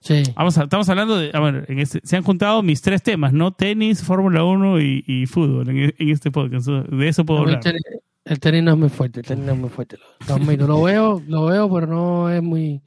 Sí. 0.00 0.22
Vamos 0.36 0.58
a- 0.58 0.64
estamos 0.64 0.88
hablando 0.88 1.16
de, 1.16 1.30
a 1.32 1.40
ver, 1.40 1.64
en 1.68 1.78
este- 1.78 2.00
se 2.02 2.16
han 2.16 2.22
juntado 2.22 2.62
mis 2.62 2.82
tres 2.82 3.02
temas, 3.02 3.32
¿no? 3.32 3.52
Tenis, 3.52 4.02
Fórmula 4.02 4.44
1 4.44 4.80
y, 4.80 5.02
y 5.06 5.26
fútbol 5.26 5.68
en, 5.70 5.94
en 5.96 6.08
este 6.10 6.30
podcast. 6.30 6.66
De 6.68 7.08
eso 7.08 7.24
puedo 7.24 7.40
el, 7.44 7.46
hablar. 7.46 7.62
tenis, 7.62 7.82
el 8.24 8.38
tenis 8.40 8.62
no 8.64 8.72
es 8.72 8.78
muy 8.78 8.88
fuerte, 8.90 9.20
el 9.20 9.26
tenis 9.26 9.44
no 9.46 9.52
es 9.52 9.58
muy 9.58 9.70
fuerte. 9.70 9.96
Lo. 10.28 10.66
Lo 10.66 10.82
veo, 10.82 11.22
lo 11.26 11.46
veo, 11.46 11.72
pero 11.72 11.86
no 11.86 12.28
es 12.28 12.42
muy, 12.42 12.82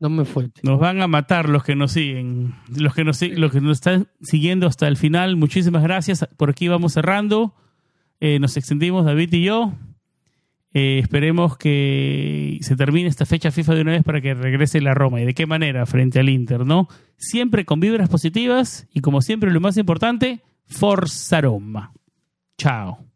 no 0.00 0.08
es 0.08 0.14
muy 0.14 0.24
fuerte. 0.24 0.60
Nos 0.62 0.78
van 0.78 1.00
a 1.02 1.08
matar 1.08 1.48
los 1.48 1.64
que 1.64 1.74
nos 1.74 1.92
siguen, 1.92 2.54
los 2.76 2.94
que 2.94 3.04
nos, 3.04 3.20
los 3.22 3.52
que 3.52 3.60
nos 3.60 3.78
están 3.78 4.08
siguiendo 4.20 4.66
hasta 4.66 4.86
el 4.86 4.96
final. 4.96 5.36
Muchísimas 5.36 5.82
gracias. 5.82 6.28
Por 6.36 6.50
aquí 6.50 6.68
vamos 6.68 6.92
cerrando. 6.92 7.54
Eh, 8.20 8.38
nos 8.38 8.56
extendimos 8.56 9.04
David 9.04 9.32
y 9.32 9.44
yo. 9.44 9.72
Eh, 10.74 11.00
esperemos 11.00 11.56
que 11.56 12.58
se 12.60 12.76
termine 12.76 13.08
esta 13.08 13.26
fecha 13.26 13.50
FIFA 13.50 13.74
de 13.74 13.80
una 13.80 13.92
vez 13.92 14.04
para 14.04 14.20
que 14.20 14.34
regrese 14.34 14.80
la 14.80 14.94
Roma. 14.94 15.20
¿Y 15.20 15.24
de 15.24 15.34
qué 15.34 15.46
manera? 15.46 15.86
Frente 15.86 16.20
al 16.20 16.28
Inter, 16.28 16.64
¿no? 16.64 16.88
Siempre 17.16 17.64
con 17.64 17.80
vibras 17.80 18.08
positivas 18.08 18.86
y 18.92 19.00
como 19.00 19.22
siempre 19.22 19.50
lo 19.50 19.60
más 19.60 19.76
importante, 19.76 20.42
Forza 20.66 21.40
Roma. 21.40 21.92
Chao. 22.56 23.07